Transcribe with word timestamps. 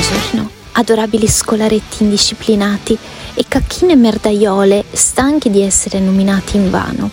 Buongiorno, 0.00 0.50
adorabili 0.72 1.28
scolaretti 1.28 2.04
indisciplinati 2.04 2.96
e 3.34 3.44
cacchine 3.46 3.96
merdaiole 3.96 4.82
stanchi 4.90 5.50
di 5.50 5.60
essere 5.60 6.00
nominati 6.00 6.56
invano. 6.56 7.10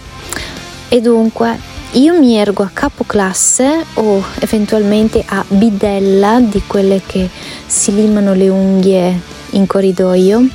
E 0.88 1.02
dunque, 1.02 1.60
io 1.92 2.18
mi 2.18 2.38
ergo 2.38 2.64
a 2.64 2.70
capo 2.72 3.04
classe 3.04 3.84
o 3.96 4.24
eventualmente 4.40 5.22
a 5.28 5.44
bidella 5.46 6.40
di 6.40 6.62
quelle 6.66 7.02
che 7.06 7.30
si 7.66 7.94
limano 7.94 8.34
le 8.34 8.48
unghie 8.48 9.20
in 9.50 9.68
corridoio 9.68 10.48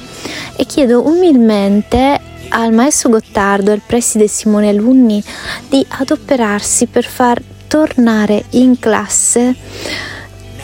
e 0.56 0.64
chiedo 0.64 1.06
umilmente 1.06 2.18
al 2.48 2.72
maestro 2.72 3.10
Gottardo 3.10 3.72
e 3.72 3.74
al 3.74 3.82
preside 3.86 4.26
Simone 4.26 4.70
Alunni 4.70 5.22
di 5.68 5.84
adoperarsi 5.86 6.86
per 6.86 7.04
far 7.04 7.42
tornare 7.66 8.44
in 8.52 8.78
classe 8.78 9.54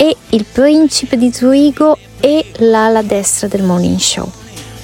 e 0.00 0.16
il 0.30 0.44
principe 0.50 1.16
di 1.18 1.32
Zurigo 1.32 1.98
e 2.20 2.46
l'ala 2.58 3.02
destra 3.02 3.48
del 3.48 3.62
Morning 3.62 3.98
Show. 3.98 4.30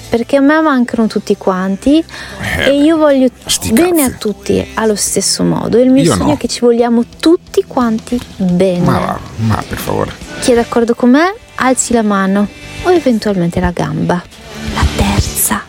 Perché 0.09 0.35
a 0.37 0.41
me 0.41 0.61
mancano 0.61 1.07
tutti 1.07 1.35
quanti 1.35 1.97
Eh, 2.57 2.69
e 2.69 2.75
io 2.81 2.95
voglio 2.97 3.27
sti 3.45 3.71
bene 3.73 4.01
cazzi. 4.03 4.13
a 4.13 4.17
tutti 4.17 4.71
allo 4.75 4.95
stesso 4.95 5.43
modo. 5.43 5.77
Il 5.77 5.89
mio 5.89 6.03
Io 6.03 6.11
sogno 6.13 6.25
no. 6.27 6.33
è 6.33 6.37
che 6.37 6.47
ci 6.47 6.59
vogliamo 6.59 7.03
tutti 7.19 7.63
quanti 7.65 8.19
bene. 8.37 8.85
Ma 8.85 8.99
va, 8.99 9.19
ma 9.37 9.63
per 9.67 9.77
favore. 9.77 10.11
Chi 10.41 10.51
è 10.51 10.55
d'accordo 10.55 10.93
con 10.95 11.09
me, 11.09 11.33
alzi 11.55 11.91
la 11.93 12.03
mano 12.03 12.47
o 12.83 12.91
eventualmente 12.91 13.59
la 13.59 13.71
gamba. 13.71 14.21
La 14.73 14.85
terza. 14.95 15.63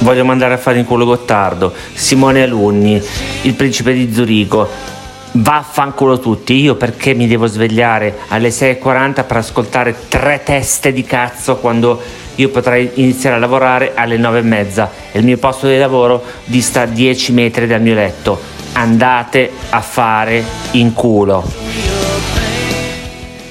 Voglio 0.00 0.24
mandare 0.24 0.54
a 0.54 0.58
fare 0.58 0.78
in 0.78 0.84
culo 0.84 1.04
Gottardo, 1.04 1.74
Simone 1.92 2.42
Alunni, 2.42 3.00
il 3.42 3.54
principe 3.54 3.92
di 3.92 4.12
Zurigo. 4.12 4.96
Vaffanculo 5.30 6.18
tutti, 6.18 6.54
io 6.54 6.74
perché 6.76 7.12
mi 7.12 7.26
devo 7.26 7.46
svegliare 7.46 8.20
alle 8.28 8.48
6.40 8.48 9.26
per 9.26 9.36
ascoltare 9.36 9.94
tre 10.08 10.42
teste 10.42 10.92
di 10.92 11.04
cazzo 11.04 11.56
quando 11.56 12.00
io 12.36 12.48
potrei 12.48 12.90
iniziare 12.94 13.36
a 13.36 13.38
lavorare 13.38 13.92
alle 13.94 14.16
9.30 14.16 14.88
e 15.12 15.18
il 15.18 15.24
mio 15.24 15.36
posto 15.36 15.66
di 15.66 15.76
lavoro 15.76 16.22
dista 16.44 16.86
10 16.86 17.32
metri 17.32 17.66
dal 17.66 17.82
mio 17.82 17.94
letto. 17.94 18.40
Andate 18.72 19.50
a 19.70 19.80
fare 19.80 20.42
in 20.72 20.94
culo. 20.94 21.44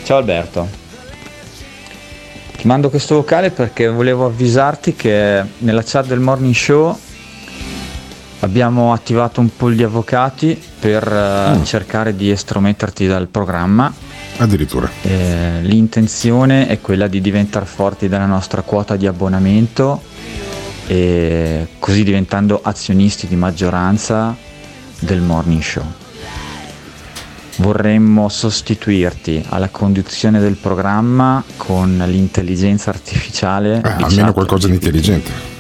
Ciao 0.04 0.18
Alberto. 0.18 0.68
Ti 2.58 2.66
mando 2.66 2.90
questo 2.90 3.16
vocale 3.16 3.52
perché 3.52 3.88
volevo 3.88 4.26
avvisarti 4.26 4.96
che 4.96 5.44
nella 5.60 5.84
chat 5.86 6.08
del 6.08 6.20
morning 6.20 6.56
show 6.56 6.98
abbiamo 8.40 8.94
attivato 8.94 9.40
un 9.40 9.50
pool 9.56 9.76
di 9.76 9.84
avvocati 9.84 10.60
per 10.80 11.08
eh, 11.08 11.64
cercare 11.64 12.16
di 12.16 12.30
estrometterti 12.30 13.08
dal 13.08 13.28
programma. 13.28 13.92
Addirittura. 14.38 14.90
Eh, 15.02 15.60
l'intenzione 15.62 16.68
è 16.68 16.80
quella 16.80 17.08
di 17.08 17.22
diventare 17.22 17.66
forti 17.66 18.08
dalla 18.08 18.26
nostra 18.26 18.62
quota 18.62 18.96
di 18.96 19.08
abbonamento 19.08 20.02
e 20.86 21.68
così 21.80 22.04
diventando 22.04 22.60
azionisti 22.64 23.28
di 23.28 23.36
maggioranza 23.36 24.36
del 25.00 25.22
morning 25.22 25.62
show. 25.62 25.84
Vorremmo 27.58 28.30
sostituirti 28.30 29.44
alla 29.50 29.70
conduzione 29.70 30.40
del 30.40 30.56
programma 30.56 31.44
con 31.58 32.04
l'intelligenza 32.06 32.92
artificiale. 32.92 33.82
Eh, 33.84 33.90
almeno 33.90 34.26
chat 34.26 34.34
qualcosa 34.34 34.68
di 34.68 34.74
intelligente. 34.74 35.57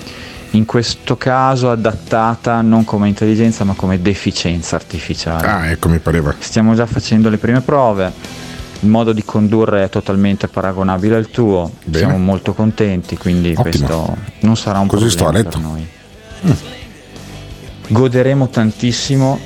In 0.51 0.65
questo 0.65 1.17
caso 1.17 1.69
adattata 1.69 2.61
non 2.61 2.83
come 2.85 3.07
intelligenza 3.07 3.63
ma 3.63 3.73
come 3.73 4.01
deficienza 4.01 4.75
artificiale. 4.75 5.45
Ah, 5.47 5.67
ecco, 5.69 5.89
mi 5.89 5.99
pareva. 5.99 6.33
Stiamo 6.39 6.73
già 6.73 6.85
facendo 6.85 7.29
le 7.29 7.37
prime 7.37 7.61
prove. 7.61 8.11
Il 8.81 8.89
modo 8.89 9.11
di 9.11 9.23
condurre 9.25 9.83
è 9.83 9.89
totalmente 9.89 10.47
paragonabile 10.47 11.15
al 11.15 11.29
tuo. 11.29 11.69
Bene. 11.83 11.97
Siamo 12.05 12.17
molto 12.17 12.53
contenti, 12.53 13.17
quindi 13.17 13.49
Ottimo. 13.55 13.61
questo 13.63 14.17
non 14.41 14.55
sarà 14.55 14.79
un 14.79 14.87
Così 14.87 15.09
sto 15.09 15.27
a 15.27 15.31
problema 15.31 15.49
letto. 15.49 15.59
per 15.59 15.67
noi. 15.67 16.55
Goderemo 17.89 18.49
tantissimo 18.49 19.39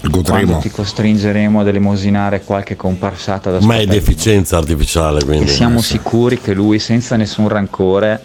quando 0.00 0.20
Godremo. 0.20 0.58
ti 0.58 0.70
costringeremo 0.70 1.60
ad 1.60 1.66
elemosinare 1.68 2.42
qualche 2.42 2.76
comparsata 2.76 3.50
da 3.50 3.60
Ma 3.64 3.76
è 3.78 3.86
deficienza 3.86 4.56
artificiale, 4.58 5.20
E 5.20 5.24
quindi. 5.24 5.48
siamo 5.48 5.80
sicuri 5.80 6.38
che 6.40 6.52
lui, 6.54 6.78
senza 6.78 7.16
nessun 7.16 7.48
rancore, 7.48 8.20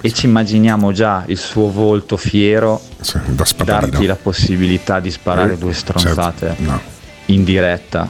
e 0.00 0.12
ci 0.12 0.26
immaginiamo 0.26 0.92
già 0.92 1.24
il 1.26 1.38
suo 1.38 1.70
volto 1.70 2.16
fiero, 2.16 2.80
Sì, 3.00 3.18
da 3.28 3.44
spadalino. 3.44 3.90
darti 3.90 4.06
la 4.06 4.16
possibilità 4.16 5.00
di 5.00 5.10
sparare 5.10 5.54
Eh, 5.54 5.58
due 5.58 5.72
stronzate 5.72 6.46
certo. 6.56 6.62
No. 6.62 6.80
in 7.26 7.44
diretta 7.44 8.08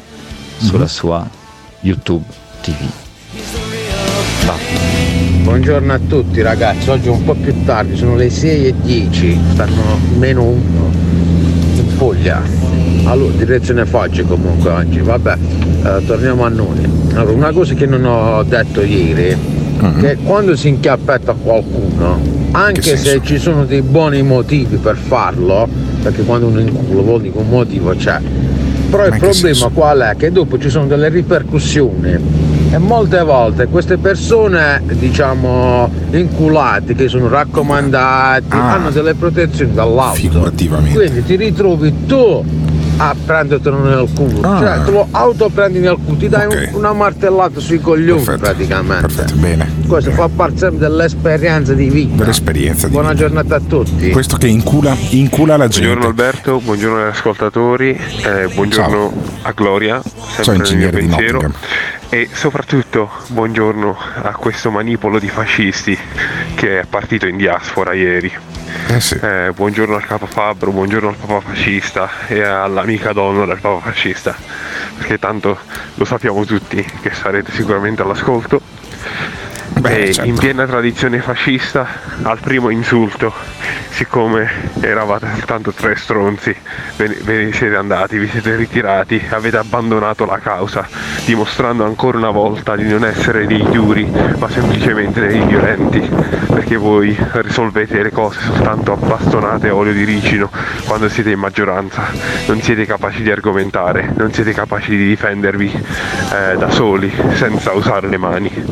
sulla 0.58 0.86
sua 0.86 1.26
YouTube 1.80 2.24
TV. 2.62 2.76
Va. 4.44 4.54
Buongiorno 5.42 5.92
a 5.92 5.98
tutti 5.98 6.42
ragazzi, 6.42 6.90
oggi 6.90 7.08
è 7.08 7.10
un 7.10 7.24
po' 7.24 7.34
più 7.34 7.64
tardi, 7.64 7.96
sono 7.96 8.16
le 8.16 8.28
6 8.28 8.66
e 8.66 8.74
10, 8.82 9.38
stanno 9.52 9.98
meno 10.16 10.42
uno 10.44 10.90
in 11.74 11.94
Puglia. 11.96 12.42
Allora, 13.04 13.32
direzione 13.34 13.86
Foggia 13.86 14.22
comunque 14.24 14.70
oggi, 14.70 15.00
vabbè, 15.00 15.36
eh, 15.84 16.04
torniamo 16.06 16.44
a 16.44 16.48
noi. 16.48 16.84
Allora, 17.14 17.32
una 17.32 17.52
cosa 17.52 17.72
che 17.74 17.86
non 17.86 18.04
ho 18.04 18.42
detto 18.42 18.82
ieri, 18.82 19.34
che 20.00 20.16
quando 20.22 20.56
si 20.56 20.68
inchiappetta 20.68 21.34
qualcuno, 21.34 22.20
anche 22.52 22.80
Che 22.80 22.96
se 22.96 23.20
ci 23.22 23.38
sono 23.38 23.64
dei 23.64 23.82
buoni 23.82 24.22
motivi 24.22 24.76
per 24.76 24.96
farlo, 24.96 25.68
perché 26.02 26.22
quando 26.22 26.46
uno 26.46 26.60
inculo 26.60 27.02
vuol 27.02 27.20
dire 27.20 27.32
che 27.34 27.38
un 27.38 27.48
motivo 27.48 27.94
c'è, 27.94 28.18
però 28.90 29.04
il 29.04 29.10
problema 29.10 29.32
senso? 29.34 29.70
qual 29.70 29.98
è? 30.00 30.16
Che 30.16 30.32
dopo 30.32 30.58
ci 30.58 30.70
sono 30.70 30.86
delle 30.86 31.08
ripercussioni 31.10 32.16
e 32.70 32.78
molte 32.78 33.22
volte 33.22 33.66
queste 33.66 33.96
persone, 33.98 34.82
diciamo, 34.92 35.90
inculate, 36.10 36.94
che 36.94 37.08
sono 37.08 37.28
raccomandati, 37.28 38.44
Ah. 38.56 38.72
hanno 38.74 38.90
delle 38.90 39.14
protezioni 39.14 39.72
dall'auto. 39.72 40.14
Figurativamente. 40.16 40.98
Quindi 40.98 41.24
ti 41.24 41.36
ritrovi 41.36 41.92
tu 42.06 42.44
a 42.98 43.14
prendertelo 43.24 43.78
nel 43.82 44.08
culo. 44.14 44.40
Ah. 44.48 44.58
Cioè, 44.58 44.84
te 44.84 44.90
lo 44.90 45.06
autoprendi 45.10 45.78
nel 45.78 45.96
culo, 46.04 46.16
ti 46.18 46.28
dai 46.28 46.46
un- 46.46 46.52
Ok. 46.52 46.70
una 46.74 46.92
martellata 46.92 47.60
sui 47.60 47.80
coglioni 47.80 48.22
Perfetto. 48.22 48.38
praticamente. 48.44 49.06
Perfetto, 49.06 49.34
bene. 49.36 49.72
Questo 49.86 50.10
fa 50.10 50.28
parte 50.28 50.58
sempre 50.58 50.78
dell'esperienza 50.80 51.72
di 51.74 51.88
vita. 51.88 52.16
Dell'esperienza 52.16 52.86
di 52.86 52.92
Buona 52.92 53.12
vita. 53.12 53.20
giornata 53.22 53.56
a 53.56 53.60
tutti. 53.66 54.10
Questo 54.10 54.36
che 54.36 54.46
incula, 54.48 54.96
incula 55.10 55.56
la 55.56 55.68
gente. 55.68 55.86
Buongiorno 55.88 56.08
Alberto, 56.08 56.60
buongiorno 56.60 57.02
agli 57.02 57.08
ascoltatori, 57.10 57.90
eh, 58.24 58.48
buongiorno 58.52 59.12
a 59.42 59.52
Gloria, 59.52 60.00
Ciao, 60.02 60.42
sempre 60.42 60.68
nel 60.68 60.76
mio 60.76 60.86
ingegnere 60.88 61.00
di 61.00 61.06
pensiero. 61.06 61.32
Nottingham. 61.40 61.60
E 62.10 62.28
soprattutto 62.32 63.10
buongiorno 63.28 63.96
a 64.22 64.30
questo 64.32 64.70
manipolo 64.70 65.18
di 65.18 65.28
fascisti 65.28 65.96
che 66.54 66.80
è 66.80 66.84
partito 66.88 67.26
in 67.26 67.36
diaspora 67.36 67.92
ieri. 67.92 68.32
Eh 68.86 69.00
sì. 69.00 69.18
Eh, 69.20 69.52
buongiorno 69.54 69.96
al 69.96 70.06
capo 70.06 70.26
Fabbro, 70.26 70.70
buongiorno 70.70 71.08
al 71.08 71.16
papa 71.16 71.40
fascista 71.40 72.08
e 72.28 72.42
all'amica 72.42 73.12
donna 73.12 73.44
del 73.44 73.58
papa 73.60 73.80
fascista, 73.80 74.34
perché 74.96 75.18
tanto 75.18 75.58
lo 75.94 76.04
sappiamo 76.04 76.44
tutti 76.44 76.82
che 77.02 77.10
sarete 77.12 77.52
sicuramente 77.52 78.02
all'ascolto. 78.02 78.77
Beh, 79.78 80.12
certo. 80.12 80.28
in 80.28 80.36
piena 80.36 80.66
tradizione 80.66 81.20
fascista, 81.20 81.86
al 82.22 82.38
primo 82.40 82.70
insulto, 82.70 83.32
siccome 83.90 84.48
eravate 84.80 85.28
soltanto 85.34 85.72
tre 85.72 85.96
stronzi, 85.96 86.54
ve 86.96 87.16
ne, 87.24 87.52
siete 87.52 87.76
andati, 87.76 88.18
vi 88.18 88.28
siete 88.28 88.56
ritirati, 88.56 89.24
avete 89.30 89.56
abbandonato 89.56 90.24
la 90.24 90.38
causa, 90.38 90.86
dimostrando 91.24 91.84
ancora 91.84 92.18
una 92.18 92.30
volta 92.30 92.76
di 92.76 92.88
non 92.88 93.04
essere 93.04 93.46
dei 93.46 93.64
duri, 93.70 94.08
ma 94.38 94.48
semplicemente 94.48 95.26
dei 95.26 95.44
violenti, 95.44 96.00
perché 96.46 96.76
voi 96.76 97.16
risolvete 97.32 98.02
le 98.02 98.10
cose 98.10 98.40
soltanto 98.40 98.92
a 98.92 98.96
bastonate 98.96 99.68
e 99.68 99.70
olio 99.70 99.92
di 99.92 100.04
ricino 100.04 100.50
quando 100.86 101.08
siete 101.08 101.30
in 101.30 101.38
maggioranza, 101.38 102.06
non 102.46 102.60
siete 102.62 102.86
capaci 102.86 103.22
di 103.22 103.30
argomentare, 103.30 104.12
non 104.16 104.32
siete 104.32 104.52
capaci 104.52 104.90
di 104.90 105.06
difendervi 105.08 105.72
eh, 105.72 106.56
da 106.56 106.70
soli, 106.70 107.12
senza 107.34 107.72
usare 107.72 108.08
le 108.08 108.16
mani. 108.16 108.66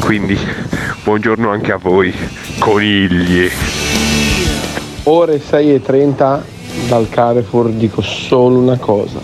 Quindi 0.00 0.38
buongiorno 1.04 1.50
anche 1.50 1.72
a 1.72 1.76
voi, 1.76 2.12
conigli. 2.58 3.48
Ore 5.04 5.38
6.30 5.40 6.40
dal 6.88 7.08
Carrefour 7.08 7.70
dico 7.70 8.00
solo 8.02 8.58
una 8.58 8.76
cosa. 8.78 9.20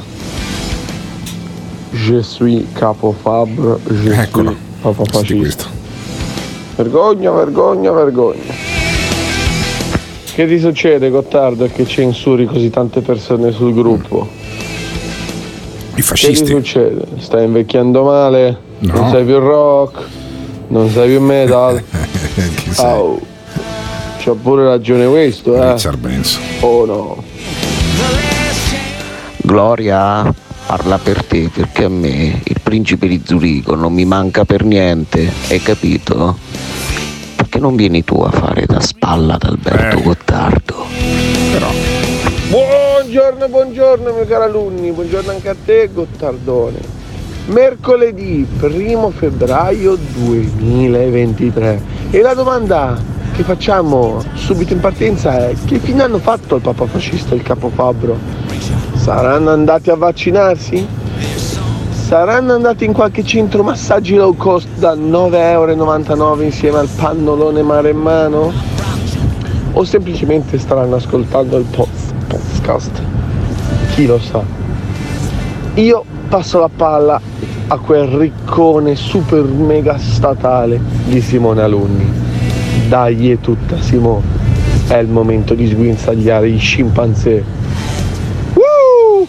Je 1.92 2.22
suis 2.22 2.64
capo 2.72 3.14
Fabre, 3.18 3.78
je 4.02 4.12
Eccolo. 4.12 4.50
suis 4.50 4.62
papa 4.82 5.04
fascista. 5.04 5.34
questo. 5.36 5.66
Vergogna, 6.76 7.30
vergogna, 7.30 7.90
vergogna. 7.92 8.52
Che 10.34 10.46
ti 10.46 10.58
succede 10.58 11.08
Gottardo 11.08 11.66
che 11.72 11.86
censuri 11.86 12.44
così 12.44 12.68
tante 12.68 13.00
persone 13.00 13.50
sul 13.52 13.72
gruppo? 13.72 14.28
I 14.28 15.94
Che 15.94 15.94
ti 15.94 16.02
fascisti. 16.02 16.46
succede? 16.46 17.06
Stai 17.18 17.44
invecchiando 17.44 18.04
male? 18.04 18.58
No. 18.80 18.92
Non 18.92 19.10
sei 19.10 19.24
più 19.24 19.38
rock? 19.38 20.04
Non 20.68 20.90
sei 20.90 21.08
più 21.10 21.20
metal? 21.20 21.82
Chi 22.56 22.72
sei? 22.72 22.84
Oh, 22.98 23.20
c'ha 24.18 24.32
pure 24.32 24.64
ragione 24.64 25.06
questo, 25.06 25.54
eh? 25.56 25.72
Richard 25.72 25.98
Benson. 25.98 26.42
Oh 26.60 26.84
no. 26.84 27.22
Gloria 29.38 30.34
parla 30.66 30.98
per 30.98 31.24
te 31.24 31.48
perché 31.52 31.84
a 31.84 31.88
me 31.88 32.40
il 32.42 32.60
principe 32.60 33.06
di 33.06 33.22
Zurigo 33.24 33.76
non 33.76 33.92
mi 33.92 34.04
manca 34.04 34.44
per 34.44 34.64
niente, 34.64 35.30
hai 35.48 35.60
capito? 35.62 36.36
Perché 37.36 37.60
non 37.60 37.76
vieni 37.76 38.02
tu 38.02 38.20
a 38.22 38.30
fare 38.32 38.66
da 38.66 38.80
spalla 38.80 39.34
ad 39.34 39.44
Alberto 39.44 39.98
Eh. 39.98 40.02
Gottardo? 40.02 40.86
Però, 41.52 41.70
Buongiorno, 42.48 43.48
buongiorno 43.48 44.12
miei 44.12 44.26
cari 44.26 44.44
alunni, 44.44 44.90
buongiorno 44.90 45.30
anche 45.30 45.48
a 45.48 45.56
te 45.64 45.88
Gottardone. 45.92 46.95
Mercoledì 47.46 48.44
1 48.60 49.10
febbraio 49.10 49.96
2023 50.14 51.80
e 52.10 52.20
la 52.20 52.34
domanda 52.34 52.98
che 53.36 53.44
facciamo 53.44 54.20
subito 54.34 54.72
in 54.72 54.80
partenza 54.80 55.48
è 55.48 55.54
che 55.64 55.78
fine 55.78 56.02
hanno 56.02 56.18
fatto 56.18 56.56
il 56.56 56.62
papa 56.62 56.86
fascista 56.86 57.34
e 57.34 57.36
il 57.36 57.42
capo 57.42 57.68
Fabbro? 57.68 58.18
Saranno 58.94 59.50
andati 59.50 59.90
a 59.90 59.94
vaccinarsi? 59.94 60.84
Saranno 61.92 62.54
andati 62.54 62.84
in 62.84 62.92
qualche 62.92 63.22
centro 63.22 63.62
massaggi 63.62 64.16
low 64.16 64.34
cost 64.34 64.66
da 64.78 64.94
9,99 64.94 65.34
euro 65.34 66.42
insieme 66.42 66.78
al 66.78 66.88
pannolone 66.96 67.62
mare 67.62 67.90
in 67.90 67.98
mano? 67.98 68.52
O 69.72 69.84
semplicemente 69.84 70.58
staranno 70.58 70.96
ascoltando 70.96 71.58
il 71.58 71.66
podcast? 72.26 73.00
Chi 73.94 74.06
lo 74.06 74.18
sa? 74.18 74.42
Io 75.74 76.04
passo 76.28 76.58
la 76.58 76.70
palla 76.74 77.20
a 77.68 77.78
quel 77.78 78.06
riccone 78.06 78.94
super 78.94 79.42
mega 79.42 79.98
statale 79.98 80.80
di 81.04 81.20
Simone 81.20 81.62
Alunni. 81.62 82.24
Dai 82.88 83.32
è 83.32 83.40
tutta 83.40 83.80
Simone, 83.80 84.24
è 84.86 84.96
il 84.96 85.08
momento 85.08 85.54
di 85.54 85.68
sguinzagliare 85.68 86.48
i 86.48 86.58
scimpanzé. 86.58 87.42
Woo! 88.54 89.26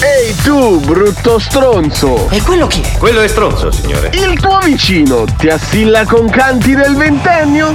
Ehi 0.00 0.34
tu, 0.42 0.80
brutto 0.80 1.38
stronzo! 1.38 2.28
E 2.30 2.42
quello 2.42 2.66
chi 2.66 2.82
è? 2.82 2.98
Quello 2.98 3.22
è 3.22 3.28
stronzo, 3.28 3.70
signore. 3.70 4.10
Il 4.12 4.38
tuo 4.38 4.58
vicino 4.62 5.24
ti 5.38 5.48
assilla 5.48 6.04
con 6.04 6.28
canti 6.28 6.74
del 6.74 6.94
ventennio? 6.94 7.74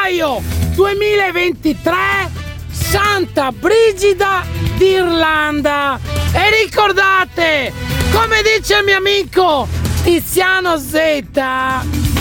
Febbraio 0.00 0.42
2023 0.74 1.94
Santa 2.70 3.52
Brigida 3.52 4.42
d'Irlanda 4.76 5.98
e 6.32 6.64
ricordate 6.64 7.72
come 8.10 8.40
dice 8.42 8.78
il 8.78 8.84
mio 8.84 8.96
amico 8.96 9.68
Tiziano 10.02 10.78
Z 10.78 11.22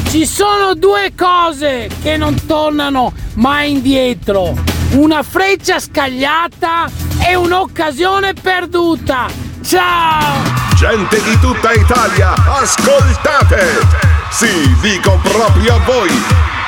ci 0.10 0.26
sono 0.26 0.74
due 0.74 1.14
cose 1.18 1.90
che 2.02 2.18
non 2.18 2.36
tornano 2.46 3.14
mai 3.36 3.72
indietro 3.72 4.54
una 4.92 5.24
freccia 5.24 5.80
scagliata 5.80 6.90
e 7.26 7.36
un'occasione 7.36 8.34
perduta 8.34 9.28
ciao 9.64 10.58
Gente 10.76 11.22
di 11.24 11.38
tutta 11.42 11.74
Italia, 11.74 12.34
ascoltate! 12.34 13.86
Sì, 14.32 14.74
dico 14.80 15.20
proprio 15.22 15.76
a 15.76 15.80
voi! 15.80 16.59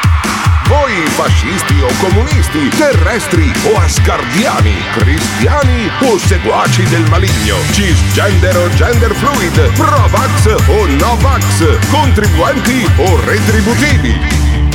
Voi 0.72 1.06
fascisti 1.18 1.82
o 1.82 1.88
comunisti, 2.00 2.70
terrestri 2.70 3.52
o 3.74 3.78
asgardiani, 3.78 4.74
cristiani 4.94 5.92
o 6.00 6.18
seguaci 6.18 6.84
del 6.84 7.06
maligno, 7.10 7.58
cisgender 7.72 8.56
o 8.56 8.70
gender 8.76 9.14
fluid, 9.14 9.60
pro-vax 9.74 10.46
o 10.68 10.86
no-vax, 10.86 11.78
contribuenti 11.90 12.90
o 12.96 13.20
retributivi. 13.26 14.18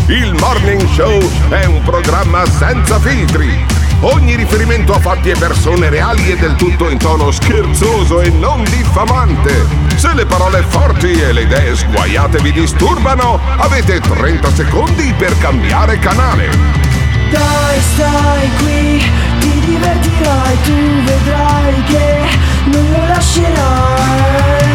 Il 0.08 0.34
Morning 0.34 0.86
Show 0.86 1.18
è 1.48 1.64
un 1.64 1.80
programma 1.82 2.44
senza 2.44 3.00
filtri. 3.00 3.64
Ogni 4.00 4.36
riferimento 4.36 4.92
a 4.92 5.00
fatti 5.00 5.30
e 5.30 5.38
persone 5.38 5.88
reali 5.88 6.30
è 6.30 6.36
del 6.36 6.56
tutto 6.56 6.90
in 6.90 6.98
tono 6.98 7.30
scherzoso 7.30 8.20
e 8.20 8.28
non 8.28 8.62
diffamante. 8.64 9.85
Se 10.06 10.14
le 10.14 10.24
parole 10.24 10.62
forti 10.62 11.20
e 11.20 11.32
le 11.32 11.42
idee 11.42 11.74
sguaiate 11.74 12.38
vi 12.38 12.52
disturbano, 12.52 13.40
avete 13.56 13.98
30 13.98 14.54
secondi 14.54 15.12
per 15.18 15.36
cambiare 15.38 15.98
canale. 15.98 16.48
Dai, 17.28 17.80
stai 17.80 18.50
qui, 18.58 19.04
ti 19.40 19.60
divertirai, 19.66 20.62
tu 20.62 21.02
vedrai 21.02 21.82
che 21.86 22.20
non 22.66 22.88
lo 22.88 23.06
lascerai. 23.08 24.66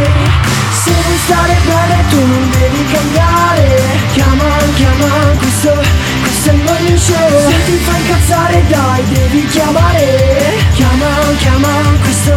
Se 0.71 0.91
vuoi 0.91 1.17
stare 1.25 1.55
bene 1.65 2.03
tu 2.09 2.17
non 2.25 2.49
devi 2.49 2.85
cambiare. 2.91 3.99
Chiama, 4.13 4.49
chiama, 4.75 5.09
questo, 5.37 5.73
questo 6.21 6.49
è 6.49 6.53
il 6.53 6.61
morning 6.63 6.97
show. 6.97 7.49
Se 7.49 7.63
ti 7.65 7.77
fa 7.83 7.97
incazzare 7.97 8.63
dai, 8.67 9.03
devi 9.09 9.45
chiamare. 9.47 10.57
Chiama, 10.73 11.09
chiama, 11.37 11.67
questo, 12.01 12.33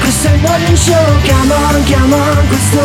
questo 0.00 0.28
è 0.28 0.32
il 0.32 0.40
morning 0.40 0.76
show. 0.76 1.20
Chiama, 1.22 1.56
chiama, 1.84 2.16
questo, 2.48 2.80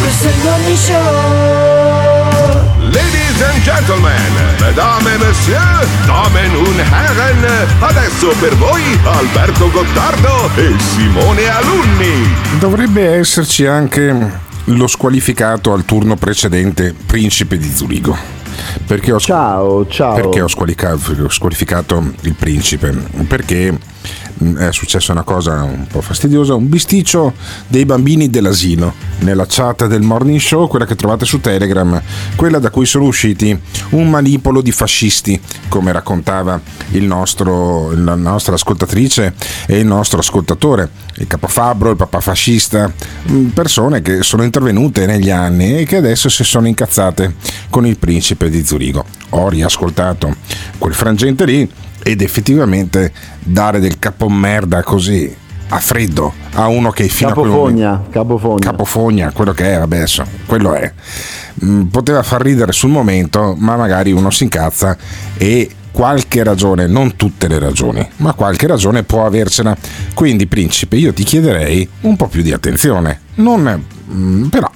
questo 0.00 0.28
è 0.28 0.30
il 0.30 0.38
morning 0.42 0.76
show. 0.76 2.64
Ladies 2.92 3.42
and 3.42 3.62
gentlemen, 3.62 4.32
mesdames 4.60 5.06
et 5.12 5.18
messieurs, 5.18 5.86
damen 6.06 6.54
und 6.56 6.78
herren, 6.78 7.44
adesso 7.80 8.28
per 8.40 8.54
voi 8.56 8.82
Alberto 9.04 9.70
Gottardo 9.70 10.50
e 10.56 10.74
Simone 10.94 11.48
Alunni. 11.48 12.34
dovrebbe 12.58 13.16
esserci 13.18 13.66
anche 13.66 14.44
lo 14.66 14.86
squalificato 14.86 15.72
al 15.72 15.84
turno 15.84 16.16
precedente 16.16 16.94
Principe 16.94 17.58
di 17.58 17.70
Zurigo. 17.70 18.16
Perché 18.86 19.12
ho, 19.12 19.18
ciao, 19.18 19.86
ciao. 19.86 20.14
Perché 20.14 20.40
ho 20.40 20.48
squalificato, 20.48 21.28
squalificato 21.28 22.12
il 22.22 22.34
principe? 22.34 22.90
Perché 23.28 23.76
è 24.58 24.72
successa 24.72 25.12
una 25.12 25.22
cosa 25.22 25.62
un 25.62 25.86
po' 25.86 26.00
fastidiosa, 26.00 26.54
un 26.54 26.68
bisticcio 26.68 27.34
dei 27.66 27.84
bambini 27.84 28.28
dell'asilo 28.28 28.94
nella 29.20 29.46
chat 29.48 29.86
del 29.86 30.02
morning 30.02 30.38
show, 30.38 30.68
quella 30.68 30.84
che 30.84 30.94
trovate 30.94 31.24
su 31.24 31.40
Telegram, 31.40 32.00
quella 32.36 32.58
da 32.58 32.70
cui 32.70 32.86
sono 32.86 33.04
usciti 33.04 33.58
un 33.90 34.08
manipolo 34.10 34.60
di 34.60 34.72
fascisti, 34.72 35.40
come 35.68 35.92
raccontava 35.92 36.60
nostro, 37.00 37.92
la 37.92 38.14
nostra 38.14 38.54
ascoltatrice 38.54 39.34
e 39.66 39.78
il 39.78 39.86
nostro 39.86 40.18
ascoltatore, 40.18 40.90
il 41.16 41.26
capofabbro, 41.26 41.90
il 41.90 41.96
papà 41.96 42.20
fascista, 42.20 42.92
mh, 43.24 43.46
persone 43.48 44.02
che 44.02 44.22
sono 44.22 44.42
intervenute 44.42 45.06
negli 45.06 45.30
anni 45.30 45.78
e 45.78 45.84
che 45.84 45.96
adesso 45.96 46.28
si 46.28 46.44
sono 46.44 46.66
incazzate 46.66 47.34
con 47.70 47.86
il 47.86 47.98
principe 47.98 48.50
di 48.50 48.64
Zurigo. 48.64 49.04
Ho 49.30 49.48
riascoltato 49.48 50.36
quel 50.78 50.94
frangente 50.94 51.44
lì 51.44 51.70
ed 52.06 52.20
effettivamente 52.20 53.12
dare 53.40 53.80
del 53.80 53.98
capomerda 53.98 54.80
così 54.84 55.34
a 55.70 55.78
freddo 55.80 56.32
a 56.52 56.68
uno 56.68 56.90
che 56.92 57.08
fino 57.08 57.30
a 57.30 57.32
quel 57.32 57.48
momento 57.48 57.80
Capofogna, 57.80 58.04
capofogna. 58.10 58.58
capofogna, 58.70 59.32
quello 59.32 59.50
che 59.52 59.74
è, 59.74 59.78
vabbè, 59.80 59.96
adesso, 59.96 60.24
quello 60.46 60.72
è. 60.74 60.92
Mm, 61.64 61.82
Poteva 61.86 62.22
far 62.22 62.42
ridere 62.42 62.70
sul 62.70 62.90
momento, 62.90 63.56
ma 63.58 63.74
magari 63.74 64.12
uno 64.12 64.30
si 64.30 64.44
incazza 64.44 64.96
e 65.36 65.68
qualche 65.90 66.44
ragione, 66.44 66.86
non 66.86 67.16
tutte 67.16 67.48
le 67.48 67.58
ragioni, 67.58 68.06
ma 68.18 68.34
qualche 68.34 68.68
ragione 68.68 69.02
può 69.02 69.26
avercela. 69.26 69.76
Quindi, 70.14 70.46
principe, 70.46 70.94
io 70.96 71.12
ti 71.12 71.24
chiederei 71.24 71.88
un 72.02 72.14
po' 72.14 72.28
più 72.28 72.42
di 72.42 72.52
attenzione. 72.52 73.22
Non, 73.36 73.84
mm, 74.12 74.44
però, 74.44 74.70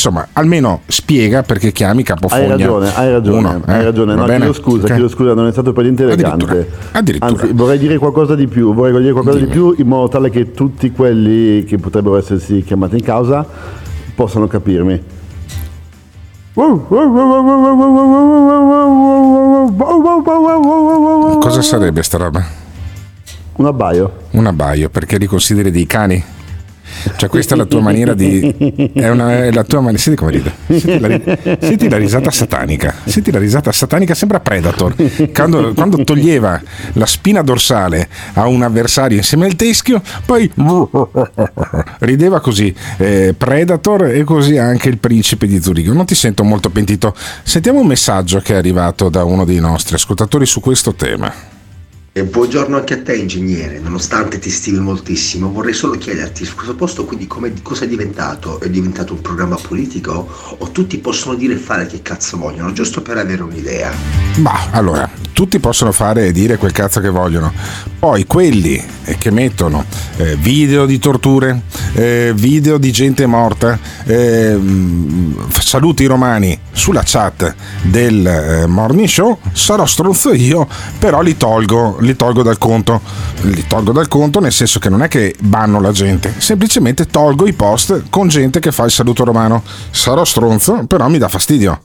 insomma, 0.00 0.28
almeno 0.32 0.80
spiega 0.86 1.42
perché 1.42 1.72
chiami 1.72 2.02
capofogna. 2.02 2.42
Hai 2.42 2.48
ragione, 2.48 2.94
hai 2.94 3.10
ragione, 3.12 3.38
Uno, 3.38 3.62
hai 3.66 3.80
eh? 3.80 3.84
ragione. 3.84 4.14
Va 4.14 4.20
No, 4.22 4.26
chiedo 4.26 4.52
scusa, 4.54 4.84
Ok. 4.86 4.92
chiedo 4.92 5.08
scusa, 5.08 5.34
non 5.34 5.46
è 5.46 5.52
stato 5.52 5.74
per 5.74 5.82
niente 5.84 6.04
elegante. 6.04 6.70
Addirittura. 6.92 7.30
Anzi, 7.42 7.52
vorrei 7.52 7.78
dire 7.78 7.98
qualcosa 7.98 8.34
di 8.34 8.46
più, 8.46 8.72
vorrei 8.72 8.98
dire 8.98 9.12
qualcosa 9.12 9.38
di 9.38 9.46
più 9.46 9.74
in 9.76 9.86
modo 9.86 10.08
tale 10.08 10.30
che 10.30 10.52
tutti 10.52 10.90
quelli 10.90 11.64
che 11.64 11.76
potrebbero 11.76 12.16
essersi 12.16 12.62
chiamati 12.62 12.96
in 12.96 13.02
causa 13.02 13.46
possano 14.14 14.46
capirmi. 14.46 15.18
Cosa 21.40 21.62
sarebbe 21.62 22.02
sta 22.02 22.16
roba? 22.16 22.44
Un 23.56 23.66
abbaio. 23.66 24.12
Un 24.30 24.46
abbaio, 24.46 24.88
perché 24.88 25.18
li 25.18 25.26
consideri 25.26 25.70
dei 25.70 25.86
cani? 25.86 26.24
Cioè 27.16 27.28
questa 27.28 27.54
è 27.54 27.56
la 27.56 27.64
tua 27.64 27.80
maniera 27.80 28.14
di... 28.14 28.90
È, 28.92 29.08
una, 29.08 29.44
è 29.44 29.52
la 29.52 29.64
tua 29.64 29.80
maniera... 29.80 30.02
Senti 30.02 30.18
come 30.18 30.32
ride. 30.32 30.52
Senti 30.66 30.98
la, 30.98 31.58
senti 31.60 31.88
la 31.88 31.96
risata 31.96 32.30
satanica. 32.30 32.94
Senti 33.04 33.30
la 33.30 33.38
risata 33.38 33.72
satanica, 33.72 34.14
sembra 34.14 34.40
Predator. 34.40 34.94
Quando, 35.32 35.72
quando 35.74 36.04
toglieva 36.04 36.60
la 36.94 37.06
spina 37.06 37.42
dorsale 37.42 38.08
a 38.34 38.46
un 38.46 38.62
avversario 38.62 39.16
insieme 39.16 39.46
al 39.46 39.56
teschio, 39.56 40.02
poi 40.26 40.50
rideva 42.00 42.40
così. 42.40 42.74
eh, 42.98 43.34
Predator 43.36 44.06
e 44.06 44.24
così 44.24 44.58
anche 44.58 44.88
il 44.88 44.98
principe 44.98 45.46
di 45.46 45.60
Zurigo. 45.60 45.92
Non 45.92 46.06
ti 46.06 46.14
sento 46.14 46.44
molto 46.44 46.70
pentito. 46.70 47.14
Sentiamo 47.42 47.80
un 47.80 47.86
messaggio 47.86 48.40
che 48.40 48.54
è 48.54 48.56
arrivato 48.56 49.08
da 49.08 49.24
uno 49.24 49.44
dei 49.44 49.60
nostri 49.60 49.94
ascoltatori 49.94 50.46
su 50.46 50.60
questo 50.60 50.94
tema. 50.94 51.49
E 52.12 52.24
buongiorno 52.24 52.76
anche 52.76 52.94
a 52.94 53.02
te 53.02 53.14
ingegnere, 53.14 53.78
nonostante 53.78 54.40
ti 54.40 54.50
stimi 54.50 54.80
moltissimo, 54.80 55.52
vorrei 55.52 55.72
solo 55.74 55.96
chiederti 55.96 56.44
su 56.44 56.56
questo 56.56 56.74
posto 56.74 57.04
quindi 57.04 57.28
cosa 57.28 57.84
è 57.84 57.86
diventato? 57.86 58.58
È 58.58 58.68
diventato 58.68 59.12
un 59.12 59.20
programma 59.20 59.54
politico 59.54 60.28
o 60.58 60.70
tutti 60.72 60.98
possono 60.98 61.36
dire 61.36 61.54
e 61.54 61.58
fare 61.58 61.86
che 61.86 62.02
cazzo 62.02 62.36
vogliono, 62.36 62.72
giusto 62.72 63.00
per 63.00 63.16
avere 63.16 63.44
un'idea? 63.44 63.92
Ma 64.38 64.70
allora, 64.72 65.08
tutti 65.32 65.60
possono 65.60 65.92
fare 65.92 66.26
e 66.26 66.32
dire 66.32 66.56
quel 66.56 66.72
cazzo 66.72 66.98
che 66.98 67.10
vogliono. 67.10 67.52
Poi 68.00 68.26
quelli 68.26 68.82
eh, 69.04 69.16
che 69.16 69.30
mettono 69.30 69.84
eh, 70.16 70.34
video 70.34 70.86
di 70.86 70.98
torture, 70.98 71.62
eh, 71.94 72.32
video 72.34 72.78
di 72.78 72.90
gente 72.92 73.26
morta, 73.26 73.78
eh, 74.04 74.54
mh, 74.54 75.50
saluti 75.60 76.06
romani 76.06 76.58
sulla 76.72 77.02
chat 77.04 77.54
del 77.82 78.26
eh, 78.26 78.66
morning 78.66 79.08
show, 79.08 79.38
sarò 79.52 79.86
stronzo 79.86 80.32
io, 80.32 80.66
però 80.98 81.20
li 81.20 81.36
tolgo, 81.36 81.98
li 82.00 82.16
tolgo 82.16 82.42
dal 82.42 82.58
conto. 82.58 83.00
Li 83.42 83.64
tolgo 83.66 83.92
dal 83.92 84.08
conto 84.08 84.40
nel 84.40 84.52
senso 84.52 84.78
che 84.78 84.88
non 84.88 85.02
è 85.02 85.08
che 85.08 85.34
banno 85.40 85.80
la 85.80 85.92
gente, 85.92 86.34
semplicemente 86.38 87.06
tolgo 87.06 87.46
i 87.46 87.52
post 87.52 88.04
con 88.10 88.28
gente 88.28 88.60
che 88.60 88.72
fa 88.72 88.84
il 88.84 88.90
saluto 88.90 89.24
romano. 89.24 89.62
Sarò 89.90 90.24
stronzo, 90.24 90.84
però 90.86 91.08
mi 91.08 91.18
dà 91.18 91.28
fastidio. 91.28 91.80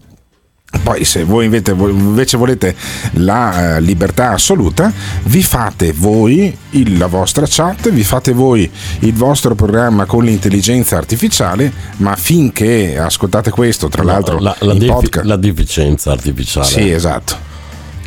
Poi 0.84 1.04
se 1.06 1.24
voi 1.24 1.46
invece, 1.46 1.72
invece 1.72 2.38
volete 2.38 2.76
la 3.14 3.78
eh, 3.78 3.82
libertà 3.82 4.32
assoluta, 4.32 4.92
vi 5.24 5.42
fate 5.42 5.94
voi 5.94 6.56
il- 6.72 6.98
la 6.98 7.08
vostra 7.08 7.46
chat, 7.48 7.90
vi 7.90 8.04
fate 8.04 8.34
voi 8.34 8.70
il 9.00 9.14
vostro 9.14 9.56
programma 9.56 10.06
con 10.06 10.24
l'intelligenza 10.26 10.98
artificiale, 10.98 11.72
ma 11.98 12.16
finché 12.16 12.98
ascoltate 13.00 13.52
questo, 13.52 13.88
tra 13.88 14.04
l'altro, 14.04 14.40
la, 14.40 14.56
la 14.60 14.74
in 14.74 14.80
defi- 14.80 14.92
podcast- 14.92 15.26
la 15.26 15.36
deficienza 15.38 16.12
artificiale. 16.12 16.66
Sì, 16.68 16.90
esatto. 16.92 17.54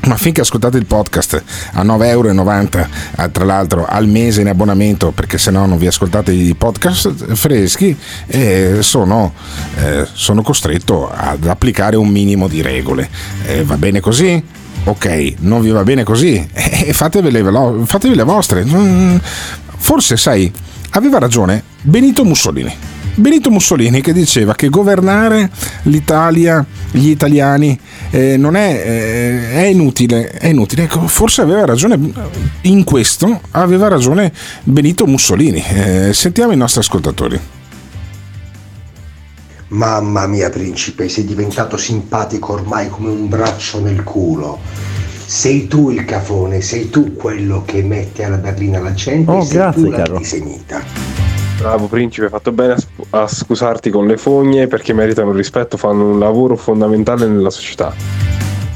Ma 0.08 0.16
finché 0.16 0.40
ascoltate 0.40 0.78
il 0.78 0.86
podcast 0.86 1.42
a 1.72 1.82
9,90 1.84 2.04
euro, 2.06 2.30
eh, 3.18 3.30
tra 3.30 3.44
l'altro 3.44 3.84
al 3.86 4.06
mese 4.08 4.40
in 4.40 4.48
abbonamento, 4.48 5.10
perché 5.10 5.36
se 5.36 5.50
no 5.50 5.66
non 5.66 5.76
vi 5.76 5.86
ascoltate 5.86 6.32
i 6.32 6.54
podcast 6.54 7.34
freschi, 7.34 7.94
eh, 8.26 8.78
sono, 8.80 9.34
eh, 9.76 10.06
sono 10.10 10.40
costretto 10.42 11.10
ad 11.12 11.46
applicare 11.46 11.96
un 11.96 12.08
minimo 12.08 12.48
di 12.48 12.62
regole. 12.62 13.10
Eh, 13.44 13.64
va 13.64 13.76
bene 13.76 14.00
così? 14.00 14.42
Ok, 14.84 15.34
non 15.40 15.60
vi 15.60 15.68
va 15.70 15.82
bene 15.82 16.04
così? 16.04 16.36
Eh, 16.88 16.92
fatevele, 16.94 17.42
velo- 17.42 17.82
fatevi 17.84 18.14
le 18.14 18.22
vostre. 18.22 18.64
Mm, 18.64 19.16
Forse, 19.76 20.16
sai, 20.16 20.50
aveva 20.90 21.18
ragione 21.18 21.62
Benito 21.82 22.24
Mussolini. 22.24 22.74
Benito 23.18 23.50
Mussolini 23.50 24.00
che 24.00 24.12
diceva 24.12 24.54
che 24.54 24.68
governare 24.68 25.50
l'Italia, 25.82 26.64
gli 26.92 27.08
italiani, 27.08 27.76
eh, 28.10 28.36
non 28.36 28.54
è, 28.54 28.70
eh, 28.70 29.52
è 29.54 29.66
inutile, 29.66 30.30
è 30.30 30.46
inutile. 30.46 30.84
Ecco, 30.84 31.08
forse 31.08 31.40
aveva 31.40 31.64
ragione 31.64 31.98
in 32.62 32.84
questo, 32.84 33.40
aveva 33.50 33.88
ragione 33.88 34.32
Benito 34.62 35.04
Mussolini. 35.06 35.60
Eh, 35.60 36.10
sentiamo 36.14 36.52
i 36.52 36.56
nostri 36.56 36.78
ascoltatori. 36.80 37.40
Mamma 39.70 40.28
mia 40.28 40.48
principe, 40.48 41.08
sei 41.08 41.24
diventato 41.24 41.76
simpatico 41.76 42.52
ormai 42.52 42.88
come 42.88 43.10
un 43.10 43.28
braccio 43.28 43.80
nel 43.80 44.04
culo. 44.04 44.60
Sei 45.26 45.66
tu 45.66 45.90
il 45.90 46.04
cafone, 46.04 46.60
sei 46.60 46.88
tu 46.88 47.14
quello 47.14 47.64
che 47.66 47.82
mette 47.82 48.22
alla 48.22 48.36
berlina 48.36 48.78
la 48.78 48.94
gente, 48.94 49.28
Oh, 49.30 49.42
sei 49.42 49.56
grazie, 49.56 49.82
tu 49.82 49.90
caro. 49.90 50.12
l'antisemita. 50.12 50.82
Bravo 51.58 51.86
principe, 51.86 52.26
hai 52.26 52.30
fatto 52.30 52.52
bene 52.52 52.74
a, 52.74 52.78
sp- 52.78 53.06
a 53.10 53.26
scusarti 53.26 53.90
con 53.90 54.06
le 54.06 54.16
fogne 54.16 54.68
perché 54.68 54.92
meritano 54.92 55.32
rispetto, 55.32 55.76
fanno 55.76 56.04
un 56.04 56.18
lavoro 56.18 56.56
fondamentale 56.56 57.26
nella 57.26 57.50
società. 57.50 57.92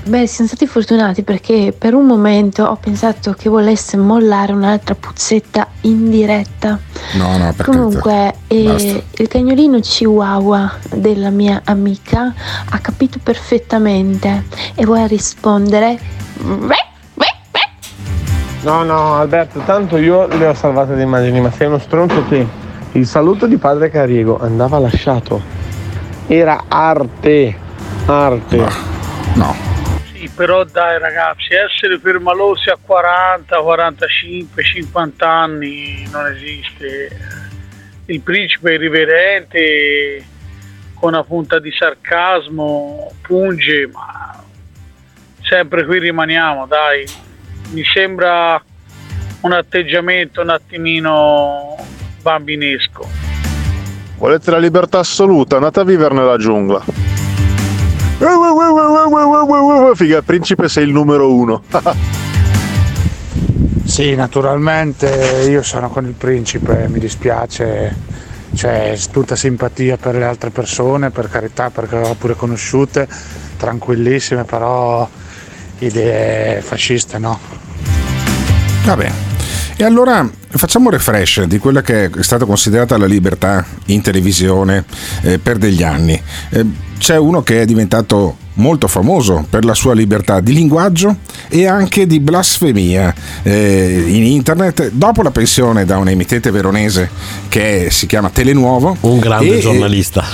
Beh, 0.04 0.26
siamo 0.26 0.48
stati 0.48 0.66
fortunati 0.66 1.22
perché 1.22 1.72
per 1.76 1.94
un 1.94 2.04
momento 2.06 2.64
ho 2.64 2.74
pensato 2.74 3.34
che 3.34 3.48
volesse 3.48 3.96
mollare 3.96 4.52
un'altra 4.52 4.96
puzzetta 4.96 5.68
in 5.82 6.10
diretta. 6.10 6.76
No, 7.14 7.38
no, 7.38 7.52
per 7.56 7.66
Comunque, 7.66 8.34
eh, 8.48 9.04
il 9.12 9.28
cagnolino 9.28 9.78
chihuahua 9.78 10.72
della 10.92 11.30
mia 11.30 11.62
amica 11.64 12.34
ha 12.68 12.78
capito 12.80 13.20
perfettamente 13.22 14.44
e 14.74 14.84
vuole 14.84 15.06
rispondere. 15.06 16.00
No, 18.62 18.84
no, 18.84 19.16
Alberto, 19.16 19.60
tanto 19.64 19.96
io 19.96 20.26
le 20.26 20.46
ho 20.46 20.54
salvate 20.54 20.94
le 20.94 21.02
immagini, 21.02 21.40
ma 21.40 21.50
sei 21.50 21.66
uno 21.66 21.78
stronzo 21.78 22.22
te. 22.28 22.46
Il 22.94 23.06
saluto 23.06 23.46
di 23.46 23.56
padre 23.56 23.88
Cariego 23.88 24.38
andava 24.38 24.78
lasciato. 24.78 25.40
Era 26.26 26.64
arte. 26.68 27.56
Arte. 28.04 28.56
No. 29.34 29.56
Sì, 30.12 30.28
però 30.28 30.62
dai 30.64 30.98
ragazzi, 30.98 31.54
essere 31.54 31.98
permalosi 31.98 32.68
a 32.68 32.76
40, 32.78 33.56
45, 33.56 34.62
50 34.62 35.26
anni 35.26 36.06
non 36.10 36.26
esiste. 36.26 37.18
Il 38.06 38.20
principe 38.20 38.74
irriverente 38.74 40.22
con 40.92 41.14
una 41.14 41.24
punta 41.24 41.58
di 41.58 41.72
sarcasmo 41.72 43.10
punge, 43.22 43.88
ma 43.90 44.44
sempre 45.40 45.86
qui 45.86 45.98
rimaniamo, 45.98 46.66
dai. 46.66 47.06
Mi 47.70 47.84
sembra 47.84 48.62
un 49.40 49.52
atteggiamento 49.52 50.42
un 50.42 50.50
attimino 50.50 51.74
bambinesco. 52.22 53.06
Volete 54.16 54.50
la 54.52 54.58
libertà 54.58 55.00
assoluta? 55.00 55.56
Andate 55.56 55.80
a 55.80 55.84
vivere 55.84 56.14
nella 56.14 56.38
giungla. 56.38 56.82
Figa, 59.94 60.22
principe 60.22 60.68
sei 60.68 60.84
il 60.84 60.92
numero 60.92 61.34
uno. 61.34 61.62
Sì, 63.84 64.14
naturalmente 64.14 65.44
io 65.50 65.60
sono 65.62 65.90
con 65.90 66.06
il 66.06 66.14
principe, 66.14 66.88
mi 66.88 66.98
dispiace, 66.98 67.94
c'è 68.54 68.96
tutta 69.10 69.36
simpatia 69.36 69.98
per 69.98 70.14
le 70.14 70.24
altre 70.24 70.48
persone, 70.48 71.10
per 71.10 71.28
carità, 71.28 71.68
perché 71.68 71.96
le 71.96 72.08
ho 72.08 72.14
pure 72.14 72.34
conosciute, 72.34 73.06
tranquillissime, 73.58 74.44
però 74.44 75.06
idee 75.80 76.62
fasciste 76.62 77.18
no. 77.18 77.38
Vabbè. 78.84 79.12
E 79.76 79.84
allora 79.84 80.28
facciamo 80.48 80.86
un 80.86 80.92
refresh 80.92 81.42
di 81.44 81.58
quella 81.58 81.82
che 81.82 82.04
è 82.06 82.22
stata 82.22 82.44
considerata 82.44 82.96
la 82.98 83.06
libertà 83.06 83.64
in 83.86 84.00
televisione 84.00 84.84
eh, 85.22 85.38
per 85.38 85.58
degli 85.58 85.82
anni. 85.82 86.20
Eh, 86.50 86.66
c'è 86.98 87.16
uno 87.16 87.42
che 87.42 87.62
è 87.62 87.64
diventato 87.64 88.36
molto 88.54 88.86
famoso 88.86 89.44
per 89.48 89.64
la 89.64 89.74
sua 89.74 89.94
libertà 89.94 90.40
di 90.40 90.52
linguaggio 90.52 91.16
e 91.48 91.66
anche 91.66 92.06
di 92.06 92.20
blasfemia 92.20 93.14
eh, 93.42 94.04
in 94.06 94.24
internet 94.24 94.90
dopo 94.92 95.22
la 95.22 95.30
pensione 95.30 95.84
da 95.84 95.96
un 95.96 96.08
emittente 96.08 96.50
veronese 96.50 97.10
che 97.48 97.88
si 97.90 98.06
chiama 98.06 98.30
Telenuovo. 98.30 98.96
Un 99.00 99.18
grande 99.18 99.56
e- 99.56 99.60
giornalista. 99.60 100.24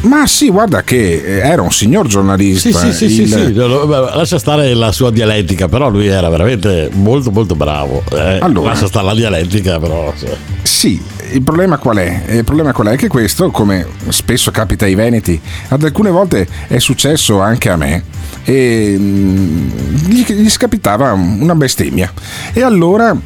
Ma 0.00 0.26
sì, 0.26 0.48
guarda 0.48 0.82
che 0.82 1.14
eh, 1.24 1.38
era 1.38 1.60
un 1.60 1.72
signor 1.72 2.06
giornalista. 2.06 2.68
Sì, 2.70 2.92
sì, 2.92 2.92
sì, 2.92 3.08
sì, 3.08 3.22
il- 3.22 3.28
sì, 3.28 3.52
beh, 3.52 4.14
lascia 4.14 4.38
stare 4.38 4.72
la 4.74 4.92
sua 4.92 5.10
dialettica, 5.10 5.66
però 5.68 5.90
lui 5.90 6.06
era 6.06 6.28
veramente 6.28 6.88
molto 6.92 7.30
molto 7.32 7.56
bravo. 7.56 8.02
eh. 8.12 8.38
Allora. 8.40 8.70
Lascia 8.70 8.86
stare 8.86 9.06
la 9.06 9.14
dialettica, 9.14 9.78
però. 9.80 10.12
sì. 10.16 10.26
Sì, 10.62 11.02
il 11.32 11.42
problema 11.42 11.78
qual 11.78 11.96
è? 11.96 12.22
Il 12.28 12.44
problema 12.44 12.72
qual 12.72 12.88
è? 12.88 12.96
Che 12.96 13.08
questo, 13.08 13.50
come 13.50 13.86
spesso 14.08 14.50
capita 14.52 14.84
ai 14.84 14.94
Veneti, 14.94 15.38
ad 15.68 15.82
alcune 15.82 16.10
volte 16.10 16.46
è 16.68 16.78
successo 16.78 17.40
anche 17.40 17.68
a 17.68 17.76
me, 17.76 18.04
e 18.44 18.94
mm, 18.96 19.68
gli, 20.06 20.24
gli 20.32 20.48
scapitava 20.48 21.12
una 21.12 21.54
bestemmia. 21.56 22.12
E 22.52 22.62
allora 22.62 23.16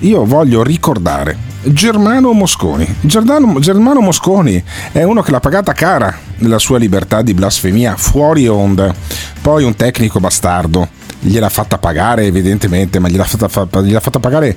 io 0.00 0.24
voglio 0.24 0.62
ricordare 0.62 1.48
Germano 1.62 2.32
Mosconi. 2.32 2.86
Germano, 3.00 3.58
Germano 3.60 4.00
Mosconi 4.00 4.62
è 4.92 5.02
uno 5.02 5.22
che 5.22 5.30
l'ha 5.30 5.40
pagata 5.40 5.72
cara 5.72 6.16
la 6.38 6.58
sua 6.58 6.78
libertà 6.78 7.22
di 7.22 7.34
blasfemia 7.34 7.96
fuori 7.96 8.48
onda. 8.48 8.94
Poi 9.40 9.64
un 9.64 9.74
tecnico 9.76 10.20
bastardo 10.20 10.88
gliel'ha 11.20 11.50
fatta 11.50 11.76
pagare 11.76 12.24
evidentemente, 12.24 12.98
ma 12.98 13.08
gliel'ha 13.08 13.24
fatta, 13.24 13.48
fa- 13.48 13.82
gliel'ha 13.82 14.00
fatta 14.00 14.20
pagare 14.20 14.56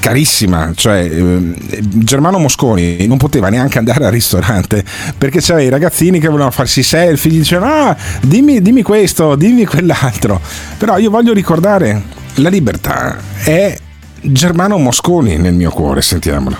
carissima, 0.00 0.72
cioè 0.74 1.00
eh, 1.00 1.54
Germano 1.78 2.38
Mosconi 2.38 3.06
non 3.06 3.18
poteva 3.18 3.50
neanche 3.50 3.76
andare 3.76 4.06
al 4.06 4.10
ristorante 4.10 4.82
perché 5.18 5.40
c'erano 5.40 5.66
i 5.66 5.68
ragazzini 5.68 6.18
che 6.18 6.26
volevano 6.28 6.52
farsi 6.52 6.82
selfie, 6.82 7.30
gli 7.30 7.38
dicevano 7.38 7.70
ah 7.70 7.96
dimmi, 8.22 8.62
dimmi 8.62 8.82
questo, 8.82 9.34
dimmi 9.34 9.66
quell'altro, 9.66 10.40
però 10.78 10.96
io 10.96 11.10
voglio 11.10 11.34
ricordare 11.34 12.02
la 12.36 12.48
libertà 12.48 13.18
è 13.44 13.76
Germano 14.22 14.76
Mosconi 14.76 15.38
nel 15.38 15.54
mio 15.54 15.70
cuore, 15.70 16.02
sentiamolo. 16.02 16.56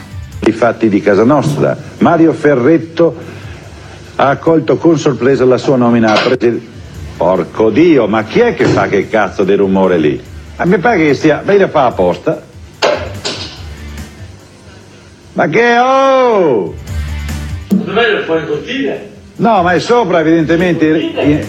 I 0.46 0.52
fatti 0.52 0.88
di 0.88 1.02
casa 1.02 1.24
nostra. 1.24 1.76
Mario 1.98 2.32
Ferretto 2.32 3.14
ha 4.16 4.28
accolto 4.28 4.76
con 4.76 4.98
sorpresa 4.98 5.44
la 5.44 5.58
sua 5.58 5.76
nomina 5.76 6.12
a 6.12 6.20
presidente. 6.20 6.78
Porco 7.16 7.68
Dio, 7.68 8.06
ma 8.06 8.24
chi 8.24 8.40
è 8.40 8.54
che 8.54 8.64
fa 8.64 8.88
che 8.88 9.08
cazzo 9.08 9.44
di 9.44 9.54
rumore 9.54 9.98
lì? 9.98 10.18
A 10.56 10.64
me 10.64 10.78
pare 10.78 10.96
che 10.96 11.14
stia. 11.14 11.42
Vai 11.44 11.60
a 11.60 11.68
fa 11.68 11.86
apposta. 11.86 12.42
Ma 15.34 15.48
che 15.48 15.78
oh! 15.78 16.74
Dov'è 17.68 18.08
il 18.08 18.24
fuori 18.24 18.46
cortile? 18.46 19.10
No, 19.36 19.62
ma 19.62 19.74
è 19.74 19.80
sopra 19.80 20.20
evidentemente. 20.20 21.46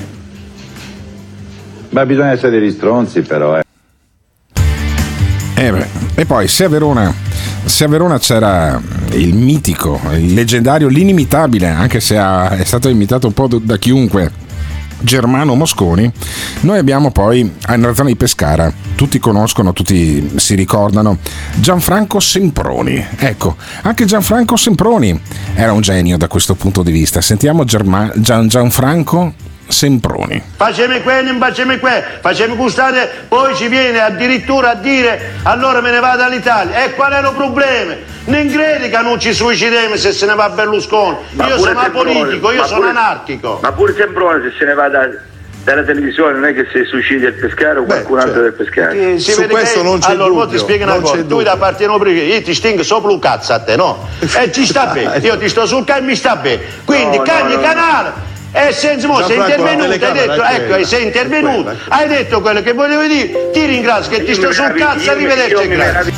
Ma 1.89 2.05
bisogna 2.05 2.31
essere 2.31 2.51
degli 2.51 2.71
stronzi 2.71 3.21
però, 3.21 3.57
eh. 3.57 3.63
Eh 5.55 5.71
beh, 5.71 5.87
E 6.13 6.25
poi 6.25 6.47
se 6.47 6.65
a 6.65 6.69
Verona, 6.69 7.13
se 7.63 7.83
a 7.85 7.87
Verona 7.87 8.19
c'era 8.19 8.79
il 9.13 9.33
mitico, 9.33 9.99
il 10.13 10.33
leggendario, 10.33 10.87
l'inimitabile, 10.87 11.67
anche 11.67 11.99
se 11.99 12.17
ha- 12.17 12.49
è 12.49 12.63
stato 12.63 12.89
imitato 12.89 13.27
un 13.27 13.33
po' 13.33 13.47
da- 13.47 13.77
chiunque, 13.77 14.31
Germano 14.99 15.55
Mosconi, 15.55 16.11
noi 16.59 16.77
abbiamo 16.77 17.09
poi 17.11 17.49
nella 17.69 17.93
zona 17.95 18.09
di 18.09 18.15
Pescara, 18.15 18.71
tutti 18.93 19.17
conoscono, 19.17 19.73
tutti 19.73 20.31
si 20.35 20.53
ricordano, 20.53 21.17
Gianfranco 21.55 22.19
Semproni. 22.19 23.03
Ecco, 23.17 23.55
anche 23.81 24.05
Gianfranco 24.05 24.55
Semproni 24.57 25.19
era 25.55 25.71
un 25.73 25.81
genio 25.81 26.17
da 26.17 26.27
questo 26.27 26.53
punto 26.53 26.83
di 26.83 26.91
vista. 26.91 27.19
Sentiamo 27.19 27.63
Germa- 27.63 28.11
Gian- 28.15 28.47
Gianfranco 28.47 29.33
Semproni. 29.71 30.41
Facemi 30.55 31.01
quello, 31.01 31.33
facemi 31.39 31.79
quello, 31.79 32.03
facemi 32.21 32.55
gustare, 32.55 33.09
poi 33.27 33.55
ci 33.55 33.67
viene 33.67 33.99
addirittura 34.01 34.71
a 34.71 34.75
dire 34.75 35.31
allora 35.43 35.81
me 35.81 35.91
ne 35.91 35.99
vado 35.99 36.17
dall'Italia. 36.17 36.83
E 36.83 36.93
qual 36.93 37.11
è 37.13 37.19
il 37.19 37.31
problema? 37.35 37.93
Non 38.25 38.47
credi 38.49 38.89
che 38.89 38.97
non 39.01 39.19
ci 39.19 39.33
suicidiamo 39.33 39.95
se 39.95 40.11
se 40.11 40.25
ne 40.27 40.35
va 40.35 40.49
Berlusconi? 40.49 41.17
Ma 41.31 41.47
io 41.47 41.57
sono 41.57 41.79
Semproni, 41.81 42.11
apolitico, 42.19 42.51
io 42.51 42.63
sono 42.65 42.79
pure- 42.79 42.89
anarchico. 42.91 43.59
Ma 43.61 43.71
pure 43.71 43.93
Semprone 43.95 44.41
se 44.43 44.55
se 44.59 44.65
ne 44.65 44.73
va 44.75 44.87
da- 44.89 45.09
dalla 45.63 45.83
televisione 45.83 46.33
non 46.33 46.45
è 46.45 46.53
che 46.53 46.65
si 46.71 46.83
suicida 46.85 47.27
il 47.27 47.33
pescare 47.33 47.79
o 47.79 47.83
qualcun 47.83 48.19
altro 48.19 48.41
del 48.41 48.53
pescare. 48.53 48.95
Che 48.95 49.19
si 49.19 49.33
vede 49.35 49.53
che- 49.55 49.79
allora, 50.03 50.33
mo 50.33 50.47
ti 50.47 50.57
spiego 50.57 50.83
una 50.83 50.99
cosa, 50.99 51.23
tu 51.23 51.41
da 51.41 51.55
parte 51.57 51.85
non 51.87 51.97
perché 51.99 52.19
io 52.19 52.41
ti 52.41 52.53
stingo 52.53 52.83
sopra 52.83 53.09
un 53.11 53.19
cazzo 53.19 53.53
a 53.53 53.59
te, 53.59 53.75
no? 53.75 54.07
E 54.19 54.51
ci 54.51 54.65
sta 54.65 54.87
bene, 54.87 55.17
io 55.23 55.37
ti 55.37 55.47
sto 55.49 55.65
sul 55.65 55.83
canale 55.85 56.05
e 56.05 56.07
mi 56.09 56.15
sta 56.15 56.35
bene. 56.35 56.61
Quindi 56.85 57.17
No, 57.17 57.23
no, 57.23 57.29
cambi 57.31 57.53
no, 57.53 57.59
no. 57.61 57.67
canale. 57.67 58.11
E 58.53 58.73
senza 58.73 59.07
mo 59.07 59.23
sei 59.25 59.37
intervenuto, 59.37 59.91
hai 59.91 60.11
detto, 60.13 60.43
ecco, 60.43 60.65
quella, 60.67 60.85
sei 60.85 61.05
intervenuto, 61.05 61.75
hai 61.87 62.07
detto 62.07 62.41
quello 62.41 62.61
che 62.61 62.73
volevo 62.73 63.07
dire, 63.07 63.49
ti 63.51 63.65
ringrazio 63.65 64.11
che 64.11 64.25
ti 64.25 64.33
sto 64.33 64.51
sul 64.51 64.73
cazzo, 64.73 65.09
arrivederci 65.09 65.63
e 65.63 65.67
grazie. 65.67 66.13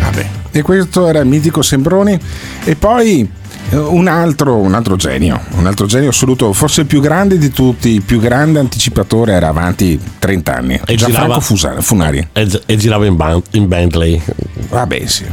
Vabbè, 0.00 0.26
e 0.52 0.62
questo 0.62 1.06
era 1.06 1.20
il 1.20 1.26
mitico 1.26 1.60
Sembroni. 1.60 2.18
E 2.64 2.76
poi 2.76 3.20
eh, 3.20 3.39
un 3.72 4.06
altro, 4.08 4.56
un 4.56 4.74
altro 4.74 4.96
genio, 4.96 5.40
un 5.56 5.66
altro 5.66 5.86
genio 5.86 6.08
assoluto, 6.10 6.52
forse 6.52 6.80
il 6.82 6.86
più 6.86 7.00
grande 7.00 7.38
di 7.38 7.50
tutti, 7.50 7.90
il 7.90 8.02
più 8.02 8.18
grande 8.20 8.58
anticipatore, 8.58 9.32
era 9.32 9.48
avanti 9.48 9.98
30 10.18 10.54
anni. 10.56 10.80
E 10.86 10.94
Gianfranco 10.96 11.40
girava- 11.54 11.80
Funari. 11.80 12.28
E, 12.32 12.48
e 12.66 12.76
girava 12.76 13.06
in, 13.06 13.16
ban- 13.16 13.42
in 13.52 13.68
Bentley. 13.68 14.20
Vabbè, 14.68 15.06
sì. 15.06 15.24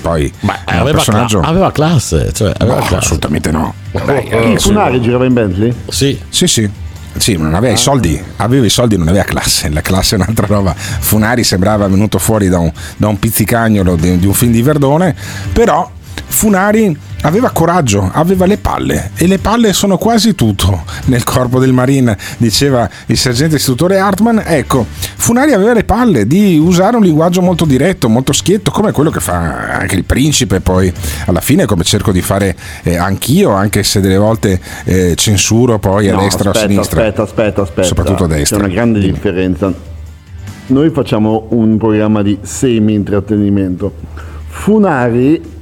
Poi 0.00 0.32
un 0.40 0.50
aveva, 0.64 0.90
personaggio. 0.92 1.40
cla- 1.40 1.48
aveva 1.48 1.72
classe. 1.72 2.32
Cioè, 2.32 2.52
aveva 2.58 2.78
No, 2.78 2.84
classe. 2.86 3.04
assolutamente 3.04 3.50
no. 3.50 3.74
Dai, 3.92 4.28
adesso- 4.30 4.68
Funari 4.68 5.00
girava 5.00 5.24
in 5.26 5.32
Bentley? 5.34 5.74
Sì. 5.88 6.18
Sì, 6.28 6.46
sì. 6.46 6.70
Sì, 7.18 7.34
non 7.38 7.54
aveva 7.54 7.72
i 7.72 7.78
soldi, 7.78 8.22
aveva 8.36 8.66
i 8.66 8.68
soldi, 8.68 8.98
non 8.98 9.08
aveva 9.08 9.24
classe. 9.24 9.70
La 9.70 9.80
classe 9.80 10.16
è 10.16 10.18
un'altra 10.18 10.46
roba. 10.46 10.74
Funari 10.76 11.44
sembrava 11.44 11.88
venuto 11.88 12.18
fuori 12.18 12.48
da 12.48 12.58
un, 12.58 12.70
da 12.98 13.08
un 13.08 13.18
pizzicagnolo 13.18 13.96
di, 13.96 14.18
di 14.18 14.26
un 14.26 14.34
film 14.34 14.52
di 14.52 14.60
Verdone, 14.60 15.14
però 15.50 15.90
Funari 16.28 16.96
aveva 17.22 17.50
coraggio, 17.50 18.08
aveva 18.12 18.46
le 18.46 18.58
palle 18.58 19.10
e 19.16 19.26
le 19.26 19.38
palle 19.38 19.72
sono 19.72 19.96
quasi 19.96 20.34
tutto 20.34 20.84
nel 21.06 21.24
corpo 21.24 21.58
del 21.58 21.72
Marine, 21.72 22.16
diceva 22.36 22.88
il 23.06 23.16
sergente 23.16 23.56
istruttore 23.56 23.98
Hartman. 23.98 24.42
Ecco, 24.44 24.86
Funari 24.88 25.52
aveva 25.52 25.72
le 25.72 25.84
palle 25.84 26.26
di 26.26 26.58
usare 26.58 26.96
un 26.96 27.02
linguaggio 27.02 27.40
molto 27.40 27.64
diretto, 27.64 28.08
molto 28.08 28.32
schietto, 28.32 28.70
come 28.70 28.92
quello 28.92 29.10
che 29.10 29.20
fa 29.20 29.78
anche 29.78 29.94
il 29.94 30.04
principe, 30.04 30.60
poi 30.60 30.92
alla 31.26 31.40
fine 31.40 31.64
come 31.64 31.84
cerco 31.84 32.12
di 32.12 32.20
fare 32.20 32.54
eh, 32.82 32.96
anch'io, 32.96 33.50
anche 33.50 33.82
se 33.82 34.00
delle 34.00 34.18
volte 34.18 34.60
eh, 34.84 35.14
censuro 35.16 35.78
poi 35.78 36.08
a 36.08 36.14
No, 36.14 36.20
destra 36.20 36.50
aspetta, 36.50 36.58
o 36.58 36.64
a 36.64 36.68
sinistra. 36.68 37.00
Aspetta, 37.00 37.22
aspetta, 37.22 37.62
aspetta. 37.62 37.86
Soprattutto 37.86 38.24
a 38.24 38.28
destra. 38.28 38.58
C'è 38.58 38.64
una 38.64 38.72
grande 38.72 39.00
differenza. 39.00 39.72
Noi 40.68 40.90
facciamo 40.90 41.46
un 41.50 41.78
programma 41.78 42.22
di 42.22 42.38
semi-intrattenimento. 42.42 43.92
Funari, 44.48 45.54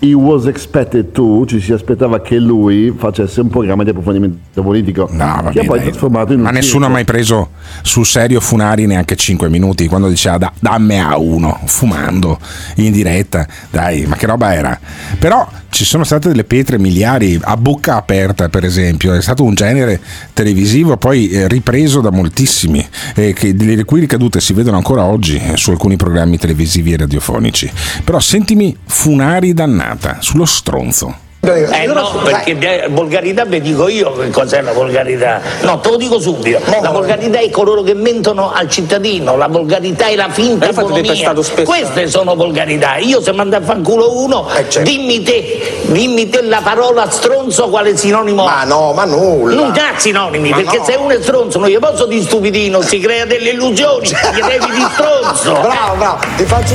he 0.00 0.14
was 0.14 0.46
expected 0.46 1.10
to, 1.12 1.44
ci 1.46 1.60
si 1.60 1.72
aspettava 1.72 2.20
che 2.20 2.38
lui 2.38 2.94
facesse 2.96 3.40
un 3.40 3.48
programma 3.48 3.82
di 3.82 3.90
approfondimento 3.90 4.62
politico. 4.62 5.08
No, 5.10 5.24
vabbè, 5.42 5.50
che 5.50 5.64
poi 5.64 5.78
dai. 5.80 5.88
trasformato 5.88 6.32
in 6.32 6.38
un 6.38 6.44
Ma 6.44 6.50
nessuno 6.50 6.84
ha 6.86 6.88
circo. 6.88 6.92
mai 6.94 7.04
preso 7.04 7.48
sul 7.82 8.06
serio 8.06 8.40
Funari 8.40 8.86
neanche 8.86 9.16
5 9.16 9.48
minuti 9.48 9.88
quando 9.88 10.08
diceva 10.08 10.38
"Da- 10.38 10.52
dammi 10.60 11.00
a 11.00 11.18
uno, 11.18 11.58
fumando 11.64 12.38
in 12.76 12.92
diretta. 12.92 13.46
Dai, 13.70 14.06
ma 14.06 14.14
che 14.16 14.26
roba 14.26 14.54
era? 14.54 14.78
Però 15.18 15.46
ci 15.70 15.84
sono 15.84 16.04
state 16.04 16.28
delle 16.28 16.44
pietre 16.44 16.78
miliari 16.78 17.38
a 17.40 17.56
bocca 17.56 17.96
aperta, 17.96 18.48
per 18.48 18.64
esempio. 18.64 19.14
È 19.14 19.22
stato 19.22 19.44
un 19.44 19.54
genere 19.54 20.00
televisivo 20.32 20.96
poi 20.96 21.28
eh, 21.28 21.48
ripreso 21.48 22.00
da 22.00 22.10
moltissimi, 22.10 22.86
eh, 23.14 23.32
che, 23.32 23.52
le 23.52 23.84
cui 23.84 24.00
ricadute 24.00 24.40
si 24.40 24.52
vedono 24.52 24.76
ancora 24.76 25.04
oggi 25.04 25.36
eh, 25.36 25.56
su 25.56 25.70
alcuni 25.70 25.96
programmi 25.96 26.38
televisivi 26.38 26.92
e 26.92 26.96
radiofonici. 26.96 27.70
Però 28.04 28.18
sentimi 28.18 28.76
Funari 28.84 29.52
dannata, 29.52 30.18
sullo 30.20 30.44
stronzo. 30.44 31.26
Eh 31.40 31.86
no, 31.86 32.20
perché 32.24 32.88
volgarità 32.90 33.44
vi 33.44 33.60
dico 33.60 33.88
io 33.88 34.12
che 34.12 34.28
cos'è 34.30 34.60
la 34.60 34.72
volgarità. 34.72 35.40
No, 35.62 35.78
te 35.78 35.90
lo 35.90 35.96
dico 35.96 36.18
subito. 36.18 36.60
La 36.82 36.90
volgarità 36.90 37.38
è 37.38 37.48
coloro 37.50 37.82
che 37.82 37.94
mentono 37.94 38.52
al 38.52 38.68
cittadino, 38.68 39.36
la 39.36 39.46
volgarità 39.46 40.06
è 40.08 40.16
la 40.16 40.28
finta 40.30 40.66
Hai 40.66 40.72
fatto 40.72 40.96
economia. 40.96 41.34
Queste 41.64 42.08
sono 42.08 42.34
volgarità. 42.34 42.96
Io 42.96 43.22
se 43.22 43.32
mando 43.32 43.54
a 43.56 43.60
fanculo 43.62 44.20
uno, 44.20 44.48
dimmi 44.82 45.22
te, 45.22 45.82
dimmi 45.86 46.28
te 46.28 46.42
la 46.42 46.60
parola 46.60 47.08
stronzo 47.08 47.68
quale 47.68 47.96
sinonimo 47.96 48.44
Ma 48.44 48.64
no, 48.64 48.92
ma 48.92 49.04
nulla. 49.04 49.54
Non 49.54 49.72
dà 49.72 49.92
sinonimi, 49.96 50.50
Ma 50.50 50.56
perché 50.56 50.78
no. 50.78 50.84
se 50.84 50.94
uno 50.96 51.10
è 51.10 51.22
stronzo 51.22 51.60
non 51.60 51.68
gli 51.68 51.78
posso 51.78 52.06
di 52.06 52.20
stupidino, 52.20 52.80
si 52.82 52.98
crea 52.98 53.24
delle 53.24 53.50
illusioni, 53.50 54.08
gli 54.08 54.40
devi 54.40 54.72
di 54.74 54.86
stronzo. 54.92 55.52
Bravo, 55.68 55.94
bravo, 55.96 56.18
ti 56.36 56.44
faccio. 56.44 56.74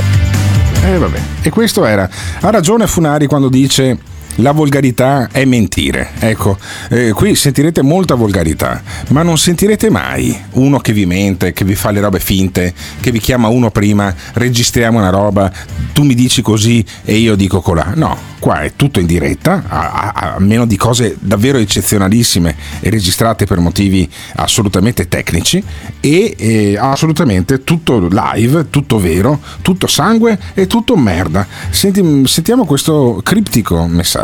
Eh, 0.86 0.98
vabbè. 0.98 1.20
E 1.42 1.50
questo 1.50 1.86
era. 1.86 2.10
Ha 2.40 2.50
ragione 2.50 2.88
Funari 2.88 3.28
quando 3.28 3.50
dice. 3.50 4.12
La 4.38 4.52
volgarità 4.52 5.30
è 5.32 5.46
mentire. 5.46 6.10
Ecco, 6.18 6.58
eh, 6.90 7.12
qui 7.12 7.36
sentirete 7.36 7.84
molta 7.84 8.16
volgarità, 8.16 8.82
ma 9.10 9.22
non 9.22 9.38
sentirete 9.38 9.92
mai 9.92 10.36
uno 10.54 10.80
che 10.80 10.92
vi 10.92 11.06
mente, 11.06 11.54
che 11.54 11.64
vi 11.64 11.76
fa 11.76 11.92
le 11.92 12.00
robe 12.00 12.20
finte, 12.20 12.74
che 13.00 13.12
vi 13.12 13.20
chiama 13.20 13.48
uno 13.50 13.70
prima, 13.70 14.14
registriamo 14.34 14.98
una 14.98 15.12
roba, 15.12 15.52
tu 15.94 16.02
mi 16.04 16.16
dici 16.16 16.42
così 16.42 16.84
e 17.06 17.18
io 17.18 17.36
dico 17.36 17.62
colà. 17.62 17.92
No, 17.96 18.18
qua 18.40 18.62
è 18.62 18.74
tutto 18.76 19.00
in 19.00 19.06
diretta, 19.06 19.64
a, 19.68 20.12
a- 20.14 20.34
a 20.36 20.40
meno 20.40 20.66
di 20.66 20.78
cose 20.78 21.16
davvero 21.20 21.60
eccezionalissime 21.60 22.56
e 22.80 22.90
registrate 22.90 23.46
per 23.46 23.60
motivi 23.60 24.10
assolutamente 24.38 25.08
tecnici 25.08 25.64
e 26.00 26.36
eh, 26.38 26.78
assolutamente 26.78 27.64
tutto 27.64 28.08
live, 28.10 28.70
tutto 28.72 29.00
vero, 29.00 29.40
tutto 29.62 29.86
sangue 29.86 30.40
e 30.56 30.66
tutto 30.66 30.96
merda. 30.98 31.46
Senti- 31.70 32.24
sentiamo 32.26 32.66
questo 32.66 33.22
criptico 33.24 33.86
messaggio. 33.86 34.22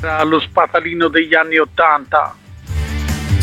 Era 0.00 0.22
lo 0.24 0.40
spatalino 0.40 1.08
degli 1.08 1.34
anni 1.34 1.58
Ottanta. 1.58 2.36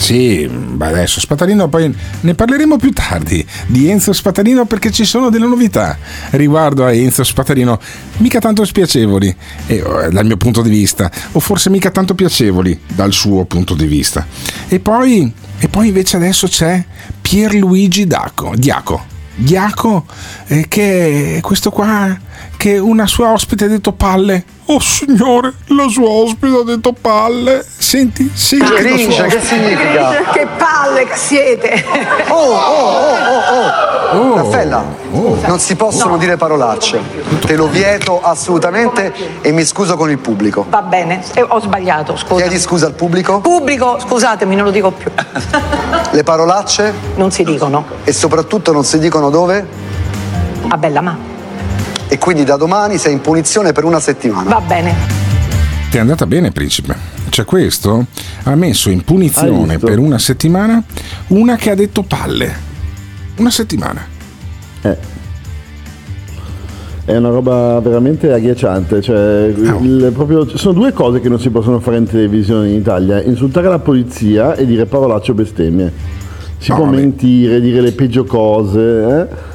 Sì, 0.01 0.47
ma 0.47 0.87
adesso 0.87 1.19
Spatalino 1.19 1.69
poi 1.69 1.95
ne 2.21 2.33
parleremo 2.33 2.77
più 2.77 2.91
tardi 2.91 3.45
di 3.67 3.87
Enzo 3.87 4.13
Spatalino 4.13 4.65
perché 4.65 4.89
ci 4.89 5.05
sono 5.05 5.29
delle 5.29 5.45
novità 5.45 5.95
riguardo 6.31 6.83
a 6.83 6.91
Enzo 6.91 7.23
Spatalino, 7.23 7.79
mica 8.17 8.39
tanto 8.39 8.65
spiacevoli 8.65 9.33
eh, 9.67 10.09
dal 10.09 10.25
mio 10.25 10.37
punto 10.37 10.63
di 10.63 10.71
vista, 10.71 11.09
o 11.33 11.39
forse 11.39 11.69
mica 11.69 11.91
tanto 11.91 12.15
piacevoli 12.15 12.81
dal 12.87 13.13
suo 13.13 13.45
punto 13.45 13.75
di 13.75 13.85
vista. 13.85 14.25
E 14.67 14.79
poi, 14.79 15.31
e 15.59 15.67
poi 15.67 15.89
invece 15.89 16.17
adesso 16.17 16.47
c'è 16.47 16.83
Pierluigi 17.21 18.07
Daco, 18.07 18.53
Diaco. 18.55 19.05
Diaco, 19.35 20.05
eh, 20.47 20.65
che 20.67 21.39
questo 21.41 21.69
qua, 21.69 22.19
che 22.61 22.77
una 22.77 23.07
sua 23.07 23.29
ospite 23.31 23.65
ha 23.65 23.67
detto 23.67 23.91
palle. 23.91 24.45
Oh 24.65 24.79
signore, 24.79 25.51
la 25.69 25.87
sua 25.87 26.07
ospite 26.07 26.55
ha 26.55 26.63
detto 26.63 26.93
palle. 26.93 27.65
Senti, 27.65 28.29
senti. 28.35 28.71
la 28.71 28.97
sua 28.97 29.25
ospite. 29.25 30.25
Che 30.31 30.47
palle 30.59 31.05
che 31.05 31.15
siete! 31.15 31.83
Oh, 32.27 32.35
oh, 32.35 32.53
oh, 32.53 34.13
oh, 34.13 34.19
oh. 34.19 34.35
Raffaella, 34.35 34.83
non 35.09 35.57
si 35.57 35.75
possono 35.75 36.11
No. 36.11 36.17
dire 36.17 36.37
parolacce. 36.37 37.01
Te 37.43 37.55
lo 37.55 37.65
vieto 37.67 38.21
assolutamente 38.21 39.11
e 39.41 39.51
mi 39.51 39.65
scuso 39.65 39.97
con 39.97 40.11
il 40.11 40.19
pubblico. 40.19 40.63
Va 40.69 40.83
bene, 40.83 41.23
eh, 41.33 41.41
ho 41.41 41.59
sbagliato, 41.59 42.15
scusa. 42.15 42.41
Chiedi 42.41 42.59
scusa 42.59 42.85
al 42.85 42.93
pubblico? 42.93 43.39
Pubblico, 43.39 43.97
scusatemi, 43.99 44.53
non 44.55 44.65
lo 44.65 44.71
dico 44.71 44.91
più. 44.91 45.09
Le 46.11 46.21
parolacce? 46.23 46.93
Non 47.15 47.31
si 47.31 47.43
dicono. 47.43 47.85
E 48.03 48.13
soprattutto 48.13 48.71
non 48.71 48.83
si 48.83 48.99
dicono 48.99 49.31
dove? 49.31 49.65
A 50.67 50.77
bella 50.77 51.01
ma. 51.01 51.30
E 52.13 52.17
quindi 52.17 52.43
da 52.43 52.57
domani 52.57 52.97
sei 52.97 53.13
in 53.13 53.21
punizione 53.21 53.71
per 53.71 53.85
una 53.85 54.01
settimana. 54.01 54.49
Va 54.49 54.59
bene. 54.59 54.93
Ti 55.89 55.95
è 55.95 55.99
andata 56.01 56.25
bene, 56.27 56.51
principe. 56.51 56.93
Cioè, 57.29 57.45
questo 57.45 58.05
ha 58.43 58.55
messo 58.55 58.89
in 58.89 59.01
punizione 59.05 59.79
per 59.79 59.97
una 59.97 60.19
settimana 60.19 60.83
una 61.27 61.55
che 61.55 61.69
ha 61.69 61.73
detto 61.75 62.03
palle. 62.03 62.53
Una 63.37 63.49
settimana. 63.49 64.05
Eh. 64.81 64.97
È 67.05 67.15
una 67.15 67.29
roba 67.29 67.79
veramente 67.79 68.29
agghiacciante. 68.33 69.01
Cioè, 69.01 69.45
il- 69.55 70.11
proprio- 70.13 70.45
sono 70.57 70.73
due 70.73 70.91
cose 70.91 71.21
che 71.21 71.29
non 71.29 71.39
si 71.39 71.49
possono 71.49 71.79
fare 71.79 71.95
in 71.95 72.07
televisione 72.07 72.67
in 72.71 72.75
Italia: 72.75 73.21
insultare 73.23 73.69
la 73.69 73.79
polizia 73.79 74.55
e 74.55 74.65
dire 74.65 74.85
parolacce 74.85 75.31
o 75.31 75.33
bestemmie. 75.33 75.93
Si 76.57 76.73
può 76.73 76.83
mentire, 76.83 77.61
dire 77.61 77.79
le 77.79 77.93
peggio 77.93 78.25
cose, 78.25 78.79
eh? 79.29 79.50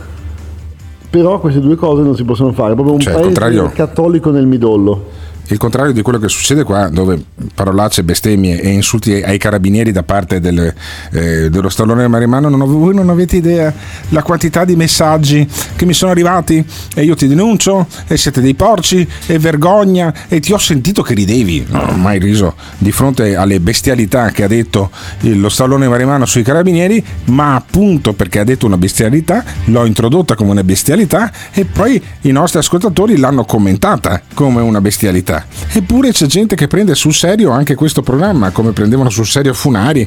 Però 1.09 1.39
queste 1.41 1.61
due 1.61 1.77
cose 1.77 2.03
non 2.03 2.15
si 2.17 2.25
possono 2.25 2.53
fare. 2.53 2.73
È 2.73 2.75
proprio 2.75 2.95
un 2.95 3.01
Cioè, 3.01 3.13
paese 3.13 3.27
contrario- 3.29 3.71
cattolico 3.75 4.31
nel 4.31 4.47
midollo. 4.47 5.16
Il 5.49 5.59
contrario 5.59 5.93
di 5.93 6.03
quello 6.03 6.19
che 6.19 6.29
succede 6.29 6.65
qua, 6.65 6.89
dove 6.89 7.23
parolacce, 7.55 8.03
bestemmie 8.03 8.61
e 8.61 8.69
insulti 8.71 9.13
ai 9.23 9.39
carabinieri 9.39 9.93
da 9.93 10.03
parte 10.03 10.41
del, 10.41 10.75
eh, 11.13 11.51
dello 11.51 11.69
stallone 11.69 12.09
marimano, 12.09 12.49
non, 12.49 12.67
voi 12.67 12.95
non 12.95 13.11
avete 13.11 13.37
idea 13.37 13.73
la 14.09 14.23
quantità 14.23 14.65
di 14.65 14.75
messaggi 14.75 15.49
che 15.77 15.85
mi 15.85 15.93
sono 15.93 16.11
arrivati 16.11 16.65
e 16.95 17.05
io 17.05 17.15
ti 17.15 17.29
denuncio 17.29 17.87
e 18.07 18.17
siete 18.17 18.41
dei 18.41 18.55
porci 18.55 19.07
e 19.27 19.39
vergogna 19.39 20.13
e 20.29 20.41
ti 20.41 20.53
ho 20.53 20.59
sentito 20.59 21.03
che 21.03 21.15
ridevi, 21.15 21.67
non 21.69 21.91
ho 21.91 21.97
mai 21.97 22.19
riso 22.19 22.55
di 22.79 22.91
fronte 22.91 23.37
alle 23.37 23.61
bestialità 23.61 24.31
che 24.31 24.43
ha 24.43 24.49
detto 24.49 24.91
lo 25.21 25.49
stallone 25.49 25.89
marimano 25.89 26.27
sui 26.27 26.43
carabinieri, 26.43 27.05
ma 27.27 27.55
appunto 27.55 28.13
perché 28.15 28.41
ha 28.41 28.45
detto 28.45 28.67
una 28.67 28.77
bestialità 28.77 29.45
l'ho 29.67 29.85
introdotta 29.85 30.35
come 30.35 30.51
una 30.51 30.65
bestialità 30.65 31.31
e 31.53 31.65
poi 31.65 32.03
i 32.23 32.33
nostri 32.33 32.59
ascoltatori 32.59 33.17
l'hanno 33.17 33.45
commentata 33.45 34.21
come 34.35 34.61
una 34.61 34.81
bestialità. 34.81 35.36
Eppure 35.73 36.13
c'è 36.13 36.27
gente 36.27 36.55
che 36.55 36.67
prende 36.69 36.95
sul 36.95 37.15
serio 37.15 37.51
anche 37.51 37.75
questo 37.75 38.03
programma, 38.03 38.51
come 38.51 38.73
prendevano 38.73 39.11
sul 39.11 39.27
serio 39.27 39.55
Funari. 39.55 40.07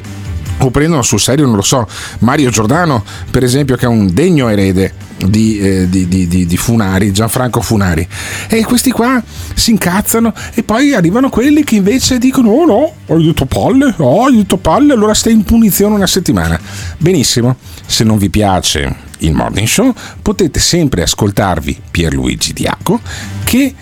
O 0.62 0.70
prendono 0.70 1.00
sul 1.00 1.18
serio, 1.18 1.46
non 1.46 1.56
lo 1.56 1.62
so, 1.62 1.86
Mario 2.18 2.50
Giordano, 2.50 3.02
per 3.30 3.42
esempio, 3.42 3.76
che 3.76 3.86
è 3.86 3.88
un 3.88 4.12
degno 4.12 4.50
erede 4.50 4.92
di, 5.16 5.58
eh, 5.58 5.88
di- 5.88 6.06
di- 6.06 6.26
di 6.46 6.56
Funari, 6.58 7.12
Gianfranco 7.12 7.62
Funari. 7.62 8.06
E 8.46 8.62
questi 8.64 8.90
qua 8.90 9.22
si 9.54 9.70
incazzano 9.70 10.34
e 10.52 10.62
poi 10.62 10.92
arrivano 10.92 11.30
quelli 11.30 11.64
che 11.64 11.76
invece 11.76 12.18
dicono: 12.18 12.50
Oh 12.50 12.66
no, 12.66 12.94
hai 13.06 13.24
detto 13.24 13.46
palle, 13.46 13.94
oh, 13.96 14.26
hai 14.26 14.36
detto 14.36 14.58
palle, 14.58 14.92
allora 14.92 15.14
stai 15.14 15.32
in 15.32 15.44
punizione 15.44 15.94
una 15.94 16.06
settimana. 16.06 16.60
Benissimo, 16.98 17.56
se 17.86 18.04
non 18.04 18.18
vi 18.18 18.28
piace 18.28 18.94
il 19.20 19.32
morning 19.32 19.66
show, 19.66 19.94
potete 20.20 20.60
sempre 20.60 21.02
ascoltarvi 21.02 21.80
Pierluigi 21.90 22.52
Diaco 22.52 23.00
che 23.44 23.74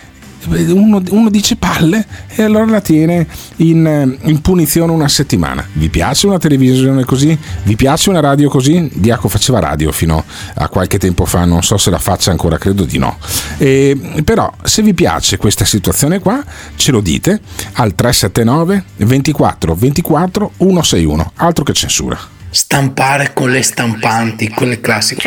uno, 0.47 1.03
uno 1.11 1.31
dice 1.31 1.57
palle 1.57 2.07
e 2.29 2.43
allora 2.43 2.67
la 2.67 2.81
tiene 2.81 3.27
in, 3.57 3.87
eh, 3.87 4.29
in 4.29 4.41
punizione 4.41 4.93
una 4.93 5.09
settimana. 5.09 5.67
Vi 5.73 5.89
piace 5.89 6.27
una 6.27 6.39
televisione 6.39 7.05
così? 7.05 7.37
Vi 7.65 7.77
piace 7.77 8.11
una 8.11 8.21
radio 8.21 8.49
così? 8.49 8.91
Diaco 8.95 9.29
faceva 9.29 9.59
radio 9.59 9.93
fino 9.93 10.25
a 10.55 10.69
qualche 10.69 10.99
tempo 10.99 11.25
fa, 11.25 11.45
non 11.45 11.63
so 11.63 11.77
se 11.77 11.91
la 11.91 11.99
faccia 11.99 12.31
ancora, 12.31 12.59
credo 12.59 12.85
di 12.85 12.99
no. 12.99 13.19
E, 13.59 13.97
però 14.25 14.51
se 14.63 14.83
vi 14.83 14.95
piace 14.95 15.37
questa 15.37 15.65
situazione 15.65 16.19
qua, 16.19 16.43
ce 16.77 16.93
lo 16.93 17.01
dite 17.01 17.41
al 17.75 17.95
379 17.95 18.85
24 18.97 19.75
24 19.75 20.53
161, 20.59 21.33
altro 21.37 21.65
che 21.65 21.73
censura. 21.73 22.19
Stampare 22.51 23.33
con 23.35 23.51
le 23.51 23.63
stampanti, 23.63 24.49
quelle 24.49 24.81
classiche. 24.81 25.21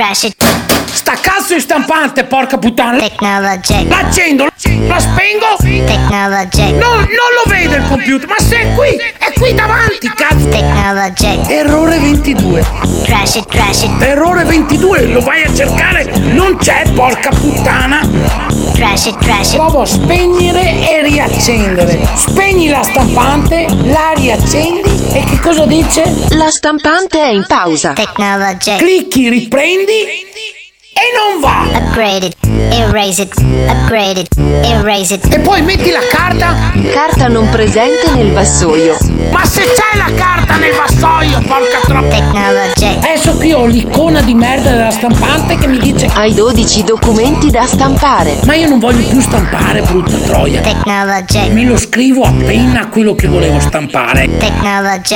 Sta 0.93 1.13
cazzo 1.19 1.53
di 1.53 1.59
stampante, 1.61 2.25
porca 2.25 2.57
puttana! 2.57 2.97
L'accendo, 3.87 4.47
la 4.87 4.99
spengo! 4.99 5.45
Non, 6.79 6.97
non 6.97 7.07
lo 7.07 7.49
vedo 7.49 7.75
il 7.75 7.85
computer, 7.87 8.27
ma 8.27 8.35
se 8.37 8.59
è 8.59 8.73
qui, 8.75 8.89
è 9.17 9.31
qui 9.33 9.53
davanti, 9.53 10.11
cazzo! 10.15 10.49
Errore 11.49 11.97
22. 11.97 12.65
Errore 14.01 14.43
22, 14.43 15.05
lo 15.07 15.21
vai 15.21 15.43
a 15.43 15.53
cercare, 15.53 16.11
non 16.17 16.57
c'è, 16.57 16.83
porca 16.93 17.29
puttana! 17.29 18.01
Provo 19.55 19.81
a 19.81 19.85
spegnere 19.85 20.89
e 20.89 21.01
riaccendere. 21.03 21.99
Spegni 22.15 22.67
la 22.67 22.83
stampante, 22.83 23.65
la 23.83 24.11
riaccendi 24.15 24.89
e 25.13 25.23
che 25.23 25.39
cosa 25.39 25.65
dice? 25.65 26.03
La 26.31 26.49
stampante 26.49 27.21
è 27.21 27.29
in 27.29 27.45
pausa. 27.47 27.93
Clicchi, 28.77 29.29
riprendi 29.29 30.29
e 30.93 31.01
non 31.15 31.39
va. 31.39 31.67
Upgraded, 31.77 32.35
erase 32.71 33.21
it, 33.21 33.33
upgraded, 33.67 34.27
erase 34.63 35.15
it. 35.15 35.33
E 35.33 35.39
poi 35.39 35.61
metti 35.61 35.89
la 35.89 36.01
carta. 36.09 36.71
Carta 36.91 37.27
non 37.27 37.49
presente 37.49 38.11
nel 38.13 38.31
vassoio. 38.33 38.97
Ma 39.31 39.45
se 39.45 39.61
c'è 39.61 39.97
la 39.97 40.11
carta 40.13 40.57
nel 40.57 40.73
vassoio, 40.73 41.39
porca 41.47 41.79
troppa. 41.83 42.09
Adesso 42.97 43.37
qui 43.37 43.53
ho 43.53 43.65
l'icona 43.65 44.21
di 44.21 44.33
merda 44.33 44.71
della 44.71 44.91
stampante 44.91 45.57
che 45.57 45.67
mi 45.67 45.77
dice 45.79 46.09
Hai 46.13 46.33
12 46.33 46.83
documenti 46.83 47.49
da 47.49 47.65
stampare. 47.65 48.39
Ma 48.45 48.55
io 48.55 48.67
non 48.67 48.79
voglio 48.79 49.07
più 49.07 49.21
stampare, 49.21 49.81
brutta 49.81 50.17
troia. 50.17 50.61
Me 51.49 51.65
lo 51.65 51.77
scrivo 51.77 52.23
appena 52.23 52.87
quello 52.87 53.15
che 53.15 53.27
volevo 53.27 53.59
stampare. 53.59 54.27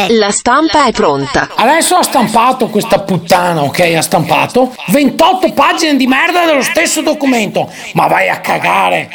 La 0.09 0.31
stampa 0.31 0.85
è 0.85 0.91
pronta. 0.91 1.49
Adesso 1.55 1.95
ha 1.95 2.03
stampato 2.03 2.69
questa 2.69 2.99
puttana, 2.99 3.63
ok? 3.63 3.79
Ha 3.95 4.01
stampato 4.01 4.73
28 4.87 5.51
pagine 5.51 5.64
di 5.97 6.07
merda 6.07 6.45
dello 6.45 6.61
stesso 6.61 7.01
documento. 7.01 7.69
Ma 7.93 8.07
vai 8.07 8.29
a 8.29 8.39
cagare. 8.39 9.09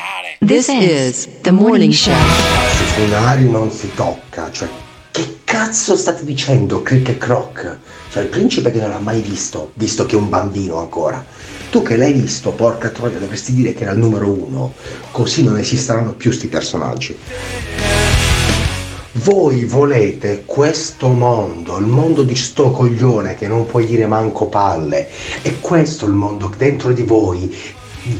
This 0.45 0.69
is 0.69 1.29
the 1.43 1.51
morning 1.51 1.93
show. 1.93 2.13
Sui 2.13 3.05
funari 3.07 3.49
non 3.49 3.71
si 3.71 3.91
tocca, 3.95 4.51
cioè 4.51 4.69
che 5.11 5.39
cazzo 5.45 5.97
state 5.97 6.25
dicendo 6.25 6.83
crick 6.83 7.09
e 7.09 7.19
croc? 7.19 7.79
Cioè 8.11 8.25
il 8.25 8.29
principe 8.29 8.73
che 8.73 8.79
non 8.79 8.91
l'ha 8.91 8.99
mai 8.99 9.21
visto, 9.21 9.71
visto 9.75 10.05
che 10.07 10.17
è 10.17 10.19
un 10.19 10.29
bambino 10.29 10.79
ancora. 10.79 11.25
Tu 11.71 11.83
che 11.83 11.97
l'hai 11.97 12.13
visto, 12.13 12.51
porca 12.51 12.89
troia, 12.89 13.19
dovresti 13.19 13.55
dire 13.55 13.73
che 13.73 13.85
era 13.85 13.93
il 13.93 13.99
numero 13.99 14.29
uno, 14.29 14.75
così 15.13 15.45
non 15.45 15.57
esisteranno 15.57 16.13
più 16.15 16.33
sti 16.33 16.49
personaggi. 16.49 17.17
Voi 19.15 19.65
volete 19.65 20.45
questo 20.47 21.09
mondo, 21.09 21.77
il 21.79 21.87
mondo 21.87 22.23
di 22.23 22.37
sto 22.37 22.71
coglione 22.71 23.35
che 23.35 23.49
non 23.49 23.67
puoi 23.67 23.85
dire 23.85 24.07
manco 24.07 24.47
palle. 24.47 25.09
E 25.43 25.59
questo 25.59 26.05
è 26.05 26.09
il 26.09 26.15
mondo 26.15 26.49
dentro 26.57 26.93
di 26.93 27.03
voi 27.03 27.53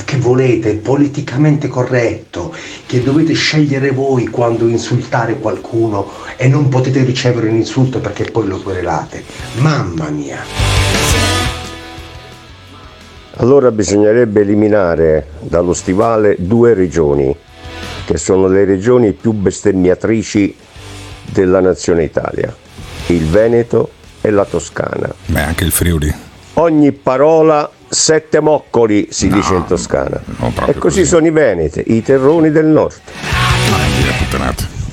che 0.05 0.17
volete, 0.17 0.75
politicamente 0.75 1.69
corretto, 1.69 2.53
che 2.87 3.05
dovete 3.05 3.35
scegliere 3.35 3.93
voi 3.93 4.27
quando 4.27 4.67
insultare 4.67 5.39
qualcuno 5.39 6.11
e 6.37 6.49
non 6.49 6.69
potete 6.69 7.05
ricevere 7.05 7.49
un 7.49 7.55
insulto 7.55 8.01
perché 8.01 8.25
poi 8.25 8.49
lo 8.49 8.61
querelate. 8.61 9.23
Mamma 9.59 10.11
mia! 10.11 10.43
Allora 13.37 13.71
bisognerebbe 13.71 14.41
eliminare 14.41 15.29
dallo 15.39 15.73
stivale 15.73 16.35
due 16.41 16.75
regioni, 16.75 17.35
che 18.05 18.19
sono 18.19 18.49
le 18.49 18.65
regioni 18.65 19.13
più 19.13 19.31
bestemmiatrici 19.31 20.57
della 21.33 21.61
nazione 21.61 22.05
Italia, 22.05 22.55
il 23.07 23.27
Veneto 23.27 23.91
e 24.21 24.31
la 24.31 24.45
Toscana. 24.45 25.13
Beh, 25.27 25.43
anche 25.43 25.65
il 25.65 25.73
Friuli. 25.73 26.13
Ogni 26.55 26.93
parola 26.93 27.71
sette 27.89 28.41
moccoli 28.41 29.09
si 29.11 29.29
dice 29.29 29.55
in 29.55 29.65
Toscana. 29.67 30.21
E 30.67 30.75
così, 30.75 31.05
sono 31.05 31.27
i 31.27 31.31
Veneti, 31.31 31.83
i 31.87 32.03
terroni 32.03 32.51
del 32.51 32.67
nord. 32.67 33.01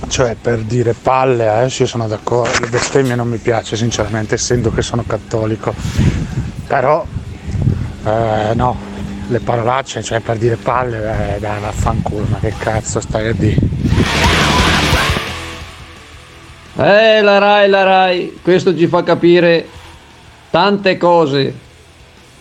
Cioè, 0.08 0.36
per 0.40 0.60
dire 0.60 0.94
palle, 0.94 1.50
adesso 1.50 1.84
io 1.84 1.88
sono 1.88 2.08
d'accordo, 2.08 2.60
le 2.62 2.68
bestemmie 2.68 3.16
non 3.16 3.28
mi 3.28 3.38
piace 3.38 3.76
sinceramente, 3.76 4.36
essendo 4.36 4.72
che 4.72 4.82
sono 4.82 5.04
cattolico. 5.06 5.74
Però, 6.66 7.06
eh, 8.06 8.54
no, 8.56 8.78
le 9.28 9.40
parolacce, 9.40 10.02
cioè 10.02 10.22
per 10.22 10.38
dire 10.38 10.56
palle, 10.56 11.36
eh, 11.36 11.40
dai, 11.40 11.60
vaffanculo, 11.60 12.26
ma 12.30 12.38
che 12.40 12.54
cazzo 12.58 13.00
stai 13.02 13.28
a 13.28 13.34
dire? 13.34 13.60
Eh, 16.80 17.22
la 17.22 17.38
Rai, 17.40 17.70
la 17.70 17.84
Rai, 17.84 18.40
questo 18.44 18.76
ci 18.78 18.88
fa 18.88 19.02
capire 19.04 19.68
tante 20.52 20.98
cose. 20.98 21.66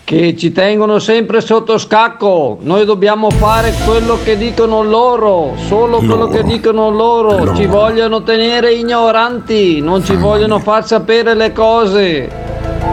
che 0.04 0.36
ci 0.36 0.52
tengono 0.52 1.00
sempre 1.00 1.40
sotto 1.40 1.78
scacco. 1.78 2.58
Noi 2.60 2.84
dobbiamo 2.84 3.28
fare 3.28 3.74
quello 3.84 4.16
che 4.22 4.36
dicono 4.36 4.84
loro, 4.84 5.54
solo 5.56 5.98
quello 5.98 6.14
Loro. 6.14 6.28
che 6.28 6.44
dicono 6.44 6.90
loro. 6.90 7.38
Loro. 7.38 7.56
Ci 7.56 7.66
vogliono 7.66 8.22
tenere 8.22 8.72
ignoranti, 8.72 9.80
non 9.80 10.04
ci 10.04 10.14
vogliono 10.14 10.60
far 10.60 10.86
sapere 10.86 11.34
le 11.34 11.50
cose. 11.50 12.30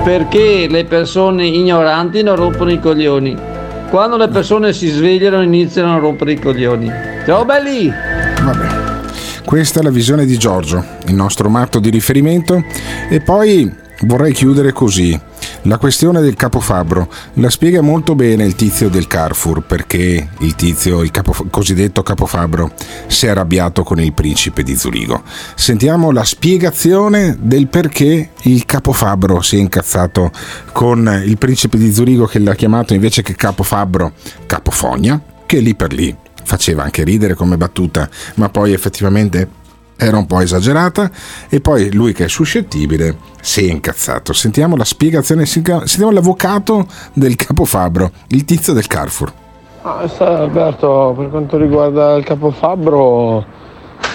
Perché 0.03 0.65
le 0.67 0.85
persone 0.85 1.45
ignoranti 1.45 2.23
non 2.23 2.35
rompono 2.35 2.71
i 2.71 2.79
coglioni. 2.79 3.37
Quando 3.91 4.17
le 4.17 4.29
persone 4.29 4.73
si 4.73 4.87
svegliano 4.87 5.43
iniziano 5.43 5.93
a 5.93 5.99
rompere 5.99 6.31
i 6.31 6.39
coglioni. 6.39 6.91
Ciao 7.27 7.45
belli! 7.45 7.91
Vabbè. 8.43 8.82
Questa 9.45 9.81
è 9.81 9.83
la 9.83 9.91
visione 9.91 10.25
di 10.25 10.37
Giorgio, 10.37 10.83
il 11.07 11.13
nostro 11.13 11.49
matto 11.49 11.79
di 11.79 11.89
riferimento. 11.89 12.63
E 13.09 13.21
poi 13.21 13.71
vorrei 14.01 14.33
chiudere 14.33 14.71
così. 14.71 15.19
La 15.63 15.77
questione 15.77 16.21
del 16.21 16.35
capofabbro 16.35 17.07
la 17.35 17.49
spiega 17.49 17.81
molto 17.81 18.15
bene 18.15 18.45
il 18.45 18.55
tizio 18.55 18.89
del 18.89 19.07
Carrefour 19.07 19.65
perché 19.65 20.29
il 20.39 20.55
tizio, 20.55 21.01
il 21.01 21.11
capo- 21.11 21.45
cosiddetto 21.49 22.03
capofabbro, 22.03 22.73
si 23.07 23.27
è 23.27 23.29
arrabbiato 23.29 23.83
con 23.83 23.99
il 24.01 24.13
principe 24.13 24.63
di 24.63 24.75
Zurigo. 24.75 25.23
Sentiamo 25.55 26.11
la 26.11 26.23
spiegazione 26.23 27.37
del 27.39 27.67
perché 27.67 28.31
il 28.41 28.65
capofabbro 28.65 29.41
si 29.41 29.57
è 29.57 29.59
incazzato 29.59 30.31
con 30.71 31.21
il 31.25 31.37
principe 31.37 31.77
di 31.77 31.93
Zurigo 31.93 32.25
che 32.25 32.39
l'ha 32.39 32.55
chiamato 32.55 32.93
invece 32.93 33.21
che 33.21 33.35
capofabbro 33.35 34.13
capofogna, 34.45 35.21
che 35.45 35.59
lì 35.59 35.75
per 35.75 35.93
lì 35.93 36.15
faceva 36.43 36.83
anche 36.83 37.03
ridere 37.03 37.33
come 37.33 37.57
battuta, 37.57 38.09
ma 38.35 38.49
poi 38.49 38.73
effettivamente 38.73 39.61
era 39.95 40.17
un 40.17 40.25
po' 40.25 40.39
esagerata 40.39 41.09
e 41.49 41.61
poi 41.61 41.93
lui 41.93 42.13
che 42.13 42.25
è 42.25 42.27
suscettibile 42.27 43.17
si 43.41 43.67
è 43.67 43.71
incazzato. 43.71 44.33
Sentiamo 44.33 44.75
la 44.75 44.83
spiegazione, 44.83 45.45
sentiamo 45.45 46.11
l'avvocato 46.11 46.87
del 47.13 47.35
capofabbro, 47.35 48.11
il 48.27 48.45
tizio 48.45 48.73
del 48.73 48.87
Carrefour. 48.87 49.31
Ah, 49.83 50.09
Alberto, 50.19 51.13
per 51.17 51.29
quanto 51.29 51.57
riguarda 51.57 52.15
il 52.15 52.23
capofabbro, 52.23 53.45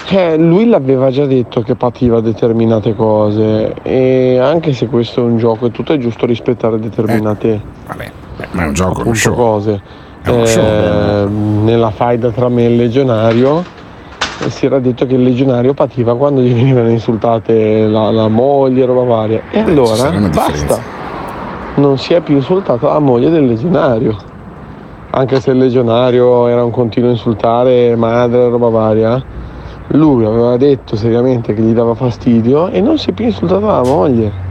cioè, 0.05 0.37
lui 0.37 0.67
l'aveva 0.67 1.11
già 1.11 1.27
detto 1.27 1.61
che 1.61 1.75
pativa 1.75 2.19
determinate 2.19 2.95
cose 2.95 3.75
e 3.83 4.39
anche 4.39 4.73
se 4.73 4.87
questo 4.87 5.21
è 5.21 5.23
un 5.23 5.37
gioco 5.37 5.67
e 5.67 5.71
tutto 5.71 5.93
è 5.93 5.97
giusto 5.97 6.25
rispettare 6.25 6.79
determinate 6.79 7.61
ma 8.51 8.63
è 8.63 8.67
un 8.67 8.73
gioco, 8.73 9.01
appunto, 9.01 9.33
cose. 9.33 9.81
Uno 10.27 10.45
Eh, 10.45 11.27
nella 11.63 11.91
faida 11.91 12.29
tra 12.29 12.49
me 12.49 12.63
e 12.65 12.69
il 12.69 12.75
legionario 12.75 13.63
eh, 14.41 14.49
si 14.49 14.65
era 14.65 14.79
detto 14.79 15.05
che 15.05 15.15
il 15.15 15.23
legionario 15.23 15.73
pativa 15.73 16.15
quando 16.15 16.41
gli 16.41 16.53
venivano 16.53 16.89
insultate 16.89 17.87
la, 17.87 18.11
la 18.11 18.27
moglie, 18.27 18.85
roba 18.85 19.03
varia. 19.03 19.41
E 19.51 19.59
allora 19.59 20.09
una 20.09 20.27
differenza. 20.27 20.75
basta, 20.75 20.81
non 21.75 21.97
si 21.97 22.13
è 22.13 22.21
più 22.21 22.35
insultata 22.35 22.87
la 22.87 22.99
moglie 22.99 23.29
del 23.29 23.45
legionario. 23.47 24.17
Anche 25.11 25.39
se 25.39 25.51
il 25.51 25.57
legionario 25.57 26.47
era 26.47 26.63
un 26.63 26.71
continuo 26.71 27.09
insultare 27.09 27.95
madre, 27.95 28.47
roba 28.49 28.69
varia, 28.69 29.23
lui 29.87 30.23
aveva 30.23 30.55
detto 30.57 30.95
seriamente 30.95 31.53
che 31.53 31.61
gli 31.61 31.73
dava 31.73 31.95
fastidio 31.95 32.67
e 32.67 32.79
non 32.79 32.97
si 32.97 33.09
è 33.09 33.13
più 33.13 33.25
insultata 33.25 33.65
la 33.65 33.83
moglie. 33.83 34.47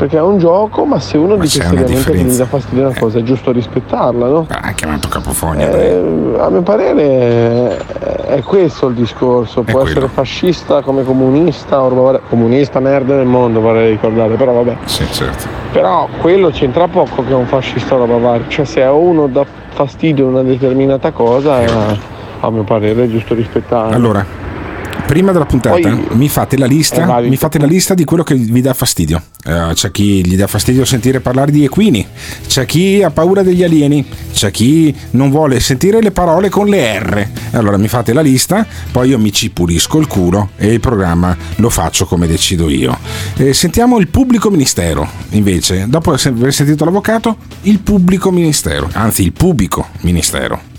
Perché 0.00 0.16
è 0.16 0.22
un 0.22 0.38
gioco, 0.38 0.86
ma 0.86 0.98
se 0.98 1.18
uno 1.18 1.36
dice 1.36 1.58
c'è 1.58 1.68
una 1.68 1.80
seriamente 1.80 2.10
che 2.10 2.16
gli 2.22 2.34
dà 2.34 2.46
fastidio 2.46 2.86
una 2.86 2.98
cosa, 2.98 3.18
è 3.18 3.22
giusto 3.22 3.52
rispettarla, 3.52 4.28
no? 4.28 4.46
Ha 4.48 4.72
chiamato 4.72 5.08
capofogna. 5.08 5.68
Eh, 5.68 6.36
a 6.38 6.48
mio 6.48 6.62
parere 6.62 7.76
è, 7.98 8.36
è 8.36 8.42
questo 8.42 8.86
il 8.86 8.94
discorso, 8.94 9.60
può 9.60 9.82
essere 9.82 10.08
fascista 10.08 10.80
come 10.80 11.04
comunista, 11.04 11.82
o 11.82 11.90
roba 11.90 12.00
varia- 12.00 12.20
comunista 12.26 12.80
merda 12.80 13.16
nel 13.16 13.26
mondo 13.26 13.60
vorrei 13.60 13.90
ricordare, 13.90 14.36
però 14.36 14.54
vabbè. 14.54 14.78
Sì, 14.86 15.04
certo. 15.12 15.46
Però 15.70 16.08
quello 16.18 16.48
c'entra 16.48 16.88
poco 16.88 17.22
che 17.22 17.32
è 17.32 17.34
un 17.34 17.44
fascista 17.44 17.96
roba 17.96 18.16
varia, 18.16 18.46
cioè 18.48 18.64
se 18.64 18.82
a 18.82 18.92
uno 18.92 19.26
dà 19.26 19.44
fastidio 19.68 20.28
una 20.28 20.42
determinata 20.42 21.10
cosa, 21.10 21.62
eh, 21.62 21.98
a 22.40 22.50
mio 22.50 22.62
parere 22.62 23.04
è 23.04 23.06
giusto 23.06 23.34
rispettarla. 23.34 23.94
Allora, 23.94 24.24
prima 25.10 25.32
della 25.32 25.44
puntata 25.44 25.76
Poi- 25.76 26.06
mi 26.12 26.28
fate 26.28 26.56
la 26.56 26.66
lista, 26.66 27.20
mi 27.22 27.36
fate 27.36 27.58
la 27.58 27.66
lista 27.66 27.94
di 27.94 28.04
quello 28.04 28.22
che 28.22 28.36
vi 28.36 28.60
dà 28.60 28.72
fastidio. 28.74 29.20
Eh, 29.44 29.70
c'è 29.72 29.90
chi 29.90 30.24
gli 30.24 30.36
dà 30.36 30.46
fastidio 30.46 30.84
sentire 30.84 31.18
parlare 31.18 31.50
di 31.50 31.64
equini, 31.64 32.06
c'è 32.46 32.64
chi 32.64 33.02
ha 33.02 33.10
paura 33.10 33.42
degli 33.42 33.64
alieni, 33.64 34.06
c'è 34.32 34.52
chi 34.52 34.94
non 35.10 35.30
vuole 35.30 35.58
sentire 35.58 36.00
le 36.00 36.12
parole 36.12 36.48
con 36.48 36.68
le 36.68 36.96
R. 37.00 37.28
Allora 37.50 37.76
mi 37.76 37.88
fate 37.88 38.12
la 38.12 38.20
lista, 38.20 38.64
poi 38.92 39.08
io 39.08 39.18
mi 39.18 39.32
ci 39.32 39.50
pulisco 39.50 39.98
il 39.98 40.06
culo 40.06 40.50
e 40.56 40.74
il 40.74 40.78
programma 40.78 41.36
lo 41.56 41.70
faccio 41.70 42.06
come 42.06 42.28
decido 42.28 42.70
io. 42.70 42.96
Eh, 43.36 43.52
sentiamo 43.52 43.98
il 43.98 44.06
pubblico 44.06 44.48
ministero, 44.48 45.08
invece, 45.30 45.86
dopo 45.88 46.12
aver 46.12 46.52
sentito 46.52 46.84
l'avvocato, 46.84 47.36
il 47.62 47.80
pubblico 47.80 48.30
ministero, 48.30 48.88
anzi 48.92 49.24
il 49.24 49.32
pubblico 49.32 49.88
ministero. 50.02 50.69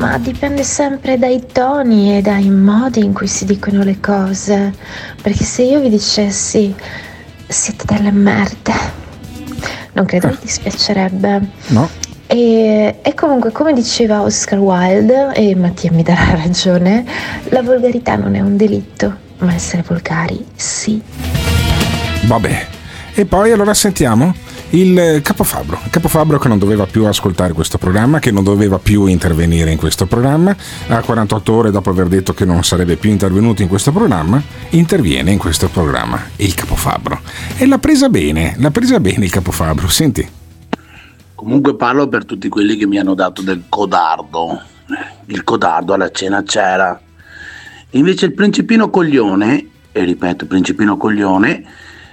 Ma 0.00 0.16
dipende 0.16 0.62
sempre 0.64 1.18
dai 1.18 1.44
toni 1.52 2.16
e 2.16 2.22
dai 2.22 2.48
modi 2.48 3.04
in 3.04 3.12
cui 3.12 3.26
si 3.26 3.44
dicono 3.44 3.82
le 3.82 4.00
cose. 4.00 4.72
Perché 5.20 5.44
se 5.44 5.62
io 5.62 5.78
vi 5.78 5.90
dicessi 5.90 6.74
siete 7.46 7.84
delle 7.84 8.10
merde, 8.10 8.72
non 9.92 10.06
credo 10.06 10.28
vi 10.28 10.38
dispiacerebbe. 10.40 11.48
No? 11.66 11.86
E, 12.26 13.00
e 13.02 13.14
comunque, 13.14 13.52
come 13.52 13.74
diceva 13.74 14.22
Oscar 14.22 14.58
Wilde, 14.58 15.34
e 15.34 15.54
Mattia 15.54 15.92
mi 15.92 16.02
darà 16.02 16.30
ragione, 16.42 17.04
la 17.50 17.60
volgarità 17.60 18.16
non 18.16 18.34
è 18.34 18.40
un 18.40 18.56
delitto, 18.56 19.14
ma 19.40 19.52
essere 19.52 19.84
volgari 19.86 20.42
sì. 20.54 20.98
Vabbè. 22.24 22.66
E 23.12 23.26
poi 23.26 23.52
allora 23.52 23.74
sentiamo 23.74 24.34
il 24.70 25.20
capofabbro. 25.22 25.80
Il 25.84 25.90
capofabbro 25.90 26.38
che 26.38 26.48
non 26.48 26.58
doveva 26.58 26.86
più 26.86 27.04
ascoltare 27.04 27.52
questo 27.52 27.78
programma, 27.78 28.18
che 28.18 28.30
non 28.30 28.44
doveva 28.44 28.78
più 28.78 29.06
intervenire 29.06 29.70
in 29.70 29.78
questo 29.78 30.06
programma, 30.06 30.54
a 30.88 31.00
48 31.00 31.52
ore 31.52 31.70
dopo 31.70 31.90
aver 31.90 32.06
detto 32.06 32.34
che 32.34 32.44
non 32.44 32.62
sarebbe 32.62 32.96
più 32.96 33.10
intervenuto 33.10 33.62
in 33.62 33.68
questo 33.68 33.92
programma, 33.92 34.40
interviene 34.70 35.32
in 35.32 35.38
questo 35.38 35.68
programma. 35.68 36.20
Il 36.36 36.54
capofabbro. 36.54 37.20
E 37.56 37.66
l'ha 37.66 37.78
presa 37.78 38.08
bene, 38.08 38.54
l'ha 38.58 38.70
presa 38.70 39.00
bene 39.00 39.24
il 39.24 39.30
capofabbro. 39.30 39.88
Senti. 39.88 40.28
Comunque 41.34 41.74
parlo 41.74 42.06
per 42.08 42.24
tutti 42.24 42.48
quelli 42.48 42.76
che 42.76 42.86
mi 42.86 42.98
hanno 42.98 43.14
dato 43.14 43.42
del 43.42 43.64
codardo. 43.68 44.60
Il 45.26 45.42
codardo 45.42 45.94
alla 45.94 46.10
cena 46.10 46.42
c'era. 46.42 47.00
Invece 47.90 48.26
il 48.26 48.34
principino 48.34 48.90
coglione, 48.90 49.66
e 49.90 50.04
ripeto, 50.04 50.46
principino 50.46 50.96
coglione, 50.96 51.64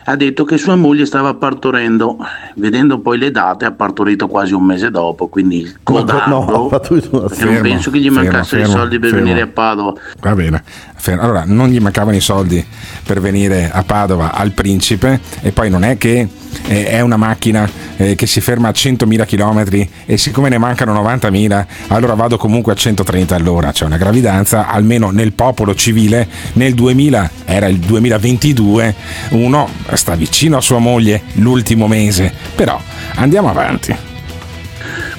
ha 0.09 0.15
detto 0.15 0.45
che 0.45 0.57
sua 0.57 0.75
moglie 0.75 1.05
stava 1.05 1.33
partorendo. 1.33 2.17
Vedendo 2.55 2.99
poi 2.99 3.17
le 3.17 3.29
date, 3.29 3.65
ha 3.65 3.71
partorito 3.71 4.27
quasi 4.27 4.53
un 4.53 4.63
mese 4.63 4.89
dopo. 4.89 5.27
Quindi 5.27 5.59
il 5.59 5.79
codardo. 5.83 6.45
No, 6.45 6.67
una 6.67 6.79
perché 6.79 7.43
non 7.43 7.61
penso 7.61 7.91
che 7.91 7.99
gli 7.99 8.03
fermo, 8.03 8.21
mancassero 8.21 8.61
i 8.61 8.63
fermo, 8.65 8.79
soldi 8.79 8.99
per 8.99 9.09
fermo. 9.09 9.25
venire 9.25 9.41
a 9.41 9.47
Padova. 9.47 9.93
Va 10.21 10.33
bene. 10.33 10.63
Fermo. 10.95 11.21
Allora, 11.21 11.43
non 11.45 11.67
gli 11.67 11.79
mancavano 11.79 12.15
i 12.15 12.21
soldi 12.21 12.65
per 13.03 13.19
venire 13.19 13.69
a 13.69 13.83
Padova 13.83 14.33
al 14.33 14.51
principe 14.51 15.19
e 15.41 15.51
poi 15.51 15.69
non 15.69 15.83
è 15.83 15.97
che 15.97 16.27
eh, 16.67 16.87
è 16.87 17.01
una 17.01 17.17
macchina 17.17 17.69
eh, 17.97 18.15
che 18.15 18.25
si 18.25 18.41
ferma 18.41 18.69
a 18.69 18.71
100.000 18.71 19.25
km 19.25 19.87
e 20.05 20.17
siccome 20.17 20.49
ne 20.49 20.57
mancano 20.57 20.93
90.000 21.01 21.65
allora 21.87 22.13
vado 22.13 22.37
comunque 22.37 22.73
a 22.73 22.75
130 22.75 23.35
all'ora. 23.35 23.71
C'è 23.71 23.85
una 23.85 23.97
gravidanza, 23.97 24.67
almeno 24.67 25.09
nel 25.11 25.33
popolo 25.33 25.75
civile, 25.75 26.27
nel 26.53 26.73
2000, 26.73 27.31
era 27.45 27.67
il 27.67 27.77
2022, 27.77 28.95
uno 29.29 29.69
sta 29.93 30.15
vicino 30.15 30.57
a 30.57 30.61
sua 30.61 30.79
moglie 30.79 31.23
l'ultimo 31.33 31.87
mese. 31.87 32.33
Però 32.55 32.79
andiamo 33.15 33.49
avanti. 33.49 33.95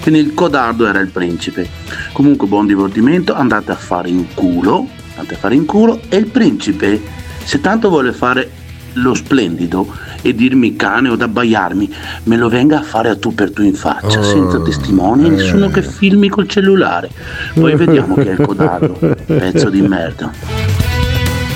Quindi 0.00 0.20
il 0.20 0.34
codardo 0.34 0.86
era 0.86 1.00
il 1.00 1.08
principe. 1.08 1.68
Comunque 2.12 2.46
buon 2.46 2.66
divertimento, 2.66 3.34
andate 3.34 3.72
a 3.72 3.76
fare 3.76 4.08
in 4.08 4.26
culo, 4.32 4.88
andate 5.16 5.34
a 5.34 5.38
fare 5.38 5.54
in 5.54 5.66
culo 5.66 6.00
e 6.08 6.16
il 6.16 6.26
principe, 6.26 7.00
se 7.44 7.60
tanto 7.60 7.88
vuole 7.88 8.12
fare 8.12 8.50
lo 9.00 9.14
splendido 9.14 9.86
e 10.22 10.34
dirmi 10.34 10.76
cane 10.76 11.08
o 11.08 11.16
da 11.16 11.24
abbaiarmi, 11.24 11.94
me 12.24 12.36
lo 12.36 12.48
venga 12.48 12.78
a 12.78 12.82
fare 12.82 13.08
a 13.08 13.16
tu 13.16 13.34
per 13.34 13.52
tu 13.52 13.62
in 13.62 13.74
faccia, 13.74 14.18
Oh, 14.18 14.22
senza 14.22 14.60
testimoni 14.60 15.26
e 15.26 15.30
nessuno 15.30 15.68
che 15.68 15.82
filmi 15.82 16.28
col 16.28 16.48
cellulare. 16.48 17.08
Poi 17.54 17.74
vediamo 17.76 18.14
chi 18.14 18.28
è 18.28 18.32
il 18.32 18.40
codardo, 18.46 18.98
pezzo 19.26 19.70
di 19.70 19.80
merda. 19.82 20.30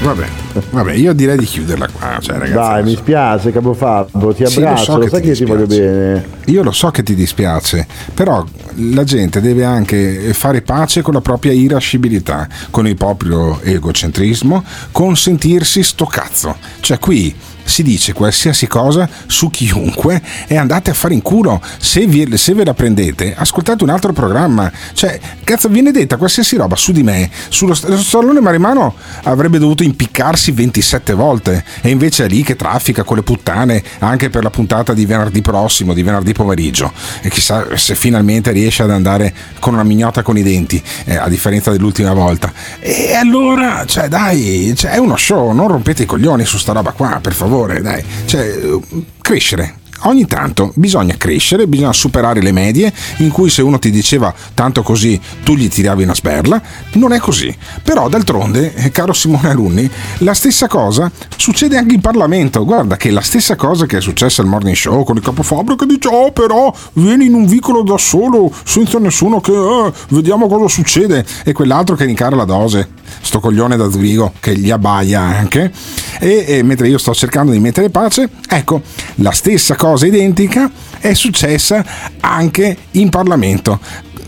Vabbè, 0.02 0.26
vabbè, 0.70 0.92
io 0.94 1.12
direi 1.12 1.38
di 1.38 1.44
chiuderla 1.44 1.88
qua. 1.88 2.18
Cioè, 2.20 2.36
ragazzi, 2.36 2.54
Dai, 2.54 2.82
mi 2.82 2.96
spiace, 2.96 3.52
Capofabbro, 3.52 4.34
ti 4.34 4.44
Sì, 4.46 4.60
lo 4.60 4.66
abbraccio, 4.66 4.84
so 4.84 4.96
lo 4.96 5.04
che 5.04 5.10
sai 5.10 5.20
ti 5.20 5.28
che 5.28 5.34
ti 5.34 5.44
voglio 5.44 5.66
bene. 5.66 6.24
Io 6.46 6.62
lo 6.64 6.72
so 6.72 6.90
che 6.90 7.04
ti 7.04 7.14
dispiace, 7.14 7.86
però 8.12 8.44
la 8.76 9.04
gente 9.04 9.40
deve 9.40 9.64
anche 9.64 10.32
fare 10.32 10.62
pace 10.62 11.02
con 11.02 11.14
la 11.14 11.20
propria 11.20 11.52
irascibilità, 11.52 12.48
con 12.70 12.86
il 12.86 12.96
proprio 12.96 13.60
egocentrismo, 13.62 14.64
con 14.90 15.16
sentirsi 15.16 15.82
sto 15.82 16.06
cazzo. 16.06 16.56
Cioè 16.80 16.98
qui 16.98 17.34
si 17.64 17.82
dice 17.82 18.12
qualsiasi 18.12 18.66
cosa 18.66 19.08
su 19.26 19.50
chiunque 19.50 20.20
e 20.46 20.56
andate 20.56 20.90
a 20.90 20.94
fare 20.94 21.14
in 21.14 21.22
culo. 21.22 21.60
Se, 21.78 22.06
vi, 22.06 22.36
se 22.36 22.54
ve 22.54 22.64
la 22.64 22.74
prendete, 22.74 23.34
ascoltate 23.36 23.82
un 23.82 23.90
altro 23.90 24.12
programma. 24.12 24.70
Cioè, 24.92 25.18
cazzo, 25.44 25.68
viene 25.68 25.90
detta 25.90 26.16
qualsiasi 26.16 26.56
roba 26.56 26.76
su 26.76 26.92
di 26.92 27.02
me. 27.02 27.30
Sullo 27.48 27.74
st- 27.74 27.94
stallone 27.96 28.40
Marimano 28.40 28.94
avrebbe 29.24 29.58
dovuto 29.58 29.82
impiccarsi 29.82 30.52
27 30.52 31.14
volte 31.14 31.64
e 31.80 31.90
invece 31.90 32.24
è 32.24 32.28
lì 32.28 32.42
che 32.42 32.56
traffica 32.56 33.02
con 33.04 33.16
le 33.16 33.22
puttane 33.22 33.82
anche 33.98 34.30
per 34.30 34.42
la 34.42 34.50
puntata 34.50 34.92
di 34.92 35.06
venerdì 35.06 35.42
prossimo, 35.42 35.94
di 35.94 36.02
venerdì 36.02 36.32
pomeriggio. 36.32 36.92
E 37.20 37.28
chissà 37.28 37.76
se 37.76 37.94
finalmente 37.94 38.50
riesce 38.50 38.82
ad 38.82 38.90
andare 38.90 39.32
con 39.58 39.74
una 39.74 39.84
mignota 39.84 40.22
con 40.22 40.36
i 40.36 40.42
denti, 40.42 40.82
eh, 41.04 41.16
a 41.16 41.28
differenza 41.28 41.70
dell'ultima 41.70 42.12
volta. 42.12 42.52
E 42.80 43.14
allora, 43.14 43.84
cioè, 43.86 44.08
dai, 44.08 44.72
cioè, 44.76 44.92
è 44.92 44.98
uno 44.98 45.16
show, 45.16 45.52
non 45.52 45.68
rompete 45.68 46.02
i 46.02 46.06
coglioni 46.06 46.44
su 46.44 46.58
sta 46.58 46.72
roba 46.72 46.92
qua, 46.92 47.18
per 47.20 47.32
favore, 47.32 47.51
dai. 47.82 48.02
Cioè, 48.24 48.78
crescere, 49.20 49.80
ogni 50.04 50.26
tanto 50.26 50.72
bisogna 50.74 51.14
crescere, 51.16 51.66
bisogna 51.66 51.92
superare 51.92 52.40
le 52.40 52.52
medie 52.52 52.92
in 53.18 53.30
cui 53.30 53.50
se 53.50 53.62
uno 53.62 53.78
ti 53.78 53.90
diceva 53.90 54.32
tanto 54.54 54.82
così 54.82 55.20
tu 55.42 55.54
gli 55.54 55.68
tiravi 55.68 56.02
una 56.02 56.14
sberla, 56.14 56.60
non 56.92 57.12
è 57.12 57.18
così. 57.18 57.54
Però 57.82 58.08
d'altronde, 58.08 58.74
eh, 58.74 58.90
caro 58.90 59.12
Simone 59.12 59.50
Alunni, 59.50 59.88
la 60.18 60.34
stessa 60.34 60.66
cosa 60.68 61.10
succede 61.36 61.76
anche 61.76 61.94
in 61.94 62.00
Parlamento. 62.00 62.64
Guarda 62.64 62.96
che 62.96 63.10
la 63.10 63.20
stessa 63.20 63.56
cosa 63.56 63.86
che 63.86 63.98
è 63.98 64.00
successa 64.00 64.42
al 64.42 64.48
Morning 64.48 64.76
Show 64.76 65.04
con 65.04 65.16
il 65.16 65.22
capofabro 65.22 65.76
che 65.76 65.86
dice 65.86 66.08
oh 66.08 66.32
però 66.32 66.72
vieni 66.94 67.26
in 67.26 67.34
un 67.34 67.46
vicolo 67.46 67.82
da 67.82 67.98
solo 67.98 68.52
senza 68.64 68.98
nessuno 68.98 69.40
che 69.40 69.52
eh, 69.52 69.92
vediamo 70.08 70.48
cosa 70.48 70.68
succede 70.68 71.24
e 71.44 71.52
quell'altro 71.52 71.96
che 71.96 72.04
rincara 72.04 72.36
la 72.36 72.44
dose. 72.44 73.00
Sto 73.20 73.40
coglione 73.40 73.76
da 73.76 73.90
Zurigo 73.90 74.32
che 74.40 74.56
gli 74.56 74.70
abbaia 74.70 75.20
anche 75.20 75.70
e, 76.18 76.44
e 76.46 76.62
mentre 76.62 76.88
io 76.88 76.98
sto 76.98 77.14
cercando 77.14 77.52
di 77.52 77.58
mettere 77.58 77.90
pace, 77.90 78.28
ecco, 78.48 78.80
la 79.16 79.32
stessa 79.32 79.76
cosa 79.76 79.91
identica 80.00 80.70
è 80.98 81.14
successa 81.14 81.84
anche 82.20 82.76
in 82.92 83.08
Parlamento. 83.08 83.80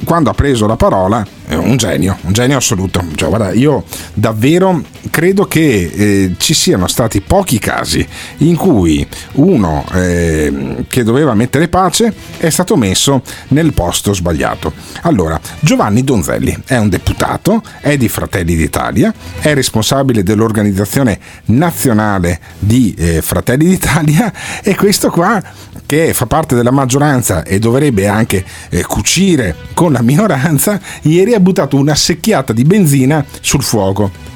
Quando 0.05 0.31
ha 0.31 0.35
preso 0.35 0.67
la 0.67 0.77
parola, 0.77 1.27
è 1.47 1.55
un 1.55 1.77
genio, 1.77 2.17
un 2.23 2.33
genio 2.33 2.57
assoluto. 2.57 3.03
Cioè, 3.15 3.29
guarda, 3.29 3.53
io 3.53 3.85
davvero 4.15 4.83
credo 5.11 5.47
che 5.47 5.91
eh, 5.95 6.35
ci 6.39 6.55
siano 6.55 6.87
stati 6.87 7.21
pochi 7.21 7.59
casi 7.59 8.07
in 8.39 8.57
cui 8.57 9.07
uno 9.33 9.85
eh, 9.93 10.85
che 10.89 11.03
doveva 11.03 11.35
mettere 11.35 11.69
pace 11.69 12.13
è 12.39 12.51
stato 12.51 12.77
messo 12.77 13.23
nel 13.49 13.73
posto 13.73 14.13
sbagliato. 14.15 14.73
Allora, 15.03 15.39
Giovanni 15.61 16.03
Donzelli 16.03 16.63
è 16.67 16.77
un 16.77 16.89
deputato, 16.89 17.63
è 17.81 17.97
di 17.97 18.09
Fratelli 18.09 18.57
d'Italia, 18.57 19.13
è 19.41 19.55
responsabile 19.55 20.23
dell'organizzazione 20.23 21.19
nazionale 21.47 22.41
di 22.59 22.95
eh, 22.97 23.23
Fratelli 23.23 23.67
d'Italia 23.67 24.33
e 24.63 24.75
questo 24.75 25.11
qua 25.11 25.43
che 25.87 26.15
fa 26.15 26.27
parte 26.27 26.55
della 26.55 26.71
maggioranza 26.71 27.43
e 27.43 27.59
dovrebbe 27.59 28.09
anche 28.09 28.45
eh, 28.71 28.83
cucire 28.85 29.55
con 29.75 29.93
la 29.95 30.03
minoranza, 30.03 30.81
ieri 31.03 31.35
ha 31.35 31.41
buttato 31.41 31.77
una 31.77 31.95
secchiata 31.95 32.53
di 32.53 32.65
benzina 32.65 33.25
sul 33.41 33.63
fuoco 33.63 34.33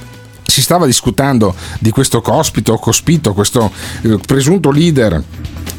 si 0.49 0.63
stava 0.63 0.87
discutendo 0.87 1.55
di 1.79 1.91
questo 1.91 2.23
cospito, 2.23 2.77
cospito, 2.79 3.35
questo 3.35 3.71
eh, 4.03 4.19
presunto 4.27 4.71
leader 4.71 5.23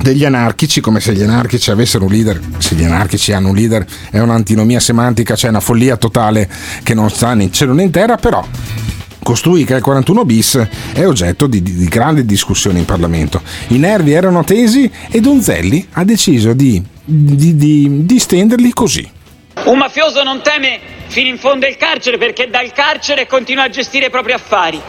degli 0.01 0.23
anarchici, 0.23 0.79
come 0.79 0.99
se 0.99 1.13
gli 1.13 1.23
anarchici 1.23 1.71
avessero 1.71 2.05
un 2.05 2.11
leader, 2.11 2.39
se 2.59 2.75
gli 2.75 2.83
anarchici 2.83 3.33
hanno 3.33 3.49
un 3.49 3.55
leader 3.55 3.85
è 4.11 4.19
un'antinomia 4.19 4.79
semantica, 4.79 5.33
c'è 5.33 5.49
una 5.49 5.59
follia 5.59 5.97
totale 5.97 6.47
che 6.83 6.93
non 6.93 7.09
sta 7.09 7.33
né 7.33 7.43
in 7.43 7.51
cielo 7.51 7.73
né 7.73 7.83
in 7.83 7.91
terra, 7.91 8.17
però 8.17 8.45
costui 9.21 9.65
che 9.65 9.73
è 9.73 9.77
il 9.77 9.83
41 9.83 10.25
bis 10.25 10.67
è 10.93 11.05
oggetto 11.05 11.45
di, 11.47 11.61
di, 11.61 11.75
di 11.75 11.85
grande 11.85 12.25
discussione 12.25 12.79
in 12.79 12.85
Parlamento. 12.85 13.41
I 13.67 13.77
nervi 13.77 14.11
erano 14.11 14.43
tesi 14.43 14.89
e 15.09 15.19
Donzelli 15.19 15.87
ha 15.93 16.03
deciso 16.03 16.53
di, 16.53 16.81
di, 17.03 18.05
di 18.05 18.19
stenderli 18.19 18.71
così. 18.71 19.17
Un 19.65 19.77
mafioso 19.77 20.23
non 20.23 20.41
teme 20.41 20.79
fino 21.07 21.27
in 21.27 21.37
fondo 21.37 21.67
il 21.67 21.75
carcere 21.75 22.17
perché 22.17 22.49
dal 22.49 22.71
carcere 22.71 23.27
continua 23.27 23.63
a 23.63 23.69
gestire 23.69 24.07
i 24.07 24.09
propri 24.09 24.31
affari. 24.31 24.81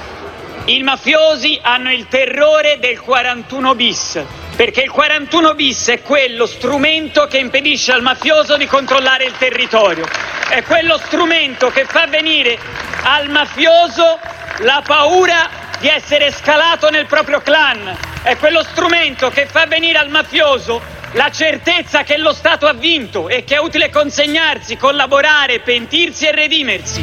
I 0.66 0.82
mafiosi 0.82 1.58
hanno 1.60 1.92
il 1.92 2.06
terrore 2.08 2.78
del 2.78 3.00
41 3.00 3.74
bis, 3.74 4.22
perché 4.54 4.82
il 4.82 4.90
41 4.90 5.54
bis 5.54 5.88
è 5.88 6.02
quello 6.02 6.46
strumento 6.46 7.26
che 7.26 7.38
impedisce 7.38 7.92
al 7.92 8.02
mafioso 8.02 8.56
di 8.56 8.66
controllare 8.66 9.24
il 9.24 9.36
territorio. 9.36 10.06
È 10.48 10.62
quello 10.62 10.98
strumento 10.98 11.70
che 11.70 11.84
fa 11.84 12.06
venire 12.06 12.58
al 13.02 13.28
mafioso 13.28 14.18
la 14.58 14.82
paura 14.86 15.69
di 15.80 15.88
essere 15.88 16.30
scalato 16.30 16.90
nel 16.90 17.06
proprio 17.06 17.40
clan. 17.40 17.96
È 18.22 18.36
quello 18.36 18.62
strumento 18.62 19.30
che 19.30 19.46
fa 19.50 19.66
venire 19.66 19.98
al 19.98 20.10
mafioso 20.10 20.80
la 21.12 21.30
certezza 21.32 22.04
che 22.04 22.18
lo 22.18 22.32
Stato 22.32 22.66
ha 22.66 22.72
vinto 22.72 23.28
e 23.28 23.42
che 23.44 23.56
è 23.56 23.58
utile 23.58 23.90
consegnarsi, 23.90 24.76
collaborare, 24.76 25.60
pentirsi 25.60 26.26
e 26.26 26.32
redimersi. 26.32 27.02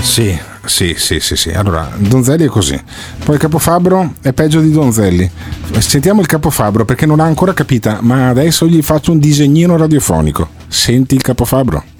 Sì, 0.00 0.38
sì, 0.64 0.94
sì, 0.96 1.20
sì, 1.20 1.36
sì. 1.36 1.50
Allora, 1.50 1.90
Donzelli 1.94 2.44
è 2.44 2.48
così. 2.48 2.80
Poi 3.24 3.38
capofabro 3.38 4.14
è 4.20 4.32
peggio 4.32 4.60
di 4.60 4.70
Donzelli. 4.70 5.30
Sentiamo 5.78 6.20
il 6.20 6.26
capofabro 6.26 6.84
perché 6.84 7.06
non 7.06 7.16
l'ha 7.16 7.24
ancora 7.24 7.54
capita, 7.54 7.98
ma 8.02 8.28
adesso 8.28 8.66
gli 8.66 8.82
faccio 8.82 9.12
un 9.12 9.18
disegnino 9.18 9.76
radiofonico. 9.76 10.50
Senti 10.68 11.14
il 11.14 11.22
capofabro. 11.22 11.94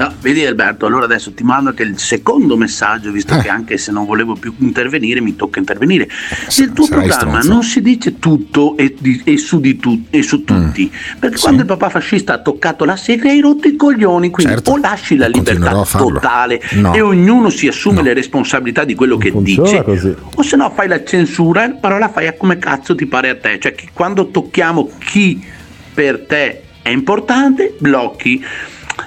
No, 0.00 0.10
vedi 0.22 0.46
Alberto, 0.46 0.86
allora 0.86 1.04
adesso 1.04 1.30
ti 1.34 1.42
mando 1.44 1.68
anche 1.68 1.82
il 1.82 1.98
secondo 1.98 2.56
messaggio, 2.56 3.10
visto 3.12 3.34
Eh. 3.34 3.42
che 3.42 3.48
anche 3.50 3.76
se 3.76 3.92
non 3.92 4.06
volevo 4.06 4.32
più 4.34 4.54
intervenire 4.60 5.20
mi 5.20 5.36
tocca 5.36 5.58
intervenire. 5.58 6.08
Nel 6.56 6.72
tuo 6.72 6.86
sarai 6.86 7.06
programma 7.08 7.40
stronzo. 7.42 7.48
non 7.52 7.62
si 7.62 7.82
dice 7.82 8.18
tutto 8.18 8.78
e, 8.78 8.94
di- 8.98 9.20
e 9.24 9.36
su, 9.36 9.60
di 9.60 9.76
tu- 9.76 10.06
e 10.08 10.22
su 10.22 10.42
tutti, 10.44 10.90
Mm. 10.90 11.18
perché 11.18 11.38
quando 11.38 11.60
il 11.60 11.66
papà 11.66 11.90
fascista 11.90 12.32
ha 12.32 12.38
toccato 12.38 12.86
la 12.86 12.96
sega 12.96 13.28
hai 13.28 13.40
rotto 13.40 13.68
i 13.68 13.76
coglioni, 13.76 14.30
quindi 14.30 14.54
Certo. 14.54 14.70
o 14.70 14.76
lasci 14.78 15.16
la 15.16 15.26
libertà 15.28 15.84
totale 15.84 16.62
No. 16.76 16.94
e 16.94 17.02
ognuno 17.02 17.50
si 17.50 17.68
assume 17.68 18.00
le 18.00 18.14
responsabilità 18.14 18.84
di 18.84 18.94
quello 18.94 19.18
che 19.18 19.30
dice, 19.42 19.82
così. 19.84 20.14
o 20.34 20.42
se 20.42 20.56
no 20.56 20.70
fai 20.70 20.88
la 20.88 21.04
censura 21.04 21.66
e 21.66 21.74
però 21.78 21.98
la 21.98 22.08
fai 22.08 22.26
a 22.26 22.32
come 22.32 22.56
cazzo 22.58 22.94
ti 22.94 23.04
pare 23.04 23.28
a 23.28 23.36
te, 23.36 23.58
cioè 23.60 23.74
che 23.74 23.88
quando 23.92 24.28
tocchiamo 24.28 24.92
chi 24.98 25.44
per 25.92 26.24
te 26.26 26.62
è 26.80 26.88
importante, 26.88 27.74
blocchi. 27.78 28.42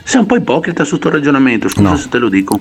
Sei 0.06 0.20
un 0.20 0.26
po' 0.26 0.36
ipocrita 0.36 0.84
su 0.84 0.98
sto 0.98 1.10
ragionamento, 1.10 1.68
scusa 1.70 1.90
No. 1.90 1.98
se 1.98 2.10
te 2.10 2.18
lo 2.18 2.30
dico. 2.30 2.60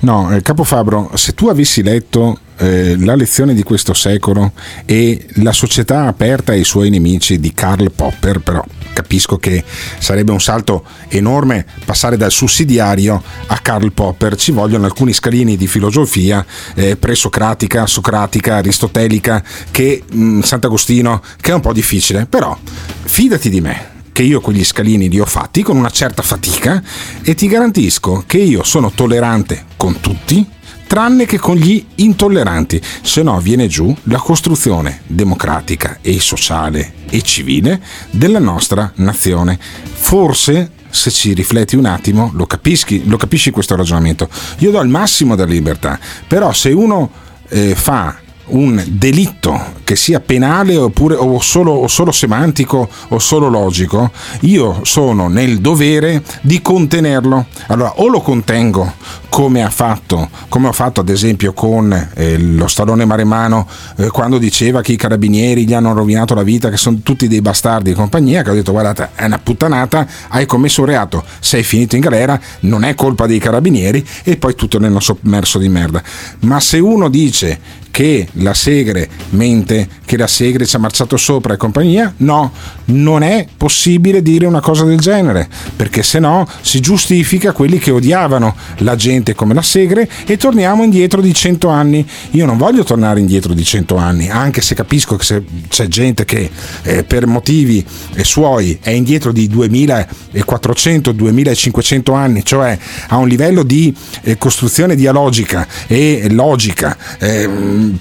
No, 0.00 0.32
eh, 0.34 0.40
capofabro, 0.40 1.10
se 1.14 1.34
tu 1.34 1.48
avessi 1.48 1.82
letto 1.82 2.38
eh, 2.58 2.96
la 2.98 3.14
lezione 3.14 3.54
di 3.54 3.62
questo 3.62 3.92
secolo 3.92 4.52
e 4.84 5.26
la 5.36 5.52
società 5.52 6.06
aperta 6.06 6.52
ai 6.52 6.64
suoi 6.64 6.90
nemici 6.90 7.38
di 7.40 7.52
Karl 7.52 7.90
Popper, 7.90 8.38
però 8.40 8.62
capisco 8.92 9.36
che 9.36 9.62
sarebbe 9.98 10.32
un 10.32 10.40
salto 10.40 10.84
enorme 11.08 11.66
passare 11.84 12.16
dal 12.16 12.30
sussidiario 12.30 13.22
a 13.48 13.58
Karl 13.58 13.92
Popper, 13.92 14.36
ci 14.36 14.52
vogliono 14.52 14.84
alcuni 14.86 15.12
scalini 15.12 15.56
di 15.56 15.66
filosofia 15.66 16.44
eh, 16.74 16.96
presocratica, 16.96 17.86
socratica, 17.86 18.56
aristotelica, 18.56 19.42
che 19.70 20.02
mh, 20.10 20.40
Sant'Agostino, 20.40 21.20
che 21.40 21.50
è 21.50 21.54
un 21.54 21.60
po' 21.60 21.72
difficile, 21.74 22.26
però 22.26 22.56
fidati 23.04 23.50
di 23.50 23.60
me 23.60 23.94
che 24.16 24.22
io 24.22 24.40
quegli 24.40 24.64
scalini 24.64 25.10
li 25.10 25.20
ho 25.20 25.26
fatti 25.26 25.62
con 25.62 25.76
una 25.76 25.90
certa 25.90 26.22
fatica 26.22 26.82
e 27.22 27.34
ti 27.34 27.48
garantisco 27.48 28.24
che 28.26 28.38
io 28.38 28.62
sono 28.64 28.90
tollerante 28.90 29.66
con 29.76 30.00
tutti 30.00 30.48
tranne 30.86 31.26
che 31.26 31.36
con 31.36 31.56
gli 31.56 31.84
intolleranti, 31.96 32.80
se 33.02 33.22
no 33.22 33.38
viene 33.40 33.66
giù 33.66 33.94
la 34.04 34.16
costruzione 34.16 35.02
democratica 35.06 35.98
e 36.00 36.18
sociale 36.18 36.94
e 37.10 37.20
civile 37.20 37.78
della 38.10 38.38
nostra 38.38 38.90
nazione. 38.94 39.58
Forse 39.60 40.70
se 40.88 41.10
ci 41.10 41.34
rifletti 41.34 41.76
un 41.76 41.84
attimo 41.84 42.30
lo 42.32 42.46
capisci, 42.46 43.06
lo 43.06 43.18
capisci 43.18 43.50
questo 43.50 43.76
ragionamento. 43.76 44.30
Io 44.60 44.70
do 44.70 44.80
il 44.80 44.88
massimo 44.88 45.36
della 45.36 45.52
libertà, 45.52 46.00
però 46.26 46.54
se 46.54 46.70
uno 46.70 47.10
eh, 47.50 47.74
fa 47.74 48.16
un 48.48 48.82
delitto 48.86 49.74
che 49.84 49.96
sia 49.96 50.20
penale 50.20 50.76
oppure 50.76 51.14
o 51.14 51.40
solo, 51.40 51.72
o 51.72 51.88
solo 51.88 52.12
semantico 52.12 52.88
o 53.08 53.18
solo 53.18 53.48
logico, 53.48 54.10
io 54.40 54.80
sono 54.82 55.28
nel 55.28 55.60
dovere 55.60 56.22
di 56.42 56.62
contenerlo. 56.62 57.46
Allora, 57.68 57.94
o 57.96 58.08
lo 58.08 58.20
contengo 58.20 58.92
come 59.28 59.62
ha 59.62 59.70
fatto, 59.70 60.28
come 60.48 60.68
ho 60.68 60.72
fatto 60.72 61.00
ad 61.00 61.08
esempio 61.08 61.52
con 61.52 62.10
eh, 62.14 62.38
lo 62.38 62.66
stallone 62.66 63.04
maremano 63.04 63.66
eh, 63.96 64.08
quando 64.08 64.38
diceva 64.38 64.80
che 64.80 64.92
i 64.92 64.96
carabinieri 64.96 65.66
gli 65.66 65.74
hanno 65.74 65.92
rovinato 65.92 66.34
la 66.34 66.42
vita, 66.42 66.70
che 66.70 66.76
sono 66.76 67.00
tutti 67.02 67.28
dei 67.28 67.40
bastardi 67.40 67.90
e 67.90 67.94
compagnia, 67.94 68.42
che 68.42 68.50
ho 68.50 68.54
detto 68.54 68.72
guardate, 68.72 69.10
è 69.14 69.24
una 69.24 69.38
puttanata, 69.38 70.06
hai 70.28 70.46
commesso 70.46 70.80
un 70.82 70.86
reato, 70.86 71.24
sei 71.40 71.62
finito 71.62 71.96
in 71.96 72.02
galera, 72.02 72.38
non 72.60 72.84
è 72.84 72.94
colpa 72.94 73.26
dei 73.26 73.38
carabinieri 73.38 74.04
e 74.22 74.36
poi 74.36 74.54
tutto 74.54 74.78
nel 74.78 74.96
sommerso 75.00 75.58
di 75.58 75.68
merda. 75.68 76.02
Ma 76.40 76.60
se 76.60 76.78
uno 76.78 77.08
dice 77.08 77.84
che 77.96 78.28
la 78.32 78.52
Segre 78.52 79.08
mente, 79.30 79.88
che 80.04 80.18
la 80.18 80.26
Segre 80.26 80.66
ci 80.66 80.76
ha 80.76 80.78
marciato 80.78 81.16
sopra 81.16 81.54
e 81.54 81.56
compagnia. 81.56 82.12
No, 82.18 82.52
non 82.86 83.22
è 83.22 83.46
possibile 83.56 84.20
dire 84.20 84.44
una 84.44 84.60
cosa 84.60 84.84
del 84.84 85.00
genere, 85.00 85.48
perché 85.74 86.02
se 86.02 86.18
no 86.18 86.46
si 86.60 86.80
giustifica 86.80 87.52
quelli 87.52 87.78
che 87.78 87.90
odiavano 87.90 88.54
la 88.80 88.96
gente 88.96 89.15
come 89.34 89.54
la 89.54 89.62
Segre 89.62 90.08
e 90.26 90.36
torniamo 90.36 90.82
indietro 90.82 91.20
di 91.20 91.32
cento 91.34 91.68
anni. 91.68 92.06
Io 92.32 92.46
non 92.46 92.56
voglio 92.56 92.84
tornare 92.84 93.20
indietro 93.20 93.54
di 93.54 93.64
cento 93.64 93.96
anni, 93.96 94.28
anche 94.28 94.60
se 94.60 94.74
capisco 94.74 95.16
che 95.16 95.42
c'è 95.68 95.86
gente 95.86 96.24
che 96.24 96.50
eh, 96.82 97.04
per 97.04 97.26
motivi 97.26 97.84
eh, 98.14 98.24
suoi 98.24 98.78
è 98.80 98.90
indietro 98.90 99.32
di 99.32 99.46
2400, 99.48 101.12
2500 101.12 102.12
anni, 102.12 102.44
cioè 102.44 102.78
a 103.08 103.16
un 103.16 103.28
livello 103.28 103.62
di 103.62 103.94
eh, 104.22 104.38
costruzione 104.38 104.94
dialogica 104.94 105.66
e 105.86 106.28
logica 106.30 106.96
eh, 107.18 107.48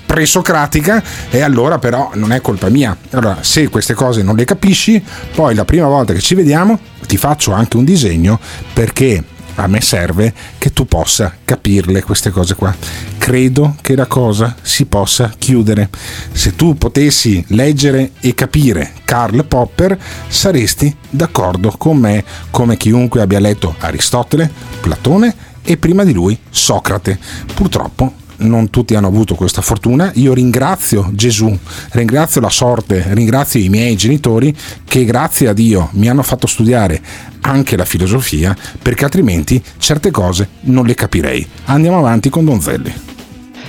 presocratica, 0.05 1.03
e 1.30 1.41
allora 1.41 1.80
però 1.80 2.11
non 2.16 2.32
è 2.32 2.41
colpa 2.41 2.70
mia. 2.70 2.95
Allora, 3.11 3.39
se 3.41 3.70
queste 3.70 3.93
cose 3.93 4.24
non 4.24 4.36
le 4.36 4.45
capisci, 4.45 5.01
poi 5.34 5.55
la 5.55 5.66
prima 5.66 5.88
volta 5.88 6.13
che 6.13 6.20
ci 6.20 6.36
vediamo 6.36 6.80
ti 7.05 7.18
faccio 7.18 7.51
anche 7.51 7.78
un 7.78 7.86
disegno 7.86 8.39
perché 8.74 9.24
a 9.56 9.68
me 9.68 9.82
serve 9.82 10.34
che 10.58 10.72
tu 10.74 10.86
possa 10.86 11.36
capirle 11.43 12.03
queste 12.03 12.30
cose 12.30 12.56
qua. 12.56 12.76
Credo 13.18 13.76
che 13.82 13.95
la 13.95 14.06
cosa 14.06 14.56
si 14.62 14.86
possa 14.86 15.34
chiudere. 15.38 15.89
Se 16.32 16.56
tu 16.56 16.76
potessi 16.76 17.43
leggere 17.49 18.12
e 18.20 18.34
capire 18.34 18.93
Karl 19.03 19.45
Popper, 19.45 19.97
saresti 20.28 20.95
d'accordo 21.10 21.72
con 21.78 21.97
me, 21.97 22.24
come 22.51 22.78
chiunque 22.78 23.22
abbia 23.22 23.39
letto 23.39 23.76
Aristotele, 23.80 24.51
Platone 24.82 25.36
e 25.64 25.78
prima 25.78 26.03
di 26.03 26.14
lui 26.14 26.38
Socrate. 26.49 27.18
Purtroppo 27.53 28.24
non 28.38 28.69
tutti 28.69 28.95
hanno 28.95 29.07
avuto 29.07 29.36
questa 29.36 29.61
fortuna. 29.61 30.11
Io 30.15 30.33
ringrazio 30.33 31.09
Gesù, 31.13 31.57
ringrazio 31.91 32.41
la 32.41 32.49
sorte, 32.49 33.05
ringrazio 33.09 33.59
i 33.59 33.69
miei 33.69 33.95
genitori 33.95 34.55
che 34.83 35.05
grazie 35.05 35.47
a 35.47 35.53
Dio 35.53 35.89
mi 35.93 36.09
hanno 36.09 36.23
fatto 36.23 36.47
studiare 36.47 37.01
anche 37.41 37.77
la 37.77 37.86
filosofia 37.86 38.55
perché 38.81 39.05
altrimenti 39.05 39.63
certe 39.77 40.11
cose 40.11 40.49
non 40.61 40.86
le 40.86 40.95
capirei. 40.95 41.47
Andiamo 41.65 41.99
avanti 41.99 42.29
con 42.29 42.45
Donzelli. 42.45 42.93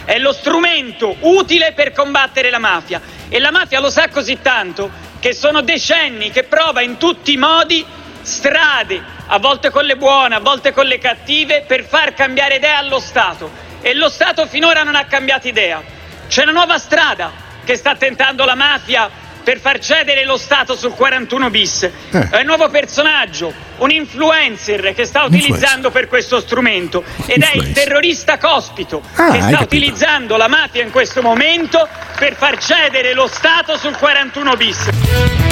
È 0.05 0.19
lo 0.19 0.33
strumento 0.33 1.17
utile 1.21 1.73
per 1.75 1.93
combattere 1.93 2.51
la 2.51 2.59
mafia 2.61 3.01
e 3.29 3.39
la 3.41 3.51
mafia 3.51 3.81
lo 3.81 3.91
sa 3.91 4.09
così 4.09 4.39
tanto 4.41 4.89
che 5.19 5.33
sono 5.35 5.63
decenni 5.63 6.31
che 6.31 6.45
prova 6.45 6.81
in 6.81 6.97
tutti 6.97 7.33
i 7.33 7.37
modi 7.37 7.85
strade, 8.23 9.01
a 9.27 9.39
volte 9.39 9.71
con 9.71 9.85
le 9.85 9.97
buone, 9.97 10.35
a 10.35 10.41
volte 10.41 10.73
con 10.73 10.87
le 10.87 10.99
cattive, 10.99 11.65
per 11.67 11.85
far 11.85 12.15
cambiare 12.15 12.57
idea 12.57 12.79
allo 12.79 12.99
Stato 12.99 13.51
e 13.81 13.95
lo 13.95 14.09
Stato 14.09 14.47
finora 14.47 14.83
non 14.83 14.95
ha 14.95 15.05
cambiato 15.05 15.49
idea. 15.49 15.83
C'è 16.29 16.43
una 16.43 16.53
nuova 16.53 16.79
strada 16.79 17.31
che 17.65 17.77
sta 17.77 17.95
tentando 17.97 18.45
la 18.45 18.55
mafia 18.55 19.09
per 19.43 19.61
far 19.61 19.79
cedere 19.79 20.25
lo 20.25 20.37
Stato 20.37 20.75
sul 20.75 20.91
41 20.93 21.51
bis. 21.51 21.83
Eh. 21.85 22.29
È 22.31 22.41
un 22.41 22.47
nuovo 22.47 22.69
personaggio, 22.69 23.53
un 23.79 23.91
influencer 23.93 24.93
che 24.93 25.05
sta 25.05 25.23
utilizzando 25.23 25.93
per 25.93 26.09
questo 26.09 26.41
strumento 26.41 27.05
ed 27.27 27.43
è 27.45 27.57
il 27.57 27.71
terrorista 27.71 28.39
Cospito 28.39 29.03
Ah, 29.15 29.31
che 29.31 29.37
sta 29.39 29.51
capito. 29.51 29.63
utilizzando 29.63 30.37
la 30.37 30.49
mafia 30.49 30.83
in 30.83 30.91
questo 30.91 31.23
momento 31.23 31.87
per 32.19 32.35
far 32.35 32.59
cedere 32.59 33.15
lo 33.15 33.29
Stato 33.29 33.77
sul 33.77 33.97
41 33.97 34.57
bis. 34.57 34.89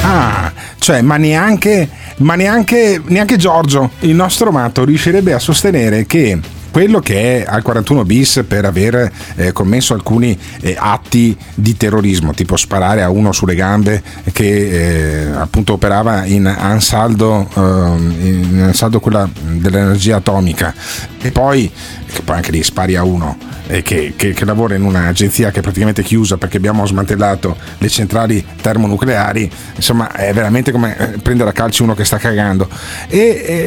Ah, 0.03 0.53
cioè, 0.81 1.01
ma 1.01 1.16
neanche, 1.16 1.89
ma 2.16 2.35
neanche, 2.35 3.01
neanche 3.05 3.37
Giorgio, 3.37 3.93
il 4.01 4.14
nostro 4.14 4.51
matto, 4.51 4.85
riuscirebbe 4.85 5.33
a 5.33 5.39
sostenere 5.39 6.05
che 6.05 6.37
quello 6.75 6.99
che 6.99 7.45
è 7.45 7.47
al 7.49 7.62
41 7.62 8.05
bis 8.05 8.43
per 8.49 8.64
aver 8.64 9.09
eh, 9.37 9.53
commesso 9.53 9.95
alcuni 9.95 10.37
eh, 10.61 10.75
atti 10.77 11.37
di 11.55 11.77
terrorismo, 11.77 12.33
tipo 12.33 12.57
sparare 12.57 13.01
a 13.05 13.11
uno 13.11 13.31
sulle 13.31 13.55
gambe 13.55 14.03
che 14.33 15.29
eh, 15.29 15.31
appunto 15.37 15.75
operava 15.75 16.25
in 16.25 16.47
Ansaldo, 16.47 17.49
ehm, 17.55 18.14
in 18.20 18.61
Ansaldo 18.61 18.99
quella 18.99 19.29
dell'energia 19.33 20.16
atomica, 20.16 20.75
e 21.22 21.31
poi, 21.31 21.70
che 22.12 22.22
poi 22.22 22.35
anche 22.35 22.51
lì 22.51 22.64
spari 22.64 22.97
a 22.97 23.05
uno 23.05 23.39
eh, 23.66 23.83
che, 23.83 24.14
che- 24.16 24.33
che 24.33 24.45
lavora 24.45 24.75
in 24.75 24.83
un'agenzia 24.83 25.51
che 25.51 25.61
è 25.61 25.62
praticamente 25.62 26.03
chiusa 26.03 26.37
perché 26.37 26.57
abbiamo 26.57 26.85
smantellato 26.87 27.57
le 27.79 27.89
centrali 27.89 28.45
termonucleari, 28.61 29.51
insomma 29.77 30.12
è 30.12 30.33
veramente 30.33 30.72
come 30.72 30.97
eh, 30.97 31.07
prendere 31.18 31.51
a 31.51 31.53
calci 31.53 31.83
uno 31.83 31.95
che 31.95 32.05
sta 32.05 32.18
cagando. 32.18 32.68
E, 33.09 33.18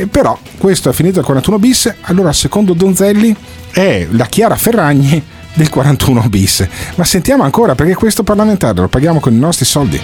eh, 0.02 0.08
però 0.10 0.38
questo 0.58 0.90
è 0.90 0.94
finito 0.94 1.20
al 1.20 1.26
41 1.26 1.60
bis, 1.60 1.94
allora 2.02 2.32
secondo 2.34 2.74
Donzelli 2.98 3.36
è 3.72 4.08
la 4.10 4.26
Chiara 4.26 4.56
Ferragni 4.56 5.24
del 5.54 5.70
41 5.70 6.30
bis. 6.30 6.68
Ma 6.96 7.04
sentiamo 7.04 7.44
ancora 7.44 7.76
perché 7.76 7.94
questo 7.94 8.24
parlamentare 8.24 8.74
lo 8.74 8.88
paghiamo 8.88 9.20
con 9.20 9.34
i 9.34 9.38
nostri 9.38 9.66
soldi. 9.66 10.02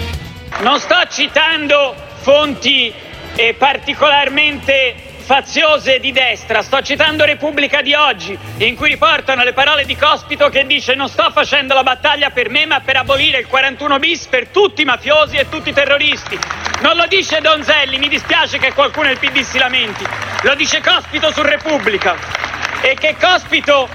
Non 0.60 0.78
sto 0.78 0.94
citando 1.10 1.92
fonti 2.20 2.92
eh, 3.34 3.54
particolarmente 3.58 4.94
faziose 5.24 5.98
di 5.98 6.12
destra, 6.12 6.62
sto 6.62 6.82
citando 6.82 7.24
Repubblica 7.24 7.82
di 7.82 7.94
oggi, 7.94 8.38
in 8.58 8.76
cui 8.76 8.90
riportano 8.90 9.42
le 9.42 9.54
parole 9.54 9.86
di 9.86 9.96
Cospito 9.96 10.48
che 10.48 10.64
dice 10.64 10.94
non 10.94 11.08
sto 11.08 11.30
facendo 11.32 11.74
la 11.74 11.82
battaglia 11.82 12.30
per 12.30 12.48
me 12.48 12.64
ma 12.66 12.80
per 12.80 12.96
abolire 12.96 13.38
il 13.38 13.46
41 13.48 13.98
bis 13.98 14.26
per 14.26 14.48
tutti 14.48 14.82
i 14.82 14.84
mafiosi 14.84 15.34
e 15.34 15.48
tutti 15.48 15.70
i 15.70 15.72
terroristi. 15.72 16.38
Non 16.80 16.94
lo 16.94 17.06
dice 17.08 17.40
Donzelli, 17.40 17.98
mi 17.98 18.08
dispiace 18.08 18.58
che 18.58 18.72
qualcuno 18.72 19.08
del 19.08 19.18
PD 19.18 19.40
si 19.40 19.58
lamenti, 19.58 20.04
lo 20.42 20.54
dice 20.54 20.80
Cospito 20.80 21.32
su 21.32 21.42
Repubblica. 21.42 22.52
E 22.86 22.96
che 23.00 23.16
Cospito 23.18 23.88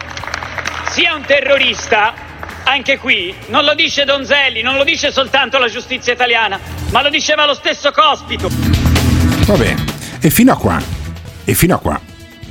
sia 0.89 1.13
un 1.13 1.21
terrorista, 1.23 2.11
anche 2.63 2.97
qui, 2.97 3.31
non 3.49 3.63
lo 3.63 3.75
dice 3.75 4.03
Donzelli, 4.03 4.63
non 4.63 4.77
lo 4.77 4.83
dice 4.83 5.11
soltanto 5.11 5.59
la 5.59 5.67
giustizia 5.67 6.11
italiana, 6.11 6.59
ma 6.89 7.03
lo 7.03 7.11
diceva 7.11 7.45
lo 7.45 7.53
stesso 7.53 7.91
Cospito. 7.91 8.49
Va 9.45 9.55
bene, 9.55 9.85
e 10.19 10.31
fino 10.31 10.51
a 10.51 10.57
qua, 10.57 10.81
e 11.45 11.53
fino 11.53 11.75
a 11.75 11.77
qua 11.77 12.01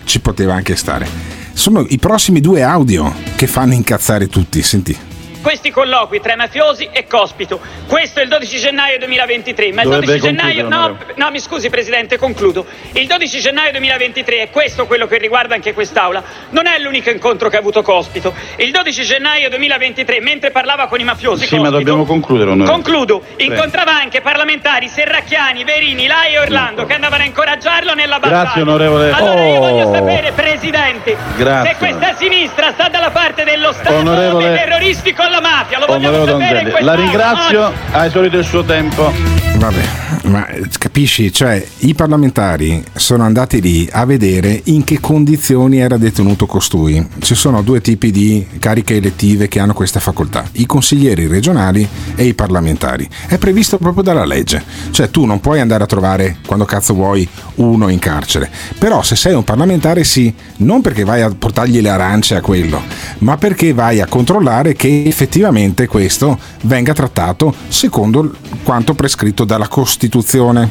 ci 0.05 0.21
poteva 0.21 0.55
anche 0.55 0.77
stare. 0.77 1.09
Sono 1.55 1.85
i 1.89 1.99
prossimi 1.99 2.41
due 2.41 2.63
audio 2.63 3.13
che 3.35 3.49
fanno 3.49 3.75
incazzare 3.75 4.29
tutti, 4.29 4.63
senti. 4.63 4.97
Questi 5.41 5.71
colloqui 5.71 6.21
tra 6.21 6.37
mafiosi 6.37 6.89
e 6.93 7.07
Cospito. 7.07 7.61
Questo 7.87 8.21
è 8.21 8.23
il 8.25 8.29
12 8.29 8.59
gennaio 8.59 8.99
2023, 8.99 9.73
ma 9.73 9.83
il 9.83 9.89
Dovrebbe 9.89 10.19
12 10.19 10.27
gennaio 10.27 10.69
no, 10.69 10.99
no, 11.15 11.31
mi 11.31 11.41
scusi 11.41 11.71
Presidente, 11.71 12.19
concludo. 12.19 12.67
Il 12.93 13.07
12 13.07 13.41
gennaio 13.41 13.71
2023 13.71 14.43
è 14.43 14.51
questo 14.51 14.87
quello 14.87 15.07
che 15.07 15.17
riguarda 15.17 15.55
anche 15.55 15.73
quest'Aula. 15.73 16.23
Non 16.51 16.67
è 16.67 16.79
l'unico 16.79 17.11
incontro 17.11 17.49
che 17.49 17.57
ha 17.57 17.61
avuto 17.61 17.83
Cospito. 17.83 18.35
Il 18.57 18.73
12 18.73 19.03
gennaio 19.05 19.49
2023, 19.49 20.21
mentre 20.21 20.51
parlava 20.51 20.87
con 20.87 21.01
i 21.01 21.05
mafiosi, 21.05 21.47
Sì, 21.47 21.55
ma 21.55 21.63
Cospito- 21.63 21.79
dobbiamo 21.79 22.05
concludere, 22.05 22.51
onorevole. 22.51 22.83
Concludo. 22.83 23.19
Prego. 23.21 23.53
Incontrava 23.53 23.95
anche 23.95 24.21
parlamentari 24.21 24.89
Serracchiani, 24.89 25.65
Verini, 25.65 26.07
Lai 26.07 26.35
e 26.35 26.39
Orlando 26.41 26.85
che 26.85 26.95
andavano 26.95 27.23
a 27.23 27.27
incoraggiarlo 27.27 27.95
nella 27.95 28.19
battaglia. 28.19 28.43
Grazie, 28.43 28.63
onorevole. 28.63 29.11
Allora 29.13 29.45
io 29.47 29.59
voglio 29.61 29.87
Oh. 29.89 29.95
sapere, 29.95 30.33
Presidente, 30.33 31.17
Grazie. 31.37 31.71
se 31.71 31.77
questa 31.79 32.15
sinistra 32.17 32.73
sta 32.73 32.89
dalla 32.89 33.11
parte 33.11 33.45
dello 33.45 33.73
Stato 33.73 33.95
Onorevole- 33.95 34.49
dei 34.49 34.57
terroristi 34.59 35.15
con 35.15 35.28
la 35.29 35.41
mafia. 35.41 35.79
Lo 35.79 35.87
vogliamo 35.87 36.27
sapere 36.27 36.83
la 36.83 36.95
ringrazio, 36.95 37.73
ha 37.93 38.07
esaurito 38.07 38.39
il 38.39 38.45
suo 38.45 38.65
tempo. 38.65 39.13
Vabbè, 39.59 39.83
ma 40.27 40.47
eh, 40.47 40.69
capisci, 40.79 41.33
cioè 41.33 41.65
i 41.79 41.95
parlamentari 41.95 42.83
sono 42.95 43.25
andati 43.25 43.61
lì 43.61 43.89
a 43.91 44.05
vedere 44.05 44.61
in 44.65 44.85
che 44.85 45.01
condizioni 45.01 45.81
era 45.81 45.97
detenuto 45.97 46.47
costui. 46.47 47.05
Ci 47.19 47.35
sono 47.35 47.63
due 47.63 47.81
tipi 47.81 48.13
di 48.13 48.47
cariche 48.61 48.95
elettive 48.95 49.49
che 49.49 49.59
hanno 49.59 49.73
questa 49.73 49.99
facoltà, 49.99 50.45
i 50.53 50.67
consiglieri 50.67 51.27
regionali 51.27 51.87
e 52.15 52.25
i 52.25 52.35
parlamentari. 52.35 53.09
È 53.27 53.37
previsto 53.37 53.79
proprio 53.79 54.05
dalla 54.05 54.25
legge, 54.25 54.63
cioè 54.93 55.11
tu 55.11 55.25
non 55.25 55.41
puoi 55.41 55.59
andare 55.59 55.83
a 55.83 55.87
trovare 55.87 56.37
quando 56.47 56.65
cazzo 56.65 56.95
vuoi 56.95 57.29
uno 57.57 57.89
in 57.89 57.99
carcere, 57.99 58.49
però 58.79 59.03
se 59.03 59.17
sei 59.17 59.35
un 59.35 59.43
parlamentare 59.43 60.05
sì, 60.05 60.33
non 60.59 60.83
perché 60.83 61.03
vai 61.03 61.23
a 61.23 61.35
portargli 61.37 61.81
le 61.81 61.89
arance 61.89 62.37
a 62.37 62.41
quello, 62.41 62.81
ma 63.19 63.37
perché 63.37 63.73
vai 63.73 64.01
a 64.01 64.07
controllare 64.07 64.75
che 64.75 65.11
effettivamente 65.19 65.89
questo 65.89 66.39
venga 66.63 66.93
trattato 66.93 67.53
secondo 67.67 68.33
quanto 68.63 68.95
prescritto 68.95 69.45
dalla 69.45 69.67
Costituzione. 69.67 70.71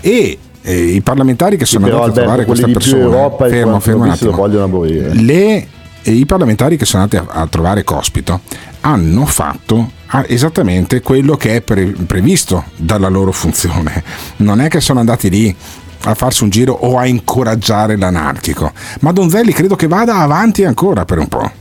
E 0.00 0.38
eh, 0.62 0.82
i 0.82 1.02
parlamentari 1.02 1.58
che 1.58 1.66
sono 1.66 1.84
Però 1.84 2.04
andati 2.04 2.18
a 2.18 2.22
trovare 2.22 2.44
questa 2.46 2.68
persona, 2.68 3.02
Europa 3.02 3.48
fermo, 3.48 3.80
fermo 3.80 4.04
un 4.04 4.10
attimo. 4.10 4.30
Le- 5.12 5.68
e 6.04 6.10
i 6.10 6.24
parlamentari 6.24 6.76
che 6.76 6.86
sono 6.86 7.02
andati 7.02 7.24
a, 7.24 7.40
a 7.42 7.46
trovare 7.46 7.84
Cospito 7.84 8.40
hanno 8.80 9.24
fatto 9.26 9.92
esattamente 10.26 11.00
quello 11.00 11.36
che 11.36 11.56
è 11.56 11.60
pre- 11.60 11.94
previsto 12.06 12.64
dalla 12.76 13.08
loro 13.08 13.30
funzione. 13.30 14.02
Non 14.36 14.60
è 14.60 14.68
che 14.68 14.80
sono 14.80 15.00
andati 15.00 15.28
lì 15.28 15.54
a 16.04 16.14
farsi 16.14 16.42
un 16.42 16.48
giro 16.48 16.72
o 16.72 16.96
a 16.98 17.06
incoraggiare 17.06 17.96
l'anarchico. 17.96 18.72
Ma 19.00 19.12
Donzelli 19.12 19.52
credo 19.52 19.76
che 19.76 19.86
vada 19.86 20.16
avanti 20.16 20.64
ancora 20.64 21.04
per 21.04 21.18
un 21.18 21.28
po'. 21.28 21.60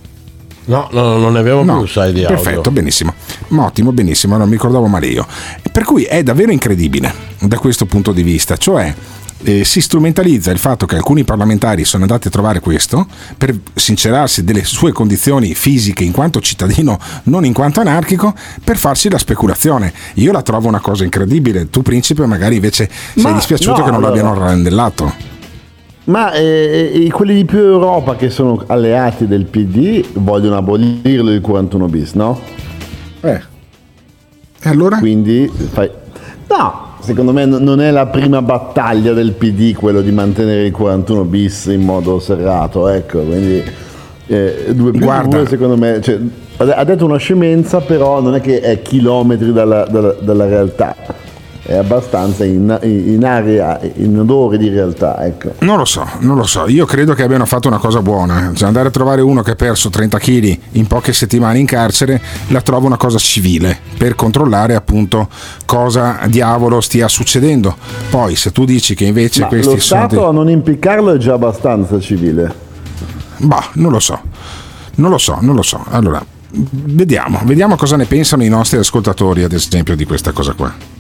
No, 0.66 0.88
no, 0.92 1.18
non 1.18 1.34
ne 1.34 1.40
abbiamo 1.40 1.64
No, 1.64 1.78
più, 1.80 1.88
sai, 1.88 2.14
di 2.14 2.24
audio. 2.24 2.36
Perfetto, 2.40 2.72
benissimo. 2.72 3.14
Ma 3.50 3.66
Ottimo, 3.66 3.92
benissimo, 3.92 4.38
non 4.38 4.48
mi 4.48 4.54
ricordavo 4.54 4.88
male 4.88 5.08
io. 5.08 5.26
Per 5.72 5.84
cui 5.84 6.04
è 6.04 6.22
davvero 6.24 6.52
incredibile 6.52 7.14
da 7.40 7.58
questo 7.58 7.86
punto 7.86 8.12
di 8.12 8.22
vista, 8.24 8.56
cioè 8.58 8.94
eh, 9.44 9.64
si 9.66 9.82
strumentalizza 9.82 10.52
il 10.52 10.60
fatto 10.60 10.86
che 10.86 10.96
alcuni 10.96 11.24
parlamentari 11.24 11.84
sono 11.84 12.04
andati 12.04 12.28
a 12.28 12.32
trovare 12.32 12.60
questo 12.60 13.08
per 13.38 13.58
sincerarsi 13.74 14.44
delle 14.44 14.64
sue 14.64 14.92
condizioni 14.92 15.56
fisiche 15.56 16.04
in 16.04 16.12
quanto 16.12 16.40
cittadino, 16.42 17.00
non 17.24 17.44
in 17.44 17.54
quanto 17.54 17.80
anarchico, 17.80 18.34
per 18.64 18.78
farsi 18.78 19.10
la 19.10 19.18
speculazione. 19.18 19.92
Io 20.16 20.32
la 20.32 20.44
trovo 20.44 20.68
una 20.68 20.80
cosa 20.80 21.04
incredibile. 21.04 21.72
Tu, 21.72 21.82
principe, 21.82 22.26
magari 22.28 22.56
invece 22.56 22.88
sei 23.16 23.24
Ma 23.24 23.32
dispiaciuto 23.32 23.78
no, 23.80 23.84
che 23.84 23.90
non 23.92 23.96
allora- 23.96 24.08
l'abbiano 24.16 24.34
randellato. 24.38 25.40
Ma 26.12 26.34
eh, 26.34 26.92
eh, 27.06 27.10
quelli 27.10 27.34
di 27.34 27.46
più 27.46 27.60
Europa 27.60 28.18
che 28.18 28.30
sono 28.30 28.62
alleati 28.68 29.28
del 29.28 29.46
PD 29.46 30.04
vogliono 30.16 30.58
abolirlo 30.58 31.32
il 31.32 31.40
41 31.40 31.86
bis, 31.86 32.14
no? 32.16 32.38
Eh. 33.22 33.42
E 34.62 34.70
allora? 34.70 34.98
Quindi 34.98 35.50
fai... 35.72 35.90
No, 36.50 36.96
secondo 37.00 37.32
me 37.32 37.46
non 37.46 37.80
è 37.80 37.92
la 37.92 38.08
prima 38.08 38.42
battaglia 38.42 39.14
del 39.14 39.32
PD 39.32 39.74
quello 39.74 40.02
di 40.02 40.12
mantenere 40.12 40.66
il 40.66 40.74
41 40.74 41.24
bis 41.24 41.68
in 41.68 41.82
modo 41.82 42.20
serrato, 42.20 42.90
ecco, 42.90 43.22
quindi 43.22 43.64
eh, 44.28 44.66
due 44.76 44.92
più 44.92 45.00
Guarda. 45.00 45.38
due, 45.38 45.48
secondo 45.48 45.78
me, 45.78 46.02
cioè, 46.02 46.20
ha 46.58 46.64
ha 46.64 46.84
detto 46.84 47.06
una 47.06 47.18
scemenza, 47.18 47.80
però 47.80 48.20
non 48.20 48.36
è 48.36 48.42
che 48.42 48.60
è 48.60 48.82
chilometri 48.82 49.54
dalla, 49.54 49.86
dalla- 49.90 50.16
dalla 50.20 50.46
realtà, 50.46 50.94
è 51.64 51.76
abbastanza 51.76 52.44
in, 52.44 52.78
in 52.82 53.24
area, 53.24 53.80
in 53.96 54.18
odore 54.18 54.58
di 54.58 54.68
realtà, 54.68 55.24
ecco. 55.24 55.54
Non 55.60 55.78
lo 55.78 55.86
so, 55.86 56.08
non 56.20 56.36
lo 56.36 56.44
so. 56.44 56.68
Io 56.68 56.86
credo 56.86 57.14
che 57.14 57.24
abbiano 57.24 57.46
fatto 57.46 57.68
una 57.68 57.78
cosa 57.78 58.02
buona. 58.02 58.52
Cioè 58.54 58.68
andare 58.68 58.88
a 58.88 58.92
trovare 58.92 59.22
uno 59.22 59.42
che 59.44 59.52
ha 59.52 59.56
perso 59.56 59.90
30 59.90 60.18
kg 60.18 60.60
in 60.72 60.88
poche 60.88 61.14
settimane 61.14 61.60
in 61.60 61.68
carcere, 61.68 62.20
la 62.48 62.62
trovo 62.62 62.88
una 62.88 62.98
cosa 62.98 63.20
civile 63.20 63.78
per 63.98 64.16
controllare 64.16 64.74
appunto 64.74 65.30
cosa 65.66 66.20
diavolo 66.28 66.82
stia 66.82 67.08
succedendo. 67.08 67.76
Poi 68.10 68.36
se 68.36 68.52
tu 68.52 68.66
dici 68.66 68.96
che 68.96 69.06
invece 69.06 69.42
Ma 69.42 69.48
questi 69.48 69.76
lo 69.76 69.80
sono... 69.80 70.02
Stato 70.02 70.16
dei- 70.16 70.26
a 70.26 70.32
non 70.32 70.50
impiccarlo 70.50 71.14
è 71.14 71.18
già 71.18 71.34
abbastanza 71.34 72.00
civile. 72.00 72.70
Bah, 73.38 73.70
non 73.74 73.92
lo 73.92 74.00
so. 74.00 74.20
Non 74.96 75.12
lo 75.12 75.18
so, 75.20 75.38
non 75.42 75.56
lo 75.56 75.62
so. 75.62 75.84
Allora, 75.90 76.24
vediamo, 76.50 77.40
vediamo 77.44 77.76
cosa 77.76 77.96
ne 77.96 78.06
pensano 78.06 78.44
i 78.44 78.50
nostri 78.50 78.78
ascoltatori, 78.78 79.44
ad 79.44 79.54
esempio, 79.54 79.96
di 79.96 80.06
questa 80.06 80.32
cosa 80.32 80.54
qua. 80.54 81.00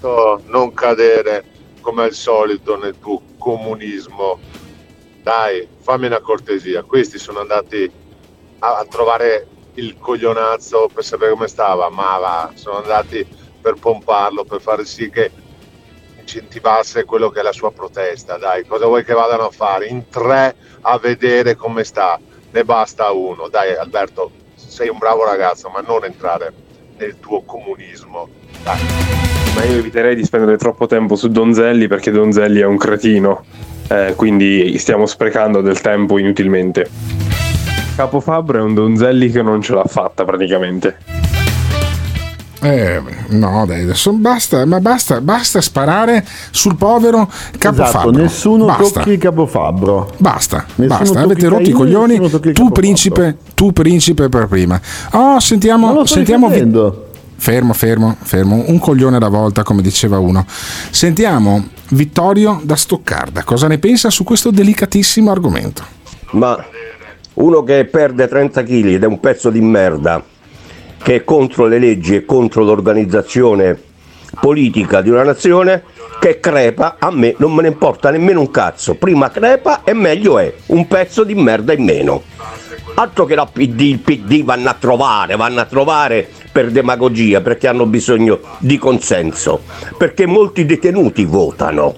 Non 0.00 0.72
cadere 0.74 1.44
come 1.80 2.04
al 2.04 2.12
solito 2.12 2.76
nel 2.76 2.98
tuo 2.98 3.22
comunismo. 3.38 4.38
Dai, 5.22 5.66
fammi 5.80 6.06
una 6.06 6.20
cortesia. 6.20 6.82
Questi 6.82 7.18
sono 7.18 7.40
andati 7.40 7.90
a, 8.60 8.78
a 8.78 8.84
trovare 8.84 9.46
il 9.74 9.96
coglionazzo 9.98 10.88
per 10.92 11.04
sapere 11.04 11.32
come 11.32 11.48
stava, 11.48 11.88
ma 11.88 12.18
va, 12.18 12.50
sono 12.54 12.78
andati 12.78 13.26
per 13.60 13.74
pomparlo, 13.74 14.44
per 14.44 14.60
fare 14.60 14.84
sì 14.84 15.10
che 15.10 15.30
incentivasse 16.18 17.04
quello 17.04 17.30
che 17.30 17.40
è 17.40 17.42
la 17.42 17.52
sua 17.52 17.72
protesta. 17.72 18.36
Dai, 18.36 18.66
cosa 18.66 18.86
vuoi 18.86 19.04
che 19.04 19.14
vadano 19.14 19.46
a 19.46 19.50
fare? 19.50 19.86
In 19.86 20.08
tre 20.08 20.54
a 20.82 20.98
vedere 20.98 21.56
come 21.56 21.84
sta. 21.84 22.20
Ne 22.50 22.64
basta 22.64 23.10
uno. 23.10 23.48
Dai, 23.48 23.74
Alberto, 23.74 24.30
sei 24.54 24.88
un 24.88 24.98
bravo 24.98 25.24
ragazzo, 25.24 25.68
ma 25.68 25.80
non 25.80 26.04
entrare 26.04 26.52
nel 26.96 27.18
tuo 27.18 27.42
comunismo. 27.42 28.28
Dai. 28.62 29.27
Ma 29.58 29.64
io 29.64 29.78
eviterei 29.78 30.14
di 30.14 30.24
spendere 30.24 30.56
troppo 30.56 30.86
tempo 30.86 31.16
su 31.16 31.26
Donzelli 31.26 31.88
perché 31.88 32.12
Donzelli 32.12 32.60
è 32.60 32.64
un 32.64 32.76
cretino, 32.76 33.42
eh, 33.88 34.12
quindi 34.14 34.78
stiamo 34.78 35.04
sprecando 35.04 35.62
del 35.62 35.80
tempo 35.80 36.16
inutilmente. 36.16 36.88
Capo 37.96 38.20
Fabbro 38.20 38.60
è 38.60 38.62
un 38.62 38.74
Donzelli 38.74 39.32
che 39.32 39.42
non 39.42 39.60
ce 39.60 39.74
l'ha 39.74 39.84
fatta 39.84 40.24
praticamente. 40.24 40.98
Eh, 42.60 43.02
no, 43.30 43.64
dai, 43.66 43.82
adesso 43.82 44.12
basta, 44.12 44.64
ma 44.64 44.78
basta, 44.78 45.20
basta 45.20 45.60
sparare 45.60 46.24
sul 46.52 46.76
povero 46.76 47.28
capofabbro. 47.58 48.10
Esatto, 48.10 48.10
nessuno 48.12 48.64
basta. 48.66 49.00
tocchi 49.00 49.18
Capofabbro. 49.18 50.12
Basta, 50.18 50.66
Nessuno 50.76 50.98
basta, 50.98 51.20
avete 51.20 51.48
rotto 51.48 51.68
i 51.68 51.72
coglioni. 51.72 52.30
Tu 52.52 52.70
principe, 52.70 53.38
tu 53.54 53.72
principe 53.72 54.28
per 54.28 54.46
prima. 54.46 54.80
Oh, 55.14 55.40
sentiamo, 55.40 56.06
sentiamo 56.06 56.46
difendendo. 56.46 57.06
Fermo, 57.40 57.72
fermo, 57.72 58.16
fermo, 58.20 58.64
un 58.66 58.78
coglione 58.80 59.16
alla 59.16 59.28
volta, 59.28 59.62
come 59.62 59.80
diceva 59.80 60.18
uno. 60.18 60.44
Sentiamo 60.46 61.68
Vittorio 61.90 62.60
da 62.62 62.76
Stoccarda, 62.76 63.44
cosa 63.44 63.68
ne 63.68 63.78
pensa 63.78 64.10
su 64.10 64.24
questo 64.24 64.50
delicatissimo 64.50 65.30
argomento? 65.30 65.82
Ma 66.32 66.62
uno 67.34 67.62
che 67.62 67.84
perde 67.84 68.26
30 68.26 68.62
kg 68.64 68.84
ed 68.86 69.02
è 69.04 69.06
un 69.06 69.20
pezzo 69.20 69.50
di 69.50 69.60
merda, 69.60 70.22
che 71.00 71.14
è 71.14 71.24
contro 71.24 71.66
le 71.66 71.78
leggi 71.78 72.16
e 72.16 72.24
contro 72.24 72.64
l'organizzazione 72.64 73.80
politica 74.40 75.00
di 75.00 75.10
una 75.10 75.22
nazione, 75.22 75.84
che 76.18 76.40
crepa, 76.40 76.96
a 76.98 77.10
me 77.10 77.34
non 77.38 77.54
me 77.54 77.62
ne 77.62 77.68
importa 77.68 78.10
nemmeno 78.10 78.40
un 78.40 78.50
cazzo. 78.50 78.94
Prima 78.94 79.30
crepa 79.30 79.82
e 79.84 79.92
meglio 79.92 80.38
è, 80.38 80.52
un 80.66 80.86
pezzo 80.86 81.24
di 81.24 81.34
merda 81.34 81.72
in 81.72 81.84
meno. 81.84 82.22
Altro 82.94 83.24
che 83.24 83.36
la 83.36 83.46
PD, 83.46 83.80
il 83.80 83.98
PD 84.00 84.42
vanno 84.42 84.68
a 84.70 84.74
trovare, 84.74 85.36
vanno 85.36 85.60
a 85.60 85.64
trovare 85.64 86.28
per 86.50 86.70
demagogia, 86.70 87.40
perché 87.40 87.68
hanno 87.68 87.86
bisogno 87.86 88.40
di 88.58 88.76
consenso, 88.78 89.62
perché 89.96 90.26
molti 90.26 90.66
detenuti 90.66 91.24
votano. 91.24 91.94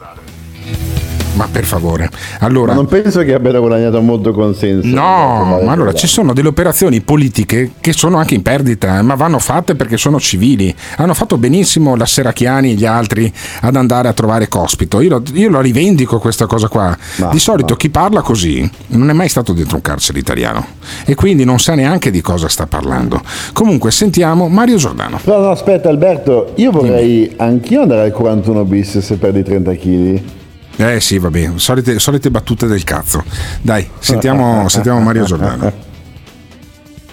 Ma 1.40 1.48
per 1.50 1.64
favore, 1.64 2.10
allora. 2.40 2.72
Ma 2.72 2.74
non 2.74 2.86
penso 2.86 3.22
che 3.22 3.32
abbiano 3.32 3.60
guadagnato 3.60 3.98
molto 4.02 4.30
consenso. 4.32 4.86
No, 4.86 5.58
ma 5.64 5.72
allora 5.72 5.94
ci 5.94 6.06
sono 6.06 6.34
delle 6.34 6.48
operazioni 6.48 7.00
politiche 7.00 7.70
che 7.80 7.94
sono 7.94 8.18
anche 8.18 8.34
in 8.34 8.42
perdita, 8.42 8.98
eh, 8.98 9.02
ma 9.02 9.14
vanno 9.14 9.38
fatte 9.38 9.74
perché 9.74 9.96
sono 9.96 10.20
civili. 10.20 10.74
Hanno 10.96 11.14
fatto 11.14 11.38
benissimo 11.38 11.96
la 11.96 12.04
Serracchiani 12.04 12.72
e 12.72 12.74
gli 12.74 12.84
altri 12.84 13.32
ad 13.62 13.74
andare 13.74 14.08
a 14.08 14.12
trovare 14.12 14.48
Cospito. 14.48 15.00
Io 15.00 15.22
io 15.32 15.48
lo 15.48 15.62
rivendico 15.62 16.18
questa 16.18 16.44
cosa 16.44 16.68
qua. 16.68 16.94
Di 17.30 17.38
solito 17.38 17.74
chi 17.74 17.88
parla 17.88 18.20
così 18.20 18.70
non 18.88 19.08
è 19.08 19.14
mai 19.14 19.30
stato 19.30 19.54
dentro 19.54 19.76
un 19.76 19.82
carcere 19.82 20.18
italiano 20.18 20.62
e 21.06 21.14
quindi 21.14 21.44
non 21.44 21.58
sa 21.58 21.74
neanche 21.74 22.10
di 22.10 22.20
cosa 22.20 22.48
sta 22.48 22.66
parlando. 22.66 23.18
Comunque 23.54 23.90
sentiamo 23.92 24.46
Mario 24.48 24.76
Giordano. 24.76 25.18
Però 25.24 25.40
no, 25.40 25.48
aspetta 25.48 25.88
Alberto, 25.88 26.52
io 26.56 26.70
vorrei 26.70 27.32
anch'io 27.38 27.80
andare 27.80 28.02
al 28.02 28.12
41 28.12 28.62
bis 28.66 28.98
se 28.98 29.16
perdi 29.16 29.42
30 29.42 29.74
kg. 29.76 30.22
Eh 30.80 30.98
sì, 30.98 31.18
va 31.18 31.28
bene, 31.28 31.58
solite, 31.58 31.98
solite 31.98 32.30
battute 32.30 32.66
del 32.66 32.84
cazzo. 32.84 33.22
Dai, 33.60 33.86
sentiamo, 33.98 34.66
sentiamo 34.70 34.98
Mario 35.00 35.24
Giordano. 35.24 35.70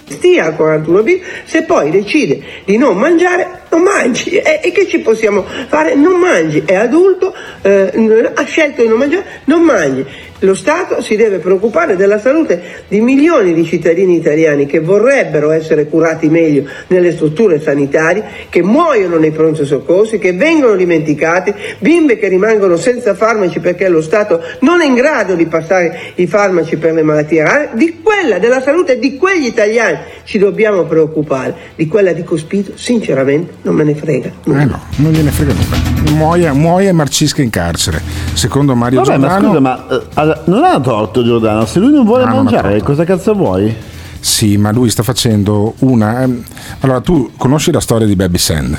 stia 0.06 0.46
al 0.46 0.56
41 0.56 1.02
bis, 1.02 1.20
se 1.44 1.64
poi 1.64 1.90
decide 1.90 2.42
di 2.64 2.78
non 2.78 2.96
mangiare, 2.96 3.60
non 3.68 3.82
mangi. 3.82 4.30
E, 4.30 4.60
e 4.64 4.72
che 4.72 4.88
ci 4.88 5.00
possiamo 5.00 5.44
fare? 5.68 5.94
Non 5.94 6.18
mangi. 6.18 6.62
È 6.64 6.74
adulto, 6.76 7.34
eh, 7.60 8.32
ha 8.34 8.44
scelto 8.44 8.80
di 8.80 8.88
non 8.88 8.98
mangiare, 8.98 9.42
non 9.44 9.62
mangi. 9.62 10.06
Lo 10.40 10.54
Stato 10.54 11.00
si 11.00 11.16
deve 11.16 11.38
preoccupare 11.38 11.96
della 11.96 12.20
salute 12.20 12.84
di 12.86 13.00
milioni 13.00 13.52
di 13.52 13.64
cittadini 13.64 14.16
italiani 14.16 14.66
che 14.66 14.78
vorrebbero 14.78 15.50
essere 15.50 15.86
curati 15.86 16.28
meglio 16.28 16.64
nelle 16.88 17.12
strutture 17.12 17.60
sanitarie, 17.60 18.24
che 18.48 18.62
muoiono 18.62 19.18
nei 19.18 19.32
pronto 19.32 19.64
soccorsi, 19.64 20.18
che 20.18 20.32
vengono 20.32 20.76
dimenticati, 20.76 21.52
bimbe 21.80 22.18
che 22.18 22.28
rimangono 22.28 22.76
senza 22.76 23.14
farmaci 23.14 23.58
perché 23.58 23.88
lo 23.88 24.00
Stato 24.00 24.40
non 24.60 24.80
è 24.80 24.86
in 24.86 24.94
grado 24.94 25.34
di 25.34 25.46
passare 25.46 26.12
i 26.14 26.26
farmaci 26.28 26.76
per 26.76 26.92
le 26.92 27.02
malattie 27.02 27.42
rare. 27.42 27.70
Di 27.74 28.00
quella 28.02 28.38
della 28.38 28.60
salute 28.60 28.98
di 28.98 29.16
quegli 29.16 29.46
italiani 29.46 29.98
ci 30.22 30.38
dobbiamo 30.38 30.84
preoccupare. 30.84 31.54
Di 31.74 31.88
quella 31.88 32.12
di 32.12 32.22
Cospito, 32.22 32.72
sinceramente, 32.76 33.54
non 33.62 33.74
me 33.74 33.82
ne 33.82 33.94
frega. 33.94 34.30
Eh 34.46 34.64
no, 34.64 34.82
non 34.96 35.10
gliene 35.10 35.30
frega 35.30 35.52
nulla. 35.52 36.16
Muoia, 36.16 36.52
muoia 36.52 36.90
e 36.90 36.92
marcisca 36.92 37.42
in 37.42 37.50
carcere. 37.50 38.00
Secondo 38.34 38.76
Mario 38.76 39.02
Vabbè, 39.02 39.18
ma 39.18 39.28
Giordano. 39.28 39.46
scusa, 39.48 39.60
ma 39.60 39.86
eh, 39.90 40.27
allora, 40.30 40.42
non 40.46 40.64
ha 40.64 40.80
torto 40.80 41.22
Giordano, 41.24 41.64
se 41.66 41.78
lui 41.78 41.92
non 41.92 42.04
vuole 42.04 42.24
Ah, 42.24 42.28
non 42.28 42.44
mangiare, 42.44 42.70
torto. 42.70 42.84
cosa 42.84 43.04
cazzo 43.04 43.34
vuoi? 43.34 43.74
Sì, 44.20 44.56
ma 44.56 44.70
lui 44.72 44.90
sta 44.90 45.02
facendo 45.02 45.74
una. 45.80 46.22
ehm, 46.22 46.42
Allora, 46.80 47.00
tu 47.00 47.30
conosci 47.36 47.70
la 47.72 47.80
storia 47.80 48.06
di 48.06 48.16
Baby 48.16 48.38
Sand? 48.38 48.78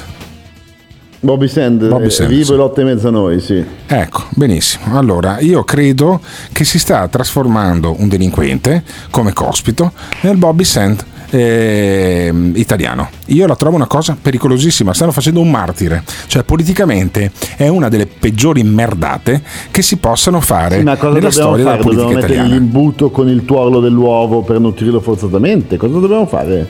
Bobby 1.21 1.47
Sand, 1.49 1.85
Bobby 1.89 2.05
eh, 2.05 2.09
Sand, 2.11 2.29
vivo 2.29 2.43
sì. 2.45 2.53
e 2.53 2.55
lotta 2.55 2.79
in 2.81 2.87
mezzo 2.87 3.07
a 3.09 3.11
noi, 3.11 3.41
sì. 3.41 3.61
Ecco, 3.87 4.23
benissimo. 4.35 4.97
Allora, 4.97 5.39
io 5.39 5.63
credo 5.65 6.21
che 6.53 6.63
si 6.63 6.79
sta 6.79 7.07
trasformando 7.09 7.93
un 7.99 8.07
delinquente 8.07 8.83
come 9.11 9.33
cospito 9.33 9.91
nel 10.21 10.37
Bobby 10.37 10.63
Sand 10.63 11.03
ehm, 11.29 12.53
italiano. 12.55 13.09
Io 13.27 13.45
la 13.47 13.55
trovo 13.55 13.75
una 13.75 13.87
cosa 13.87 14.17
pericolosissima, 14.19 14.93
stanno 14.93 15.11
facendo 15.11 15.39
un 15.39 15.49
martire, 15.49 16.03
cioè 16.27 16.43
politicamente 16.43 17.31
è 17.57 17.67
una 17.67 17.89
delle 17.89 18.07
peggiori 18.07 18.63
merdate 18.63 19.41
che 19.71 19.81
si 19.81 19.97
possano 19.97 20.39
fare 20.41 20.77
Sì, 20.79 20.83
ma 20.83 20.95
cosa 20.97 21.13
nella 21.13 21.29
dobbiamo 21.29 21.31
storia 21.55 21.63
fare? 21.65 21.77
della 21.77 21.83
politica 21.83 22.03
Dobbiamo 22.03 22.13
mettere 22.21 22.33
italiana. 22.33 22.55
l'imbuto 22.55 23.09
con 23.11 23.27
il 23.29 23.45
tuorlo 23.45 23.79
dell'uovo 23.79 24.41
per 24.41 24.59
nutrirlo 24.59 24.99
forzatamente? 24.99 25.77
Cosa 25.77 25.99
dobbiamo 25.99 26.25
fare? 26.25 26.67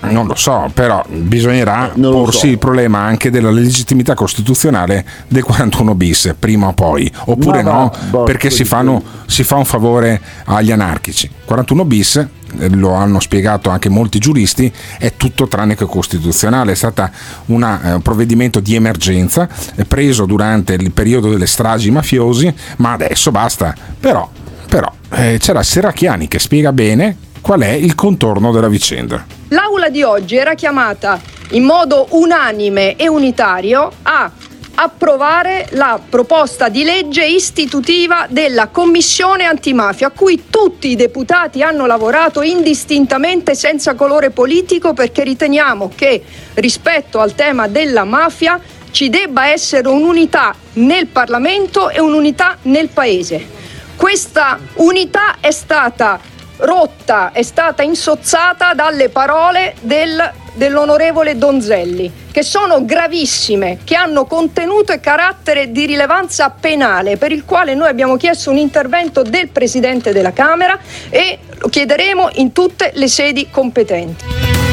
Non 0.00 0.26
lo 0.26 0.34
so, 0.36 0.70
però 0.72 1.04
bisognerà 1.08 1.90
Non 1.94 2.12
lo 2.12 2.22
porsi 2.22 2.38
so. 2.38 2.46
il 2.46 2.58
problema 2.58 3.00
anche 3.00 3.30
della 3.30 3.50
legittimità 3.50 4.14
costituzionale 4.14 5.04
del 5.26 5.42
41 5.42 5.94
bis, 5.94 6.34
prima 6.38 6.68
o 6.68 6.72
poi, 6.72 7.10
oppure 7.26 7.62
Ma 7.62 7.70
no, 7.70 7.78
va, 7.78 7.98
porco 8.10 8.24
perché 8.24 8.50
si, 8.50 8.64
fanno, 8.64 9.02
si 9.26 9.42
fa 9.42 9.56
un 9.56 9.64
favore 9.64 10.20
agli 10.44 10.70
anarchici. 10.70 11.28
41 11.44 11.84
bis, 11.84 12.16
eh, 12.16 12.68
lo 12.70 12.92
hanno 12.94 13.20
spiegato 13.20 13.70
anche 13.70 13.88
molti 13.88 14.18
giuristi, 14.18 14.72
è 14.98 15.14
tutto 15.16 15.48
tranne 15.48 15.74
che 15.74 15.86
costituzionale, 15.86 16.72
è 16.72 16.76
stato 16.76 17.08
un 17.46 18.00
provvedimento 18.02 18.60
di 18.60 18.74
emergenza 18.74 19.48
eh, 19.74 19.84
preso 19.84 20.26
durante 20.26 20.74
il 20.74 20.92
periodo 20.92 21.28
delle 21.30 21.46
stragi 21.46 21.90
mafiosi, 21.90 22.52
ma 22.76 22.92
adesso 22.92 23.30
basta. 23.30 23.74
Però, 23.98 24.28
però 24.68 24.90
eh, 25.10 25.38
c'era 25.40 25.62
Serracchiani 25.62 26.28
che 26.28 26.38
spiega 26.38 26.72
bene 26.72 27.16
qual 27.40 27.60
è 27.60 27.70
il 27.70 27.94
contorno 27.94 28.52
della 28.52 28.68
vicenda. 28.68 29.37
L'aula 29.50 29.88
di 29.88 30.02
oggi 30.02 30.36
era 30.36 30.54
chiamata 30.54 31.18
in 31.52 31.64
modo 31.64 32.08
unanime 32.10 32.96
e 32.96 33.08
unitario 33.08 33.90
a 34.02 34.30
approvare 34.74 35.68
la 35.70 35.98
proposta 36.06 36.68
di 36.68 36.84
legge 36.84 37.24
istitutiva 37.24 38.26
della 38.28 38.68
Commissione 38.68 39.44
antimafia, 39.44 40.08
a 40.08 40.10
cui 40.10 40.44
tutti 40.50 40.88
i 40.90 40.96
deputati 40.96 41.62
hanno 41.62 41.86
lavorato 41.86 42.42
indistintamente 42.42 43.54
senza 43.54 43.94
colore 43.94 44.28
politico 44.30 44.92
perché 44.92 45.24
riteniamo 45.24 45.90
che 45.94 46.22
rispetto 46.54 47.18
al 47.18 47.34
tema 47.34 47.68
della 47.68 48.04
mafia 48.04 48.60
ci 48.90 49.08
debba 49.08 49.48
essere 49.48 49.88
un'unità 49.88 50.54
nel 50.74 51.06
Parlamento 51.06 51.88
e 51.88 52.00
un'unità 52.00 52.58
nel 52.62 52.88
Paese. 52.88 53.56
Questa 53.96 54.58
unità 54.74 55.36
è 55.40 55.50
stata 55.50 56.20
rotta, 56.58 57.32
è 57.32 57.42
stata 57.42 57.82
insozzata 57.82 58.74
dalle 58.74 59.08
parole 59.08 59.74
del- 59.80 60.32
dell'onorevole 60.54 61.36
Donzelli, 61.36 62.26
che 62.30 62.42
sono 62.42 62.84
gravissime, 62.84 63.78
che 63.84 63.94
hanno 63.94 64.26
contenuto 64.26 64.92
e 64.92 65.00
carattere 65.00 65.70
di 65.70 65.86
rilevanza 65.86 66.50
penale, 66.50 67.16
per 67.16 67.32
il 67.32 67.44
quale 67.44 67.74
noi 67.74 67.88
abbiamo 67.88 68.16
chiesto 68.16 68.50
un 68.50 68.56
intervento 68.56 69.22
del 69.22 69.48
Presidente 69.48 70.12
della 70.12 70.32
Camera 70.32 70.78
e 71.10 71.38
lo 71.58 71.68
chiederemo 71.68 72.30
in 72.34 72.52
tutte 72.52 72.90
le 72.94 73.08
sedi 73.08 73.48
competenti. 73.50 74.67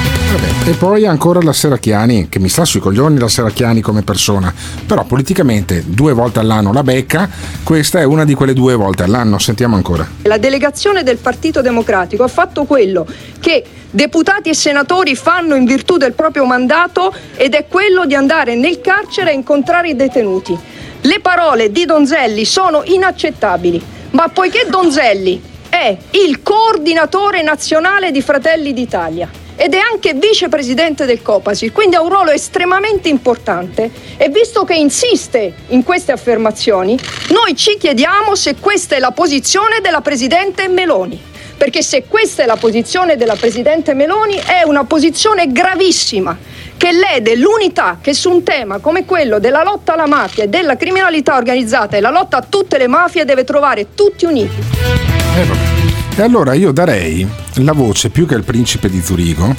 E 0.65 0.73
poi 0.73 1.05
ancora 1.05 1.41
la 1.41 1.53
Serracchiani, 1.53 2.27
che 2.27 2.39
mi 2.39 2.49
sta 2.49 2.65
sui 2.65 2.81
coglioni 2.81 3.17
la 3.17 3.29
Serracchiani 3.29 3.79
come 3.79 4.01
persona, 4.01 4.53
però 4.85 5.05
politicamente 5.05 5.83
due 5.85 6.11
volte 6.11 6.39
all'anno 6.39 6.73
la 6.73 6.83
becca, 6.83 7.29
questa 7.63 7.99
è 7.99 8.03
una 8.03 8.25
di 8.25 8.33
quelle 8.33 8.53
due 8.53 8.75
volte 8.75 9.03
all'anno, 9.03 9.39
sentiamo 9.39 9.77
ancora. 9.77 10.05
La 10.23 10.37
delegazione 10.37 11.03
del 11.03 11.17
Partito 11.17 11.61
Democratico 11.61 12.23
ha 12.23 12.27
fatto 12.27 12.65
quello 12.65 13.07
che 13.39 13.63
deputati 13.89 14.49
e 14.49 14.55
senatori 14.55 15.15
fanno 15.15 15.55
in 15.55 15.63
virtù 15.63 15.95
del 15.95 16.11
proprio 16.11 16.43
mandato 16.45 17.13
ed 17.35 17.53
è 17.53 17.67
quello 17.69 18.05
di 18.05 18.15
andare 18.15 18.55
nel 18.55 18.81
carcere 18.81 19.29
a 19.29 19.33
incontrare 19.33 19.89
i 19.89 19.95
detenuti. 19.95 20.57
Le 20.99 21.19
parole 21.21 21.71
di 21.71 21.85
Donzelli 21.85 22.43
sono 22.43 22.81
inaccettabili, 22.83 23.81
ma 24.11 24.27
poiché 24.27 24.65
Donzelli 24.69 25.41
è 25.69 25.95
il 26.11 26.41
coordinatore 26.41 27.41
nazionale 27.41 28.11
di 28.11 28.21
Fratelli 28.21 28.73
d'Italia 28.73 29.43
ed 29.55 29.73
è 29.73 29.79
anche 29.79 30.13
vicepresidente 30.13 31.05
del 31.05 31.21
Copasi, 31.21 31.71
quindi 31.71 31.95
ha 31.95 32.01
un 32.01 32.09
ruolo 32.09 32.31
estremamente 32.31 33.09
importante 33.09 33.89
e 34.17 34.29
visto 34.29 34.63
che 34.63 34.75
insiste 34.75 35.53
in 35.67 35.83
queste 35.83 36.11
affermazioni, 36.11 36.97
noi 37.29 37.55
ci 37.55 37.77
chiediamo 37.77 38.35
se 38.35 38.55
questa 38.59 38.95
è 38.95 38.99
la 38.99 39.11
posizione 39.11 39.79
della 39.81 40.01
Presidente 40.01 40.67
Meloni. 40.67 41.33
Perché 41.57 41.81
se 41.81 42.03
questa 42.09 42.43
è 42.43 42.45
la 42.45 42.57
posizione 42.57 43.15
della 43.15 43.35
Presidente 43.35 43.93
Meloni 43.93 44.35
è 44.35 44.63
una 44.65 44.83
posizione 44.83 45.49
gravissima 45.53 46.37
che 46.75 46.91
lede 46.91 47.37
l'unità 47.37 47.99
che 48.01 48.13
su 48.13 48.29
un 48.29 48.43
tema 48.43 48.79
come 48.79 49.05
quello 49.05 49.39
della 49.39 49.63
lotta 49.63 49.93
alla 49.93 50.05
mafia 50.05 50.43
e 50.43 50.47
della 50.47 50.75
criminalità 50.75 51.37
organizzata 51.37 51.95
e 51.95 52.01
la 52.01 52.09
lotta 52.09 52.37
a 52.37 52.45
tutte 52.47 52.77
le 52.77 52.87
mafie 52.87 53.23
deve 53.23 53.45
trovare 53.45 53.93
tutti 53.95 54.25
uniti. 54.25 54.55
E 56.17 56.21
allora 56.21 56.53
io 56.53 56.73
darei 56.73 57.44
la 57.63 57.71
voce 57.71 58.09
più 58.09 58.25
che 58.25 58.35
al 58.35 58.43
principe 58.43 58.89
di 58.89 59.01
Zurigo 59.01 59.55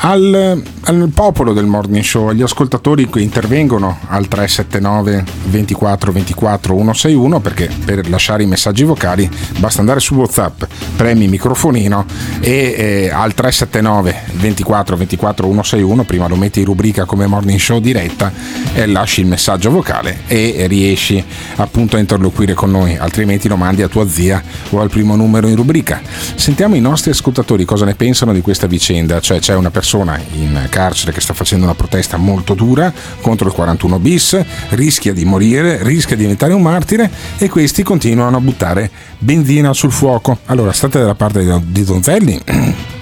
al, 0.00 0.62
al 0.82 1.10
popolo 1.14 1.52
del 1.52 1.66
morning 1.66 2.04
show, 2.04 2.28
agli 2.28 2.42
ascoltatori 2.42 3.08
che 3.08 3.20
intervengono 3.20 3.98
al 4.08 4.28
379 4.28 5.24
24 5.46 6.12
24 6.12 6.74
161 6.74 7.40
perché 7.40 7.70
per 7.84 8.08
lasciare 8.08 8.42
i 8.42 8.46
messaggi 8.46 8.84
vocali 8.84 9.28
basta 9.58 9.80
andare 9.80 10.00
su 10.00 10.14
WhatsApp, 10.14 10.62
premi 10.96 11.26
microfonino 11.28 12.04
e 12.40 12.74
eh, 12.76 13.10
al 13.10 13.34
379 13.34 14.22
24 14.34 14.96
24 14.96 15.46
161 15.46 16.04
prima 16.04 16.28
lo 16.28 16.36
metti 16.36 16.60
in 16.60 16.66
rubrica 16.66 17.04
come 17.04 17.26
morning 17.26 17.58
show 17.58 17.80
diretta 17.80 18.30
e 18.74 18.86
lasci 18.86 19.22
il 19.22 19.26
messaggio 19.26 19.70
vocale 19.70 20.20
e 20.26 20.66
riesci 20.68 21.24
appunto 21.56 21.96
a 21.96 21.98
interloquire 21.98 22.54
con 22.54 22.70
noi, 22.70 22.96
altrimenti 22.96 23.48
lo 23.48 23.56
mandi 23.56 23.82
a 23.82 23.88
tua 23.88 24.06
zia 24.08 24.42
o 24.70 24.80
al 24.80 24.90
primo 24.90 25.16
numero 25.16 25.48
in 25.48 25.56
rubrica. 25.56 26.00
Sentiamo 26.34 26.74
i 26.74 26.80
nostri 26.80 27.10
ascoltatori 27.10 27.37
cosa 27.64 27.84
ne 27.84 27.94
pensano 27.94 28.32
di 28.32 28.40
questa 28.40 28.66
vicenda, 28.66 29.20
cioè 29.20 29.38
c'è 29.38 29.54
una 29.54 29.70
persona 29.70 30.20
in 30.32 30.66
carcere 30.70 31.12
che 31.12 31.20
sta 31.20 31.34
facendo 31.34 31.64
una 31.64 31.74
protesta 31.74 32.16
molto 32.16 32.54
dura 32.54 32.92
contro 33.20 33.46
il 33.48 33.54
41 33.54 33.98
bis, 33.98 34.40
rischia 34.70 35.12
di 35.12 35.24
morire, 35.24 35.82
rischia 35.82 36.16
di 36.16 36.22
diventare 36.22 36.52
un 36.52 36.62
martire 36.62 37.10
e 37.38 37.48
questi 37.48 37.82
continuano 37.82 38.36
a 38.36 38.40
buttare 38.40 38.90
benzina 39.18 39.72
sul 39.72 39.92
fuoco. 39.92 40.38
Allora 40.46 40.72
state 40.72 40.98
dalla 40.98 41.14
parte 41.14 41.62
di 41.66 41.84
Donzelli. 41.84 42.40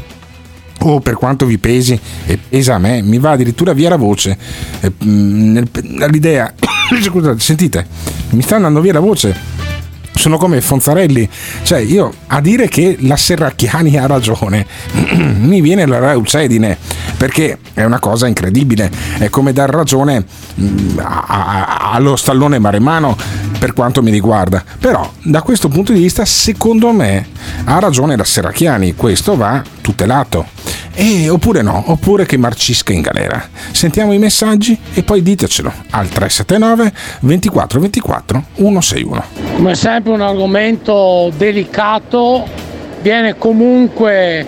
o 0.80 1.01
per 1.01 1.14
quanto 1.14 1.47
vi 1.47 1.59
pesi 1.59 1.99
e 2.26 2.39
pesa 2.39 2.74
a 2.74 2.78
me, 2.78 3.03
mi 3.03 3.18
va 3.18 3.32
addirittura 3.32 3.72
via 3.72 3.89
la 3.89 3.97
voce. 3.97 4.37
Eh, 4.80 4.93
mm, 5.05 5.59
L'idea, 6.11 6.53
scusate, 7.03 7.41
sentite, 7.41 7.87
mi 8.30 8.43
sta 8.43 8.57
andando 8.57 8.80
via 8.80 8.93
la 8.93 9.01
voce. 9.01 9.66
Sono 10.17 10.39
come 10.39 10.61
Fonzarelli, 10.61 11.29
cioè 11.62 11.79
io 11.79 12.12
a 12.29 12.41
dire 12.41 12.69
che 12.69 12.97
la 13.01 13.17
Serracchiani 13.17 13.97
ha 13.99 14.07
ragione, 14.07 14.67
mi 15.39 15.61
viene 15.61 15.87
la 15.87 15.99
reucedine, 15.99 16.77
perché 17.17 17.59
è 17.75 17.85
una 17.85 17.99
cosa 18.01 18.27
incredibile, 18.27 18.91
è 19.19 19.29
come 19.29 19.53
dar 19.53 19.69
ragione 19.71 20.25
mm, 20.61 20.99
a- 20.99 21.25
a- 21.29 21.91
allo 21.93 22.17
stallone 22.17 22.59
maremano 22.59 23.17
per 23.59 23.73
quanto 23.75 24.03
mi 24.03 24.11
riguarda, 24.11 24.64
però 24.81 25.09
da 25.23 25.43
questo 25.43 25.69
punto 25.69 25.93
di 25.93 26.01
vista 26.01 26.25
secondo 26.25 26.93
me 26.93 27.27
ha 27.64 27.79
ragione 27.79 28.17
la 28.17 28.25
Serracchiani, 28.25 28.95
questo 28.97 29.37
va 29.37 29.62
tutelato. 29.81 30.47
E, 30.99 31.28
oppure 31.28 31.61
no, 31.61 31.84
oppure 31.88 32.24
che 32.24 32.38
marcisca 32.38 32.94
in 32.94 33.03
galera. 33.03 33.47
Sentiamo 33.70 34.14
i 34.14 34.18
messaggi 34.18 34.78
e 34.94 35.03
poi 35.03 35.20
ditecelo 35.20 35.70
al 35.90 36.09
379 36.09 36.90
24 37.20 37.80
24 37.80 38.44
161. 38.57 39.24
Come 39.57 39.74
sempre 39.74 40.12
un 40.12 40.22
argomento 40.22 41.30
delicato 41.36 42.49
viene 43.03 43.36
comunque 43.36 44.47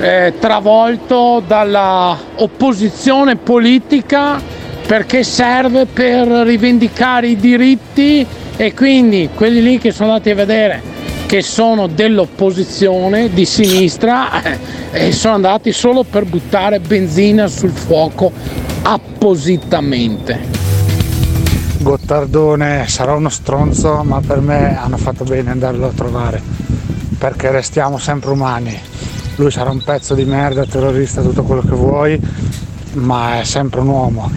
eh, 0.00 0.32
travolto 0.38 1.42
dalla 1.46 2.18
opposizione 2.36 3.36
politica 3.36 4.40
perché 4.86 5.22
serve 5.22 5.84
per 5.84 6.26
rivendicare 6.26 7.28
i 7.28 7.36
diritti 7.36 8.26
e 8.56 8.72
quindi 8.72 9.28
quelli 9.34 9.62
lì 9.62 9.78
che 9.78 9.92
sono 9.92 10.12
andati 10.12 10.30
a 10.30 10.34
vedere 10.34 10.93
che 11.34 11.42
sono 11.42 11.88
dell'opposizione 11.88 13.28
di 13.28 13.44
sinistra 13.44 14.40
eh, 14.40 14.58
e 14.92 15.10
sono 15.10 15.34
andati 15.34 15.72
solo 15.72 16.04
per 16.04 16.26
buttare 16.26 16.78
benzina 16.78 17.48
sul 17.48 17.72
fuoco 17.72 18.30
appositamente. 18.82 20.38
Gottardone 21.78 22.86
sarà 22.86 23.14
uno 23.14 23.30
stronzo, 23.30 24.04
ma 24.04 24.20
per 24.24 24.38
me 24.42 24.78
hanno 24.78 24.96
fatto 24.96 25.24
bene 25.24 25.50
andarlo 25.50 25.86
a 25.88 25.92
trovare, 25.92 26.40
perché 27.18 27.50
restiamo 27.50 27.98
sempre 27.98 28.30
umani. 28.30 28.78
Lui 29.34 29.50
sarà 29.50 29.70
un 29.70 29.82
pezzo 29.82 30.14
di 30.14 30.24
merda, 30.24 30.64
terrorista, 30.64 31.20
tutto 31.20 31.42
quello 31.42 31.62
che 31.62 31.74
vuoi, 31.74 32.20
ma 32.92 33.40
è 33.40 33.44
sempre 33.44 33.80
un 33.80 33.88
uomo. 33.88 34.30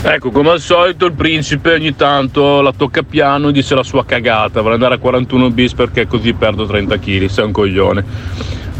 Ecco, 0.00 0.30
come 0.30 0.50
al 0.50 0.60
solito 0.60 1.06
il 1.06 1.12
principe 1.12 1.72
ogni 1.72 1.96
tanto 1.96 2.60
la 2.60 2.72
tocca 2.72 3.02
piano 3.02 3.48
e 3.48 3.52
dice 3.52 3.74
la 3.74 3.82
sua 3.82 4.04
cagata, 4.04 4.60
vuole 4.60 4.74
andare 4.74 4.94
a 4.94 4.98
41 4.98 5.50
bis 5.50 5.74
perché 5.74 6.06
così 6.06 6.32
perdo 6.34 6.66
30 6.66 6.98
kg, 6.98 7.26
sei 7.26 7.44
un 7.44 7.52
coglione. 7.52 8.04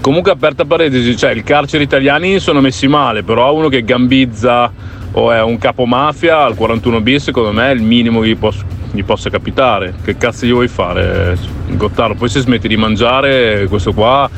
Comunque 0.00 0.30
aperta 0.30 0.64
parentesi, 0.64 1.16
cioè 1.16 1.32
il 1.32 1.42
carcere 1.42 1.82
italiani 1.82 2.38
sono 2.38 2.60
messi 2.60 2.86
male, 2.86 3.24
però 3.24 3.52
uno 3.52 3.68
che 3.68 3.82
gambizza 3.82 4.72
o 5.10 5.32
è 5.32 5.42
un 5.42 5.58
capo 5.58 5.86
mafia 5.86 6.44
al 6.44 6.54
41 6.54 7.00
bis 7.00 7.24
secondo 7.24 7.50
me 7.50 7.70
è 7.70 7.74
il 7.74 7.82
minimo 7.82 8.20
che 8.20 8.28
gli, 8.28 8.36
pos- 8.36 8.64
gli 8.92 9.02
possa 9.02 9.28
capitare. 9.28 9.94
Che 10.02 10.16
cazzo 10.16 10.46
gli 10.46 10.52
vuoi 10.52 10.68
fare? 10.68 11.36
Gottardo, 11.70 12.14
poi 12.14 12.28
se 12.28 12.40
smetti 12.40 12.68
di 12.68 12.76
mangiare 12.76 13.66
questo 13.68 13.92
qua 13.92 14.30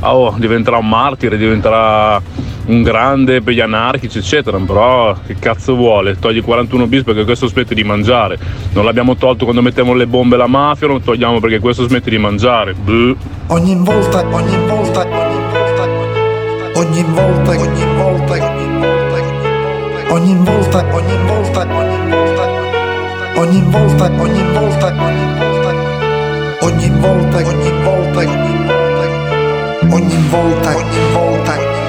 ah, 0.00 0.16
oh, 0.16 0.34
diventerà 0.38 0.78
un 0.78 0.88
martire, 0.88 1.36
diventerà 1.36 2.20
un 2.66 2.82
grande 2.82 3.40
per 3.40 3.54
gli 3.54 3.60
anarchici, 3.60 4.18
eccetera. 4.18 4.58
Però 4.58 5.16
che 5.26 5.36
cazzo 5.38 5.74
vuole? 5.74 6.18
Togli 6.18 6.42
41 6.42 6.86
bis 6.86 7.02
perché 7.02 7.24
questo 7.24 7.46
smette 7.46 7.74
di 7.74 7.84
mangiare. 7.84 8.38
Non 8.72 8.84
l'abbiamo 8.84 9.16
tolto 9.16 9.44
quando 9.44 9.62
mettiamo 9.62 9.94
le 9.94 10.06
bombe 10.06 10.34
alla 10.36 10.46
mafia, 10.46 10.86
lo 10.86 11.00
togliamo 11.00 11.40
perché 11.40 11.58
questo 11.58 11.86
smette 11.86 12.10
di 12.10 12.18
mangiare. 12.18 12.74
Buh. 12.74 13.16
Ogni 13.48 13.76
volta, 13.76 14.24
ogni 14.30 14.56
volta, 14.66 15.00
ogni 15.00 15.44
volta, 15.52 15.88
ogni 16.78 17.04
volta, 17.04 17.50
ogni 17.50 17.84
volta, 17.96 18.36
ogni 20.10 20.36
volta, 20.44 20.86
ogni 20.90 20.94
volta, 20.94 20.94
ogni 20.94 21.16
volta, 21.26 21.66
ogni 23.34 23.62
volta, 23.62 23.62
ogni 23.62 23.62
volta, 23.70 24.10
ogni 24.14 24.42
volta, 24.50 24.50
ogni 24.50 24.50
volta, 24.50 24.94
ogni 26.60 26.90
volta, 27.00 27.38
ogni 27.38 27.38
volta, 27.38 27.38
ogni 27.38 27.70
volta, 27.82 28.18
ogni 28.20 28.64
volta. 28.64 29.00
Ogni 29.92 30.18
volta 30.30 31.79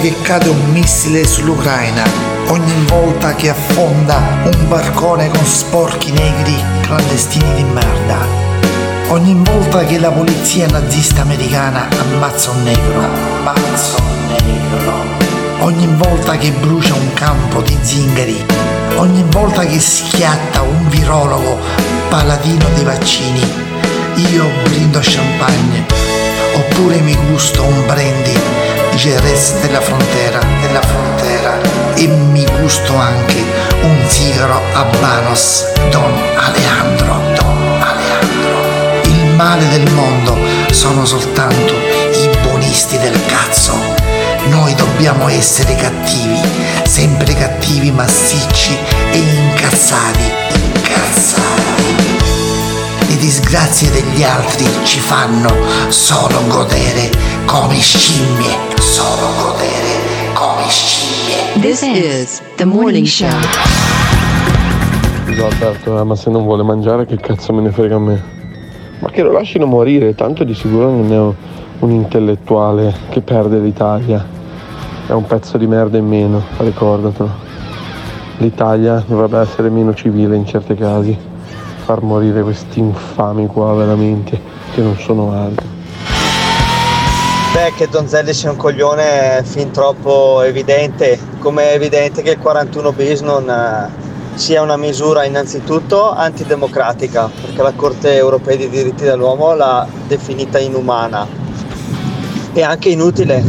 che 0.00 0.14
cade 0.22 0.48
un 0.48 0.70
missile 0.72 1.26
sull'Ucraina, 1.26 2.02
ogni 2.48 2.72
volta 2.86 3.34
che 3.34 3.50
affonda 3.50 4.18
un 4.44 4.68
barcone 4.68 5.28
con 5.28 5.44
sporchi 5.44 6.10
negri 6.10 6.54
clandestini 6.80 7.54
di 7.54 7.64
merda, 7.64 8.16
ogni 9.08 9.34
volta 9.34 9.84
che 9.84 9.98
la 9.98 10.10
polizia 10.10 10.66
nazista 10.68 11.20
americana 11.20 11.86
ammazza 11.98 12.50
un 12.50 12.62
negro, 12.62 13.00
ammazza 13.44 13.96
un 14.00 14.26
negro, 14.26 14.92
ogni 15.64 15.86
volta 15.96 16.38
che 16.38 16.50
brucia 16.52 16.94
un 16.94 17.12
campo 17.12 17.60
di 17.60 17.76
zingari, 17.82 18.42
ogni 18.96 19.24
volta 19.28 19.66
che 19.66 19.78
schiatta 19.78 20.62
un 20.62 20.88
virologo 20.88 21.99
paladino 22.10 22.68
dei 22.74 22.82
vaccini, 22.82 23.40
io 24.32 24.50
brindo 24.64 24.98
a 24.98 25.02
champagne, 25.02 25.86
oppure 26.54 27.00
mi 27.00 27.16
gusto 27.30 27.62
un 27.62 27.86
brandy 27.86 28.32
di 28.90 28.96
Jerez 28.96 29.60
della 29.60 29.80
frontera, 29.80 30.40
della 30.60 30.82
frontera 30.82 31.56
e 31.94 32.08
mi 32.08 32.44
gusto 32.60 32.96
anche 32.96 33.44
un 33.82 34.04
sigaro 34.08 34.60
habanos 34.72 35.64
Don 35.90 36.12
Alejandro, 36.36 37.14
Don 37.36 37.80
Alejandro. 37.80 39.02
Il 39.04 39.26
male 39.36 39.68
del 39.68 39.88
mondo 39.92 40.36
sono 40.72 41.04
soltanto 41.04 41.74
i 41.74 42.28
buonisti 42.42 42.98
del 42.98 43.18
cazzo. 43.26 43.72
Noi 44.48 44.74
dobbiamo 44.74 45.28
essere 45.28 45.76
cattivi, 45.76 46.40
sempre 46.82 47.34
cattivi, 47.34 47.92
massicci 47.92 48.76
e 49.12 49.16
incazzati, 49.16 50.32
incazzati. 50.74 51.69
Le 53.20 53.26
disgrazie 53.26 53.90
degli 53.90 54.22
altri 54.22 54.64
ci 54.82 54.98
fanno 54.98 55.50
solo 55.88 56.40
godere 56.48 57.10
come 57.44 57.74
scimmie, 57.74 58.56
solo 58.78 59.26
godere 59.42 60.32
come 60.32 60.62
scimmie. 60.66 61.60
This 61.60 61.82
is 61.82 62.40
the 62.56 62.64
morning 62.64 63.04
show. 63.04 63.28
Scusa 65.26 65.44
Alberto, 65.44 66.00
eh, 66.00 66.04
ma 66.04 66.16
se 66.16 66.30
non 66.30 66.44
vuole 66.44 66.62
mangiare 66.62 67.04
che 67.04 67.16
cazzo 67.18 67.52
me 67.52 67.60
ne 67.60 67.70
frega 67.70 67.96
a 67.96 67.98
me? 67.98 68.22
Ma 69.00 69.10
che 69.10 69.20
lo 69.20 69.32
lasciano 69.32 69.66
morire, 69.66 70.14
tanto 70.14 70.42
di 70.42 70.54
sicuro 70.54 70.88
non 70.88 71.12
è 71.12 71.36
un 71.80 71.90
intellettuale 71.90 72.94
che 73.10 73.20
perde 73.20 73.58
l'Italia. 73.58 74.24
È 75.06 75.12
un 75.12 75.26
pezzo 75.26 75.58
di 75.58 75.66
merda 75.66 75.98
in 75.98 76.06
meno, 76.06 76.42
ricordatelo. 76.56 77.30
L'Italia 78.38 79.04
dovrebbe 79.06 79.40
essere 79.40 79.68
meno 79.68 79.92
civile 79.92 80.36
in 80.36 80.46
certi 80.46 80.74
casi. 80.74 81.28
Far 81.90 82.02
morire 82.02 82.42
questi 82.42 82.78
infami 82.78 83.48
qua 83.48 83.74
veramente, 83.74 84.40
che 84.72 84.80
non 84.80 84.96
sono 84.96 85.32
altri. 85.32 85.66
Beh, 87.52 87.72
che 87.76 87.88
Donzelli 87.88 88.32
sia 88.32 88.52
un 88.52 88.56
coglione 88.56 89.38
è 89.38 89.42
fin 89.42 89.72
troppo 89.72 90.40
evidente, 90.42 91.18
come 91.40 91.72
è 91.72 91.74
evidente 91.74 92.22
che 92.22 92.30
il 92.30 92.38
41 92.38 92.92
bis 92.92 93.22
non 93.22 93.50
eh, 93.50 93.88
sia 94.34 94.62
una 94.62 94.76
misura 94.76 95.24
innanzitutto 95.24 96.12
antidemocratica, 96.12 97.28
perché 97.28 97.60
la 97.60 97.72
Corte 97.74 98.14
europea 98.14 98.54
dei 98.54 98.68
diritti 98.68 99.02
dell'uomo 99.02 99.52
l'ha 99.56 99.84
definita 100.06 100.60
inumana 100.60 101.26
e 102.52 102.62
anche 102.62 102.90
inutile, 102.90 103.42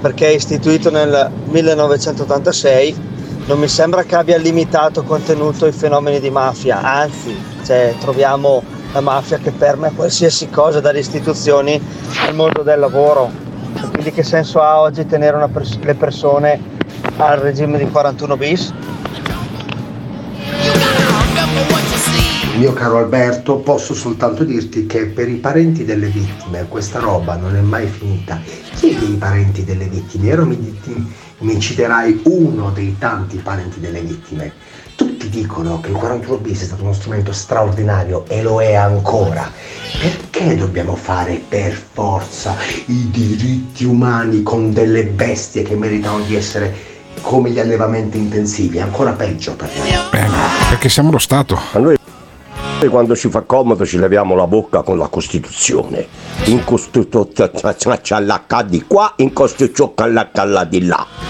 perché 0.00 0.28
è 0.28 0.34
istituito 0.34 0.90
nel 0.90 1.28
1986, 1.46 3.08
non 3.46 3.58
mi 3.58 3.66
sembra 3.66 4.04
che 4.04 4.14
abbia 4.14 4.36
limitato 4.36 5.02
contenuto 5.02 5.66
i 5.66 5.72
fenomeni 5.72 6.20
di 6.20 6.30
mafia, 6.30 6.80
anzi, 6.82 7.49
cioè, 7.64 7.94
troviamo 7.98 8.62
la 8.92 9.00
mafia 9.00 9.38
che 9.38 9.50
permea 9.50 9.90
qualsiasi 9.90 10.48
cosa 10.48 10.80
dalle 10.80 10.98
istituzioni 10.98 11.80
al 12.26 12.34
mondo 12.34 12.62
del 12.62 12.78
lavoro. 12.78 13.30
Quindi 13.92 14.12
che 14.12 14.22
senso 14.22 14.60
ha 14.60 14.80
oggi 14.80 15.06
tenere 15.06 15.48
pers- 15.48 15.78
le 15.80 15.94
persone 15.94 16.60
al 17.16 17.38
regime 17.38 17.78
di 17.78 17.88
41 17.88 18.36
bis? 18.36 18.72
Mio 22.56 22.72
caro 22.74 22.98
Alberto, 22.98 23.56
posso 23.58 23.94
soltanto 23.94 24.44
dirti 24.44 24.84
che 24.84 25.06
per 25.06 25.28
i 25.28 25.36
parenti 25.36 25.84
delle 25.84 26.08
vittime 26.08 26.66
questa 26.68 26.98
roba 26.98 27.36
non 27.36 27.56
è 27.56 27.60
mai 27.60 27.86
finita. 27.86 28.38
Chi 28.74 28.98
dei 28.98 29.14
parenti 29.14 29.64
delle 29.64 29.86
vittime? 29.86 30.32
Ora 30.32 30.44
mi, 30.44 30.78
mi 31.38 31.58
citerai 31.58 32.20
uno 32.24 32.70
dei 32.70 32.96
tanti 32.98 33.38
parenti 33.38 33.80
delle 33.80 34.00
vittime. 34.00 34.52
Tutti 35.00 35.30
dicono 35.30 35.80
che 35.80 35.88
il 35.88 35.96
41 35.96 36.36
bis 36.40 36.60
è 36.60 36.64
stato 36.66 36.82
uno 36.82 36.92
strumento 36.92 37.32
straordinario 37.32 38.26
e 38.28 38.42
lo 38.42 38.60
è 38.60 38.74
ancora. 38.74 39.50
Perché 39.98 40.54
dobbiamo 40.56 40.94
fare 40.94 41.40
per 41.48 41.72
forza 41.72 42.54
i 42.84 43.10
diritti 43.10 43.86
umani 43.86 44.42
con 44.42 44.74
delle 44.74 45.04
bestie 45.04 45.62
che 45.62 45.74
meritano 45.74 46.20
di 46.20 46.36
essere 46.36 46.74
come 47.22 47.48
gli 47.48 47.58
allevamenti 47.58 48.18
intensivi? 48.18 48.76
È 48.76 48.82
ancora 48.82 49.12
peggio 49.12 49.56
per 49.56 49.70
me. 49.80 50.28
Perché 50.68 50.90
siamo 50.90 51.10
lo 51.10 51.16
Stato. 51.16 51.58
A 51.72 51.78
noi 51.78 51.96
quando 52.90 53.16
ci 53.16 53.30
fa 53.30 53.40
comodo 53.40 53.86
ci 53.86 53.96
leviamo 53.96 54.34
la 54.34 54.46
bocca 54.46 54.82
con 54.82 54.98
la 54.98 55.08
Costituzione. 55.08 56.06
In 56.44 56.62
Costituzione 56.62 57.50
di 58.68 58.84
qua, 58.86 59.14
in 59.16 59.32
Costituzione 59.32 60.28
di 60.68 60.86
là. 60.86 61.29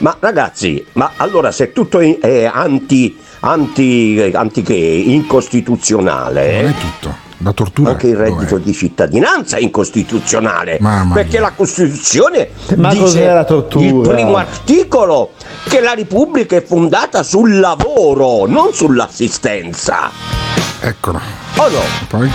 Ma 0.00 0.16
ragazzi, 0.18 0.84
ma 0.92 1.12
allora 1.16 1.52
se 1.52 1.72
tutto 1.72 1.98
è 2.00 2.44
anti, 2.44 3.18
anti, 3.40 4.30
anti 4.32 4.62
che, 4.62 4.74
incostituzionale... 4.74 6.62
Non 6.62 6.70
è 6.70 6.74
tutto. 6.74 7.28
La 7.42 7.52
tortura. 7.52 7.90
Anche 7.90 8.08
il 8.08 8.16
reddito 8.16 8.58
di 8.58 8.74
cittadinanza 8.74 9.56
è 9.56 9.60
incostituzionale. 9.60 10.76
Mamma 10.78 11.14
perché 11.14 11.38
la 11.38 11.52
Costituzione 11.52 12.50
Ma 12.76 12.92
dice 12.92 13.24
la 13.24 13.44
tortura? 13.44 13.86
il 13.86 14.14
primo 14.14 14.36
articolo 14.36 15.30
che 15.64 15.80
la 15.80 15.94
Repubblica 15.94 16.56
è 16.56 16.62
fondata 16.62 17.22
sul 17.22 17.58
lavoro, 17.58 18.46
non 18.46 18.74
sull'assistenza. 18.74 20.10
Eccolo. 20.80 21.18
Oh 21.56 21.68
no? 21.70 21.80
Poi? 22.08 22.30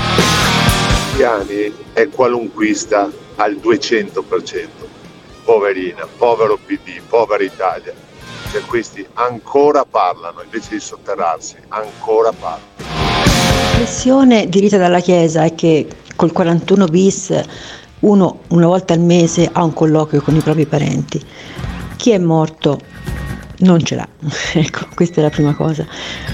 Piani 1.15 1.71
è 1.93 2.09
qualunquista 2.09 3.07
al 3.35 3.59
200%. 3.63 4.84
Poverina, 5.45 6.07
povero 6.17 6.57
PD, 6.57 6.99
povera 7.07 7.43
Italia. 7.43 7.93
Cioè 8.51 8.61
questi 8.61 9.05
ancora 9.13 9.85
parlano, 9.85 10.41
invece 10.43 10.69
di 10.71 10.79
sotterrarsi, 10.79 11.55
ancora 11.67 12.31
parlano. 12.31 12.73
La 12.77 13.75
pressione 13.75 14.49
diretta 14.49 14.77
dalla 14.77 14.99
Chiesa 14.99 15.43
è 15.43 15.53
che 15.53 15.87
col 16.15 16.31
41 16.31 16.85
bis 16.87 17.43
uno 17.99 18.39
una 18.49 18.67
volta 18.67 18.93
al 18.93 19.01
mese 19.01 19.47
ha 19.51 19.63
un 19.63 19.73
colloquio 19.73 20.21
con 20.21 20.35
i 20.35 20.39
propri 20.39 20.65
parenti. 20.65 21.23
Chi 21.95 22.09
è 22.09 22.17
morto 22.17 22.79
non 23.59 23.83
ce 23.83 23.95
l'ha. 23.95 24.07
ecco, 24.53 24.87
questa 24.95 25.21
è 25.21 25.23
la 25.23 25.29
prima 25.29 25.53
cosa. 25.53 25.85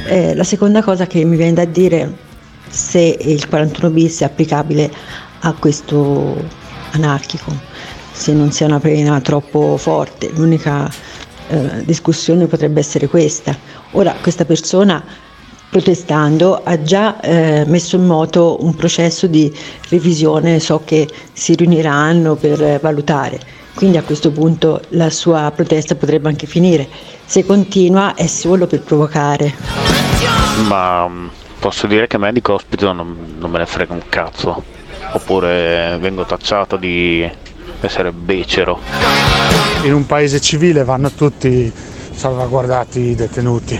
Eh, 0.07 0.33
la 0.35 0.43
seconda 0.45 0.81
cosa 0.81 1.05
che 1.05 1.23
mi 1.25 1.35
viene 1.35 1.53
da 1.53 1.65
dire 1.65 2.29
se 2.69 3.17
il 3.19 3.47
41 3.47 3.89
bis 3.89 4.21
è 4.21 4.23
applicabile 4.23 4.89
a 5.41 5.53
questo 5.53 6.35
anarchico, 6.91 7.51
se 8.21 8.33
non 8.33 8.51
sia 8.51 8.67
una 8.67 8.79
pena 8.79 9.19
troppo 9.19 9.77
forte. 9.77 10.29
L'unica 10.35 10.87
eh, 11.47 11.83
discussione 11.83 12.45
potrebbe 12.45 12.79
essere 12.79 13.07
questa. 13.07 13.57
Ora, 13.93 14.15
questa 14.21 14.45
persona 14.45 15.03
protestando 15.71 16.61
ha 16.63 16.83
già 16.83 17.19
eh, 17.19 17.63
messo 17.65 17.95
in 17.95 18.05
moto 18.05 18.57
un 18.61 18.75
processo 18.75 19.25
di 19.25 19.51
revisione, 19.89 20.59
so 20.59 20.83
che 20.85 21.09
si 21.33 21.55
riuniranno 21.55 22.35
per 22.35 22.61
eh, 22.61 22.77
valutare, 22.79 23.39
quindi 23.73 23.97
a 23.97 24.03
questo 24.03 24.31
punto 24.31 24.81
la 24.89 25.09
sua 25.09 25.51
protesta 25.55 25.95
potrebbe 25.95 26.27
anche 26.27 26.45
finire. 26.45 26.87
Se 27.25 27.43
continua 27.43 28.13
è 28.13 28.27
solo 28.27 28.67
per 28.67 28.81
provocare. 28.81 29.51
Ma 30.67 31.07
mm, 31.07 31.27
posso 31.59 31.87
dire 31.87 32.05
che 32.05 32.17
a 32.17 32.19
me 32.19 32.31
di 32.33 32.41
cospito 32.41 32.91
non, 32.91 33.35
non 33.39 33.49
me 33.49 33.57
ne 33.57 33.65
frega 33.65 33.93
un 33.93 34.03
cazzo. 34.09 34.63
Oppure 35.13 35.97
vengo 35.99 36.23
tacciato 36.25 36.77
di 36.77 37.27
essere 37.87 38.11
becero. 38.11 38.79
In 39.83 39.93
un 39.93 40.05
paese 40.05 40.39
civile 40.39 40.83
vanno 40.83 41.11
tutti 41.11 41.71
salvaguardati 42.11 42.99
i 42.99 43.15
detenuti. 43.15 43.79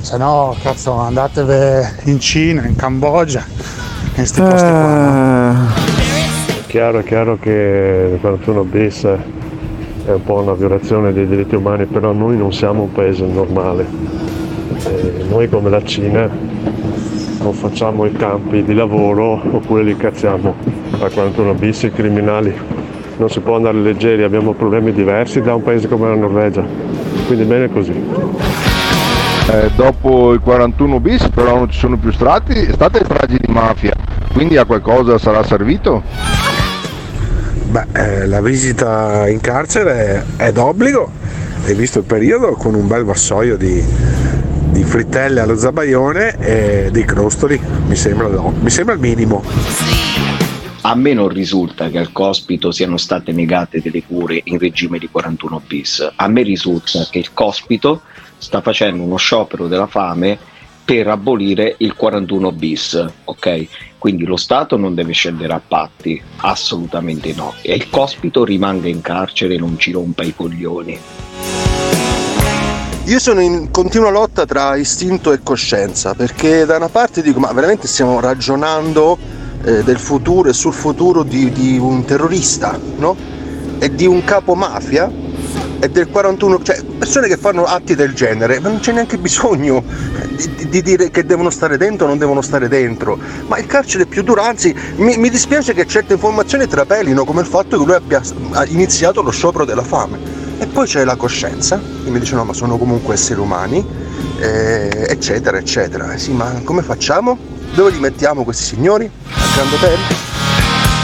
Se 0.00 0.16
no, 0.16 0.54
cazzo, 0.62 0.92
andatevi 0.92 2.10
in 2.10 2.20
Cina, 2.20 2.66
in 2.66 2.76
Cambogia, 2.76 3.44
in 4.16 4.26
sti 4.26 4.40
posti 4.40 4.68
qua. 4.68 5.52
È 6.46 6.66
chiaro, 6.66 6.98
è 6.98 7.04
chiaro 7.04 7.38
che 7.38 8.10
il 8.12 8.20
41 8.20 8.64
bis 8.64 9.04
è 9.04 10.10
un 10.10 10.22
po' 10.22 10.40
una 10.40 10.52
violazione 10.52 11.12
dei 11.12 11.26
diritti 11.26 11.54
umani, 11.54 11.86
però 11.86 12.12
noi 12.12 12.36
non 12.36 12.52
siamo 12.52 12.82
un 12.82 12.92
paese 12.92 13.24
normale. 13.24 13.86
Eh, 14.86 15.24
noi 15.28 15.48
come 15.48 15.70
la 15.70 15.82
Cina 15.82 16.28
non 17.40 17.52
facciamo 17.54 18.04
i 18.04 18.12
campi 18.12 18.62
di 18.62 18.74
lavoro 18.74 19.40
oppure 19.50 19.82
li 19.82 19.96
cacciamo 19.96 20.54
a 21.00 21.08
41 21.08 21.54
bis 21.54 21.82
i 21.82 21.90
criminali. 21.90 22.83
Non 23.16 23.30
si 23.30 23.40
può 23.40 23.56
andare 23.56 23.78
leggeri, 23.78 24.22
abbiamo 24.22 24.52
problemi 24.52 24.92
diversi 24.92 25.40
da 25.40 25.54
un 25.54 25.62
paese 25.62 25.88
come 25.88 26.08
la 26.08 26.16
Norvegia. 26.16 26.64
Quindi 27.26 27.44
bene 27.44 27.70
così. 27.70 27.92
Eh, 29.50 29.70
dopo 29.76 30.32
il 30.32 30.40
41 30.40 31.00
bis 31.00 31.28
però 31.28 31.56
non 31.56 31.70
ci 31.70 31.78
sono 31.78 31.98
più 31.98 32.10
strati, 32.10 32.72
state 32.72 33.04
stragi 33.04 33.36
di 33.38 33.52
mafia, 33.52 33.92
quindi 34.32 34.56
a 34.56 34.64
qualcosa 34.64 35.18
sarà 35.18 35.44
servito? 35.44 36.02
Beh, 37.66 37.86
eh, 37.92 38.26
la 38.26 38.40
visita 38.40 39.28
in 39.28 39.40
carcere 39.40 40.24
è, 40.36 40.50
d'obbligo 40.50 41.10
e 41.66 41.74
visto 41.74 41.98
il 41.98 42.04
periodo 42.04 42.52
con 42.52 42.74
un 42.74 42.86
bel 42.86 43.04
vassoio 43.04 43.56
di, 43.56 43.84
di 44.70 44.82
frittelle 44.82 45.40
allo 45.40 45.56
zabaione 45.56 46.38
e 46.38 46.88
dei 46.90 47.04
crostoli 47.04 47.60
mi 47.86 47.96
sembra, 47.96 48.28
no, 48.28 48.54
mi 48.60 48.70
sembra 48.70 48.94
il 48.94 49.00
minimo. 49.00 49.42
A 50.86 50.94
me 50.94 51.14
non 51.14 51.28
risulta 51.28 51.88
che 51.88 51.96
al 51.96 52.12
cospito 52.12 52.70
siano 52.70 52.98
state 52.98 53.32
negate 53.32 53.80
delle 53.80 54.02
cure 54.02 54.42
in 54.44 54.58
regime 54.58 54.98
di 54.98 55.08
41 55.08 55.62
bis. 55.66 56.12
A 56.14 56.28
me 56.28 56.42
risulta 56.42 57.06
che 57.10 57.18
il 57.18 57.32
cospito 57.32 58.02
sta 58.36 58.60
facendo 58.60 59.02
uno 59.02 59.16
sciopero 59.16 59.66
della 59.66 59.86
fame 59.86 60.38
per 60.84 61.08
abolire 61.08 61.76
il 61.78 61.94
41 61.94 62.52
bis, 62.52 63.02
ok? 63.24 63.66
Quindi 63.96 64.26
lo 64.26 64.36
Stato 64.36 64.76
non 64.76 64.94
deve 64.94 65.14
scendere 65.14 65.54
a 65.54 65.62
patti, 65.66 66.20
assolutamente 66.36 67.32
no. 67.32 67.54
E 67.62 67.72
il 67.72 67.88
cospito 67.88 68.44
rimanga 68.44 68.86
in 68.86 69.00
carcere 69.00 69.54
e 69.54 69.58
non 69.58 69.78
ci 69.78 69.90
rompa 69.90 70.22
i 70.22 70.34
coglioni. 70.34 70.98
Io 73.06 73.18
sono 73.18 73.40
in 73.40 73.70
continua 73.70 74.10
lotta 74.10 74.44
tra 74.44 74.76
istinto 74.76 75.32
e 75.32 75.40
coscienza, 75.42 76.12
perché 76.12 76.66
da 76.66 76.76
una 76.76 76.90
parte 76.90 77.22
dico, 77.22 77.40
ma 77.40 77.50
veramente 77.54 77.86
stiamo 77.86 78.20
ragionando 78.20 79.43
eh, 79.64 79.82
del 79.82 79.98
futuro 79.98 80.48
e 80.48 80.52
sul 80.52 80.72
futuro 80.72 81.22
di, 81.22 81.50
di 81.50 81.78
un 81.78 82.04
terrorista, 82.04 82.78
no? 82.96 83.16
E 83.78 83.94
di 83.94 84.06
un 84.06 84.24
capo 84.24 84.54
mafia 84.54 85.10
e 85.80 85.90
del 85.90 86.08
41, 86.08 86.62
cioè 86.62 86.82
persone 86.82 87.28
che 87.28 87.36
fanno 87.36 87.64
atti 87.64 87.94
del 87.94 88.14
genere, 88.14 88.60
ma 88.60 88.68
non 88.68 88.80
c'è 88.80 88.92
neanche 88.92 89.18
bisogno 89.18 89.82
di, 90.34 90.68
di 90.68 90.82
dire 90.82 91.10
che 91.10 91.24
devono 91.26 91.50
stare 91.50 91.76
dentro 91.76 92.06
o 92.06 92.08
non 92.08 92.18
devono 92.18 92.40
stare 92.40 92.68
dentro. 92.68 93.18
Ma 93.46 93.58
il 93.58 93.66
carcere 93.66 94.04
è 94.04 94.06
più 94.06 94.22
duro, 94.22 94.42
anzi 94.42 94.74
mi, 94.96 95.16
mi 95.16 95.28
dispiace 95.28 95.74
che 95.74 95.86
certe 95.86 96.14
informazioni 96.14 96.66
trapelino, 96.66 97.24
come 97.24 97.40
il 97.40 97.46
fatto 97.46 97.78
che 97.78 97.84
lui 97.84 97.94
abbia 97.94 98.22
iniziato 98.68 99.22
lo 99.22 99.30
sciopero 99.30 99.64
della 99.64 99.82
fame. 99.82 100.42
E 100.58 100.66
poi 100.66 100.86
c'è 100.86 101.04
la 101.04 101.16
coscienza, 101.16 101.80
che 102.04 102.10
mi 102.10 102.18
dice 102.18 102.36
no 102.36 102.44
ma 102.44 102.52
sono 102.52 102.78
comunque 102.78 103.14
esseri 103.14 103.40
umani, 103.40 103.84
eh, 104.38 105.06
eccetera, 105.08 105.58
eccetera. 105.58 106.12
Eh 106.12 106.18
sì, 106.18 106.32
ma 106.32 106.62
come 106.64 106.82
facciamo? 106.82 107.53
Dove 107.74 107.90
li 107.90 107.98
mettiamo 107.98 108.44
questi 108.44 108.62
signori? 108.62 109.10
Al 109.32 109.48
Grand 109.52 109.72
Hotel? 109.72 109.98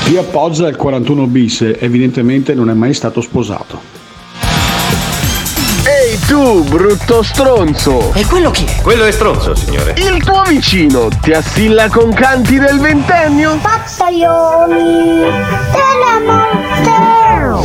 Chi 0.04 0.16
appoggia 0.16 0.68
il 0.68 0.76
41 0.76 1.26
bis 1.26 1.62
evidentemente 1.80 2.54
non 2.54 2.70
è 2.70 2.74
mai 2.74 2.94
stato 2.94 3.20
sposato. 3.20 3.80
Ehi 5.84 6.18
tu, 6.28 6.62
brutto 6.62 7.24
stronzo! 7.24 8.12
E 8.14 8.24
quello 8.24 8.52
chi 8.52 8.66
è? 8.66 8.82
Quello 8.82 9.04
è 9.04 9.10
stronzo, 9.10 9.56
signore. 9.56 9.94
Il 9.96 10.22
tuo 10.22 10.42
vicino 10.46 11.08
ti 11.20 11.32
assilla 11.32 11.88
con 11.88 12.12
canti 12.12 12.56
del 12.56 12.78
ventennio? 12.78 13.58
Pazzaioli 13.60 15.22
della 15.72 16.20
morte. 16.24 17.19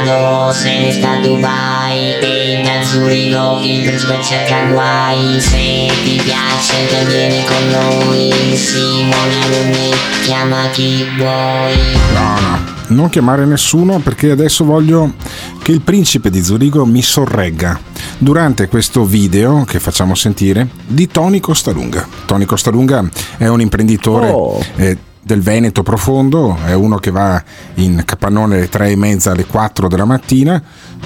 Alberto 0.00 0.18
Gottardo 0.20 0.52
se 0.52 0.78
ne 0.78 0.92
sta 0.92 1.10
a 1.12 1.20
Dubai 1.20 2.18
E 2.20 2.62
da 2.64 2.82
Zurigo 2.84 3.60
il 3.62 3.84
principe 3.86 4.22
cerca 4.22 4.66
guai 4.72 5.40
Se 5.40 5.90
ti 6.04 6.20
piace 6.24 7.06
vieni 7.06 7.44
con 7.44 7.68
noi 7.70 8.56
Simone 8.56 9.42
Alunni 9.44 9.90
chiama 10.24 10.68
chi 10.72 11.06
vuoi 11.16 11.76
No, 12.14 12.40
no, 12.40 12.58
non 12.88 13.08
chiamare 13.08 13.44
nessuno 13.44 13.98
perché 13.98 14.30
adesso 14.30 14.64
voglio 14.64 15.14
che 15.62 15.72
il 15.72 15.80
principe 15.82 16.30
di 16.30 16.42
Zurigo 16.42 16.84
mi 16.86 17.02
sorregga 17.02 17.78
durante 18.18 18.68
questo 18.68 19.04
video 19.04 19.64
che 19.64 19.78
facciamo 19.80 20.14
sentire 20.14 20.68
di 20.86 21.06
Tony 21.06 21.40
Costalunga. 21.40 22.06
Tony 22.26 22.44
Costalunga 22.44 23.08
è 23.38 23.46
un 23.46 23.60
imprenditore 23.60 24.28
Oh. 24.30 24.62
eh, 24.76 24.96
del 25.22 25.40
Veneto 25.40 25.82
profondo, 25.82 26.56
è 26.64 26.72
uno 26.72 26.96
che 26.96 27.10
va 27.10 27.42
in 27.74 28.02
capannone 28.04 28.56
alle 28.56 28.68
tre 28.68 28.90
e 28.90 28.96
mezza 28.96 29.32
alle 29.32 29.46
4 29.46 29.88
della 29.88 30.04
mattina, 30.04 30.62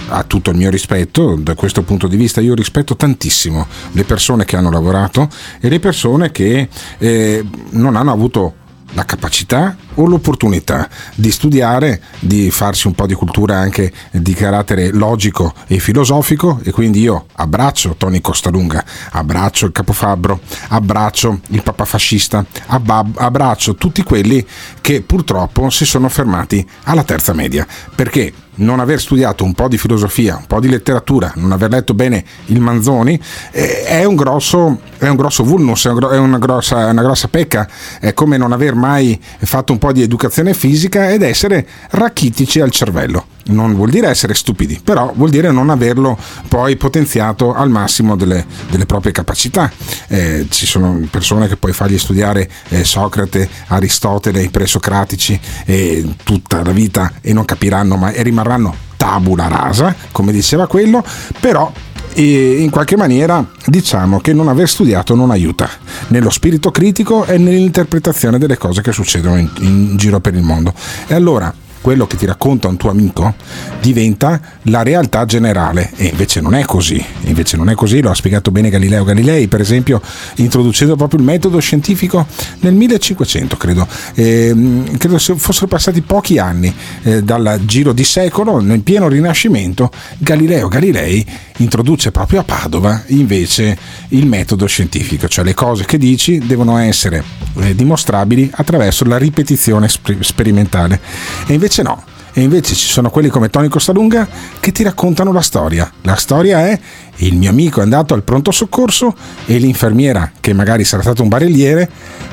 ha 0.08 0.22
tutto 0.24 0.50
il 0.50 0.56
mio 0.56 0.70
rispetto, 0.70 1.36
da 1.36 1.54
questo 1.54 1.82
punto 1.82 2.06
di 2.06 2.16
vista 2.16 2.40
io 2.40 2.54
rispetto 2.54 2.96
tantissimo 2.96 3.66
le 3.92 4.04
persone 4.04 4.44
che 4.44 4.56
hanno 4.56 4.70
lavorato 4.70 5.28
e 5.60 5.68
le 5.68 5.80
persone 5.80 6.30
che 6.30 6.68
eh, 6.98 7.44
non 7.70 7.96
hanno 7.96 8.12
avuto 8.12 8.62
la 8.94 9.04
capacità 9.04 9.76
o 9.94 10.06
l'opportunità 10.06 10.88
di 11.14 11.30
studiare, 11.30 12.00
di 12.18 12.50
farsi 12.50 12.86
un 12.86 12.94
po' 12.94 13.06
di 13.06 13.14
cultura 13.14 13.56
anche 13.56 13.92
di 14.10 14.34
carattere 14.34 14.90
logico 14.90 15.52
e 15.66 15.78
filosofico. 15.78 16.60
E 16.64 16.70
quindi 16.70 17.00
io 17.00 17.26
abbraccio 17.34 17.94
Tony 17.96 18.20
Costalunga, 18.20 18.84
abbraccio 19.10 19.66
il 19.66 19.72
capofabbro, 19.72 20.40
abbraccio 20.68 21.40
il 21.48 21.62
papa 21.62 21.84
fascista, 21.84 22.44
abbab- 22.66 23.18
abbraccio 23.18 23.74
tutti 23.74 24.02
quelli 24.02 24.44
che 24.80 25.02
purtroppo 25.02 25.70
si 25.70 25.84
sono 25.84 26.08
fermati 26.08 26.66
alla 26.84 27.04
terza 27.04 27.32
media. 27.32 27.66
Perché 27.94 28.32
non 28.56 28.80
aver 28.80 29.00
studiato 29.00 29.44
un 29.44 29.54
po' 29.54 29.68
di 29.68 29.78
filosofia, 29.78 30.36
un 30.36 30.46
po' 30.46 30.60
di 30.60 30.68
letteratura, 30.68 31.32
non 31.36 31.52
aver 31.52 31.70
letto 31.70 31.94
bene 31.94 32.24
il 32.46 32.60
Manzoni 32.60 33.20
eh, 33.50 33.84
è 33.84 34.04
un 34.04 34.14
grosso, 34.14 34.80
è 34.98 35.08
un 35.08 35.16
grosso 35.16 35.44
vulnus, 35.44 35.86
è, 35.86 35.90
una, 35.90 36.38
grossa, 36.38 36.86
una 36.86 37.02
grossa 37.02 37.28
pecca, 37.28 37.68
è 38.00 38.12
come 38.12 38.36
non 38.36 38.52
aver 38.52 38.74
mai 38.74 39.20
fatto 39.38 39.72
un 39.72 39.78
po' 39.78 39.92
di 39.92 40.02
educazione 40.02 40.54
fisica 40.54 41.10
ed 41.10 41.22
essere 41.22 41.66
rachitici 41.90 42.60
al 42.60 42.70
cervello. 42.70 43.33
Non 43.46 43.74
vuol 43.74 43.90
dire 43.90 44.08
essere 44.08 44.34
stupidi, 44.34 44.80
però 44.82 45.12
vuol 45.14 45.30
dire 45.30 45.50
non 45.50 45.70
averlo 45.70 46.16
poi 46.48 46.76
potenziato 46.76 47.54
al 47.54 47.68
massimo 47.68 48.16
delle, 48.16 48.44
delle 48.70 48.86
proprie 48.86 49.12
capacità. 49.12 49.70
Eh, 50.08 50.46
ci 50.50 50.66
sono 50.66 51.00
persone 51.10 51.48
che 51.48 51.56
puoi 51.56 51.72
fargli 51.72 51.98
studiare 51.98 52.50
eh, 52.68 52.84
Socrate, 52.84 53.48
Aristotele, 53.68 54.42
i 54.42 54.50
presocratici 54.50 55.38
eh, 55.66 56.14
tutta 56.22 56.62
la 56.62 56.72
vita 56.72 57.12
e 57.20 57.32
non 57.32 57.44
capiranno 57.44 57.96
mai 57.96 58.14
e 58.14 58.22
rimarranno 58.22 58.74
tabula 58.96 59.48
rasa, 59.48 59.94
come 60.12 60.32
diceva 60.32 60.66
quello, 60.66 61.04
però 61.40 61.70
e 62.14 62.62
in 62.62 62.70
qualche 62.70 62.96
maniera 62.96 63.44
diciamo 63.66 64.20
che 64.20 64.32
non 64.32 64.46
aver 64.48 64.68
studiato 64.68 65.16
non 65.16 65.32
aiuta 65.32 65.68
nello 66.08 66.30
spirito 66.30 66.70
critico 66.70 67.24
e 67.24 67.38
nell'interpretazione 67.38 68.38
delle 68.38 68.56
cose 68.56 68.82
che 68.82 68.92
succedono 68.92 69.36
in, 69.36 69.50
in 69.58 69.96
giro 69.96 70.20
per 70.20 70.34
il 70.34 70.42
mondo. 70.42 70.72
E 71.08 71.14
allora 71.14 71.52
quello 71.84 72.06
che 72.06 72.16
ti 72.16 72.24
racconta 72.24 72.66
un 72.66 72.78
tuo 72.78 72.88
amico 72.88 73.34
diventa 73.82 74.40
la 74.62 74.82
realtà 74.82 75.26
generale. 75.26 75.90
E 75.96 76.06
invece 76.06 76.40
non 76.40 76.54
è 76.54 76.64
così, 76.64 77.04
invece 77.24 77.58
non 77.58 77.68
è 77.68 77.74
così, 77.74 78.00
lo 78.00 78.08
ha 78.08 78.14
spiegato 78.14 78.50
bene 78.50 78.70
Galileo 78.70 79.04
Galilei, 79.04 79.48
per 79.48 79.60
esempio 79.60 80.00
introducendo 80.36 80.96
proprio 80.96 81.18
il 81.20 81.26
metodo 81.26 81.58
scientifico 81.58 82.26
nel 82.60 82.72
1500 82.72 83.56
credo, 83.58 83.86
eh, 84.14 84.54
credo 84.96 85.18
fossero 85.18 85.66
passati 85.66 86.00
pochi 86.00 86.38
anni 86.38 86.74
eh, 87.02 87.22
dal 87.22 87.60
giro 87.66 87.92
di 87.92 88.04
secolo, 88.04 88.60
nel 88.60 88.80
pieno 88.80 89.06
rinascimento, 89.06 89.90
Galileo 90.16 90.68
Galilei 90.68 91.26
introduce 91.58 92.10
proprio 92.10 92.40
a 92.40 92.44
Padova 92.44 93.02
invece 93.08 93.76
il 94.08 94.26
metodo 94.26 94.66
scientifico, 94.66 95.28
cioè 95.28 95.44
le 95.44 95.54
cose 95.54 95.84
che 95.84 95.98
dici 95.98 96.38
devono 96.38 96.76
essere 96.78 97.22
eh, 97.58 97.74
dimostrabili 97.74 98.50
attraverso 98.52 99.04
la 99.04 99.18
ripetizione 99.18 99.88
sp- 99.88 100.20
sperimentale 100.20 101.00
e 101.46 101.54
invece 101.54 101.82
no, 101.82 102.02
e 102.32 102.42
invece 102.42 102.74
ci 102.74 102.88
sono 102.88 103.10
quelli 103.10 103.28
come 103.28 103.48
Tony 103.48 103.68
Costalunga 103.68 104.26
che 104.58 104.72
ti 104.72 104.82
raccontano 104.82 105.32
la 105.32 105.40
storia. 105.40 105.90
La 106.02 106.16
storia 106.16 106.66
è 106.66 106.78
il 107.18 107.36
mio 107.36 107.50
amico 107.50 107.78
è 107.78 107.84
andato 107.84 108.12
al 108.12 108.24
pronto 108.24 108.50
soccorso 108.50 109.14
e 109.46 109.58
l'infermiera, 109.58 110.32
che 110.40 110.52
magari 110.52 110.82
sarà 110.82 111.02
stato 111.02 111.22
un 111.22 111.28
barelliere, 111.28 111.88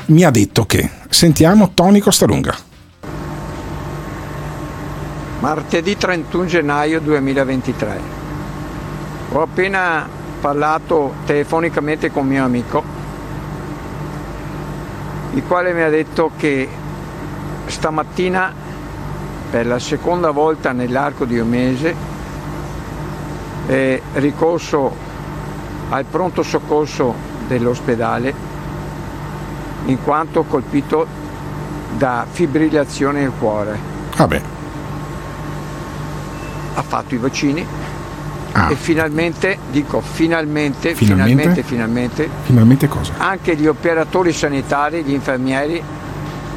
mi 0.06 0.24
ha 0.24 0.30
detto 0.30 0.66
che. 0.66 0.90
Sentiamo 1.08 1.70
Tony 1.72 2.00
Costalunga. 2.00 2.56
Martedì 5.38 5.96
31 5.96 6.46
gennaio 6.46 7.00
2023. 7.00 8.21
Ho 9.34 9.40
appena 9.40 10.06
parlato 10.42 11.14
telefonicamente 11.24 12.10
con 12.10 12.26
mio 12.26 12.44
amico, 12.44 12.82
il 15.32 15.42
quale 15.46 15.72
mi 15.72 15.80
ha 15.80 15.88
detto 15.88 16.32
che 16.36 16.68
stamattina 17.64 18.52
per 19.50 19.66
la 19.66 19.78
seconda 19.78 20.30
volta 20.32 20.72
nell'arco 20.72 21.24
di 21.24 21.38
un 21.38 21.48
mese 21.48 21.94
è 23.64 24.02
ricorso 24.14 24.94
al 25.88 26.04
pronto 26.04 26.42
soccorso 26.42 27.14
dell'ospedale 27.46 28.34
in 29.86 30.02
quanto 30.04 30.42
colpito 30.42 31.06
da 31.96 32.26
fibrillazione 32.30 33.20
del 33.20 33.32
cuore. 33.38 33.78
Vabbè. 34.14 34.42
Ha 36.74 36.82
fatto 36.82 37.14
i 37.14 37.18
vaccini 37.18 37.66
Ah. 38.52 38.70
e 38.70 38.76
finalmente, 38.76 39.58
dico 39.70 40.00
finalmente, 40.00 40.94
Finalmente? 40.94 41.62
finalmente, 41.62 41.62
finalmente, 41.62 42.30
Finalmente 42.44 42.88
cosa? 42.88 43.12
anche 43.18 43.56
gli 43.56 43.66
operatori 43.66 44.32
sanitari, 44.32 45.02
gli 45.02 45.12
infermieri 45.12 45.82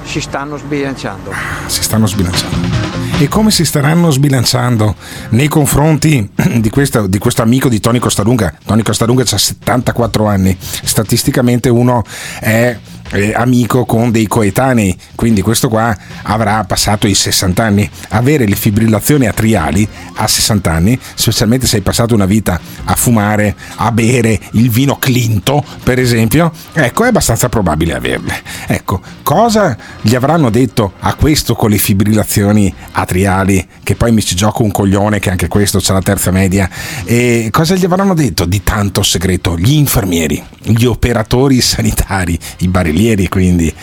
si 0.04 0.20
stanno 0.22 0.58
sbilanciando. 0.58 1.32
Si 1.68 1.82
stanno 1.82 2.06
sbilanciando. 2.06 2.84
E 3.18 3.28
come 3.30 3.50
si 3.50 3.64
staranno 3.64 4.12
sbilanciando 4.12 4.96
nei 5.30 5.48
confronti 5.48 6.30
di, 6.60 6.70
questa- 6.70 7.08
di 7.08 7.18
questo 7.18 7.42
amico 7.42 7.70
di 7.70 7.80
Tony 7.80 8.00
Costalunga? 8.00 8.54
Tony 8.66 8.82
Costalunga 8.84 9.24
ha 9.24 9.38
74 9.38 10.28
anni, 10.28 10.56
statisticamente 10.60 11.70
uno 11.70 12.04
è 12.42 12.78
eh, 13.16 13.34
amico 13.34 13.86
con 13.86 14.12
dei 14.12 14.28
coetanei, 14.28 14.98
quindi 15.16 15.42
questo 15.42 15.70
qua 15.70 15.96
avrà 16.24 16.64
passato 16.66 17.08
i 17.08 17.14
60 17.14 17.64
anni. 17.64 17.90
Avere 18.10 18.46
le 18.46 18.56
fibrillazioni 18.56 19.28
atriali 19.28 19.88
a 20.16 20.28
60 20.28 20.72
anni, 20.72 21.00
specialmente 21.14 21.68
se 21.68 21.78
hai 21.78 21.82
passato 21.82 22.14
una 22.14 22.26
vita 22.26 22.60
a 22.84 22.96
fumare, 22.96 23.56
a 23.76 23.92
bere 23.92 24.40
il 24.52 24.70
vino 24.70 24.98
Clinto, 24.98 25.64
per 25.84 26.00
esempio, 26.00 26.52
ecco, 26.74 27.04
è 27.04 27.08
abbastanza 27.08 27.50
probabile 27.50 27.94
averle. 27.94 28.42
Ecco, 28.68 29.02
cosa 29.24 29.78
gli 30.02 30.16
avranno 30.16 30.50
detto 30.50 30.94
a 31.00 31.14
questo 31.16 31.56
con 31.56 31.70
le 31.70 31.78
fibrillazioni 31.78 32.74
atriali, 32.92 33.68
che 33.84 33.96
poi 33.96 34.12
mi 34.12 34.24
ci 34.24 34.36
gioco 34.36 34.64
un 34.64 34.72
coglione 34.72 35.20
che 35.20 35.30
anche 35.30 35.48
questo 35.48 35.80
c'ha 35.82 35.94
la 35.94 36.02
terza 36.02 36.32
media, 36.32 36.70
e 37.04 37.50
cosa 37.52 37.76
gli 37.76 37.86
avranno 37.86 38.14
detto 38.14 38.46
di 38.46 38.64
tanto 38.64 39.04
segreto? 39.04 39.58
Gli 39.58 39.74
infermieri, 39.74 40.44
gli 40.62 40.86
operatori 40.86 41.62
sanitari, 41.62 42.38
i 42.60 42.68
barellieri 43.06 43.28
quindi, 43.30 43.74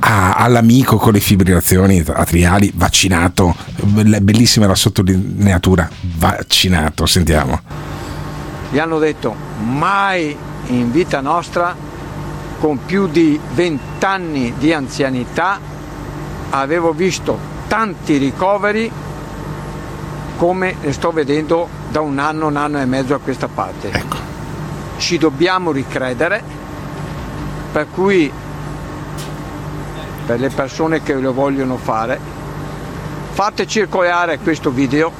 a- 0.00 0.32
all'amico 0.32 0.96
con 0.96 1.12
le 1.12 1.20
fibrillazioni 1.20 2.02
atriali, 2.06 2.72
vaccinato, 2.74 3.54
Be- 3.82 4.20
bellissima 4.20 4.66
la 4.66 4.74
sottolineatura, 4.74 5.88
vaccinato, 6.00 7.06
sentiamo. 7.06 7.60
Gli 8.70 8.78
hanno 8.78 8.98
detto 8.98 9.34
mai 9.62 10.36
in 10.66 10.90
vita 10.90 11.20
nostra, 11.20 11.74
con 12.58 12.84
più 12.84 13.08
di 13.08 13.38
20 13.54 14.04
anni 14.04 14.54
di 14.58 14.72
anzianità, 14.72 15.58
avevo 16.50 16.92
visto 16.92 17.38
tanti 17.68 18.16
ricoveri 18.16 18.90
come 20.36 20.74
ne 20.80 20.92
sto 20.92 21.10
vedendo 21.12 21.68
da 21.90 22.00
un 22.00 22.18
anno, 22.18 22.46
un 22.48 22.56
anno 22.56 22.80
e 22.80 22.84
mezzo 22.84 23.14
a 23.14 23.18
questa 23.18 23.48
parte. 23.48 23.90
Ci 24.96 25.18
dobbiamo 25.18 25.70
ricredere, 25.72 26.42
per 27.72 27.86
cui 27.90 28.30
per 30.26 30.40
le 30.40 30.48
persone 30.48 31.02
che 31.02 31.14
lo 31.14 31.32
vogliono 31.32 31.76
fare, 31.76 32.18
fate 33.32 33.66
circolare 33.66 34.38
questo 34.38 34.70
video, 34.70 35.10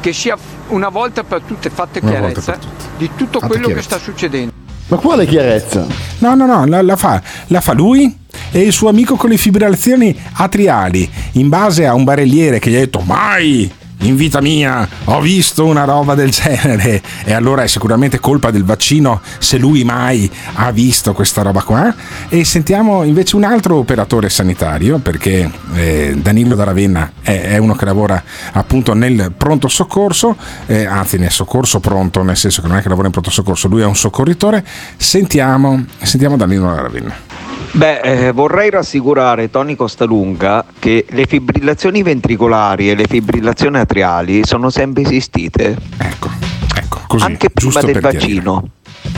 che 0.00 0.12
sia 0.12 0.36
una 0.68 0.88
volta 0.88 1.22
per 1.24 1.42
tutte 1.42 1.70
fatte 1.70 2.00
Una 2.02 2.20
volta 2.20 2.40
chiarezza 2.40 2.58
di 2.96 3.10
tutto 3.16 3.38
Fatta 3.40 3.46
quello 3.46 3.66
che 3.66 3.72
chiarezza. 3.74 3.96
sta 3.96 4.04
succedendo. 4.04 4.52
Ma 4.88 4.96
quale 4.98 5.26
chiarezza? 5.26 5.86
No, 6.18 6.34
no, 6.34 6.46
no, 6.46 6.64
la, 6.66 6.80
la 6.82 6.96
fa, 6.96 7.20
la 7.48 7.60
fa 7.60 7.72
lui 7.72 8.16
e 8.52 8.60
il 8.60 8.72
suo 8.72 8.88
amico 8.88 9.16
con 9.16 9.30
le 9.30 9.36
fibrillazioni 9.36 10.16
atriali, 10.34 11.10
in 11.32 11.48
base 11.48 11.86
a 11.86 11.94
un 11.94 12.04
barelliere 12.04 12.58
che 12.60 12.70
gli 12.70 12.76
ha 12.76 12.80
detto 12.80 13.00
mai 13.00 13.70
in 14.00 14.16
vita 14.16 14.40
mia 14.40 14.86
ho 15.04 15.20
visto 15.20 15.64
una 15.64 15.84
roba 15.84 16.14
del 16.14 16.30
genere. 16.30 17.02
E 17.24 17.32
allora 17.32 17.62
è 17.62 17.66
sicuramente 17.66 18.20
colpa 18.20 18.50
del 18.50 18.64
vaccino 18.64 19.20
se 19.38 19.58
lui 19.58 19.84
mai 19.84 20.30
ha 20.54 20.70
visto 20.70 21.12
questa 21.12 21.42
roba 21.42 21.62
qua. 21.62 21.94
E 22.28 22.44
sentiamo 22.44 23.02
invece 23.02 23.36
un 23.36 23.44
altro 23.44 23.76
operatore 23.76 24.28
sanitario 24.28 24.98
perché 24.98 25.50
eh, 25.74 26.14
Danilo 26.16 26.54
da 26.54 26.64
Ravenna 26.64 27.12
è, 27.22 27.50
è 27.50 27.56
uno 27.58 27.74
che 27.74 27.84
lavora 27.84 28.22
appunto 28.52 28.94
nel 28.94 29.32
pronto 29.36 29.68
soccorso 29.68 30.36
eh, 30.66 30.84
anzi 30.84 31.18
nel 31.18 31.30
soccorso 31.30 31.80
pronto 31.80 32.22
nel 32.22 32.36
senso 32.36 32.62
che 32.62 32.68
non 32.68 32.76
è 32.76 32.82
che 32.82 32.88
lavora 32.88 33.06
in 33.06 33.12
pronto 33.12 33.30
soccorso 33.30 33.68
lui 33.68 33.82
è 33.82 33.86
un 33.86 33.96
soccorritore. 33.96 34.64
Sentiamo, 34.96 35.84
sentiamo 36.02 36.36
Danilo 36.36 36.66
da 36.66 36.82
Ravenna 36.82 37.25
Beh, 37.76 38.00
eh, 38.00 38.32
vorrei 38.32 38.70
rassicurare 38.70 39.50
Tony 39.50 39.74
Costalunga 39.74 40.64
che 40.78 41.04
le 41.10 41.26
fibrillazioni 41.26 42.02
ventricolari 42.02 42.88
e 42.88 42.94
le 42.94 43.04
fibrillazioni 43.06 43.76
atriali 43.76 44.46
sono 44.46 44.70
sempre 44.70 45.02
esistite. 45.02 45.76
Ecco, 45.98 46.30
così, 47.06 47.24
Anche 47.24 47.50
prima 47.50 47.82
del 47.82 48.00
vaccino. 48.00 48.66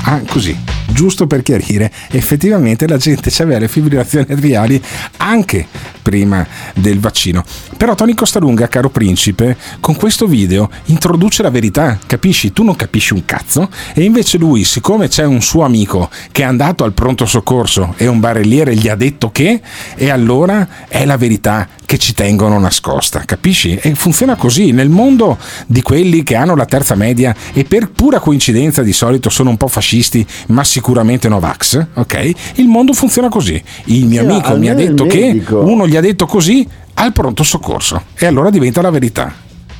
Ah, 0.03 0.21
così, 0.27 0.59
giusto 0.99 1.29
per 1.29 1.45
chiarire, 1.45 1.93
effettivamente 2.11 2.89
la 2.89 2.97
gente 2.97 3.31
aveva 3.41 3.61
le 3.61 3.69
fibrillazioni 3.69 4.33
atriali 4.33 4.83
anche 5.19 5.65
prima 6.03 6.45
del 6.75 6.99
vaccino. 6.99 7.45
Però 7.77 7.95
Tony 7.95 8.15
Costalunga, 8.15 8.67
caro 8.67 8.91
principe, 8.91 9.57
con 9.79 9.95
questo 9.95 10.27
video 10.27 10.69
introduce 10.87 11.45
la 11.45 11.51
verità, 11.51 11.97
capisci? 12.05 12.53
Tu 12.53 12.65
non 12.65 12.75
capisci 12.75 13.13
un 13.13 13.25
cazzo 13.25 13.69
e 13.95 14.03
invece 14.03 14.39
lui, 14.39 14.65
siccome 14.65 15.07
c'è 15.07 15.25
un 15.25 15.41
suo 15.41 15.63
amico 15.63 16.11
che 16.33 16.43
è 16.43 16.47
andato 16.47 16.83
al 16.83 16.95
pronto 16.95 17.27
soccorso 17.27 17.95
e 17.97 18.09
un 18.09 18.19
barelliere 18.19 18.75
gli 18.75 18.89
ha 18.89 18.97
detto 18.97 19.31
che, 19.31 19.61
e 19.95 20.11
allora 20.11 20.87
è 20.89 21.05
la 21.05 21.17
verità 21.17 21.69
che 21.87 21.97
ci 21.97 22.13
tengono 22.13 22.59
nascosta, 22.59 23.21
capisci? 23.25 23.77
E 23.77 23.95
funziona 23.95 24.35
così 24.35 24.73
nel 24.73 24.91
mondo 24.91 25.39
di 25.67 25.81
quelli 25.81 26.23
che 26.23 26.35
hanno 26.35 26.55
la 26.55 26.67
terza 26.67 26.95
media 26.95 27.35
e 27.55 27.65
per 27.65 27.91
pura 27.91 28.19
coincidenza 28.19 28.83
di 28.83 28.93
solito 28.93 29.31
sono 29.31 29.51
un 29.51 29.57
po' 29.57 29.69
fascisti, 29.69 30.27
ma 30.49 30.65
sicuramente 30.65 30.87
Novax, 30.93 31.87
ok? 31.95 32.33
Il 32.57 32.67
mondo 32.69 32.93
funziona 32.93 33.29
così. 33.29 33.63
Il 33.87 34.07
mio 34.07 34.23
Sì, 34.23 34.27
amico 34.29 34.57
mi 34.57 34.69
ha 34.69 34.75
detto 34.75 35.07
che 35.07 35.43
uno 35.51 35.87
gli 35.87 35.97
ha 35.97 36.01
detto 36.01 36.27
così 36.27 36.67
al 36.95 37.13
pronto 37.13 37.43
soccorso 37.43 38.03
e 38.17 38.27
allora 38.27 38.51
diventa 38.51 38.81
la 38.83 38.91
verità. 38.91 39.33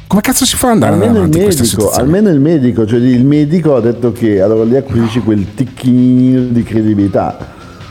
Come 0.07 0.23
cazzo 0.23 0.47
si 0.47 0.57
fa 0.57 0.69
ad 0.69 0.73
andare 0.75 0.93
Almeno 0.95 1.19
avanti 1.19 1.41
questa 1.41 1.63
medico, 1.63 1.81
situazione? 1.83 2.07
almeno 2.17 2.35
il 2.35 2.41
medico, 2.41 2.87
cioè 2.87 2.99
il 2.99 3.25
medico 3.27 3.77
ha 3.77 3.81
detto 3.81 4.13
che 4.13 4.41
allora 4.41 4.65
lì 4.65 4.77
acquisisci 4.77 5.21
quel 5.21 5.47
ticchino 5.55 6.41
di 6.45 6.63
credibilità. 6.63 7.37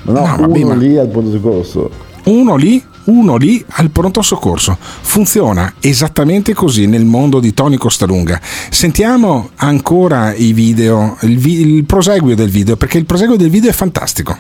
Ma 0.04 0.14
no, 0.14 0.20
No, 0.26 0.36
vabbè, 0.38 0.58
uno 0.60 0.68
ma- 0.70 0.76
lì 0.76 0.98
al 0.98 1.08
pronto 1.10 1.30
soccorso. 1.32 1.92
Uno 2.26 2.56
lì, 2.56 2.84
uno 3.08 3.36
lì 3.38 3.64
al 3.72 3.90
pronto 3.90 4.22
soccorso. 4.22 4.78
Funziona 4.80 5.74
esattamente 5.80 6.54
così 6.54 6.88
nel 6.88 7.06
mondo 7.06 7.40
di 7.40 7.54
Tony 7.54 7.78
Costalunga. 7.78 8.40
Sentiamo 8.42 9.50
ancora 9.56 10.34
i 10.34 10.54
video, 10.54 11.18
il, 11.22 11.38
vi- 11.38 11.60
il 11.60 11.86
proseguio 11.86 12.36
del 12.36 12.50
video, 12.50 12.76
perché 12.76 12.98
il 12.98 13.06
proseguio 13.06 13.38
del 13.38 13.50
video 13.50 13.70
è 13.70 13.74
fantastico. 13.74 14.36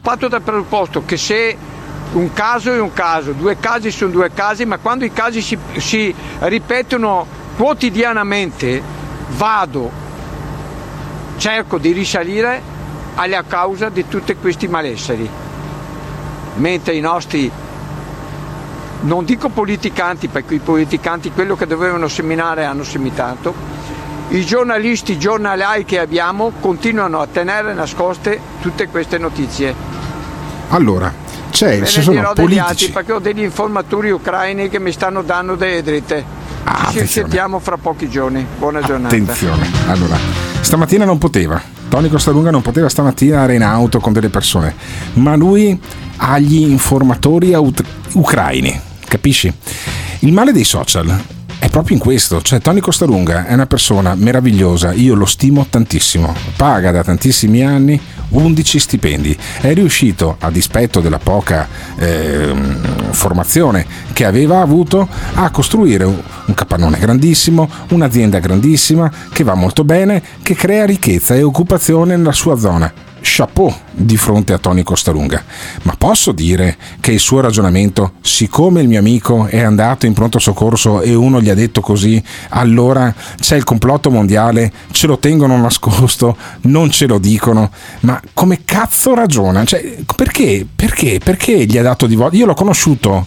Fatto 0.00 0.28
dal 0.28 0.42
presupposto 0.42 1.04
che 1.04 1.16
se 1.16 1.56
un 2.12 2.32
caso 2.32 2.72
è 2.72 2.80
un 2.80 2.92
caso, 2.92 3.32
due 3.32 3.56
casi 3.58 3.90
sono 3.90 4.10
due 4.10 4.30
casi, 4.32 4.64
ma 4.64 4.78
quando 4.78 5.04
i 5.04 5.12
casi 5.12 5.40
si, 5.40 5.56
si 5.76 6.14
ripetono 6.40 7.26
quotidianamente, 7.56 8.82
vado, 9.36 9.90
cerco 11.36 11.78
di 11.78 11.92
risalire 11.92 12.60
alla 13.14 13.44
causa 13.46 13.88
di 13.88 14.06
tutti 14.08 14.34
questi 14.34 14.68
malesseri. 14.68 15.28
Mentre 16.56 16.94
i 16.94 17.00
nostri 17.00 17.50
non 19.02 19.24
dico 19.24 19.48
politicanti, 19.48 20.28
perché 20.28 20.54
i 20.54 20.58
politicanti 20.58 21.30
quello 21.32 21.56
che 21.56 21.66
dovevano 21.66 22.08
seminare 22.08 22.64
hanno 22.64 22.84
seminato, 22.84 23.54
i 24.30 24.44
giornalisti, 24.44 25.12
i 25.12 25.18
giornalai 25.18 25.84
che 25.84 25.98
abbiamo 25.98 26.52
continuano 26.60 27.20
a 27.20 27.26
tenere 27.30 27.74
nascoste 27.74 28.40
tutte 28.60 28.88
queste 28.88 29.18
notizie. 29.18 29.74
Allora, 30.68 31.12
c'è, 31.50 31.80
Ve 31.80 31.86
ci 31.86 32.00
sono 32.00 32.16
dirò 32.16 32.32
degli 32.32 32.56
altri 32.58 32.64
politici. 32.64 32.90
perché 32.92 33.12
ho 33.12 33.18
degli 33.18 33.42
informatori 33.42 34.10
ucraini 34.10 34.68
che 34.70 34.78
mi 34.78 34.90
stanno 34.92 35.22
dando 35.22 35.54
delle 35.54 35.82
dritte. 35.82 36.24
Ci 36.64 36.68
attenzione. 36.70 37.06
sentiamo 37.08 37.58
fra 37.58 37.76
pochi 37.76 38.08
giorni. 38.08 38.46
Buona 38.58 38.80
giornata. 38.80 39.14
Attenzione. 39.14 39.68
Allora, 39.88 40.16
stamattina 40.60 41.04
non 41.04 41.18
poteva. 41.18 41.60
Tony 41.90 42.08
Costalunga 42.08 42.50
non 42.50 42.62
poteva 42.62 42.88
stamattina 42.88 43.42
era 43.42 43.52
in 43.52 43.62
auto 43.62 44.00
con 44.00 44.14
delle 44.14 44.30
persone, 44.30 44.74
ma 45.14 45.36
lui 45.36 45.78
ha 46.16 46.38
gli 46.38 46.62
informatori 46.70 47.52
aut- 47.52 47.84
ucraini, 48.12 48.80
capisci? 49.12 49.52
Il 50.20 50.32
male 50.32 50.52
dei 50.52 50.64
social 50.64 51.22
è 51.58 51.68
proprio 51.68 51.96
in 51.96 52.02
questo, 52.02 52.40
cioè 52.40 52.60
Tony 52.60 52.80
Costalunga 52.80 53.44
è 53.44 53.52
una 53.52 53.66
persona 53.66 54.14
meravigliosa, 54.14 54.94
io 54.94 55.14
lo 55.14 55.26
stimo 55.26 55.66
tantissimo, 55.68 56.34
paga 56.56 56.90
da 56.90 57.04
tantissimi 57.04 57.62
anni 57.62 58.00
11 58.30 58.78
stipendi, 58.78 59.36
è 59.60 59.74
riuscito 59.74 60.36
a 60.40 60.50
dispetto 60.50 61.00
della 61.00 61.18
poca 61.18 61.68
ehm, 61.96 63.12
formazione 63.12 63.84
che 64.14 64.24
aveva 64.24 64.62
avuto 64.62 65.06
a 65.34 65.50
costruire 65.50 66.04
un 66.04 66.54
capannone 66.54 66.98
grandissimo, 66.98 67.68
un'azienda 67.90 68.38
grandissima 68.38 69.12
che 69.30 69.44
va 69.44 69.54
molto 69.54 69.84
bene, 69.84 70.22
che 70.42 70.54
crea 70.54 70.86
ricchezza 70.86 71.34
e 71.34 71.42
occupazione 71.42 72.16
nella 72.16 72.32
sua 72.32 72.58
zona. 72.58 73.11
Chapeau 73.22 73.72
di 73.92 74.16
fronte 74.16 74.52
a 74.52 74.58
Tony 74.58 74.82
Costalunga, 74.82 75.42
ma 75.82 75.94
posso 75.96 76.32
dire 76.32 76.76
che 77.00 77.12
il 77.12 77.20
suo 77.20 77.40
ragionamento, 77.40 78.14
siccome 78.20 78.80
il 78.80 78.88
mio 78.88 78.98
amico 78.98 79.46
è 79.46 79.60
andato 79.60 80.06
in 80.06 80.12
pronto 80.12 80.38
soccorso 80.38 81.00
e 81.00 81.14
uno 81.14 81.40
gli 81.40 81.48
ha 81.48 81.54
detto 81.54 81.80
così, 81.80 82.22
allora 82.50 83.14
c'è 83.38 83.56
il 83.56 83.64
complotto 83.64 84.10
mondiale, 84.10 84.72
ce 84.90 85.06
lo 85.06 85.18
tengono 85.18 85.56
nascosto, 85.56 86.36
non 86.62 86.90
ce 86.90 87.06
lo 87.06 87.18
dicono, 87.18 87.70
ma 88.00 88.20
come 88.34 88.60
cazzo 88.64 89.14
ragiona? 89.14 89.64
Cioè, 89.64 89.98
perché? 90.16 90.66
Perché? 90.74 91.20
Perché 91.22 91.64
gli 91.64 91.78
ha 91.78 91.82
dato 91.82 92.06
di 92.06 92.16
volta? 92.16 92.36
Io 92.36 92.46
l'ho 92.46 92.54
conosciuto, 92.54 93.26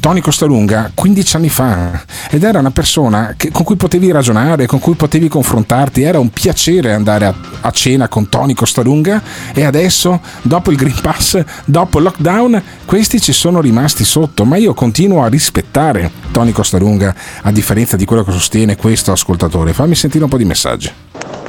Tony 0.00 0.20
Costalunga, 0.20 0.90
15 0.94 1.36
anni 1.36 1.48
fa 1.48 2.02
ed 2.30 2.42
era 2.42 2.58
una 2.60 2.70
persona 2.70 3.34
che- 3.36 3.50
con 3.50 3.64
cui 3.64 3.76
potevi 3.76 4.10
ragionare, 4.10 4.66
con 4.66 4.78
cui 4.78 4.94
potevi 4.94 5.28
confrontarti, 5.28 6.02
era 6.02 6.18
un 6.18 6.30
piacere 6.30 6.92
andare 6.92 7.26
a, 7.26 7.34
a 7.60 7.70
cena 7.70 8.08
con 8.08 8.28
Tony 8.28 8.54
Costalunga 8.54 9.22
e 9.52 9.64
adesso, 9.64 10.20
dopo 10.42 10.70
il 10.70 10.76
Green 10.76 11.00
Pass, 11.00 11.42
dopo 11.64 11.98
il 11.98 12.04
lockdown, 12.04 12.62
questi 12.84 13.20
ci 13.20 13.32
sono 13.32 13.60
rimasti 13.60 14.04
sotto, 14.04 14.44
ma 14.44 14.56
io 14.56 14.74
continuo 14.74 15.22
a 15.22 15.28
rispettare 15.28 16.10
Tony 16.30 16.52
Costalunga 16.52 17.14
a 17.42 17.50
differenza 17.50 17.96
di 17.96 18.04
quello 18.04 18.24
che 18.24 18.32
sostiene 18.32 18.76
questo 18.76 19.12
ascoltatore. 19.12 19.72
Fammi 19.72 19.94
sentire 19.94 20.24
un 20.24 20.30
po' 20.30 20.36
di 20.36 20.44
messaggi. 20.44 20.90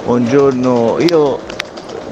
Buongiorno, 0.05 0.97
io 0.99 1.39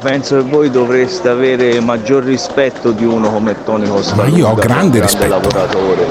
penso 0.03 0.35
che 0.35 0.49
voi 0.49 0.69
dovreste 0.69 1.29
avere 1.29 1.79
maggior 1.79 2.23
rispetto 2.23 2.91
di 2.91 3.05
uno 3.05 3.31
come 3.31 3.55
Tony 3.63 3.87
Costa. 3.87 4.15
Ma 4.15 4.25
io 4.25 4.49
ho 4.49 4.55
grande 4.55 4.99
rispetto. 4.99 5.29
lavoratore. 5.29 6.07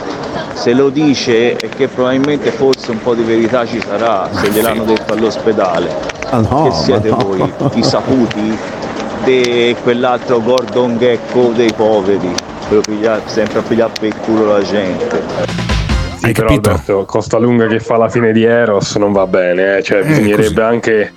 Se 0.54 0.72
lo 0.72 0.88
dice 0.88 1.56
è 1.56 1.68
che 1.68 1.88
probabilmente 1.88 2.50
forse 2.50 2.90
un 2.90 3.02
po' 3.02 3.14
di 3.14 3.22
verità 3.22 3.66
ci 3.66 3.80
sarà, 3.80 4.30
se 4.32 4.50
gliel'hanno 4.50 4.84
detto 4.84 5.12
all'ospedale. 5.12 5.94
Ah, 6.30 6.40
no, 6.40 6.64
che 6.64 6.72
siete 6.72 7.10
no. 7.10 7.16
voi, 7.16 7.52
i 7.74 7.82
saputi 7.82 8.56
di 9.24 9.76
quell'altro 9.82 10.40
Gordon 10.42 10.98
Gecko 10.98 11.52
dei 11.54 11.72
poveri, 11.72 12.34
pigliare- 12.86 13.22
sempre 13.26 13.60
a 13.60 13.62
pigliare 13.62 13.92
per 13.98 14.08
il 14.08 14.16
culo 14.16 14.46
la 14.46 14.62
gente. 14.62 15.70
Sì, 16.22 16.30
però 16.30 16.50
Alberto, 16.50 17.04
Costa 17.04 17.36
Lunga 17.36 17.66
che 17.66 17.80
fa 17.80 17.96
la 17.96 18.08
fine 18.08 18.30
di 18.30 18.44
Eros 18.44 18.94
non 18.94 19.10
va 19.10 19.26
bene, 19.26 19.78
eh, 19.78 19.82
cioè 19.82 20.04
bisognerebbe 20.04 20.62
anche 20.62 21.12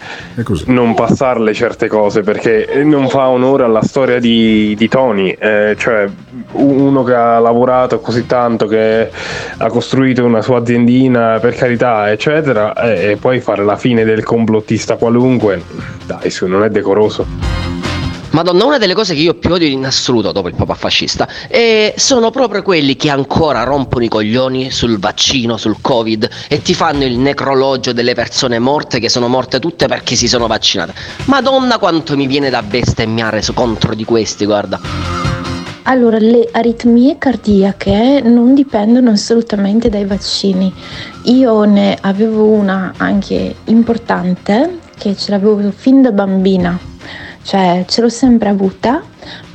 non 0.65 0.95
passarle 0.95 1.53
certe 1.53 1.87
cose 1.87 2.21
perché 2.21 2.81
non 2.83 3.07
fa 3.07 3.27
onore 3.27 3.63
alla 3.63 3.83
storia 3.83 4.19
di, 4.19 4.73
di 4.75 4.87
Tony, 4.87 5.29
eh, 5.29 5.75
cioè 5.77 6.07
uno 6.53 7.03
che 7.03 7.13
ha 7.13 7.37
lavorato 7.37 7.99
così 7.99 8.25
tanto, 8.25 8.65
che 8.65 9.11
ha 9.57 9.67
costruito 9.67 10.25
una 10.25 10.41
sua 10.41 10.57
aziendina 10.57 11.37
per 11.39 11.53
carità 11.53 12.09
eccetera 12.09 12.73
eh, 12.73 13.11
e 13.11 13.15
poi 13.17 13.39
fare 13.41 13.63
la 13.63 13.77
fine 13.77 14.05
del 14.05 14.23
complottista 14.23 14.95
qualunque, 14.95 15.61
dai 16.03 16.31
su, 16.31 16.47
non 16.47 16.63
è 16.63 16.69
decoroso. 16.69 17.74
Madonna, 18.35 18.65
una 18.65 18.77
delle 18.77 18.93
cose 18.93 19.13
che 19.13 19.21
io 19.21 19.35
più 19.35 19.53
odio 19.53 19.65
in 19.65 19.85
assoluto 19.85 20.33
dopo 20.33 20.49
il 20.49 20.55
papà 20.55 20.73
fascista 20.73 21.25
eh, 21.47 21.93
sono 21.95 22.31
proprio 22.31 22.63
quelli 22.63 22.97
che 22.97 23.09
ancora 23.09 23.63
rompono 23.63 24.03
i 24.03 24.09
coglioni 24.09 24.71
sul 24.71 24.99
vaccino, 24.99 25.55
sul 25.55 25.77
covid 25.79 26.29
e 26.49 26.61
ti 26.61 26.73
fanno 26.73 27.05
il 27.05 27.17
necrologio 27.17 27.93
delle 27.93 28.13
persone 28.13 28.59
morte 28.59 28.99
che 28.99 29.07
sono 29.07 29.29
morte 29.29 29.61
tutte 29.61 29.87
perché 29.87 30.17
si 30.17 30.27
sono 30.27 30.47
vaccinate. 30.47 30.93
Madonna 31.27 31.77
quanto 31.77 32.17
mi 32.17 32.27
viene 32.27 32.49
da 32.49 32.61
bestemmiare 32.61 33.41
contro 33.53 33.95
di 33.95 34.03
questi, 34.03 34.43
guarda. 34.43 34.81
Allora, 35.83 36.17
le 36.17 36.49
aritmie 36.51 37.17
cardiache 37.17 38.19
non 38.21 38.53
dipendono 38.53 39.11
assolutamente 39.11 39.87
dai 39.87 40.03
vaccini. 40.03 40.73
Io 41.23 41.63
ne 41.63 41.97
avevo 42.01 42.47
una 42.47 42.95
anche 42.97 43.55
importante 43.65 44.79
che 44.97 45.15
ce 45.15 45.31
l'avevo 45.31 45.71
fin 45.73 46.01
da 46.01 46.11
bambina, 46.11 46.77
cioè 47.45 47.85
ce 47.87 48.01
l'ho 48.01 48.09
sempre 48.09 48.49
avuta, 48.49 49.03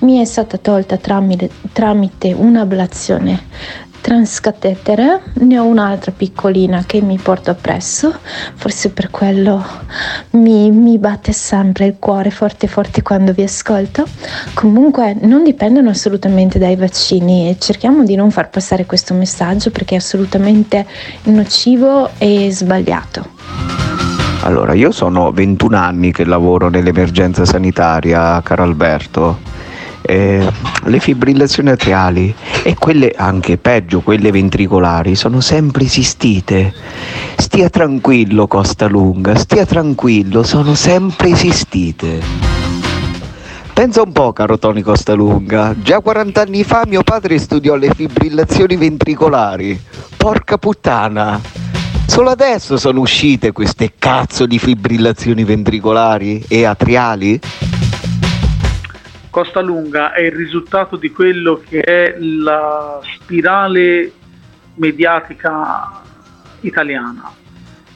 mi 0.00 0.20
è 0.20 0.24
stata 0.24 0.56
tolta 0.58 0.96
tramite, 0.96 1.50
tramite 1.72 2.32
un'ablazione 2.32 3.88
transcatetere, 4.00 5.20
ne 5.34 5.58
ho 5.58 5.64
un'altra 5.64 6.10
piccolina 6.10 6.84
che 6.86 7.00
mi 7.00 7.18
porto 7.18 7.50
appresso, 7.50 8.14
forse 8.54 8.90
per 8.90 9.10
quello 9.10 9.64
mi, 10.30 10.70
mi 10.70 10.98
batte 10.98 11.32
sempre 11.32 11.86
il 11.86 11.96
cuore 11.98 12.30
forte 12.30 12.66
forte 12.66 13.02
quando 13.02 13.32
vi 13.32 13.42
ascolto. 13.42 14.06
Comunque 14.54 15.16
non 15.20 15.44
dipendono 15.44 15.90
assolutamente 15.90 16.58
dai 16.58 16.76
vaccini 16.76 17.50
e 17.50 17.58
cerchiamo 17.58 18.04
di 18.04 18.14
non 18.14 18.30
far 18.30 18.50
passare 18.50 18.86
questo 18.86 19.14
messaggio 19.14 19.70
perché 19.70 19.94
è 19.94 19.98
assolutamente 19.98 20.86
nocivo 21.24 22.10
e 22.18 22.50
sbagliato. 22.50 24.09
Allora, 24.42 24.72
io 24.72 24.90
sono 24.90 25.32
21 25.32 25.76
anni 25.76 26.12
che 26.12 26.24
lavoro 26.24 26.70
nell'emergenza 26.70 27.44
sanitaria, 27.44 28.40
caro 28.42 28.62
Alberto. 28.62 29.38
Eh, 30.00 30.50
le 30.84 30.98
fibrillazioni 30.98 31.68
atriali 31.68 32.34
e 32.62 32.74
quelle 32.74 33.12
anche 33.14 33.58
peggio, 33.58 34.00
quelle 34.00 34.30
ventricolari, 34.30 35.14
sono 35.14 35.40
sempre 35.40 35.84
esistite. 35.84 36.72
Stia 37.36 37.68
tranquillo, 37.68 38.46
Costa 38.46 38.88
Lunga, 38.88 39.34
stia 39.36 39.66
tranquillo, 39.66 40.42
sono 40.42 40.74
sempre 40.74 41.28
esistite. 41.28 42.20
Pensa 43.74 44.02
un 44.02 44.12
po', 44.12 44.32
caro 44.32 44.58
Tony 44.58 44.80
Costalunga, 44.80 45.74
già 45.80 46.00
40 46.00 46.40
anni 46.40 46.64
fa 46.64 46.84
mio 46.86 47.02
padre 47.02 47.38
studiò 47.38 47.76
le 47.76 47.92
fibrillazioni 47.94 48.76
ventricolari. 48.76 49.78
Porca 50.16 50.56
puttana! 50.56 51.69
Solo 52.20 52.32
adesso 52.32 52.76
sono 52.76 53.00
uscite 53.00 53.50
queste 53.50 53.94
cazzo 53.98 54.44
di 54.44 54.58
fibrillazioni 54.58 55.42
ventricolari 55.42 56.44
e 56.48 56.66
atriali? 56.66 57.40
Costa 59.30 59.62
Lunga 59.62 60.12
è 60.12 60.20
il 60.24 60.32
risultato 60.32 60.96
di 60.96 61.10
quello 61.12 61.62
che 61.66 61.80
è 61.80 62.18
la 62.18 63.00
spirale 63.16 64.12
mediatica 64.74 66.02
italiana, 66.60 67.32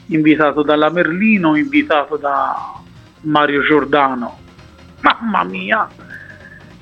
invitato 0.07 0.63
dalla 0.63 0.89
Merlino, 0.89 1.55
invitato 1.55 2.17
da 2.17 2.81
Mario 3.21 3.61
Giordano. 3.61 4.39
Mamma 5.01 5.43
mia! 5.43 5.87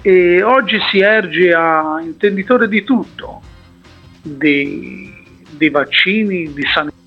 E 0.02 0.42
oggi 0.42 0.78
si 0.90 1.00
erge 1.00 1.54
a 1.54 2.00
intenditore 2.02 2.70
di 2.70 2.86
tutto, 2.86 3.42
dei, 4.22 5.14
dei 5.58 5.70
vaccini, 5.70 6.54
di 6.54 6.64
sanità, 6.74 7.02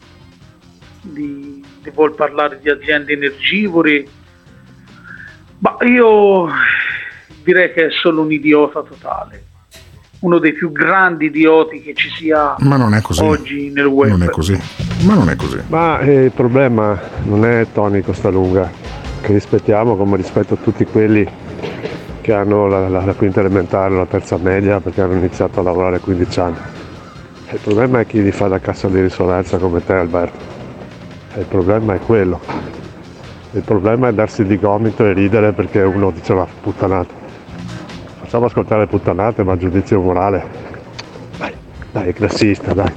di, 1.12 1.64
di 1.82 1.90
vuol 1.90 2.14
parlare 2.14 2.58
di 2.62 2.68
aziende 2.70 3.12
energivore. 3.12 4.06
Ma 5.58 5.76
io 5.86 6.48
direi 7.44 7.72
che 7.72 7.86
è 7.86 7.90
solo 7.90 8.22
un 8.22 8.32
idiota 8.32 8.82
totale, 8.82 9.44
uno 10.20 10.38
dei 10.38 10.52
più 10.52 10.70
grandi 10.72 11.26
idioti 11.26 11.80
che 11.80 11.94
ci 11.94 12.10
sia 12.10 12.56
Ma 12.58 12.76
non 12.76 12.94
è 12.94 13.00
così. 13.00 13.22
oggi 13.22 13.70
nel 13.70 13.86
web. 13.86 14.10
Non 14.10 14.22
è 14.24 14.30
così. 14.30 14.58
Ma 15.04 15.14
non 15.14 15.30
è 15.30 15.36
così. 15.36 15.60
Ma 15.68 15.98
eh, 16.00 16.24
il 16.24 16.32
problema 16.32 16.98
non 17.24 17.44
è 17.44 17.66
Tony 17.72 18.02
Costalunga, 18.02 18.70
che 19.22 19.32
rispettiamo 19.32 19.96
come 19.96 20.16
rispetto 20.16 20.56
tutti 20.56 20.84
quelli 20.84 21.26
che 22.20 22.32
hanno 22.32 22.66
la, 22.66 22.88
la- 22.88 23.04
la 23.04 23.14
quinta 23.14 23.40
elementare, 23.40 23.94
la 23.94 24.06
terza 24.06 24.36
media, 24.36 24.80
perché 24.80 25.00
hanno 25.00 25.14
iniziato 25.14 25.60
a 25.60 25.62
lavorare 25.62 25.96
a 25.96 26.00
15 26.00 26.40
anni. 26.40 26.56
Il 27.52 27.60
problema 27.62 28.00
è 28.00 28.06
chi 28.06 28.20
li 28.22 28.32
fa 28.32 28.48
da 28.48 28.58
cassa 28.58 28.88
di 28.88 29.00
risonanza 29.00 29.56
come 29.58 29.84
te 29.84 29.92
Alberto. 29.92 30.55
Il 31.36 31.44
problema 31.44 31.94
è 31.94 31.98
quello. 31.98 32.40
Il 33.52 33.62
problema 33.62 34.08
è 34.08 34.12
darsi 34.12 34.44
di 34.44 34.58
gomito 34.58 35.04
e 35.04 35.12
ridere 35.12 35.52
perché 35.52 35.80
uno 35.82 36.10
dice 36.10 36.32
una 36.32 36.46
puttanata. 36.62 37.12
Facciamo 38.20 38.46
ascoltare 38.46 38.86
puttanate, 38.86 39.42
ma 39.44 39.56
giudizio 39.56 40.00
morale. 40.00 40.64
Dai, 41.92 42.08
è 42.08 42.12
classista, 42.12 42.72
dai. 42.74 42.92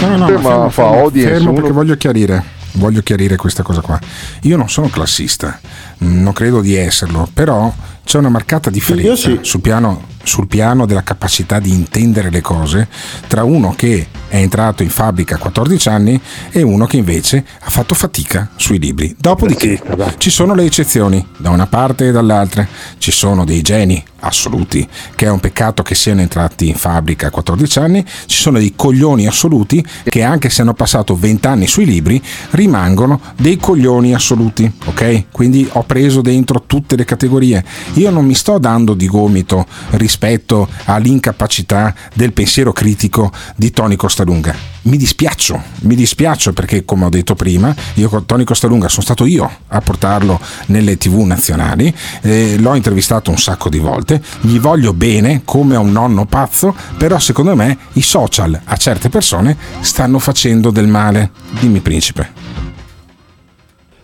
No, 0.00 0.08
no, 0.08 0.16
no, 0.16 0.30
ma 0.30 0.40
fermo, 0.40 0.68
fa 0.70 0.86
audience, 0.86 1.32
fermo 1.32 1.52
perché 1.52 1.72
voglio 1.72 1.96
chiarire, 1.96 2.42
voglio 2.72 3.00
chiarire 3.00 3.36
questa 3.36 3.62
cosa 3.62 3.80
qua. 3.80 3.98
Io 4.42 4.56
non 4.56 4.68
sono 4.68 4.88
classista, 4.88 5.58
mm, 6.04 6.22
non 6.22 6.32
credo 6.32 6.60
di 6.60 6.74
esserlo, 6.74 7.28
però 7.32 7.72
c'è 8.04 8.18
una 8.18 8.28
marcata 8.28 8.70
differenza 8.70 9.30
sul, 9.40 9.60
piano, 9.60 10.02
sul 10.22 10.46
piano 10.46 10.86
della 10.86 11.02
capacità 11.02 11.58
di 11.58 11.72
intendere 11.72 12.30
le 12.30 12.40
cose 12.40 12.88
tra 13.26 13.42
uno 13.44 13.74
che 13.76 14.06
è 14.28 14.36
entrato 14.36 14.82
in 14.82 14.90
fabbrica 14.90 15.36
a 15.36 15.38
14 15.38 15.88
anni 15.88 16.20
e 16.50 16.62
uno 16.62 16.86
che 16.86 16.96
invece 16.96 17.44
ha 17.60 17.70
fatto 17.70 17.94
fatica 17.94 18.50
sui 18.56 18.78
libri. 18.78 19.14
Dopodiché 19.18 19.80
ci 20.18 20.30
sono 20.30 20.54
le 20.54 20.64
eccezioni, 20.64 21.24
da 21.36 21.50
una 21.50 21.66
parte 21.66 22.08
e 22.08 22.12
dall'altra, 22.12 22.66
ci 22.98 23.10
sono 23.10 23.44
dei 23.44 23.62
geni 23.62 24.02
assoluti, 24.20 24.86
che 25.14 25.26
è 25.26 25.30
un 25.30 25.40
peccato 25.40 25.82
che 25.82 25.94
siano 25.94 26.20
entrati 26.20 26.68
in 26.68 26.74
fabbrica 26.74 27.28
a 27.28 27.30
14 27.30 27.78
anni, 27.78 28.04
ci 28.26 28.36
sono 28.36 28.58
dei 28.58 28.72
coglioni 28.74 29.26
assoluti 29.26 29.84
che 30.04 30.22
anche 30.22 30.50
se 30.50 30.62
hanno 30.62 30.74
passato 30.74 31.16
20 31.16 31.46
anni 31.46 31.66
sui 31.66 31.84
libri 31.84 32.20
rimangono 32.50 33.20
dei 33.36 33.56
coglioni 33.56 34.14
assoluti, 34.14 34.70
ok? 34.86 35.26
Quindi 35.30 35.68
ho 35.72 35.82
preso 35.84 36.20
dentro 36.20 36.64
tutte 36.66 36.96
le 36.96 37.04
categorie. 37.04 37.64
Io 37.94 38.10
non 38.10 38.24
mi 38.24 38.34
sto 38.34 38.58
dando 38.58 38.94
di 38.94 39.06
gomito 39.06 39.66
rispetto 39.90 40.68
all'incapacità 40.84 41.94
del 42.14 42.32
pensiero 42.32 42.72
critico 42.72 43.30
di 43.54 43.70
Tony 43.70 43.96
Costalunga. 44.16 44.54
Mi 44.82 44.96
dispiaccio, 44.96 45.62
mi 45.80 45.94
dispiaccio 45.94 46.54
perché 46.54 46.86
come 46.86 47.04
ho 47.04 47.08
detto 47.10 47.34
prima, 47.34 47.74
io 47.94 48.08
con 48.08 48.24
Tony 48.24 48.44
Costalunga 48.44 48.88
sono 48.88 49.02
stato 49.02 49.26
io 49.26 49.50
a 49.66 49.80
portarlo 49.82 50.40
nelle 50.68 50.96
tv 50.96 51.18
nazionali, 51.18 51.94
eh, 52.22 52.56
l'ho 52.58 52.74
intervistato 52.74 53.30
un 53.30 53.36
sacco 53.36 53.68
di 53.68 53.78
volte, 53.78 54.22
gli 54.40 54.58
voglio 54.58 54.94
bene 54.94 55.42
come 55.44 55.74
a 55.76 55.80
un 55.80 55.92
nonno 55.92 56.24
pazzo, 56.24 56.74
però 56.96 57.18
secondo 57.18 57.54
me 57.54 57.76
i 57.94 58.00
social 58.00 58.58
a 58.64 58.76
certe 58.76 59.10
persone 59.10 59.54
stanno 59.80 60.18
facendo 60.18 60.70
del 60.70 60.86
male. 60.86 61.32
Dimmi 61.60 61.80
principe. 61.80 62.30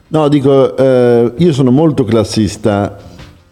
No, 0.09 0.29
dico, 0.29 0.77
eh, 0.77 1.33
io 1.39 1.53
sono 1.55 1.71
molto 1.71 2.05
classista 2.05 2.99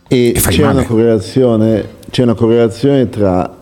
e, 0.06 0.34
fai 0.36 0.56
c'è, 0.56 0.66
una 0.66 0.84
correlazione, 0.84 1.88
c'è 2.10 2.22
una 2.22 2.34
correlazione 2.34 3.08
tra 3.08 3.59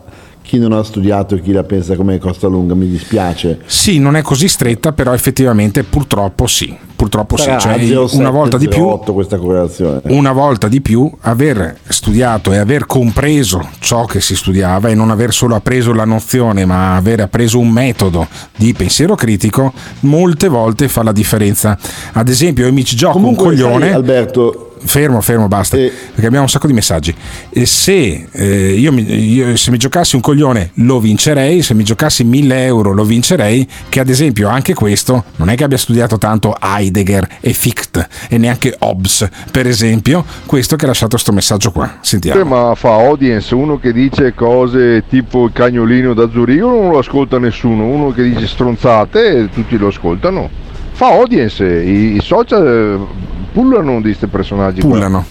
chi 0.49 0.57
non 0.57 0.71
ha 0.71 0.83
studiato 0.83 1.35
e 1.35 1.41
chi 1.41 1.51
la 1.51 1.63
pensa 1.63 1.95
come 1.95 2.17
Costa 2.17 2.47
Lunga, 2.47 2.73
mi 2.73 2.87
dispiace. 2.87 3.59
Sì, 3.67 3.99
non 3.99 4.15
è 4.15 4.23
così 4.23 4.47
stretta, 4.47 4.93
però 4.93 5.13
effettivamente 5.13 5.83
purtroppo 5.83 6.47
sì. 6.47 6.75
Purtroppo 6.95 7.37
sì, 7.37 7.43
Sarà 7.43 7.59
cioè 7.59 7.77
0,7, 7.77 8.17
una 8.17 8.31
volta 8.31 8.57
di 8.57 8.67
più 8.67 8.83
0,8 8.83 9.13
questa 9.13 9.37
correlazione. 9.37 10.01
una 10.05 10.33
volta 10.33 10.67
di 10.67 10.81
più 10.81 11.09
aver 11.21 11.77
studiato 11.87 12.51
e 12.51 12.57
aver 12.57 12.87
compreso 12.87 13.69
ciò 13.79 14.03
che 14.03 14.19
si 14.19 14.35
studiava 14.35 14.89
e 14.89 14.95
non 14.95 15.09
aver 15.09 15.31
solo 15.31 15.55
appreso 15.55 15.93
la 15.93 16.03
nozione 16.03 16.65
ma 16.65 16.97
aver 16.97 17.21
appreso 17.21 17.57
un 17.57 17.69
metodo 17.69 18.27
di 18.57 18.73
pensiero 18.73 19.15
critico 19.15 19.71
molte 20.01 20.49
volte 20.49 20.89
fa 20.89 21.01
la 21.01 21.13
differenza 21.13 21.77
ad 22.11 22.27
esempio 22.27 22.65
io 22.65 22.73
mi 22.73 22.83
ci 22.83 22.97
gioco 22.97 23.13
Comunque, 23.13 23.45
un 23.45 23.49
coglione 23.51 23.85
sai, 23.85 23.93
Alberto 23.93 24.68
fermo 24.83 25.21
fermo 25.21 25.47
basta. 25.47 25.77
Perché 25.77 26.25
abbiamo 26.25 26.41
un 26.41 26.49
sacco 26.49 26.67
di 26.67 26.73
messaggi. 26.73 27.13
E 27.49 27.65
se 27.65 28.27
eh, 28.31 28.71
io, 28.71 28.91
mi, 28.91 29.03
io- 29.33 29.55
se 29.55 29.71
mi 29.71 29.77
giocassi 29.77 30.15
un 30.15 30.21
coglione 30.21 30.71
lo 30.75 30.99
vincerei. 30.99 31.61
Se 31.61 31.73
mi 31.73 31.83
giocassi 31.83 32.23
1000 32.23 32.65
euro 32.65 32.93
lo 32.93 33.03
vincerei. 33.03 33.67
Che 33.87 33.99
ad 33.99 34.09
esempio 34.09 34.47
anche 34.49 34.73
questo 34.73 35.25
non 35.37 35.49
è 35.49 35.55
che 35.55 35.63
abbia 35.63 35.77
studiato 35.77 36.17
tanto 36.17 36.55
Heidegger 36.59 37.27
e 37.39 37.53
Fichte 37.53 38.07
e 38.29 38.37
neanche 38.37 38.75
Hobbes 38.79 39.27
per 39.51 39.67
esempio. 39.67 40.25
Questo 40.45 40.75
che 40.75 40.85
ha 40.85 40.87
lasciato 40.87 41.17
sto 41.17 41.31
messaggio 41.31 41.71
qua. 41.71 41.97
Sentiamo. 42.01 42.41
Eh, 42.41 42.43
ma 42.43 42.73
fa 42.75 42.93
audience. 42.93 43.53
Uno 43.53 43.79
che 43.79 43.93
dice 43.93 44.33
cose 44.33 45.03
tipo 45.07 45.45
il 45.45 45.51
cagnolino 45.53 46.13
da 46.13 46.29
Zurigo 46.29 46.69
non 46.69 46.91
lo 46.91 46.97
ascolta 46.99 47.39
nessuno, 47.39 47.85
uno 47.85 48.11
che 48.11 48.23
dice 48.23 48.47
stronzate 48.47 49.37
e 49.37 49.49
tutti 49.49 49.77
lo 49.77 49.87
ascoltano. 49.87 50.49
Fa 50.91 51.07
audience, 51.11 51.63
i, 51.63 52.15
i 52.15 52.21
social 52.21 52.67
eh, 52.67 53.38
pullano 53.51 53.97
di 53.97 54.01
questi 54.01 54.27
personaggi. 54.27 54.81
qua. 54.81 54.89
Pullano. 54.89 55.25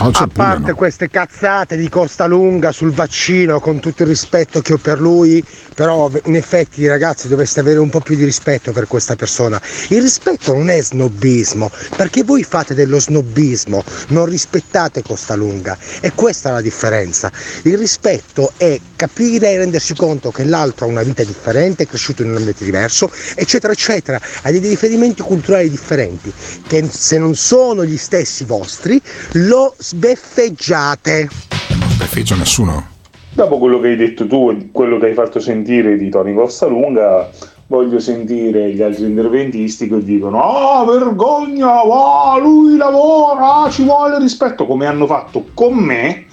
A 0.00 0.28
parte 0.32 0.74
queste 0.74 1.08
cazzate 1.08 1.76
di 1.76 1.88
Costa 1.88 2.26
Lunga 2.26 2.70
sul 2.70 2.92
vaccino, 2.92 3.58
con 3.58 3.80
tutto 3.80 4.02
il 4.02 4.08
rispetto 4.08 4.60
che 4.60 4.74
ho 4.74 4.78
per 4.78 5.00
lui, 5.00 5.42
però 5.78 6.10
in 6.24 6.34
effetti 6.34 6.84
ragazzi 6.88 7.28
dovreste 7.28 7.60
avere 7.60 7.78
un 7.78 7.88
po' 7.88 8.00
più 8.00 8.16
di 8.16 8.24
rispetto 8.24 8.72
per 8.72 8.88
questa 8.88 9.14
persona. 9.14 9.62
Il 9.90 10.02
rispetto 10.02 10.52
non 10.52 10.70
è 10.70 10.82
snobismo, 10.82 11.70
perché 11.94 12.24
voi 12.24 12.42
fate 12.42 12.74
dello 12.74 12.98
snobismo, 12.98 13.84
non 14.08 14.24
rispettate 14.24 15.02
Costa 15.02 15.36
Lunga. 15.36 15.78
E 16.00 16.10
questa 16.14 16.48
è 16.48 16.52
la 16.52 16.60
differenza. 16.60 17.30
Il 17.62 17.78
rispetto 17.78 18.52
è 18.56 18.76
capire 18.96 19.52
e 19.52 19.58
rendersi 19.58 19.94
conto 19.94 20.32
che 20.32 20.42
l'altro 20.42 20.86
ha 20.86 20.88
una 20.88 21.04
vita 21.04 21.22
differente, 21.22 21.84
è 21.84 21.86
cresciuto 21.86 22.22
in 22.22 22.30
un 22.30 22.38
ambiente 22.38 22.64
diverso, 22.64 23.08
eccetera, 23.36 23.72
eccetera. 23.72 24.20
Ha 24.42 24.50
dei 24.50 24.58
riferimenti 24.58 25.22
culturali 25.22 25.70
differenti, 25.70 26.32
che 26.66 26.88
se 26.90 27.18
non 27.18 27.36
sono 27.36 27.84
gli 27.84 27.98
stessi 27.98 28.42
vostri, 28.42 29.00
lo 29.34 29.76
sbeffeggiate. 29.78 31.28
non 31.68 31.88
sbeffeggio 31.88 32.34
nessuno 32.34 32.96
Dopo 33.38 33.58
quello 33.58 33.78
che 33.78 33.90
hai 33.90 33.96
detto 33.96 34.26
tu 34.26 34.50
e 34.50 34.70
quello 34.72 34.98
che 34.98 35.06
hai 35.06 35.14
fatto 35.14 35.38
sentire 35.38 35.96
di 35.96 36.08
Tony 36.08 36.34
Costalunga, 36.34 37.30
voglio 37.68 38.00
sentire 38.00 38.72
gli 38.72 38.82
altri 38.82 39.04
interventisti 39.04 39.88
che 39.88 40.02
dicono 40.02 40.42
Ah, 40.42 40.84
vergogna, 40.84 41.84
wow, 41.84 42.40
lui 42.40 42.76
lavora, 42.76 43.70
ci 43.70 43.84
vuole 43.84 44.18
rispetto, 44.18 44.66
come 44.66 44.86
hanno 44.86 45.06
fatto 45.06 45.44
con 45.54 45.74
me, 45.74 46.24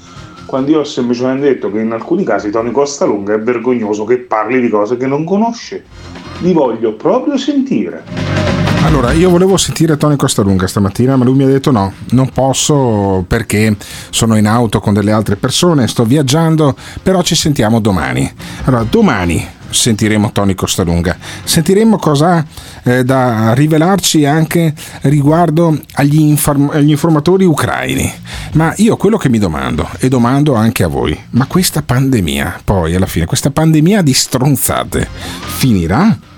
quando 0.48 0.72
io 0.72 0.80
ho 0.80 0.84
semplicemente 0.84 1.46
detto 1.46 1.72
che 1.72 1.82
in 1.82 1.92
alcuni 1.92 2.24
casi 2.24 2.50
Tony 2.50 2.72
Costalunga 2.72 3.36
è 3.36 3.40
vergognoso 3.40 4.04
che 4.04 4.18
parli 4.18 4.60
di 4.60 4.70
cose 4.70 4.98
che 4.98 5.06
non 5.06 5.26
conosce. 5.26 5.86
Li 6.40 6.54
voglio 6.54 6.94
proprio 6.94 7.38
sentire. 7.38 8.55
Allora, 8.86 9.14
io 9.14 9.32
volevo 9.32 9.58
sentire 9.58 9.98
Tony 9.98 10.16
Costalunga 10.16 10.68
stamattina, 10.68 11.16
ma 11.16 11.26
lui 11.26 11.34
mi 11.34 11.44
ha 11.44 11.48
detto 11.48 11.72
no, 11.72 11.92
non 12.12 12.30
posso 12.30 13.26
perché 13.28 13.76
sono 14.12 14.38
in 14.38 14.46
auto 14.46 14.80
con 14.80 14.94
delle 14.94 15.12
altre 15.12 15.38
persone, 15.38 15.88
sto 15.88 16.06
viaggiando, 16.06 16.76
però 17.02 17.24
ci 17.24 17.34
sentiamo 17.34 17.80
domani. 17.80 18.32
Allora, 18.66 18.84
domani 18.88 19.44
sentiremo 19.68 20.32
Tony 20.32 20.54
Costalunga, 20.54 21.18
sentiremo 21.44 21.98
cosa 21.98 22.36
ha 22.36 22.46
eh, 22.84 23.04
da 23.04 23.54
rivelarci 23.56 24.24
anche 24.24 24.76
riguardo 25.02 25.76
agli, 25.94 26.20
inform- 26.20 26.70
agli 26.72 26.92
informatori 26.92 27.44
ucraini. 27.44 28.14
Ma 28.54 28.72
io 28.78 28.98
quello 28.98 29.18
che 29.18 29.30
mi 29.30 29.40
domando, 29.40 29.90
e 29.98 30.10
domando 30.10 30.54
anche 30.54 30.84
a 30.84 30.88
voi, 30.88 31.20
ma 31.32 31.48
questa 31.48 31.82
pandemia, 31.82 32.62
poi 32.64 32.94
alla 32.94 33.08
fine, 33.08 33.26
questa 33.26 33.50
pandemia 33.50 34.04
di 34.04 34.14
stronzate, 34.14 35.08
finirà? 35.58 36.34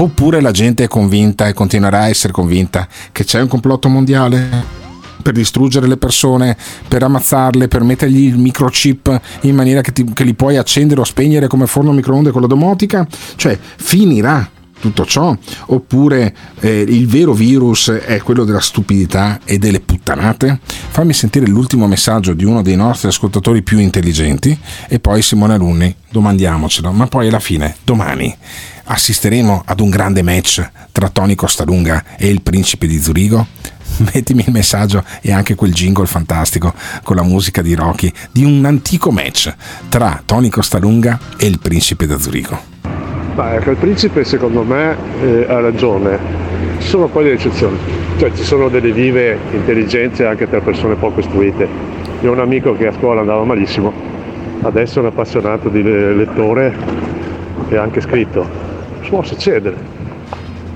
Oppure 0.00 0.40
la 0.40 0.52
gente 0.52 0.84
è 0.84 0.88
convinta 0.88 1.48
e 1.48 1.52
continuerà 1.52 2.02
a 2.02 2.08
essere 2.08 2.32
convinta 2.32 2.86
che 3.10 3.24
c'è 3.24 3.40
un 3.40 3.48
complotto 3.48 3.88
mondiale 3.88 4.76
per 5.20 5.34
distruggere 5.34 5.88
le 5.88 5.96
persone, 5.96 6.56
per 6.86 7.02
ammazzarle, 7.02 7.66
per 7.66 7.82
mettergli 7.82 8.26
il 8.26 8.38
microchip 8.38 9.20
in 9.42 9.56
maniera 9.56 9.80
che, 9.80 9.92
ti- 9.92 10.12
che 10.12 10.22
li 10.22 10.34
puoi 10.34 10.56
accendere 10.56 11.00
o 11.00 11.04
spegnere 11.04 11.48
come 11.48 11.66
forno 11.66 11.92
microonde 11.92 12.30
con 12.30 12.40
la 12.40 12.46
domotica? 12.46 13.06
Cioè, 13.34 13.58
finirà 13.76 14.48
tutto 14.80 15.04
ciò? 15.04 15.36
Oppure 15.66 16.34
eh, 16.60 16.80
il 16.80 17.08
vero 17.08 17.32
virus 17.32 17.90
è 17.90 18.20
quello 18.20 18.44
della 18.44 18.60
stupidità 18.60 19.40
e 19.44 19.58
delle 19.58 19.80
puttanate? 19.80 20.60
Fammi 20.62 21.12
sentire 21.12 21.46
l'ultimo 21.46 21.88
messaggio 21.88 22.32
di 22.34 22.44
uno 22.44 22.62
dei 22.62 22.76
nostri 22.76 23.08
ascoltatori 23.08 23.62
più 23.62 23.78
intelligenti 23.78 24.56
e 24.88 25.00
poi 25.00 25.22
Simone 25.22 25.54
Alunni, 25.54 25.94
domandiamocelo, 26.08 26.92
ma 26.92 27.06
poi 27.06 27.28
alla 27.28 27.40
fine, 27.40 27.76
domani, 27.84 28.34
assisteremo 28.88 29.62
ad 29.66 29.80
un 29.80 29.90
grande 29.90 30.22
match 30.22 30.66
tra 30.92 31.08
Tony 31.08 31.34
Costalunga 31.34 32.04
e 32.16 32.28
il 32.28 32.42
principe 32.42 32.86
di 32.86 32.98
Zurigo? 32.98 33.46
Mettimi 34.12 34.44
il 34.46 34.52
messaggio 34.52 35.02
e 35.20 35.32
anche 35.32 35.54
quel 35.54 35.72
jingle 35.72 36.06
fantastico 36.06 36.72
con 37.02 37.16
la 37.16 37.22
musica 37.22 37.62
di 37.62 37.74
Rocky 37.74 38.12
di 38.30 38.44
un 38.44 38.64
antico 38.64 39.10
match 39.10 39.54
tra 39.88 40.22
Tony 40.24 40.48
Costalunga 40.48 41.18
e 41.36 41.46
il 41.46 41.58
principe 41.58 42.06
da 42.06 42.18
Zurigo. 42.18 42.76
Ma 43.34 43.54
ecco, 43.54 43.70
il 43.70 43.76
principe 43.76 44.24
secondo 44.24 44.62
me 44.62 44.96
eh, 45.22 45.46
ha 45.48 45.60
ragione, 45.60 46.18
ci 46.80 46.88
sono 46.88 47.06
poi 47.06 47.24
delle 47.24 47.36
eccezioni, 47.36 47.78
cioè 48.18 48.32
ci 48.32 48.42
sono 48.42 48.68
delle 48.68 48.90
vive 48.90 49.38
intelligenze 49.52 50.26
anche 50.26 50.46
per 50.46 50.62
persone 50.62 50.96
poco 50.96 51.20
istruite. 51.20 51.68
Io 52.22 52.30
ho 52.30 52.32
un 52.32 52.40
amico 52.40 52.76
che 52.76 52.88
a 52.88 52.92
scuola 52.92 53.20
andava 53.20 53.44
malissimo, 53.44 53.92
adesso 54.62 54.98
è 54.98 55.02
un 55.02 55.08
appassionato 55.08 55.68
di 55.68 55.84
le- 55.84 56.14
lettore 56.14 56.74
e 57.68 57.76
anche 57.76 58.00
scritto, 58.00 58.67
può 59.08 59.22
succedere, 59.22 59.76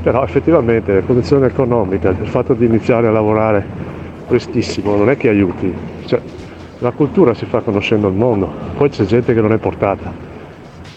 però 0.02 0.22
effettivamente 0.24 0.94
la 0.94 1.00
condizione 1.02 1.46
economica, 1.46 2.10
il 2.10 2.26
fatto 2.26 2.54
di 2.54 2.64
iniziare 2.64 3.06
a 3.06 3.10
lavorare 3.10 3.64
prestissimo 4.26 4.96
non 4.96 5.10
è 5.10 5.16
che 5.16 5.28
aiuti, 5.28 5.72
Cioè, 6.06 6.20
la 6.78 6.90
cultura 6.90 7.34
si 7.34 7.44
fa 7.46 7.60
conoscendo 7.60 8.08
il 8.08 8.14
mondo, 8.14 8.50
poi 8.76 8.88
c'è 8.88 9.04
gente 9.04 9.34
che 9.34 9.40
non 9.40 9.52
è 9.52 9.58
portata. 9.58 10.12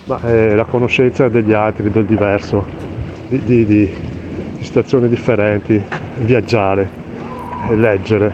Ma 0.06 0.20
eh, 0.24 0.56
la 0.56 0.66
conoscenza 0.66 1.28
degli 1.30 1.54
altri, 1.54 1.90
del 1.92 2.06
diverso, 2.06 2.66
di, 3.28 3.42
di- 3.44 3.66
di- 3.66 3.90
di 4.58 4.64
situazioni 4.64 5.08
differenti, 5.10 5.82
viaggiare, 6.18 6.90
eh, 7.70 7.76
leggere, 7.76 8.32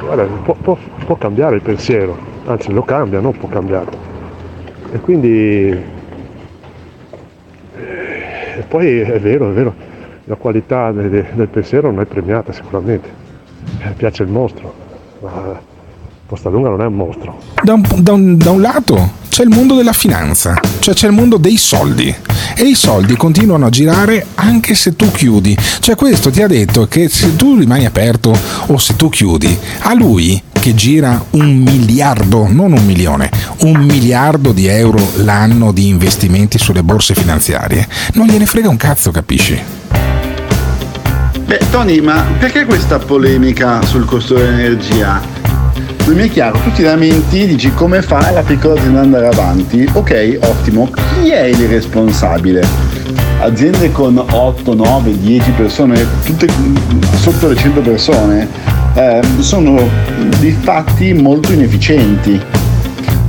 guarda, 0.00 0.24
può, 0.24 0.54
può- 0.60 0.78
può 1.04 1.16
cambiare 1.16 1.56
il 1.56 1.62
pensiero, 1.62 2.16
anzi 2.46 2.72
lo 2.72 2.82
cambia, 2.82 3.20
non 3.20 3.32
può 3.36 3.48
cambiare. 3.48 3.90
E 4.92 5.00
quindi 5.00 5.74
poi 8.68 9.00
è 9.00 9.18
vero, 9.20 9.50
è 9.50 9.52
vero, 9.52 9.74
la 10.24 10.34
qualità 10.36 10.90
del, 10.92 11.24
del 11.32 11.48
pensiero 11.48 11.90
non 11.90 12.00
è 12.00 12.04
premiata 12.04 12.52
sicuramente. 12.52 13.08
Eh, 13.82 13.90
piace 13.96 14.22
il 14.22 14.28
mostro, 14.28 14.72
ma 15.22 15.58
Postalunga 16.26 16.68
non 16.68 16.80
è 16.82 16.86
un 16.86 16.94
mostro. 16.94 17.38
Da 17.62 17.74
un, 17.74 17.82
da 17.98 18.12
un- 18.12 18.36
da 18.36 18.50
un 18.50 18.60
lato 18.60 19.10
c'è 19.28 19.42
il 19.42 19.50
mondo 19.50 19.74
della 19.76 19.92
finanza, 19.92 20.58
cioè 20.80 20.94
c'è 20.94 21.06
il 21.08 21.12
mondo 21.12 21.36
dei 21.36 21.56
soldi 21.56 22.14
e 22.56 22.64
i 22.64 22.74
soldi 22.74 23.16
continuano 23.16 23.66
a 23.66 23.70
girare 23.70 24.26
anche 24.34 24.74
se 24.74 24.96
tu 24.96 25.10
chiudi. 25.10 25.56
Cioè 25.80 25.94
questo 25.94 26.30
ti 26.30 26.42
ha 26.42 26.46
detto 26.46 26.88
che 26.88 27.08
se 27.08 27.36
tu 27.36 27.56
rimani 27.56 27.84
aperto 27.84 28.36
o 28.66 28.78
se 28.78 28.96
tu 28.96 29.10
chiudi, 29.10 29.56
a 29.80 29.94
lui 29.94 30.42
che 30.52 30.74
gira 30.74 31.22
un 31.30 31.58
miliardo, 31.58 32.48
non 32.50 32.72
un 32.72 32.84
milione, 32.84 33.30
un 33.60 33.76
miliardo 33.82 34.52
di 34.52 34.66
euro 34.66 35.12
l'anno 35.16 35.70
di 35.70 35.88
investimenti 35.88 36.58
sulle 36.58 36.82
borse 36.82 37.14
finanziarie, 37.14 37.86
non 38.14 38.26
gliene 38.26 38.46
frega 38.46 38.68
un 38.68 38.76
cazzo, 38.76 39.10
capisci? 39.10 39.62
Beh, 41.44 41.60
Tony, 41.70 42.00
ma 42.00 42.24
perché 42.38 42.64
questa 42.64 42.98
polemica 42.98 43.80
sul 43.82 44.04
costo 44.04 44.34
dell'energia? 44.34 45.45
Non 46.06 46.14
mi 46.14 46.28
è 46.28 46.30
chiaro, 46.30 46.58
tu 46.58 46.72
ti 46.72 46.82
lamenti, 46.82 47.46
dici 47.46 47.72
come 47.74 48.00
fa 48.00 48.30
la 48.30 48.42
piccola 48.42 48.74
azienda 48.74 48.98
ad 48.98 49.04
andare 49.04 49.26
avanti? 49.26 49.88
Ok, 49.92 50.38
ottimo, 50.42 50.88
chi 50.90 51.30
è 51.30 51.44
il 51.44 51.68
responsabile? 51.68 52.64
Aziende 53.40 53.92
con 53.92 54.16
8, 54.16 54.74
9, 54.74 55.18
10 55.18 55.50
persone, 55.50 56.06
tutte 56.24 56.48
sotto 57.16 57.48
le 57.48 57.56
100 57.56 57.80
persone, 57.80 58.48
eh, 58.94 59.20
sono 59.40 59.88
di 60.38 60.50
fatti 60.52 61.12
molto 61.12 61.52
inefficienti. 61.52 62.40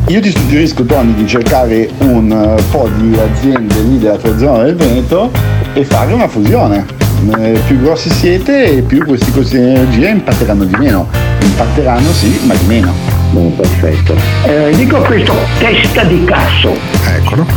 Io 0.07 0.21
ti 0.21 0.31
suggerisco 0.31 0.85
Tony 0.85 1.13
di 1.15 1.27
cercare 1.27 1.89
un 1.99 2.31
eh, 2.31 2.61
po' 2.71 2.87
di 2.95 3.17
aziende 3.17 3.81
lì 3.81 3.99
della 3.99 4.15
tua 4.15 4.37
zona 4.37 4.63
del 4.63 4.75
Veneto 4.75 5.29
e 5.73 5.83
fare 5.83 6.13
una 6.13 6.29
fusione. 6.29 7.06
Eh, 7.37 7.59
più 7.65 7.81
grossi 7.81 8.09
siete 8.09 8.77
e 8.77 8.81
più 8.81 9.03
questi 9.05 9.31
costi 9.31 9.57
di 9.57 9.65
energia 9.65 10.09
impatteranno 10.09 10.63
di 10.63 10.75
meno. 10.77 11.07
Impatteranno 11.41 12.11
sì, 12.11 12.39
ma 12.45 12.53
di 12.53 12.65
meno. 12.65 12.93
perfetto. 13.55 14.15
Eh, 14.45 14.71
dico 14.75 14.99
questo, 15.01 15.33
testa 15.59 16.03
di 16.03 16.23
cazzo. 16.23 16.75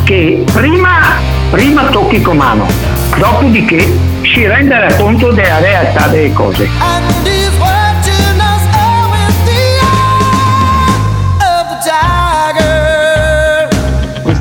Che 0.05 0.45
prima, 0.53 0.99
prima 1.51 1.85
tocchi 1.85 2.20
con 2.20 2.37
mano, 2.39 2.66
dopodiché 3.19 3.87
si 4.23 4.47
rende 4.47 4.95
conto 4.99 5.31
della 5.32 5.59
realtà 5.59 6.07
delle 6.09 6.32
cose. 6.32 7.20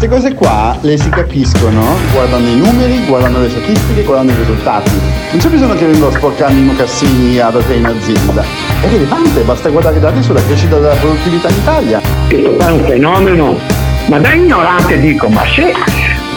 Queste 0.10 0.30
cose 0.30 0.34
qua 0.34 0.76
le 0.82 0.98
si 0.98 1.08
capiscono 1.10 1.96
guardando 2.12 2.50
i 2.50 2.56
numeri, 2.56 3.06
guardando 3.06 3.42
le 3.42 3.50
statistiche, 3.50 4.02
guardando 4.02 4.32
i 4.32 4.36
risultati. 4.38 4.90
Non 4.90 5.40
c'è 5.40 5.50
bisogno 5.50 5.76
che 5.76 5.86
vengo 5.86 6.08
a 6.08 6.12
sporcarmi 6.12 6.62
i 6.62 6.64
mocassini 6.64 7.38
ad 7.38 7.56
aprire 7.56 7.78
in 7.78 7.86
azienda. 7.86 8.44
È 8.82 8.88
rilevante, 8.90 9.42
basta 9.42 9.70
guardare 9.70 9.98
i 9.98 10.00
dati 10.00 10.24
sulla 10.24 10.44
crescita 10.44 10.80
della 10.80 10.96
produttività 10.96 11.50
in 11.50 11.56
Italia. 11.58 12.02
Questo 12.28 12.58
è 12.58 12.72
un 12.72 12.84
fenomeno, 12.86 13.60
ma 14.08 14.18
da 14.18 14.34
ignorante 14.34 15.00
dico, 15.00 15.30
ma 15.30 15.44
se 15.54 15.74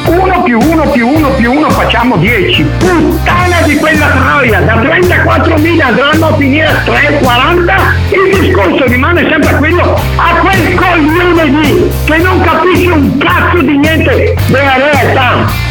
uno 0.06 0.42
più 0.42 0.58
uno 0.58 0.90
più 0.90 1.08
uno 1.08 1.30
più 1.30 1.52
uno 1.52 1.70
facciamo 1.70 2.16
10, 2.16 2.64
puttana 2.78 3.62
di 3.64 3.76
quella 3.76 4.06
troia, 4.08 4.60
da 4.60 4.74
34.000 4.74 5.80
andranno 5.82 6.26
a 6.26 6.36
finire 6.36 6.66
a 6.66 6.82
3,40, 6.84 7.72
il 8.10 8.40
discorso 8.40 8.84
rimane 8.86 9.28
sempre 9.28 9.54
quello. 9.56 10.00
A 10.16 10.34
quel 10.40 10.74
coglione 10.74 11.44
lì 11.44 11.90
che 12.04 12.16
non 12.18 12.40
capisce 12.40 12.90
un 12.90 13.18
cazzo 13.18 13.62
di 13.62 13.78
niente. 13.78 14.34
Della 14.46 14.76
realtà. 14.76 15.70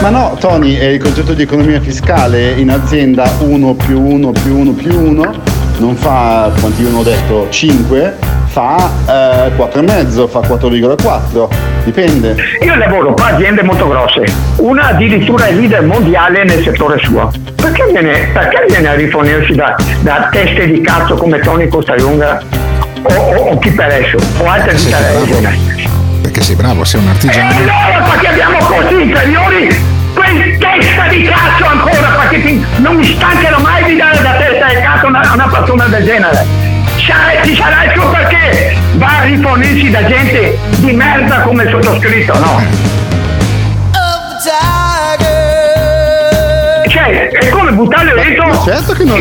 Ma 0.00 0.10
no, 0.10 0.36
Tony, 0.38 0.76
è 0.76 0.84
il 0.84 1.02
concetto 1.02 1.34
di 1.34 1.42
economia 1.42 1.80
fiscale 1.80 2.52
in 2.52 2.70
azienda 2.70 3.28
1 3.40 3.74
più 3.74 4.00
1 4.00 4.30
più 4.30 4.58
1 4.58 4.70
più 4.72 5.00
1 5.00 5.55
non 5.78 5.96
fa, 5.96 6.50
quanti 6.60 6.82
io 6.82 6.90
non 6.90 7.00
ho 7.00 7.02
detto, 7.02 7.48
5, 7.50 8.16
fa 8.46 8.90
eh, 9.06 9.52
4,5, 9.56 10.28
fa 10.28 10.40
4,4, 10.40 11.48
dipende. 11.84 12.36
Io 12.62 12.74
lavoro 12.76 13.14
per 13.14 13.34
aziende 13.34 13.62
molto 13.62 13.88
grosse, 13.88 14.24
una 14.56 14.88
addirittura 14.88 15.46
è 15.46 15.52
leader 15.52 15.82
mondiale 15.82 16.44
nel 16.44 16.62
settore 16.62 16.98
suo. 16.98 17.30
Perché 17.54 17.84
viene, 17.90 18.30
perché 18.32 18.64
viene 18.68 18.88
a 18.88 18.94
rifornirsi 18.94 19.54
da, 19.54 19.76
da 20.00 20.28
teste 20.30 20.66
di 20.66 20.80
cazzo 20.80 21.14
come 21.16 21.38
Tony 21.40 21.68
Costalunga 21.68 22.40
o, 23.02 23.14
o, 23.14 23.50
o 23.50 23.58
chi 23.58 23.70
per 23.70 23.90
esso 23.90 24.16
o 24.38 24.46
altre 24.46 24.74
di? 24.74 25.74
Perché 26.22 26.40
sei 26.40 26.54
bravo, 26.56 26.84
sei 26.84 27.00
un 27.00 27.08
artigiano. 27.08 27.54
Allora 27.54 28.10
perché 28.10 28.28
abbiamo 28.28 28.58
costi 28.58 28.94
inferiori? 28.94 29.95
Quel 30.16 30.56
testa 30.58 31.06
di 31.08 31.22
cazzo 31.24 31.66
ancora, 31.66 32.08
perché 32.18 32.42
ti- 32.42 32.64
non 32.78 32.96
mi 32.96 33.04
stancherò 33.04 33.58
mai 33.60 33.84
di 33.84 33.96
dare 33.96 34.20
da 34.22 34.32
testa 34.32 34.66
di 34.68 34.80
cazzo 34.80 35.06
una, 35.06 35.20
una 35.34 35.46
persona 35.48 35.84
del 35.86 36.04
genere. 36.04 36.44
Sarà- 36.96 37.42
ci 37.44 37.54
sarà 37.54 37.84
il 37.84 37.92
suo 37.94 38.08
perché 38.10 38.76
va 38.94 39.18
a 39.18 39.22
rifornirsi 39.24 39.90
da 39.90 40.04
gente 40.06 40.58
di 40.78 40.92
merda 40.92 41.40
come 41.42 41.64
il 41.64 41.70
sottoscritto, 41.70 42.38
no? 42.38 42.62
Cioè, 47.06 47.28
è 47.38 47.48
come 47.50 47.70
buttare 47.72 48.12
dentro. 48.14 48.62
certo 48.64 48.92
che 48.94 49.04
non 49.04 49.18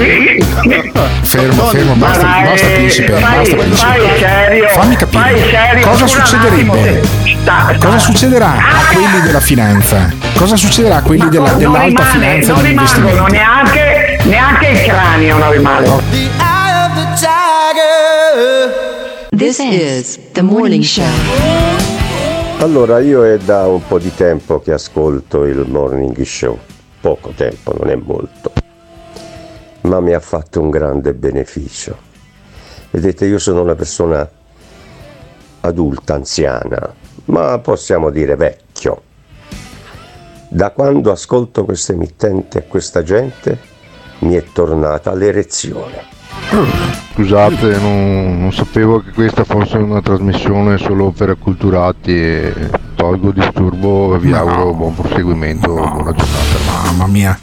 Fermo, 1.21 1.63
fermo, 1.65 1.93
basta, 1.95 2.25
Vai, 2.25 2.43
basta 2.43 2.67
principe, 2.67 3.11
vai, 3.13 3.21
basta 3.21 3.55
principe. 3.55 4.17
serio, 4.19 4.67
Fammi 4.69 4.95
capire, 4.95 5.49
serio, 5.49 5.87
cosa 5.87 6.07
succederebbe? 6.07 7.01
sta- 7.41 7.75
Cosa 7.79 7.99
succederà 7.99 8.51
a 8.53 8.93
quelli 8.93 9.21
della 9.25 9.39
finanza? 9.39 10.11
Cosa 10.35 10.55
succederà 10.55 10.95
a 10.97 11.01
quelli 11.01 11.27
della- 11.29 11.49
non 11.51 11.57
dell'alta 11.59 11.85
rimane, 11.85 12.09
finanza 12.11 12.53
non 12.53 12.61
degli 12.61 12.71
rimangono 12.77 13.27
neanche, 13.27 14.19
neanche 14.23 14.67
il 14.67 14.81
cranio 14.81 15.37
non 15.37 15.51
rimane. 15.51 16.03
This 19.35 19.59
is 19.59 20.17
the 20.33 20.41
morning 20.41 20.83
show. 20.83 21.03
Allora, 22.59 22.99
io 22.99 23.25
è 23.25 23.37
da 23.37 23.67
un 23.67 23.85
po' 23.85 23.99
di 23.99 24.13
tempo 24.15 24.59
che 24.61 24.71
ascolto 24.71 25.43
il 25.43 25.65
morning 25.67 26.19
show. 26.23 26.57
Poco 27.05 27.33
tempo, 27.35 27.71
non 27.79 27.91
è 27.91 27.95
molto. 27.95 28.51
Ma 29.81 29.99
mi 29.99 30.13
ha 30.13 30.19
fatto 30.19 30.59
un 30.59 30.71
grande 30.71 31.13
beneficio. 31.13 31.95
Vedete, 32.89 33.27
io 33.27 33.37
sono 33.37 33.61
una 33.61 33.75
persona 33.75 34.27
adulta, 35.59 36.15
anziana, 36.15 36.95
ma 37.25 37.59
possiamo 37.59 38.09
dire 38.09 38.35
vecchio. 38.35 39.03
Da 40.49 40.71
quando 40.71 41.11
ascolto 41.11 41.63
questa 41.63 41.93
emittente 41.93 42.57
e 42.57 42.67
questa 42.67 43.03
gente 43.03 43.59
mi 44.21 44.33
è 44.33 44.43
tornata 44.51 45.13
l'erezione. 45.13 46.01
Scusate, 47.13 47.77
non, 47.77 48.39
non 48.39 48.51
sapevo 48.51 49.03
che 49.03 49.11
questa 49.11 49.43
fosse 49.43 49.77
una 49.77 50.01
trasmissione 50.01 50.79
solo 50.79 51.11
per 51.11 51.29
acculturati 51.29 52.11
e 52.11 52.53
tolgo 52.95 53.27
il 53.27 53.33
disturbo 53.35 54.15
e 54.15 54.19
vi 54.19 54.31
No. 54.31 54.37
auguro 54.37 54.73
buon 54.73 54.95
proseguimento, 54.95 55.71
buona 55.71 56.11
giornata. 56.13 56.54
Mamma 56.85 57.07
mia, 57.07 57.37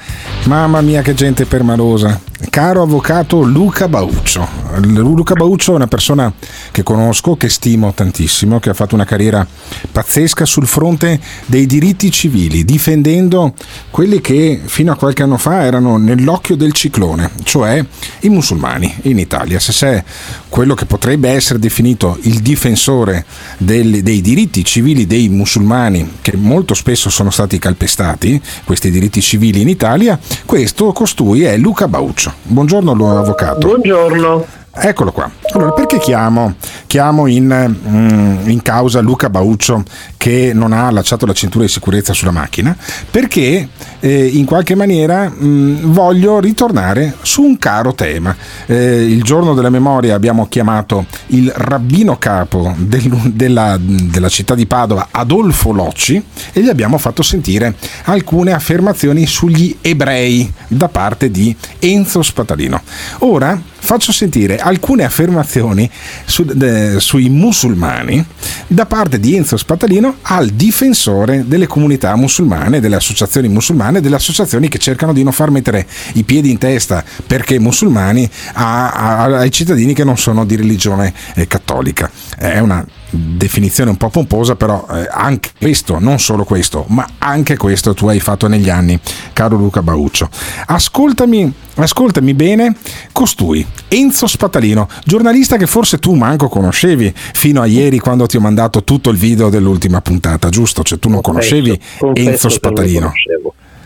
mamma 0.46 0.80
mia 0.80 1.02
che 1.02 1.14
gente 1.14 1.44
permalosa. 1.46 2.20
Caro 2.50 2.82
avvocato 2.82 3.40
Luca 3.42 3.88
Bauccio. 3.88 4.46
Luca 4.82 5.34
Bauccio 5.34 5.72
è 5.72 5.76
una 5.76 5.86
persona 5.86 6.30
che 6.70 6.82
conosco, 6.82 7.36
che 7.36 7.48
stimo 7.48 7.94
tantissimo, 7.94 8.60
che 8.60 8.70
ha 8.70 8.74
fatto 8.74 8.94
una 8.94 9.04
carriera 9.04 9.46
pazzesca 9.90 10.44
sul 10.44 10.66
fronte 10.66 11.18
dei 11.46 11.66
diritti 11.66 12.10
civili, 12.10 12.64
difendendo 12.64 13.54
quelli 13.90 14.20
che 14.20 14.60
fino 14.64 14.92
a 14.92 14.96
qualche 14.96 15.22
anno 15.22 15.38
fa 15.38 15.62
erano 15.62 15.96
nell'occhio 15.96 16.56
del 16.56 16.72
ciclone, 16.72 17.30
cioè 17.42 17.82
i 18.20 18.28
musulmani 18.28 18.94
in 19.02 19.18
Italia. 19.18 19.58
Se 19.58 19.72
sei 19.72 20.02
quello 20.48 20.74
che 20.74 20.84
potrebbe 20.84 21.30
essere 21.30 21.58
definito 21.58 22.18
il 22.22 22.40
difensore 22.40 23.24
del- 23.56 24.02
dei 24.02 24.20
diritti 24.20 24.64
civili 24.64 25.06
dei 25.06 25.28
musulmani, 25.28 26.18
che 26.20 26.36
molto 26.36 26.74
spesso 26.74 27.08
sono 27.08 27.30
stati 27.30 27.58
calpestati, 27.58 28.40
questi 28.64 28.90
diritti 28.90 29.22
civili 29.22 29.62
in 29.62 29.68
Italia, 29.68 30.18
questo 30.44 30.92
costui 30.92 31.44
è 31.44 31.56
Luca 31.56 31.88
Bauccio. 31.88 32.31
Buongiorno 32.42 32.90
avvocato. 33.18 33.66
Buongiorno. 33.66 34.61
Eccolo 34.74 35.12
qua. 35.12 35.30
Allora, 35.52 35.72
perché 35.72 35.98
chiamo, 35.98 36.54
chiamo 36.86 37.26
in, 37.26 37.76
mm, 37.88 38.48
in 38.48 38.62
causa 38.62 39.00
Luca 39.00 39.28
Bauccio 39.28 39.82
che 40.16 40.52
non 40.54 40.72
ha 40.72 40.86
allacciato 40.86 41.26
la 41.26 41.34
cintura 41.34 41.64
di 41.64 41.70
sicurezza 41.70 42.14
sulla 42.14 42.30
macchina? 42.30 42.74
Perché 43.10 43.68
eh, 44.00 44.26
in 44.26 44.46
qualche 44.46 44.74
maniera 44.74 45.30
mm, 45.30 45.92
voglio 45.92 46.40
ritornare 46.40 47.14
su 47.20 47.42
un 47.42 47.58
caro 47.58 47.92
tema. 47.94 48.34
Eh, 48.64 49.04
il 49.04 49.22
giorno 49.22 49.52
della 49.52 49.68
memoria 49.68 50.14
abbiamo 50.14 50.48
chiamato 50.48 51.04
il 51.28 51.52
rabbino 51.54 52.16
capo 52.16 52.74
del- 52.78 53.30
della, 53.34 53.76
della 53.78 54.28
città 54.30 54.54
di 54.54 54.64
Padova, 54.64 55.08
Adolfo 55.10 55.72
Locci, 55.72 56.24
e 56.50 56.62
gli 56.62 56.70
abbiamo 56.70 56.96
fatto 56.96 57.22
sentire 57.22 57.74
alcune 58.04 58.52
affermazioni 58.52 59.26
sugli 59.26 59.76
ebrei 59.82 60.50
da 60.66 60.88
parte 60.88 61.30
di 61.30 61.54
Enzo 61.78 62.22
Spatalino. 62.22 62.80
Ora 63.18 63.60
faccio 63.84 64.12
sentire 64.12 64.58
alcune 64.58 65.06
diffamazioni 65.06 65.90
su- 66.24 66.44
de- 66.44 67.00
sui 67.00 67.28
musulmani 67.28 68.24
da 68.68 68.86
parte 68.86 69.18
di 69.18 69.34
Enzo 69.36 69.56
Spatalino 69.56 70.16
al 70.22 70.48
difensore 70.50 71.44
delle 71.46 71.66
comunità 71.66 72.14
musulmane, 72.16 72.80
delle 72.80 72.96
associazioni 72.96 73.48
musulmane, 73.48 74.00
delle 74.00 74.14
associazioni 74.16 74.68
che 74.68 74.78
cercano 74.78 75.12
di 75.12 75.22
non 75.22 75.32
far 75.32 75.50
mettere 75.50 75.86
i 76.14 76.22
piedi 76.22 76.50
in 76.50 76.58
testa 76.58 77.04
perché 77.26 77.58
musulmani 77.58 78.28
a- 78.54 78.90
a- 78.92 79.24
ai 79.38 79.50
cittadini 79.50 79.94
che 79.94 80.04
non 80.04 80.16
sono 80.16 80.44
di 80.44 80.56
religione 80.56 81.12
eh, 81.34 81.46
cattolica. 81.46 82.10
È 82.38 82.58
una 82.58 82.84
definizione 83.12 83.90
un 83.90 83.96
po' 83.96 84.08
pomposa, 84.08 84.56
però 84.56 84.86
eh, 84.90 85.08
anche 85.10 85.50
questo, 85.58 85.98
non 85.98 86.18
solo 86.18 86.44
questo, 86.44 86.84
ma 86.88 87.06
anche 87.18 87.56
questo 87.56 87.94
tu 87.94 88.08
hai 88.08 88.20
fatto 88.20 88.48
negli 88.48 88.70
anni, 88.70 88.98
caro 89.32 89.56
Luca 89.56 89.82
Bauccio. 89.82 90.28
Ascoltami, 90.66 91.52
ascoltami 91.74 92.34
bene, 92.34 92.76
costui, 93.12 93.66
Enzo 93.88 94.26
Spatalino, 94.26 94.88
giornalista 95.04 95.56
che 95.56 95.66
forse 95.66 95.98
tu 95.98 96.14
manco 96.14 96.48
conoscevi 96.48 97.12
fino 97.14 97.60
a 97.60 97.66
ieri 97.66 97.98
quando 97.98 98.26
ti 98.26 98.36
ho 98.36 98.40
mandato 98.40 98.82
tutto 98.82 99.10
il 99.10 99.18
video 99.18 99.50
dell'ultima 99.50 100.00
puntata, 100.00 100.48
giusto? 100.48 100.82
Cioè 100.82 100.98
tu 100.98 101.08
non 101.08 101.20
conoscevi 101.20 101.78
confesso 101.98 102.48
Enzo 102.48 102.48
che 102.48 102.98
non 103.00 103.12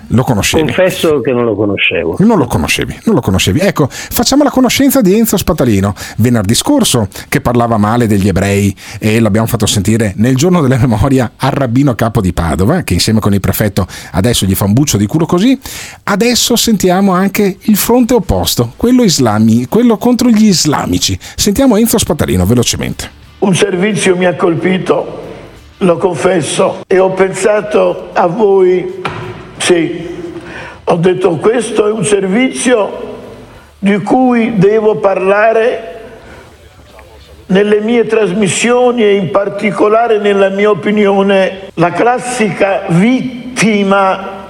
lo 0.09 0.23
conoscevi? 0.23 0.63
Confesso 0.65 1.21
che 1.21 1.33
non 1.33 1.45
lo 1.45 1.55
conoscevo. 1.55 2.17
Non 2.21 2.39
lo 2.39 2.47
conoscevi, 2.47 2.99
non 3.05 3.15
lo 3.15 3.21
conoscevi. 3.21 3.61
Ecco, 3.61 3.89
facciamo 3.91 4.45
la 4.45 4.51
conoscenza 4.51 5.01
di 5.01 5.17
Enzo 5.17 5.37
Spatalino. 5.37 5.95
Venerdì 6.19 6.55
scorso 6.55 7.09
che 7.29 7.41
parlava 7.41 7.77
male 7.77 8.07
degli 8.07 8.29
ebrei 8.29 8.75
e 8.99 9.21
l'abbiamo 9.21 9.47
fatto 9.47 9.67
sentire 9.67 10.13
nel 10.17 10.37
giorno 10.37 10.61
della 10.61 10.79
memoria 10.79 11.33
al 11.37 11.51
rabbino 11.51 11.95
capo 11.95 12.21
di 12.21 12.33
Padova, 12.33 12.83
che 12.83 12.95
insieme 12.95 13.21
con 13.21 13.35
il 13.35 13.41
prefetto 13.41 13.87
adesso 14.13 14.47
gli 14.47 14.55
fa 14.55 14.65
un 14.65 14.73
buccio 14.73 14.97
di 14.97 15.07
culo 15.07 15.27
così. 15.27 15.59
Adesso 16.05 16.57
sentiamo 16.57 17.13
anche 17.13 17.57
il 17.61 17.77
fronte 17.77 18.15
opposto, 18.15 18.73
quello, 18.77 19.03
islami, 19.03 19.67
quello 19.67 19.97
contro 19.97 20.29
gli 20.29 20.47
islamici. 20.47 21.19
Sentiamo 21.35 21.77
Enzo 21.77 21.99
Spatalino 21.99 22.45
velocemente. 22.47 23.25
Un 23.39 23.55
servizio 23.55 24.17
mi 24.17 24.25
ha 24.25 24.35
colpito, 24.35 25.23
lo 25.79 25.99
confesso, 25.99 26.85
e 26.87 26.99
ho 26.99 27.11
pensato 27.11 28.11
a 28.15 28.27
voi, 28.27 29.03
sì, 29.67 30.09
ho 30.85 30.95
detto 30.95 31.39
questo 31.39 31.89
è 31.89 31.91
un 31.91 32.05
servizio 32.05 33.15
di 33.81 33.99
cui 33.99 34.59
devo 34.59 34.99
parlare 34.99 35.95
nelle 37.47 37.81
mie 37.81 38.07
trasmissioni 38.07 39.03
e 39.03 39.17
in 39.17 39.33
particolare 39.33 40.19
nella 40.19 40.51
mia 40.51 40.71
opinione. 40.71 41.71
La 41.75 41.91
classica 41.91 42.83
vittima 42.87 44.45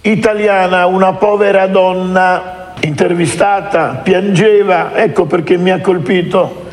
italiana, 0.00 0.86
una 0.86 1.12
povera 1.12 1.66
donna 1.66 2.72
intervistata, 2.80 4.00
piangeva, 4.02 4.94
ecco 4.94 5.26
perché 5.26 5.58
mi 5.58 5.70
ha 5.70 5.82
colpito. 5.82 6.64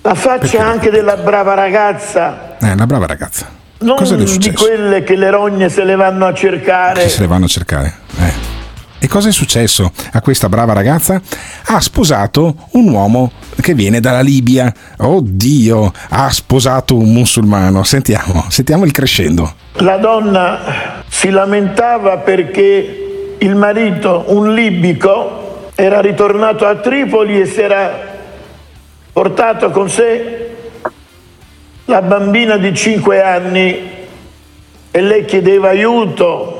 La 0.00 0.14
faccia 0.14 0.64
anche 0.64 0.90
della 0.90 1.16
brava 1.16 1.52
ragazza, 1.52 2.56
Eh, 2.58 2.72
una 2.72 2.86
brava 2.86 3.04
ragazza. 3.04 3.60
Non 3.82 3.96
Cosa 3.96 4.16
di 4.16 4.26
successo? 4.26 4.64
quelle 4.64 5.02
che 5.04 5.16
le 5.16 5.30
rogne 5.30 5.68
se 5.68 5.84
le 5.84 5.94
vanno 5.96 6.26
a 6.26 6.34
cercare. 6.34 7.02
Che 7.02 7.08
se 7.08 7.20
le 7.20 7.26
vanno 7.26 7.44
a 7.44 7.48
cercare. 7.48 7.94
Eh. 8.18 8.60
E 8.98 9.08
cosa 9.08 9.28
è 9.28 9.32
successo 9.32 9.90
a 10.12 10.20
questa 10.20 10.48
brava 10.48 10.72
ragazza? 10.72 11.20
Ha 11.66 11.80
sposato 11.80 12.54
un 12.72 12.88
uomo 12.88 13.32
che 13.60 13.74
viene 13.74 13.98
dalla 13.98 14.20
Libia. 14.20 14.72
Oddio, 14.98 15.92
ha 16.10 16.30
sposato 16.30 16.96
un 16.96 17.12
musulmano. 17.12 17.82
Sentiamo, 17.82 18.46
sentiamo 18.48 18.84
il 18.84 18.92
crescendo. 18.92 19.54
La 19.78 19.96
donna 19.96 21.02
si 21.08 21.30
lamentava 21.30 22.18
perché 22.18 23.34
il 23.38 23.56
marito, 23.56 24.26
un 24.28 24.54
libico, 24.54 25.70
era 25.74 26.00
ritornato 26.00 26.64
a 26.64 26.76
Tripoli 26.76 27.40
e 27.40 27.46
si 27.46 27.60
era 27.60 28.10
portato 29.12 29.70
con 29.70 29.90
sé 29.90 30.51
la 31.86 32.02
bambina 32.02 32.56
di 32.56 32.74
5 32.74 33.22
anni 33.22 33.90
e 34.90 35.00
lei 35.00 35.24
chiedeva 35.24 35.70
aiuto. 35.70 36.58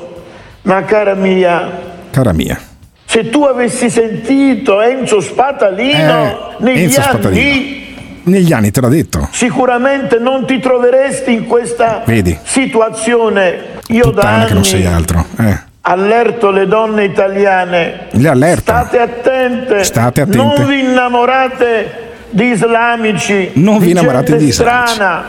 Ma 0.63 0.83
cara 0.83 1.13
mia, 1.13 1.69
Cara 2.11 2.31
mia. 2.33 2.59
se 3.05 3.29
tu 3.29 3.43
avessi 3.43 3.89
sentito 3.89 4.81
Enzo 4.81 5.19
Spatalino 5.19 5.97
Eh, 5.97 6.63
negli 6.63 6.83
Enzo 6.83 6.99
anni, 7.01 7.09
Spatalino. 7.09 7.81
Negli 8.25 8.53
anni 8.53 8.71
te 8.71 8.79
l'ha 8.79 8.87
detto. 8.87 9.27
sicuramente 9.31 10.17
non 10.19 10.45
ti 10.45 10.59
troveresti 10.59 11.33
in 11.33 11.45
questa 11.47 12.03
Vedi. 12.05 12.37
situazione. 12.43 13.81
Io 13.89 14.05
da 14.05 14.21
Puttana 14.21 14.45
che 14.45 14.53
non 14.53 14.63
sei 14.63 14.85
anni 14.85 14.95
altro. 14.95 15.25
Eh. 15.39 15.59
allerto 15.81 16.49
le 16.51 16.65
donne 16.65 17.03
italiane. 17.03 18.07
Le 18.11 18.27
allerta. 18.29 18.85
State 18.85 18.99
attente. 18.99 19.83
State 19.83 20.21
attente. 20.21 20.37
Non 20.37 20.65
vi 20.65 20.79
innamorate 20.79 22.02
di 22.33 22.45
islamici. 22.45 23.51
Non 23.53 23.79
vi 23.79 23.91
innamorate 23.91 24.35
di 24.37 24.47
islamici. 24.47 24.93
strana. 24.93 25.23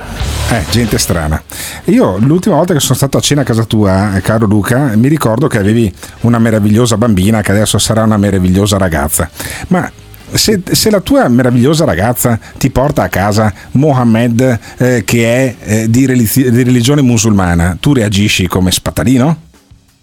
Eh, 0.50 0.62
gente 0.70 0.98
strana. 0.98 1.42
Io 1.86 2.16
l'ultima 2.18 2.56
volta 2.56 2.72
che 2.74 2.80
sono 2.80 2.94
stato 2.94 3.18
a 3.18 3.20
cena 3.20 3.42
a 3.42 3.44
casa 3.44 3.64
tua, 3.64 4.16
eh, 4.16 4.20
caro 4.20 4.46
Luca, 4.46 4.92
mi 4.94 5.08
ricordo 5.08 5.46
che 5.46 5.58
avevi 5.58 5.92
una 6.20 6.38
meravigliosa 6.38 6.96
bambina 6.96 7.40
che 7.40 7.50
adesso 7.50 7.78
sarà 7.78 8.02
una 8.02 8.16
meravigliosa 8.16 8.76
ragazza. 8.76 9.28
Ma 9.68 9.90
se, 10.32 10.62
se 10.70 10.90
la 10.90 11.00
tua 11.00 11.28
meravigliosa 11.28 11.84
ragazza 11.84 12.38
ti 12.58 12.70
porta 12.70 13.02
a 13.04 13.08
casa 13.08 13.52
Mohammed 13.72 14.58
eh, 14.78 15.02
che 15.04 15.24
è 15.24 15.54
eh, 15.60 15.90
di 15.90 16.06
religione 16.06 17.02
musulmana, 17.02 17.76
tu 17.80 17.92
reagisci 17.92 18.46
come 18.46 18.70
spatalino? 18.70 19.43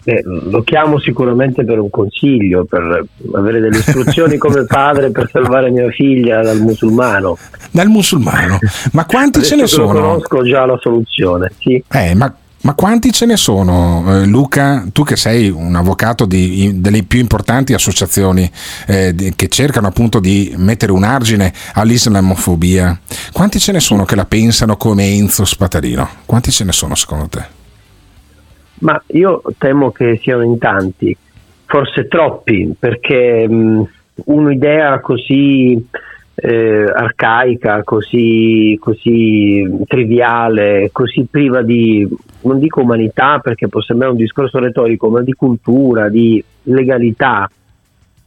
Eh, 0.03 0.21
lo 0.23 0.63
chiamo 0.63 0.99
sicuramente 0.99 1.63
per 1.63 1.77
un 1.79 1.89
consiglio, 1.91 2.65
per 2.65 3.05
avere 3.35 3.59
delle 3.59 3.77
istruzioni 3.77 4.37
come 4.39 4.65
padre 4.65 5.11
per 5.11 5.29
salvare 5.31 5.69
mia 5.69 5.89
figlia 5.91 6.41
dal 6.41 6.59
musulmano. 6.59 7.37
Dal 7.69 7.87
musulmano? 7.87 8.57
Ma 8.93 9.05
quanti 9.05 9.39
Adesso 9.39 9.55
ce 9.55 9.61
ne 9.61 9.67
sono? 9.67 9.87
conosco 9.93 10.43
già 10.43 10.65
la 10.65 10.77
soluzione, 10.81 11.51
sì. 11.59 11.83
Eh, 11.91 12.15
ma, 12.15 12.33
ma 12.61 12.73
quanti 12.73 13.11
ce 13.11 13.25
ne 13.27 13.37
sono, 13.37 14.03
eh, 14.21 14.25
Luca? 14.25 14.85
Tu 14.91 15.03
che 15.03 15.15
sei 15.15 15.49
un 15.49 15.75
avvocato 15.75 16.25
di, 16.25 16.63
in- 16.63 16.81
delle 16.81 17.03
più 17.03 17.19
importanti 17.19 17.73
associazioni 17.73 18.49
eh, 18.87 19.13
di- 19.13 19.33
che 19.35 19.49
cercano 19.49 19.85
appunto 19.87 20.19
di 20.19 20.51
mettere 20.57 20.91
un 20.91 21.03
argine 21.03 21.53
all'islamofobia, 21.73 22.99
quanti 23.31 23.59
ce 23.59 23.71
ne 23.71 23.79
sono 23.79 24.03
che 24.05 24.15
la 24.15 24.25
pensano 24.25 24.77
come 24.77 25.05
Enzo 25.05 25.45
Spatarino? 25.45 26.07
Quanti 26.25 26.49
ce 26.51 26.63
ne 26.63 26.71
sono 26.71 26.95
secondo 26.95 27.27
te? 27.27 27.59
Ma 28.81 29.01
io 29.07 29.41
temo 29.57 29.91
che 29.91 30.19
siano 30.21 30.43
in 30.43 30.57
tanti, 30.57 31.15
forse 31.65 32.07
troppi, 32.07 32.73
perché 32.77 33.47
mh, 33.47 33.87
un'idea 34.25 34.99
così 34.99 35.87
eh, 36.33 36.83
arcaica, 36.91 37.83
così, 37.83 38.75
così 38.79 39.83
triviale, 39.85 40.89
così 40.91 41.27
priva 41.29 41.61
di, 41.61 42.07
non 42.41 42.57
dico 42.57 42.81
umanità 42.81 43.39
perché 43.39 43.67
può 43.67 43.81
sembrare 43.81 44.13
un 44.13 44.17
discorso 44.17 44.57
retorico, 44.57 45.09
ma 45.09 45.21
di 45.21 45.33
cultura, 45.33 46.09
di 46.09 46.43
legalità, 46.63 47.47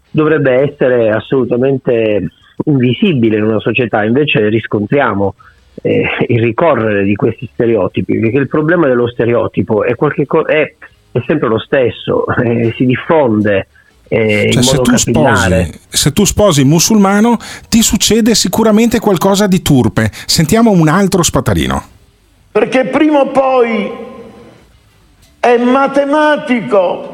dovrebbe 0.09 0.53
essere 0.53 1.11
assolutamente 1.11 2.29
invisibile 2.67 3.39
in 3.39 3.43
una 3.43 3.59
società, 3.59 4.05
invece 4.05 4.49
riscontriamo 4.49 5.35
eh, 5.83 6.05
il 6.29 6.43
ricorrere 6.43 7.05
di 7.05 7.15
questi 7.15 7.49
stereotipi, 7.53 8.19
perché 8.19 8.39
il 8.39 8.49
problema 8.49 8.87
dello 8.87 9.09
stereotipo 9.09 9.85
è, 9.85 9.95
qualche 9.95 10.27
co- 10.27 10.45
è, 10.45 10.75
è 11.13 11.23
sempre 11.27 11.49
lo 11.49 11.59
stesso, 11.59 12.27
eh, 12.43 12.73
si 12.77 12.87
diffonde 12.87 13.67
eh, 14.09 14.51
Cioè, 14.53 14.63
se 14.63 14.77
tu, 14.79 14.97
sposi, 14.97 15.81
se 15.89 16.13
tu 16.13 16.25
sposi 16.25 16.65
musulmano, 16.65 17.37
ti 17.69 17.83
succede 17.83 18.35
sicuramente 18.35 19.01
qualcosa 19.01 19.47
di 19.47 19.63
turpe. 19.63 20.11
Sentiamo 20.27 20.71
un 20.71 20.89
altro 20.89 21.23
Spatarino. 21.23 21.83
Perché 22.53 22.85
prima 22.85 23.21
o 23.21 23.29
poi 23.29 23.91
è 25.41 25.57
matematico. 25.57 27.11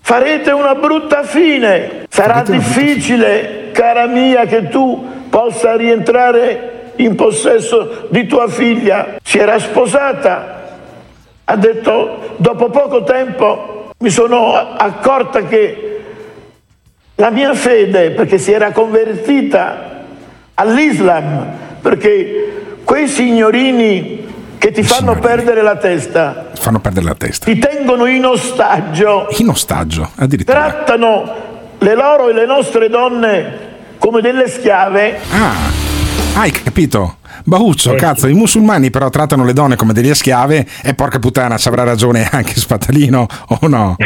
Farete 0.00 0.50
una 0.52 0.74
brutta 0.76 1.24
fine. 1.24 2.06
Sarà 2.08 2.42
difficile, 2.42 3.70
cara 3.72 4.06
mia, 4.06 4.46
che 4.46 4.68
tu 4.68 5.04
possa 5.28 5.76
rientrare 5.76 6.75
in 6.96 7.14
possesso 7.14 8.06
di 8.10 8.26
tua 8.26 8.48
figlia. 8.48 9.16
Si 9.22 9.38
era 9.38 9.58
sposata. 9.58 10.54
Ha 11.44 11.56
detto, 11.56 12.34
dopo 12.36 12.70
poco 12.70 13.04
tempo 13.04 13.92
mi 13.98 14.10
sono 14.10 14.54
accorta 14.54 15.42
che 15.44 16.00
la 17.16 17.30
mia 17.30 17.54
fede, 17.54 18.10
perché 18.10 18.36
si 18.38 18.52
era 18.52 18.72
convertita 18.72 20.04
all'Islam, 20.54 21.46
perché 21.80 22.78
quei 22.84 23.08
signorini 23.08 24.24
che 24.58 24.70
ti 24.72 24.82
fanno 24.82 25.18
perdere 25.18 25.62
la 25.62 25.76
testa, 25.76 26.46
Fanno 26.54 26.80
perdere 26.80 27.06
la 27.06 27.14
testa. 27.14 27.44
ti 27.46 27.58
tengono 27.58 28.06
in 28.06 28.24
ostaggio, 28.26 29.28
In 29.38 29.48
ostaggio, 29.48 30.10
addirittura. 30.16 30.58
trattano 30.60 31.34
le 31.78 31.94
loro 31.94 32.28
e 32.28 32.32
le 32.32 32.46
nostre 32.46 32.88
donne 32.88 33.74
come 33.98 34.20
delle 34.20 34.48
schiave. 34.48 35.18
Ah, 35.30 35.54
hai 36.36 36.50
capito? 36.50 37.16
Bauccio, 37.44 37.94
cazzo, 37.94 38.26
i 38.26 38.34
musulmani 38.34 38.90
però 38.90 39.08
trattano 39.08 39.44
le 39.44 39.54
donne 39.54 39.76
come 39.76 39.94
delle 39.94 40.14
schiave 40.14 40.66
e 40.84 40.94
porca 40.94 41.18
puttana, 41.18 41.56
ci 41.56 41.68
avrà 41.68 41.82
ragione 41.82 42.28
anche 42.30 42.54
Spatalino 42.54 43.26
o 43.60 43.68
no? 43.68 43.96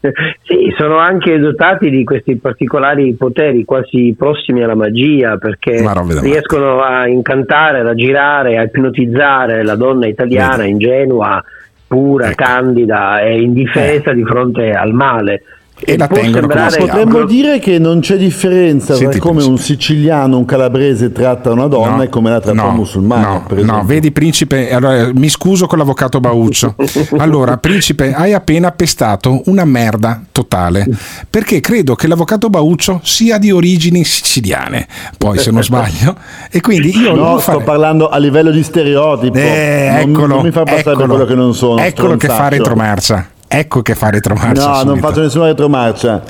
Sì, 0.00 0.72
sono 0.76 0.98
anche 0.98 1.40
dotati 1.40 1.90
di 1.90 2.04
questi 2.04 2.36
particolari 2.36 3.14
poteri 3.14 3.64
quasi 3.64 4.14
prossimi 4.16 4.62
alla 4.62 4.76
magia 4.76 5.38
perché 5.38 5.84
riescono 6.20 6.82
a 6.82 7.08
incantare, 7.08 7.80
a 7.80 7.94
girare, 7.94 8.58
a 8.58 8.62
ipnotizzare 8.62 9.64
la 9.64 9.74
donna 9.74 10.06
italiana 10.06 10.64
ingenua, 10.64 11.42
pura, 11.84 12.30
Ecco. 12.30 12.44
candida 12.44 13.18
e 13.22 13.40
indifesa 13.40 14.12
di 14.12 14.24
fronte 14.24 14.70
al 14.70 14.92
male. 14.92 15.42
E 15.80 15.96
la 15.96 16.06
tengono 16.06 16.30
come 16.32 16.40
sembrare- 16.40 16.70
schiava. 16.70 16.92
Potremmo 16.92 17.24
dire 17.24 17.58
che 17.58 17.78
non 17.78 18.00
c'è 18.00 18.16
differenza 18.16 18.94
Senti, 18.94 19.18
tra 19.18 19.28
come 19.28 19.42
un 19.44 19.58
siciliano, 19.58 20.36
un 20.36 20.44
calabrese 20.44 21.12
tratta 21.12 21.52
una 21.52 21.66
donna 21.66 21.96
No, 21.96 22.02
e 22.02 22.08
come 22.08 22.30
la 22.30 22.40
tratta 22.40 22.62
no, 22.62 22.68
un 22.68 22.74
musulmano. 22.74 23.44
No, 23.48 23.62
no, 23.62 23.84
vedi 23.84 24.10
principe, 24.10 24.72
allora, 24.72 25.10
mi 25.14 25.28
scuso 25.28 25.66
con 25.66 25.78
l'avvocato 25.78 26.20
Bauccio. 26.20 26.74
Allora, 27.18 27.56
principe, 27.56 28.12
hai 28.14 28.32
appena 28.32 28.70
pestato 28.72 29.42
una 29.46 29.64
merda 29.64 30.22
totale, 30.32 30.86
perché 31.28 31.60
credo 31.60 31.94
che 31.94 32.06
l'avvocato 32.06 32.48
Bauccio 32.48 33.00
sia 33.02 33.38
di 33.38 33.50
origini 33.50 34.04
siciliane, 34.04 34.86
poi 35.16 35.38
se 35.38 35.50
non 35.50 35.62
sbaglio, 35.62 36.16
e 36.50 36.60
quindi 36.60 36.96
io 36.96 37.14
No, 37.14 37.38
sto 37.38 37.60
parlando 37.60 38.08
a 38.08 38.18
livello 38.18 38.50
di 38.50 38.62
stereotipo. 38.62 39.36
Eh, 39.38 39.88
non, 39.90 40.10
eccolo, 40.10 40.26
non 40.34 40.42
mi 40.44 40.50
fa 40.50 40.62
passare 40.64 40.90
eccolo. 40.90 41.06
quello 41.06 41.24
che 41.24 41.34
non 41.34 41.54
sono. 41.54 41.80
Eccolo 41.80 42.16
che 42.16 42.28
fa 42.28 42.48
retromarcia. 42.48 43.28
Ecco 43.48 43.80
che 43.82 43.94
fa 43.94 44.10
retromarcia. 44.10 44.62
No, 44.66 44.68
non 44.74 44.86
subito. 44.88 45.06
faccio 45.08 45.20
nessuna 45.22 45.46
retromarcia. 45.46 46.22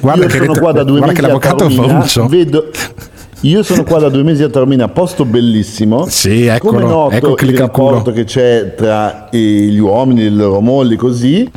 Guarda 0.00 0.22
Io 0.22 0.26
che 0.26 0.32
sono 0.34 0.46
retro- 0.46 0.62
qua 0.62 0.72
da 0.72 0.82
due 0.82 0.98
guarda 0.98 1.06
mesi 1.06 1.20
che 1.20 1.26
l'avvocato 1.26 1.54
a 1.54 1.68
Taormina, 1.68 1.92
Bauccio- 1.94 2.26
vedo- 2.26 2.70
Io 3.40 3.62
sono 3.62 3.84
qua 3.84 3.98
da 3.98 4.08
due 4.08 4.22
mesi 4.22 4.42
a 4.42 4.48
Taormina, 4.48 4.88
posto 4.88 5.24
bellissimo. 5.24 6.06
Sì, 6.08 6.46
eccolo, 6.46 6.78
Come 6.78 6.84
noto 6.90 7.14
ecco 7.14 7.36
il 7.44 7.58
rapporto 7.58 8.10
che 8.10 8.24
c'è 8.24 8.74
tra 8.74 9.28
eh, 9.28 9.38
gli 9.38 9.78
uomini 9.78 10.22
le 10.24 10.30
loro 10.30 10.60
mogli, 10.60 10.96
così. 10.96 11.48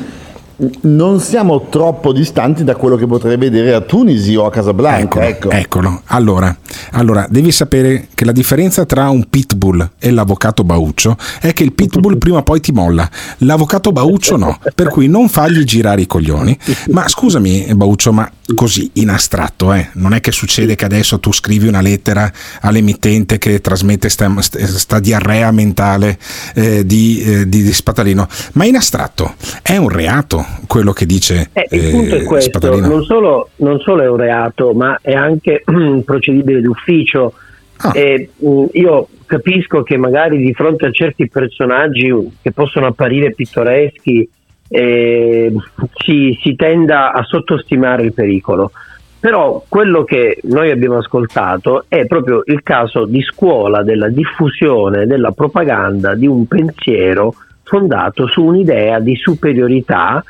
Non 0.81 1.19
siamo 1.19 1.67
troppo 1.69 2.11
distanti 2.11 2.63
da 2.63 2.75
quello 2.75 2.95
che 2.95 3.05
potrei 3.05 3.37
vedere 3.37 3.75
a 3.75 3.81
Tunisi 3.81 4.35
o 4.35 4.45
a 4.45 4.49
Casablanca. 4.49 5.25
ecco. 5.27 5.51
Eccolo. 5.51 6.01
Allora, 6.05 6.55
allora, 6.91 7.27
devi 7.29 7.51
sapere 7.51 8.07
che 8.15 8.25
la 8.25 8.31
differenza 8.31 8.85
tra 8.85 9.09
un 9.09 9.29
pitbull 9.29 9.87
e 9.99 10.09
l'avvocato 10.09 10.63
Bauccio 10.63 11.15
è 11.41 11.53
che 11.53 11.63
il 11.63 11.73
pitbull 11.73 12.17
prima 12.17 12.39
o 12.39 12.43
poi 12.43 12.59
ti 12.59 12.71
molla, 12.71 13.07
l'avvocato 13.39 13.91
Bauccio 13.91 14.35
no, 14.35 14.57
per 14.73 14.89
cui 14.89 15.07
non 15.07 15.29
fagli 15.29 15.63
girare 15.63 16.01
i 16.01 16.07
coglioni. 16.07 16.57
Ma 16.89 17.07
scusami 17.07 17.67
Bauccio, 17.75 18.11
ma 18.11 18.27
così 18.55 18.89
in 18.93 19.09
astratto, 19.09 19.73
eh, 19.73 19.89
non 19.93 20.13
è 20.13 20.21
che 20.21 20.31
succede 20.31 20.75
che 20.75 20.85
adesso 20.85 21.19
tu 21.19 21.33
scrivi 21.33 21.67
una 21.67 21.81
lettera 21.81 22.31
all'emittente 22.61 23.37
che 23.37 23.59
trasmette 23.59 24.09
sta, 24.09 24.33
sta 24.41 24.99
diarrea 24.99 25.51
mentale 25.51 26.17
eh, 26.55 26.85
di, 26.85 27.21
eh, 27.21 27.49
di- 27.49 27.63
di 27.63 27.73
Spatalino, 27.73 28.27
ma 28.53 28.65
in 28.65 28.75
astratto 28.75 29.35
è 29.61 29.77
un 29.77 29.89
reato 29.89 30.45
quello 30.67 30.93
che 30.93 31.05
dice 31.05 31.49
Eh, 31.53 31.67
il 31.71 31.89
punto 31.91 32.15
è 32.15 32.19
eh, 32.19 32.23
questo, 32.23 32.49
Spatalino? 32.49 32.87
non 32.87 33.03
solo, 33.03 33.49
non 33.57 33.79
solo 33.79 34.03
è 34.03 34.09
un 34.09 34.17
reato, 34.17 34.73
ma 34.73 34.97
è 35.01 35.13
anche 35.13 35.63
procedibile 36.05 36.61
d'ufficio. 36.61 37.33
Ah. 37.79 37.91
E, 37.93 38.29
mh, 38.37 38.65
io 38.73 39.07
capisco 39.27 39.83
che 39.83 39.97
magari 39.97 40.37
di 40.37 40.53
fronte 40.53 40.87
a 40.87 40.91
certi 40.91 41.27
personaggi 41.27 42.11
che 42.41 42.51
possono 42.51 42.87
apparire 42.87 43.33
pittoreschi 43.33 44.27
eh, 44.67 45.53
si, 45.95 46.37
si 46.41 46.55
tenda 46.55 47.11
a 47.11 47.23
sottostimare 47.23 48.03
il 48.03 48.13
pericolo. 48.13 48.71
Però 49.19 49.63
quello 49.67 50.03
che 50.03 50.39
noi 50.43 50.69
abbiamo 50.69 50.97
ascoltato 50.97 51.85
è 51.87 52.05
proprio 52.05 52.43
il 52.45 52.61
caso 52.61 53.05
di 53.05 53.21
scuola 53.21 53.81
della 53.81 54.09
diffusione 54.09 55.07
della 55.07 55.31
propaganda 55.31 56.13
di 56.13 56.27
un 56.27 56.45
pensiero 56.45 57.33
fondato 57.63 58.27
su 58.27 58.43
un'idea 58.43 58.99
di 58.99 59.15
superiorità 59.15 60.23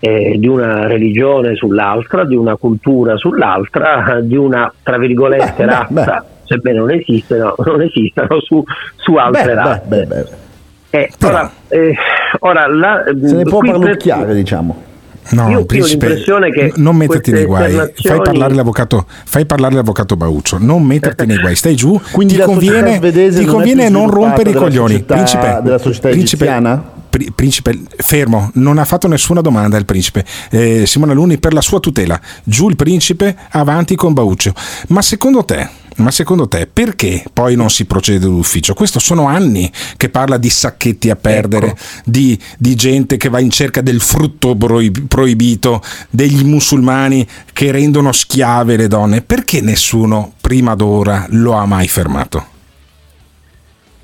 eh, 0.00 0.36
di 0.38 0.46
una 0.46 0.86
religione 0.86 1.56
sull'altra, 1.56 2.24
di 2.24 2.36
una 2.36 2.54
cultura 2.56 3.16
sull'altra, 3.16 4.20
di 4.22 4.36
una 4.36 4.72
tra 4.82 4.96
virgolette 4.96 5.64
Beh, 5.64 5.86
beh, 5.88 6.04
razza, 6.04 6.24
sebbene 6.44 6.78
non 6.78 6.90
esistano, 6.92 7.54
non 7.64 7.82
esistano 7.82 8.40
su, 8.40 8.62
su 8.94 9.14
altre 9.14 9.54
Beh, 9.54 9.54
beh, 9.54 10.04
razze. 10.04 10.46
Eh, 10.90 11.10
ora, 11.22 11.50
eh, 11.68 11.94
ora 12.40 12.66
la, 12.66 13.02
Se 13.26 13.34
ne 13.34 13.42
può 13.44 13.60
parlucchiare, 13.60 14.34
diciamo. 14.34 14.86
No, 15.30 15.50
Io- 15.50 15.66
principe, 15.66 16.06
l'impressione 16.06 16.50
che 16.50 16.72
non 16.76 16.96
metterti 16.96 17.30
nei 17.32 17.44
guai. 17.44 17.70
Fai 17.70 17.70
esternazioni- 17.88 18.22
parlare 18.22 18.54
l'avvocato, 18.54 19.04
fai 19.26 19.44
parlare 19.44 19.74
l'avvocato 19.74 20.16
Bauccio. 20.16 20.56
Non 20.58 20.82
metterti 20.84 21.26
nei 21.26 21.38
guai. 21.38 21.54
Stai 21.54 21.76
giù. 21.76 22.00
Quindi 22.12 22.34
ti 22.36 22.40
conviene, 22.40 22.98
ti 22.98 23.44
non 23.44 23.54
conviene 23.54 23.88
non 23.90 24.06
sviluppata 24.08 24.14
rompere 24.14 24.50
i 24.50 24.54
coglioni. 24.54 24.92
società- 24.94 25.14
principe, 25.14 25.60
della 25.62 25.78
società 25.78 26.08
principe, 26.08 26.44
egiziana? 26.44 26.82
pri- 27.10 27.30
principe, 27.34 27.78
fermo. 27.98 28.50
Non 28.54 28.78
ha 28.78 28.86
fatto 28.86 29.06
nessuna 29.06 29.42
domanda 29.42 29.76
il 29.76 29.84
principe. 29.84 30.24
Eh, 30.50 30.86
Simone 30.86 31.12
Aluni 31.12 31.36
per 31.36 31.52
la 31.52 31.60
sua 31.60 31.78
tutela. 31.78 32.18
Giù 32.42 32.70
il 32.70 32.76
principe, 32.76 33.36
avanti 33.50 33.96
con 33.96 34.14
Bauccio. 34.14 34.54
Ma 34.88 35.02
secondo 35.02 35.44
te? 35.44 35.68
Ma 35.98 36.12
secondo 36.12 36.46
te 36.46 36.68
perché 36.72 37.24
poi 37.32 37.56
non 37.56 37.70
si 37.70 37.84
procede 37.84 38.26
d'ufficio? 38.26 38.72
Questo 38.74 39.00
sono 39.00 39.26
anni 39.26 39.68
che 39.96 40.08
parla 40.10 40.36
di 40.36 40.48
sacchetti 40.48 41.10
a 41.10 41.16
perdere, 41.16 41.74
di, 42.04 42.38
di 42.56 42.76
gente 42.76 43.16
che 43.16 43.28
va 43.28 43.40
in 43.40 43.50
cerca 43.50 43.80
del 43.80 44.00
frutto 44.00 44.54
proib- 44.54 45.08
proibito, 45.08 45.80
degli 46.10 46.44
musulmani 46.44 47.26
che 47.52 47.72
rendono 47.72 48.12
schiave 48.12 48.76
le 48.76 48.86
donne. 48.86 49.22
Perché 49.22 49.60
nessuno 49.60 50.34
prima 50.40 50.76
d'ora 50.76 51.26
lo 51.30 51.54
ha 51.54 51.66
mai 51.66 51.88
fermato? 51.88 52.44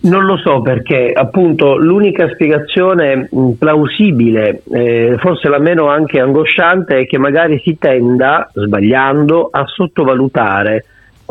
Non 0.00 0.24
lo 0.24 0.36
so 0.36 0.60
perché 0.62 1.12
appunto 1.14 1.76
l'unica 1.78 2.28
spiegazione 2.28 3.28
plausibile, 3.56 4.62
eh, 4.70 5.16
forse 5.18 5.48
la 5.48 5.60
meno 5.60 5.88
anche 5.88 6.18
angosciante, 6.18 6.98
è 6.98 7.06
che 7.06 7.18
magari 7.18 7.60
si 7.64 7.78
tenda, 7.78 8.50
sbagliando, 8.52 9.48
a 9.50 9.64
sottovalutare 9.64 10.84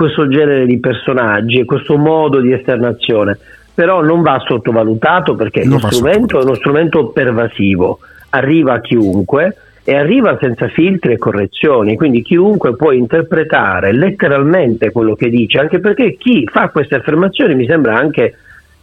questo 0.03 0.27
genere 0.27 0.65
di 0.65 0.79
personaggi 0.79 1.59
e 1.59 1.65
questo 1.65 1.97
modo 1.97 2.41
di 2.41 2.51
esternazione. 2.51 3.37
Però 3.73 4.01
non 4.03 4.21
va 4.21 4.37
sottovalutato 4.45 5.33
perché 5.33 5.63
lo 5.63 5.79
strumento 5.79 6.39
è 6.39 6.43
uno 6.43 6.55
strumento 6.55 7.07
pervasivo, 7.07 7.99
arriva 8.31 8.73
a 8.73 8.81
chiunque 8.81 9.55
e 9.85 9.95
arriva 9.95 10.37
senza 10.41 10.67
filtri 10.67 11.13
e 11.13 11.17
correzioni, 11.17 11.95
quindi 11.95 12.21
chiunque 12.21 12.75
può 12.75 12.91
interpretare 12.91 13.93
letteralmente 13.93 14.91
quello 14.91 15.15
che 15.15 15.29
dice, 15.29 15.59
anche 15.59 15.79
perché 15.79 16.17
chi 16.17 16.45
fa 16.51 16.69
queste 16.69 16.95
affermazioni 16.95 17.55
mi 17.55 17.65
sembra 17.65 17.95
anche 17.97 18.35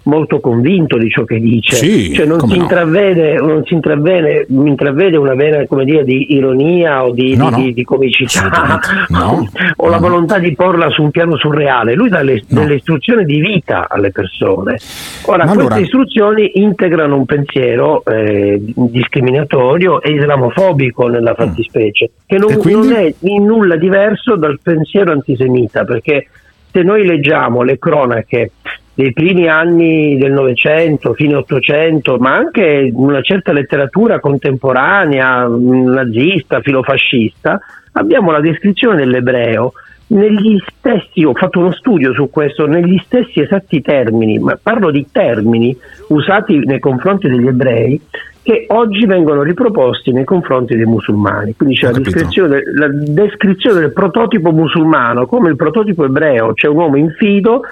molto 0.04 0.40
convinto 0.40 0.96
di 0.96 1.10
ciò 1.10 1.24
che 1.24 1.38
dice, 1.38 1.76
Sì, 1.76 2.12
cioè 2.14 2.24
non 2.26 2.40
si, 2.40 2.56
no. 2.56 2.62
intravede, 2.62 3.34
non 3.34 3.62
si 3.64 3.74
intravede, 3.74 4.46
intravede 4.48 5.16
una 5.18 5.34
come 5.66 5.84
dire, 5.84 6.04
di 6.04 6.34
ironia 6.34 7.04
o 7.04 7.12
di, 7.12 7.36
No, 7.36 7.50
di- 7.50 7.50
no. 7.50 7.56
di- 7.62 7.72
di 7.74 7.84
comicità 7.84 8.80
o 9.76 9.88
la 9.88 9.98
volontà 9.98 10.38
di 10.38 10.54
porla 10.54 10.88
su 10.90 11.02
un 11.02 11.10
piano 11.10 11.36
surreale, 11.36 11.94
lui 11.94 12.08
dà 12.08 12.22
le- 12.22 12.42
delle 12.48 12.74
istruzioni 12.76 13.24
di 13.24 13.40
vita 13.40 13.86
alle 13.88 14.10
persone. 14.10 14.78
Ora, 15.26 15.44
Ma 15.44 15.52
queste 15.52 15.60
allora- 15.60 15.78
istruzioni 15.78 16.50
integrano 16.54 17.16
un 17.16 17.24
pensiero 17.26 18.02
eh, 18.04 18.60
discriminatorio 19.20 20.00
e 20.02 20.12
islamofobico 20.12 21.08
nella 21.08 21.34
fattispecie, 21.34 22.10
che 22.26 22.36
non, 22.38 22.52
Mm. 22.54 22.58
Quindi? 22.58 22.88
non 22.88 22.96
è 22.96 23.14
in 23.20 23.44
nulla 23.44 23.76
diverso 23.76 24.36
dal 24.36 24.58
pensiero 24.62 25.12
antisemita, 25.12 25.84
perché 25.84 26.26
se 26.72 26.82
noi 26.82 27.04
leggiamo 27.06 27.62
le 27.62 27.78
cronache 27.78 28.50
dei 29.00 29.14
primi 29.14 29.48
anni 29.48 30.18
del 30.18 30.32
Novecento, 30.32 31.14
fine 31.14 31.34
Ottocento, 31.36 32.18
ma 32.18 32.34
anche 32.34 32.90
una 32.92 33.22
certa 33.22 33.50
letteratura 33.50 34.20
contemporanea, 34.20 35.46
nazista, 35.48 36.60
filofascista, 36.60 37.58
abbiamo 37.92 38.30
la 38.30 38.40
descrizione 38.40 38.96
dell'ebreo 38.96 39.72
negli 40.08 40.58
stessi, 40.66 41.24
ho 41.24 41.32
fatto 41.32 41.60
uno 41.60 41.72
studio 41.72 42.12
su 42.12 42.28
questo, 42.28 42.66
negli 42.66 43.00
stessi 43.02 43.40
esatti 43.40 43.80
termini, 43.80 44.38
ma 44.38 44.58
parlo 44.60 44.90
di 44.90 45.06
termini 45.10 45.74
usati 46.08 46.58
nei 46.58 46.78
confronti 46.78 47.26
degli 47.26 47.46
ebrei 47.46 47.98
che 48.42 48.66
oggi 48.68 49.06
vengono 49.06 49.42
riproposti 49.42 50.12
nei 50.12 50.24
confronti 50.24 50.76
dei 50.76 50.84
musulmani. 50.84 51.54
Quindi 51.56 51.76
c'è 51.76 51.90
la 51.90 51.98
descrizione, 51.98 52.62
la 52.74 52.88
descrizione 52.90 53.80
del 53.80 53.92
prototipo 53.92 54.50
musulmano 54.50 55.26
come 55.26 55.48
il 55.48 55.56
prototipo 55.56 56.04
ebreo, 56.04 56.52
c'è 56.52 56.68
un 56.68 56.76
uomo 56.76 56.96
infido 56.96 57.62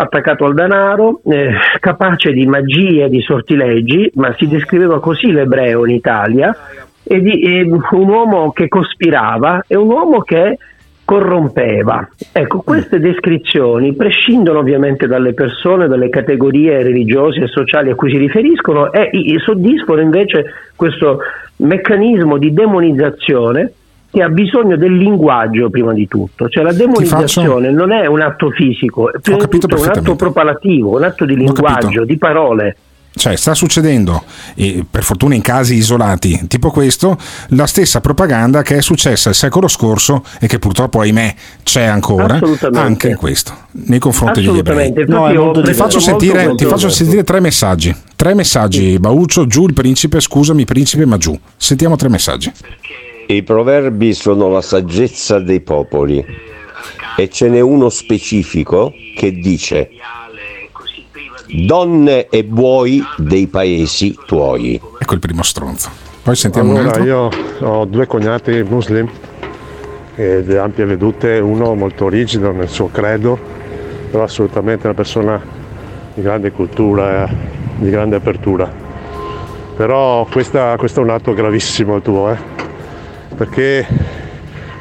attaccato 0.00 0.44
al 0.44 0.54
denaro, 0.54 1.20
eh, 1.24 1.50
capace 1.80 2.32
di 2.32 2.46
magie, 2.46 3.08
di 3.08 3.20
sortileggi, 3.20 4.12
ma 4.14 4.32
si 4.38 4.46
descriveva 4.46 5.00
così 5.00 5.32
l'ebreo 5.32 5.84
in 5.84 5.94
Italia, 5.94 6.56
e 7.02 7.20
di, 7.20 7.40
e 7.40 7.62
un 7.62 8.08
uomo 8.08 8.52
che 8.52 8.68
cospirava 8.68 9.64
e 9.66 9.76
un 9.76 9.90
uomo 9.90 10.20
che 10.20 10.56
corrompeva. 11.04 12.06
Ecco, 12.32 12.60
queste 12.60 13.00
descrizioni 13.00 13.94
prescindono 13.94 14.60
ovviamente 14.60 15.06
dalle 15.06 15.32
persone, 15.32 15.88
dalle 15.88 16.10
categorie 16.10 16.82
religiose 16.82 17.44
e 17.44 17.46
sociali 17.48 17.90
a 17.90 17.94
cui 17.94 18.10
si 18.10 18.18
riferiscono 18.18 18.92
e 18.92 19.10
soddisfano 19.38 20.00
invece 20.00 20.44
questo 20.76 21.20
meccanismo 21.56 22.36
di 22.36 22.52
demonizzazione 22.52 23.72
che 24.10 24.22
ha 24.22 24.28
bisogno 24.28 24.76
del 24.76 24.96
linguaggio 24.96 25.68
prima 25.70 25.92
di 25.92 26.08
tutto, 26.08 26.48
cioè 26.48 26.62
la 26.64 26.72
demonizzazione 26.72 27.70
non 27.70 27.92
è 27.92 28.06
un 28.06 28.20
atto 28.20 28.50
fisico, 28.50 29.12
è 29.12 29.18
un 29.24 29.88
atto 29.88 30.16
propalativo, 30.16 30.96
un 30.96 31.04
atto 31.04 31.24
di 31.24 31.36
linguaggio, 31.36 32.04
di 32.04 32.16
parole. 32.16 32.76
Cioè, 33.18 33.34
sta 33.34 33.52
succedendo, 33.52 34.22
e 34.54 34.84
per 34.88 35.02
fortuna 35.02 35.34
in 35.34 35.42
casi 35.42 35.74
isolati, 35.74 36.46
tipo 36.46 36.70
questo, 36.70 37.18
la 37.48 37.66
stessa 37.66 38.00
propaganda 38.00 38.62
che 38.62 38.76
è 38.76 38.80
successa 38.80 39.28
il 39.30 39.34
secolo 39.34 39.66
scorso 39.66 40.22
e 40.38 40.46
che 40.46 40.60
purtroppo, 40.60 41.00
ahimè, 41.00 41.34
c'è 41.64 41.82
ancora, 41.82 42.34
Assolutamente. 42.34 42.78
anche 42.78 43.08
in 43.08 43.16
questo, 43.16 43.52
nei 43.72 43.98
confronti 43.98 44.40
degli 44.40 44.58
ebrei. 44.58 44.92
Io 44.94 45.50
ti, 45.50 45.72
faccio 45.74 45.98
molto, 45.98 46.00
sentire, 46.00 46.46
molto 46.46 46.54
ti 46.54 46.64
faccio 46.64 46.86
molto. 46.86 46.90
sentire 46.90 47.24
tre 47.24 47.40
messaggi. 47.40 47.96
Tre 48.14 48.34
messaggi, 48.34 48.98
Bauccio, 49.00 49.46
giù 49.46 49.66
il 49.66 49.74
principe, 49.74 50.20
scusami 50.20 50.64
principe, 50.64 51.04
ma 51.04 51.16
giù. 51.16 51.36
Sentiamo 51.56 51.96
tre 51.96 52.08
messaggi. 52.08 52.52
I 53.30 53.42
proverbi 53.42 54.14
sono 54.14 54.48
la 54.48 54.62
saggezza 54.62 55.38
dei 55.38 55.60
popoli 55.60 56.24
e 57.16 57.28
ce 57.28 57.48
n'è 57.50 57.60
uno 57.60 57.90
specifico 57.90 58.90
che 59.14 59.32
dice 59.32 59.90
donne 61.66 62.28
e 62.28 62.44
buoi 62.44 63.02
dei 63.18 63.46
paesi 63.46 64.16
tuoi. 64.26 64.80
Ecco 64.98 65.12
il 65.14 65.20
primo 65.20 65.42
stronzo. 65.42 65.90
Poi 66.22 66.34
sentiamo 66.36 66.70
un 66.70 66.76
Allora, 66.78 66.96
altro. 66.96 67.04
io 67.04 67.68
ho 67.68 67.84
due 67.84 68.06
cognati 68.06 68.62
muslim 68.62 69.06
e 70.14 70.42
di 70.42 70.56
ampie 70.56 70.86
vedute, 70.86 71.38
uno 71.38 71.74
molto 71.74 72.08
rigido 72.08 72.50
nel 72.52 72.68
suo 72.70 72.88
credo, 72.90 73.38
però 74.10 74.22
assolutamente 74.22 74.86
una 74.86 74.94
persona 74.96 75.38
di 76.14 76.22
grande 76.22 76.50
cultura, 76.50 77.28
di 77.76 77.90
grande 77.90 78.16
apertura. 78.16 78.72
Però 79.76 80.26
questa- 80.30 80.76
questo 80.78 81.00
è 81.00 81.02
un 81.02 81.10
atto 81.10 81.34
gravissimo 81.34 81.96
il 81.96 82.02
tuo, 82.02 82.30
eh? 82.30 82.56
Perché 83.38 83.86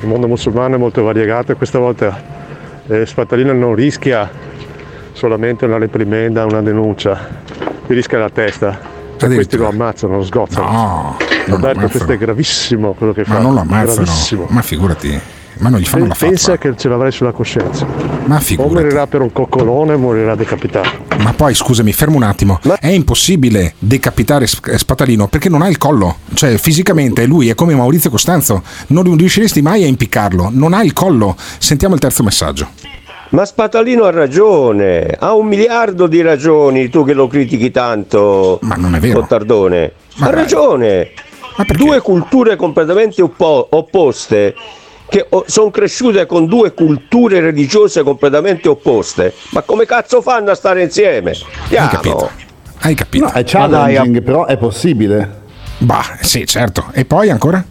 il 0.02 0.08
mondo 0.08 0.28
musulmano 0.28 0.76
è 0.76 0.78
molto 0.80 1.04
variegato 1.04 1.52
e 1.52 1.56
questa 1.56 1.78
volta 1.78 2.20
eh, 2.88 3.06
Spatalino 3.06 3.54
non 3.54 3.76
rischia 3.76 4.30
solamente 5.14 5.66
una 5.66 5.78
reprimenda, 5.78 6.44
una 6.44 6.62
denuncia, 6.64 7.28
qui 7.86 7.94
rischia 7.94 8.18
la 8.18 8.30
testa. 8.30 8.96
E 9.20 9.26
questi 9.28 9.58
lo 9.58 9.68
ammazzano, 9.68 10.18
lo 10.18 10.24
sgozzano. 10.24 10.70
No, 10.72 11.18
Roberto, 11.48 11.88
questo 11.88 12.12
è 12.12 12.18
gravissimo 12.18 12.94
quello 12.94 13.14
che 13.14 13.24
Ma 13.28 13.36
fa. 13.36 13.42
non 13.42 13.54
lo 13.54 13.60
ammazzano, 13.62 14.04
Gravissimo. 14.04 14.46
ma 14.50 14.62
figurati, 14.62 15.20
ma 15.60 15.70
non 15.70 15.80
gli 15.80 15.86
fanno 15.86 16.08
la 16.08 16.16
Pensa 16.18 16.52
fazza. 16.54 16.58
che 16.58 16.78
ce 16.78 16.90
l'avrai 16.90 17.12
sulla 17.12 17.32
coscienza. 17.32 17.86
Ma 18.26 18.38
O 18.38 18.40
figurati. 18.40 18.74
morirà 18.74 19.08
per 19.08 19.22
un 19.22 19.32
coccolone 19.32 19.94
o 19.94 19.98
morirà 19.98 20.36
decapitato. 20.36 21.06
Ma 21.20 21.34
poi 21.34 21.54
scusami, 21.54 21.92
fermo 21.94 22.16
un 22.18 22.24
attimo. 22.24 22.60
È 22.80 22.88
impossibile 22.88 23.74
decapitare 23.80 24.46
Sp- 24.48 24.74
Spatalino 24.76 25.28
perché 25.28 25.50
non 25.50 25.62
ha 25.62 25.68
il 25.68 25.78
collo. 25.78 26.18
Cioè, 26.34 26.58
fisicamente 26.58 27.26
lui 27.26 27.50
è 27.50 27.56
come 27.56 27.74
Maurizio 27.76 28.10
Costanzo. 28.10 28.62
Non 28.88 29.16
riusciresti 29.16 29.62
mai 29.62 29.84
a 29.84 29.88
impiccarlo. 29.88 30.50
Non 30.52 30.74
ha 30.74 30.84
il 30.84 30.94
collo. 30.94 31.36
Sentiamo 31.58 31.94
il 31.96 32.00
terzo 32.02 32.24
messaggio. 32.24 32.68
Ma 33.30 33.44
Spatalino 33.44 34.06
ha 34.06 34.12
ragione, 34.12 35.06
ha 35.20 35.34
un 35.34 35.48
miliardo 35.48 36.08
di 36.08 36.22
ragioni, 36.22 36.88
tu 36.88 37.04
che 37.04 37.12
lo 37.14 37.28
critichi 37.28 37.72
tanto. 37.72 38.60
Ma 38.62 38.76
non 38.76 38.96
è 38.96 39.00
vero. 39.00 39.20
Cottardone. 39.20 39.92
ha 40.20 40.30
ragione. 40.30 41.10
Due 41.76 42.00
culture 42.02 42.56
completamente 42.56 43.22
oppo- 43.22 43.68
opposte 43.72 44.54
che 45.10 45.28
sono 45.46 45.70
cresciute 45.72 46.26
con 46.26 46.46
due 46.48 46.74
culture 46.74 47.40
religiose 47.40 48.04
completamente 48.04 48.68
opposte. 48.68 49.34
Ma 49.52 49.62
come 49.62 49.86
cazzo 49.86 50.22
fanno 50.22 50.52
a 50.52 50.56
stare 50.56 50.84
insieme? 50.84 51.32
Hai 51.70 51.88
capito? 51.90 52.30
Hai 52.80 52.94
capito? 52.94 53.26
No, 53.26 53.32
è 53.32 53.44
challenging, 53.44 54.22
però 54.22 54.46
è 54.46 54.58
possibile. 54.58 55.46
Bah, 55.80 56.18
sì, 56.22 56.46
certo. 56.46 56.86
E 56.94 57.06
poi 57.06 57.30
ancora? 57.30 57.64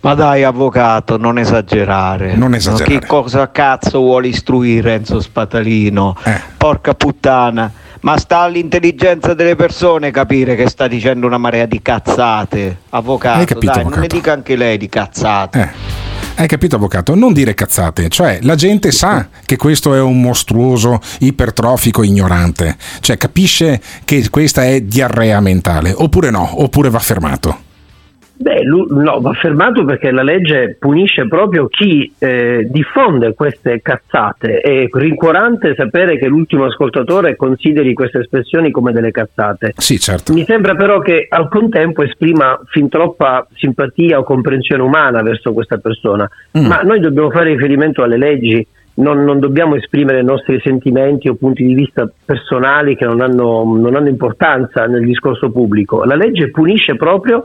Ma 0.00 0.14
dai, 0.14 0.44
avvocato, 0.44 1.16
non 1.16 1.38
esagerare. 1.38 2.34
Non 2.34 2.54
esagerare. 2.54 2.98
Che 2.98 3.06
cosa 3.06 3.50
cazzo 3.50 4.00
vuole 4.00 4.28
istruire 4.28 4.90
Renzo 4.90 5.18
Spatalino? 5.20 6.14
Eh. 6.24 6.40
Porca 6.58 6.94
puttana. 6.94 7.72
Ma 8.00 8.18
sta 8.18 8.40
all'intelligenza 8.40 9.32
delle 9.32 9.56
persone 9.56 10.10
capire 10.10 10.56
che 10.56 10.68
sta 10.68 10.86
dicendo 10.88 11.26
una 11.26 11.38
marea 11.38 11.64
di 11.64 11.80
cazzate. 11.80 12.76
Avvocato, 12.90 13.38
Hai 13.38 13.46
capito, 13.46 13.72
dai, 13.72 13.82
non 13.82 13.92
ne 13.92 13.96
avvocato? 13.96 14.14
dica 14.16 14.32
anche 14.32 14.56
lei 14.56 14.76
di 14.76 14.88
cazzate. 14.90 15.60
Eh. 15.60 15.93
Hai 16.36 16.48
capito, 16.48 16.74
avvocato? 16.74 17.14
Non 17.14 17.32
dire 17.32 17.54
cazzate, 17.54 18.08
cioè 18.08 18.40
la 18.42 18.56
gente 18.56 18.90
sa 18.90 19.28
che 19.44 19.56
questo 19.56 19.94
è 19.94 20.00
un 20.00 20.20
mostruoso 20.20 21.00
ipertrofico 21.20 22.02
ignorante, 22.02 22.76
cioè 22.98 23.16
capisce 23.16 23.80
che 24.04 24.28
questa 24.30 24.64
è 24.64 24.80
diarrea 24.80 25.38
mentale, 25.38 25.94
oppure 25.96 26.30
no, 26.30 26.60
oppure 26.60 26.90
va 26.90 26.98
fermato. 26.98 27.63
Beh, 28.44 28.62
no, 28.62 29.20
va 29.22 29.32
fermato 29.32 29.86
perché 29.86 30.10
la 30.10 30.22
legge 30.22 30.76
punisce 30.78 31.26
proprio 31.26 31.66
chi 31.66 32.12
eh, 32.18 32.68
diffonde 32.70 33.32
queste 33.32 33.80
cazzate. 33.80 34.60
È 34.60 34.86
rincuorante 34.92 35.74
sapere 35.74 36.18
che 36.18 36.26
l'ultimo 36.26 36.66
ascoltatore 36.66 37.36
consideri 37.36 37.94
queste 37.94 38.18
espressioni 38.18 38.70
come 38.70 38.92
delle 38.92 39.12
cazzate. 39.12 39.72
Sì, 39.78 39.98
certo. 39.98 40.34
Mi 40.34 40.44
sembra 40.44 40.74
però 40.74 40.98
che 40.98 41.26
al 41.26 41.48
contempo 41.48 42.02
esprima 42.02 42.60
fin 42.66 42.90
troppa 42.90 43.46
simpatia 43.54 44.18
o 44.18 44.24
comprensione 44.24 44.82
umana 44.82 45.22
verso 45.22 45.54
questa 45.54 45.78
persona. 45.78 46.28
Mm. 46.58 46.66
Ma 46.66 46.82
noi 46.82 47.00
dobbiamo 47.00 47.30
fare 47.30 47.48
riferimento 47.48 48.02
alle 48.02 48.18
leggi, 48.18 48.66
non, 48.96 49.24
non 49.24 49.40
dobbiamo 49.40 49.74
esprimere 49.76 50.20
i 50.20 50.24
nostri 50.24 50.60
sentimenti 50.62 51.28
o 51.28 51.34
punti 51.36 51.64
di 51.64 51.72
vista 51.72 52.06
personali 52.26 52.94
che 52.94 53.06
non 53.06 53.22
hanno, 53.22 53.64
non 53.74 53.94
hanno 53.94 54.08
importanza 54.08 54.84
nel 54.84 55.06
discorso 55.06 55.50
pubblico. 55.50 56.04
La 56.04 56.14
legge 56.14 56.50
punisce 56.50 56.94
proprio 56.94 57.44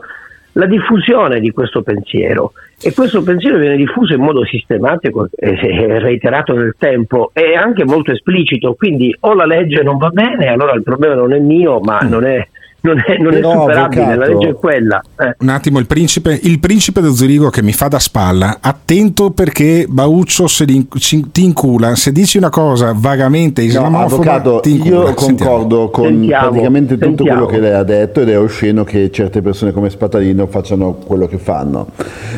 la 0.52 0.66
diffusione 0.66 1.40
di 1.40 1.50
questo 1.50 1.82
pensiero. 1.82 2.52
E 2.82 2.94
questo 2.94 3.22
pensiero 3.22 3.58
viene 3.58 3.76
diffuso 3.76 4.14
in 4.14 4.22
modo 4.22 4.44
sistematico 4.44 5.28
e 5.36 5.98
reiterato 5.98 6.54
nel 6.54 6.76
tempo 6.78 7.30
e 7.34 7.54
anche 7.54 7.84
molto 7.84 8.10
esplicito, 8.10 8.74
quindi 8.74 9.14
o 9.20 9.34
la 9.34 9.44
legge 9.44 9.82
non 9.82 9.98
va 9.98 10.08
bene, 10.08 10.46
allora 10.46 10.72
il 10.72 10.82
problema 10.82 11.14
non 11.14 11.34
è 11.34 11.38
mio, 11.38 11.78
ma 11.80 11.98
non 11.98 12.24
è, 12.24 12.46
non 12.82 13.02
è, 13.04 13.16
non 13.18 13.34
è 13.34 13.40
superabile, 13.42 14.04
la 14.04 14.12
avvocato, 14.12 14.32
legge 14.32 14.48
è 14.48 14.54
quella. 14.54 15.02
Eh. 15.18 15.34
Un 15.40 15.48
attimo, 15.48 15.78
il 15.78 15.86
principe, 15.86 16.38
il 16.42 16.58
principe 16.60 17.00
dello 17.00 17.14
Zurigo 17.14 17.50
che 17.50 17.62
mi 17.62 17.72
fa 17.72 17.88
da 17.88 17.98
spalla, 17.98 18.58
attento 18.60 19.30
perché 19.30 19.86
Bauccio 19.88 20.46
se 20.46 20.64
li- 20.64 20.86
ci- 20.98 21.30
ti 21.30 21.44
incula, 21.44 21.94
se 21.96 22.12
dici 22.12 22.38
una 22.38 22.48
cosa 22.50 22.92
vagamente 22.96 23.60
No, 23.62 23.66
islamofoba 23.68 24.04
avvocato, 24.04 24.60
ti 24.60 24.72
incula. 24.72 24.90
io 25.10 25.14
Sentiamo. 25.16 25.36
concordo 25.50 25.90
con 25.90 26.04
Sentiamo, 26.06 26.48
praticamente 26.48 26.94
tutto 26.94 27.04
sentiamo. 27.06 27.44
quello 27.46 27.52
che 27.52 27.60
lei 27.68 27.78
ha 27.78 27.82
detto 27.82 28.20
ed 28.20 28.28
è 28.28 28.38
osceno 28.38 28.84
che 28.84 29.10
certe 29.10 29.42
persone 29.42 29.72
come 29.72 29.90
Spatalino 29.90 30.46
facciano 30.46 30.94
quello 30.94 31.26
che 31.26 31.38
fanno. 31.38 31.88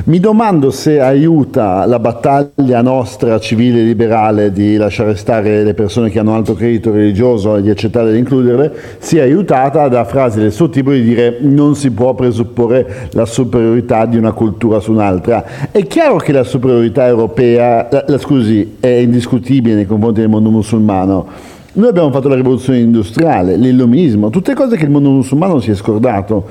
Mi 0.05 0.19
domando 0.21 0.71
se 0.71 1.01
aiuta 1.01 1.87
la 1.87 1.99
battaglia 1.99 2.81
nostra 2.83 3.39
civile 3.39 3.81
e 3.81 3.85
liberale 3.85 4.53
di 4.53 4.77
lasciare 4.77 5.15
stare 5.17 5.63
le 5.63 5.75
persone 5.75 6.11
che 6.11 6.19
hanno 6.19 6.35
alto 6.35 6.55
credito 6.55 6.91
religioso 6.93 7.57
e 7.57 7.63
di 7.63 7.71
accettare 7.71 8.13
di 8.13 8.19
includerle, 8.19 8.73
sia 8.99 9.23
aiutata 9.23 9.89
da 9.89 10.05
frasi 10.05 10.32
del 10.41 10.53
suo 10.53 10.69
tipo 10.69 10.91
di 10.93 11.03
dire 11.03 11.39
non 11.41 11.75
si 11.75 11.91
può 11.91 12.15
presupporre 12.15 13.09
la 13.13 13.25
superiorità 13.27 14.07
di 14.07 14.17
una 14.17 14.33
cultura 14.33 14.81
su 14.81 14.93
un'altra. 14.93 15.71
È 15.71 15.87
chiaro 15.87 16.17
che 16.17 16.33
la 16.33 16.45
superiorità 16.45 17.07
europea, 17.07 17.89
la- 17.91 18.05
la- 18.07 18.19
scusi, 18.19 18.77
è 18.81 18.87
indiscutibile 18.89 19.75
nei 19.75 19.87
confronti 19.87 20.21
del 20.21 20.29
mondo 20.29 20.51
musulmano. 20.51 21.27
Noi 21.75 21.89
abbiamo 21.89 22.11
fatto 22.13 22.29
la 22.29 22.35
rivoluzione 22.35 22.79
industriale, 22.81 23.57
l'illuminismo, 23.57 24.29
tutte 24.31 24.53
cose 24.55 24.77
che 24.77 24.85
il 24.85 24.91
mondo 24.91 25.09
musulmano 25.11 25.59
si 25.61 25.71
è 25.71 25.75
scordato. 25.75 26.47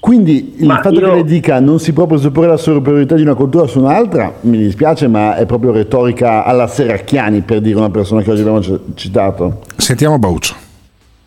Quindi 0.00 0.54
il 0.58 0.66
Ma 0.66 0.76
fatto 0.80 0.94
io- 0.94 1.00
che 1.08 1.12
lei 1.14 1.24
dica 1.24 1.60
non 1.60 1.78
si 1.78 1.92
può 1.92 2.06
presupporre 2.06 2.46
la 2.48 2.56
superiorità 2.56 3.16
di 3.16 3.22
una 3.22 3.34
cultura 3.34 3.66
su 3.66 3.80
un'altra, 3.80 4.32
mi 4.42 4.56
dispiace, 4.56 5.08
ma 5.08 5.36
è 5.36 5.44
proprio 5.44 5.72
retorica 5.72 6.44
alla 6.44 6.66
Serracchiani 6.68 7.42
per 7.42 7.60
dire 7.60 7.76
una 7.76 7.90
persona 7.90 8.22
che 8.22 8.30
oggi 8.30 8.40
abbiamo 8.40 8.60
c- 8.60 8.78
citato. 8.94 9.60
Sentiamo 9.76 10.18
Bauccio. 10.18 10.54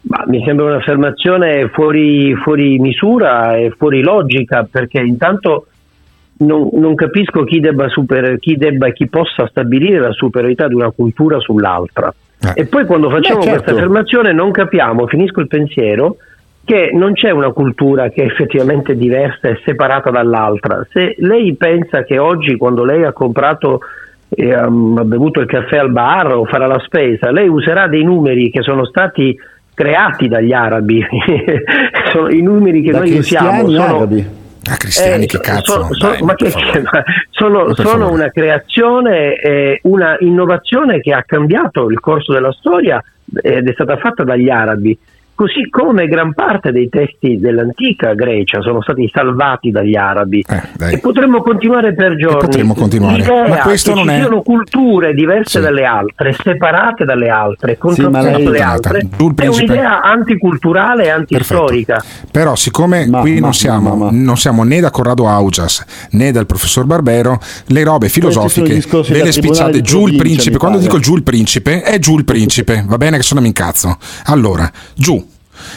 Ma 0.05 0.23
mi 0.27 0.43
sembra 0.45 0.65
un'affermazione 0.65 1.69
fuori, 1.69 2.35
fuori 2.35 2.77
misura 2.77 3.55
e 3.55 3.73
fuori 3.77 4.01
logica 4.01 4.67
perché 4.69 4.99
intanto 4.99 5.67
non, 6.37 6.69
non 6.73 6.95
capisco 6.95 7.43
chi 7.43 7.59
debba, 7.59 7.87
super, 7.87 8.37
chi 8.39 8.55
debba 8.57 8.87
e 8.87 8.93
chi 8.93 9.07
possa 9.07 9.47
stabilire 9.47 9.99
la 9.99 10.11
superiorità 10.11 10.67
di 10.67 10.73
una 10.73 10.91
cultura 10.91 11.39
sull'altra. 11.39 12.13
E 12.53 12.65
poi 12.65 12.85
quando 12.85 13.09
facciamo 13.09 13.39
Beh, 13.39 13.45
certo. 13.45 13.61
questa 13.61 13.79
affermazione 13.79 14.33
non 14.33 14.51
capiamo, 14.51 15.07
finisco 15.07 15.39
il 15.39 15.47
pensiero, 15.47 16.17
che 16.65 16.91
non 16.93 17.13
c'è 17.13 17.29
una 17.29 17.51
cultura 17.51 18.09
che 18.09 18.23
è 18.23 18.25
effettivamente 18.25 18.95
diversa 18.95 19.47
e 19.47 19.61
separata 19.63 20.09
dall'altra. 20.09 20.85
Se 20.91 21.15
lei 21.19 21.55
pensa 21.55 22.03
che 22.03 22.17
oggi 22.17 22.57
quando 22.57 22.83
lei 22.83 23.03
ha 23.03 23.13
comprato 23.13 23.79
e 24.29 24.53
ha 24.53 24.63
ha 24.63 25.03
bevuto 25.03 25.39
il 25.39 25.45
caffè 25.45 25.77
al 25.77 25.91
bar 25.91 26.33
o 26.33 26.45
farà 26.45 26.65
la 26.67 26.79
spesa, 26.79 27.31
lei 27.31 27.47
userà 27.47 27.87
dei 27.87 28.03
numeri 28.03 28.49
che 28.49 28.61
sono 28.61 28.85
stati 28.85 29.37
creati 29.73 30.27
dagli 30.27 30.53
arabi, 30.53 31.03
sono 32.11 32.29
i 32.29 32.41
numeri 32.41 32.81
che 32.81 32.91
Da 32.91 32.99
noi 32.99 33.17
usiamo. 33.17 33.67
Sono, 33.69 33.83
arabi. 33.83 34.41
Ah, 34.69 34.77
cristiani, 34.77 35.23
eh, 35.23 35.27
che 35.27 35.35
so- 35.37 35.41
cazzo. 35.41 35.87
so- 35.93 36.07
Dai, 36.07 36.21
ma 36.21 36.35
che- 36.35 36.53
ma 36.83 37.03
sono, 37.31 37.73
sono 37.75 38.11
una 38.11 38.29
creazione, 38.29 39.35
eh, 39.35 39.79
una 39.83 40.15
innovazione 40.19 40.99
che 41.01 41.11
ha 41.11 41.23
cambiato 41.23 41.89
il 41.89 41.99
corso 41.99 42.31
della 42.31 42.51
storia 42.53 43.03
ed 43.41 43.67
è 43.67 43.73
stata 43.73 43.97
fatta 43.97 44.23
dagli 44.23 44.49
arabi. 44.49 44.97
Così 45.35 45.67
come 45.69 46.07
gran 46.07 46.33
parte 46.33 46.71
dei 46.71 46.89
testi 46.89 47.37
dell'antica 47.39 48.13
Grecia 48.13 48.61
sono 48.61 48.81
stati 48.81 49.09
salvati 49.13 49.71
dagli 49.71 49.95
arabi 49.95 50.43
e 50.89 50.99
potremmo 50.99 51.41
continuare 51.41 51.93
per 51.93 52.15
giorni. 52.15 52.39
potremmo 52.39 52.73
continuare. 52.73 53.17
L'idea 53.17 53.47
Ma 53.47 53.57
questo 53.57 53.91
che 53.93 53.97
non 53.97 54.07
ci 54.07 54.13
è- 54.13 54.17
siano 54.19 54.41
culture 54.41 55.13
diverse 55.13 55.59
dalle 55.59 55.85
altre, 55.85 56.33
separate 56.33 57.03
dalle 57.05 57.29
altre, 57.29 57.77
contrapposte 57.77 58.31
lei- 58.37 58.45
alle 58.45 58.59
altre, 58.61 58.99
il 58.99 59.07
è 59.07 59.33
principe- 59.33 59.71
un'idea 59.71 60.01
anticulturale 60.01 61.05
e 61.05 61.09
antistorica. 61.09 62.03
Però, 62.31 62.55
siccome 62.55 63.09
qui 63.09 63.39
non, 63.39 63.53
siamo, 63.53 64.09
non 64.11 64.37
siamo 64.37 64.63
né 64.63 64.79
da 64.79 64.91
Corrado 64.91 65.27
Augias 65.27 65.83
né 66.11 66.31
dal 66.31 66.45
professor 66.45 66.85
Barbero, 66.85 67.39
le 67.67 67.83
robe 67.83 68.07
sono 68.09 68.31
filosofiche 68.31 68.81
ve 69.11 69.23
le 69.23 69.31
spicciate 69.31 69.81
giù 69.81 70.07
il 70.07 70.15
principe. 70.15 70.57
Quando 70.57 70.77
dico 70.77 70.99
giù 70.99 71.15
il 71.15 71.23
principe, 71.23 71.81
è 71.81 71.97
giù 71.99 72.17
il 72.17 72.25
principe, 72.25 72.83
va 72.87 72.97
bene 72.97 73.17
che 73.17 73.23
sono 73.23 73.41
mi 73.41 73.47
incazzo. 73.47 73.97
Allora, 74.25 74.69
giù. 74.95 75.22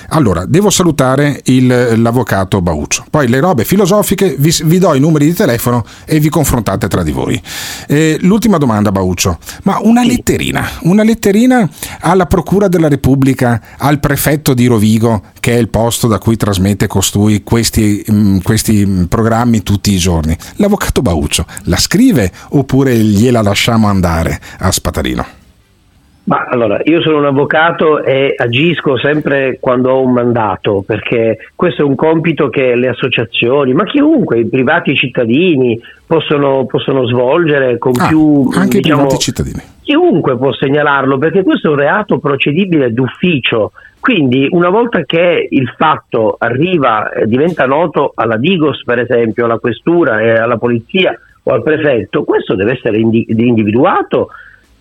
Allora, 0.08 0.44
devo 0.46 0.70
salutare 0.70 1.40
il- 1.44 2.00
l'avvocato 2.00 2.60
Bauccio. 2.60 3.04
Poi 3.10 3.28
le 3.28 3.40
robe 3.40 3.64
filosofiche 3.64 4.34
vi, 4.38 4.54
vi 4.64 4.78
do 4.78 4.94
i 4.94 5.00
numeri 5.00 5.26
di 5.26 5.34
telefono 5.34 5.84
e 6.04 6.20
vi 6.20 6.28
confrontate 6.28 6.88
tra 6.88 7.02
di 7.02 7.12
voi. 7.12 7.40
Eh, 7.86 8.18
l'ultima 8.20 8.58
domanda, 8.58 8.92
Bauccio. 8.92 9.38
Ma 9.62 9.78
una 9.82 10.04
letterina, 10.04 10.68
una 10.82 11.02
letterina 11.02 11.68
alla 12.00 12.26
Procura 12.26 12.68
della 12.68 12.88
Repubblica, 12.88 13.60
al 13.78 14.00
prefetto 14.00 14.54
di 14.54 14.66
Rovigo, 14.66 15.22
che 15.40 15.52
è 15.54 15.56
il 15.58 15.68
posto 15.68 16.06
da 16.06 16.18
cui 16.18 16.36
trasmette 16.36 16.86
costui 16.86 17.42
questi, 17.42 18.04
mm, 18.10 18.38
questi 18.38 18.84
mm, 18.84 19.04
programmi 19.04 19.62
tutti 19.62 19.92
i 19.92 19.98
giorni. 19.98 20.36
L'avvocato 20.56 21.02
Bauccio 21.02 21.46
la 21.64 21.76
scrive 21.76 22.30
oppure 22.50 22.96
gliela 22.96 23.42
lasciamo 23.42 23.88
andare 23.88 24.40
a 24.58 24.70
Spatarino? 24.70 25.44
Ma 26.26 26.44
allora, 26.48 26.80
io 26.82 27.00
sono 27.02 27.18
un 27.18 27.26
avvocato 27.26 28.02
e 28.02 28.34
agisco 28.36 28.98
sempre 28.98 29.58
quando 29.60 29.92
ho 29.92 30.02
un 30.02 30.12
mandato, 30.12 30.82
perché 30.84 31.38
questo 31.54 31.82
è 31.82 31.84
un 31.84 31.94
compito 31.94 32.48
che 32.48 32.74
le 32.74 32.88
associazioni, 32.88 33.72
ma 33.74 33.84
chiunque, 33.84 34.40
i 34.40 34.48
privati 34.48 34.96
cittadini 34.96 35.80
possono, 36.04 36.66
possono 36.66 37.06
svolgere 37.06 37.78
con 37.78 37.92
più... 38.08 38.48
Ah, 38.52 38.62
Anche 38.62 38.78
i 38.78 38.80
diciamo, 38.80 39.02
privati 39.02 39.22
cittadini. 39.22 39.62
Chiunque 39.82 40.36
può 40.36 40.52
segnalarlo 40.52 41.16
perché 41.16 41.44
questo 41.44 41.68
è 41.68 41.70
un 41.70 41.76
reato 41.76 42.18
procedibile 42.18 42.92
d'ufficio. 42.92 43.70
Quindi 44.00 44.48
una 44.50 44.68
volta 44.68 45.04
che 45.04 45.46
il 45.48 45.72
fatto 45.76 46.34
arriva, 46.38 47.08
eh, 47.10 47.26
diventa 47.26 47.66
noto 47.66 48.10
alla 48.16 48.36
Digos 48.36 48.82
per 48.82 48.98
esempio, 48.98 49.44
alla 49.44 49.58
questura 49.58 50.20
e 50.20 50.30
alla 50.32 50.58
polizia 50.58 51.16
o 51.44 51.52
al 51.52 51.62
prefetto, 51.62 52.24
questo 52.24 52.56
deve 52.56 52.72
essere 52.72 52.98
indi- 52.98 53.26
individuato 53.28 54.30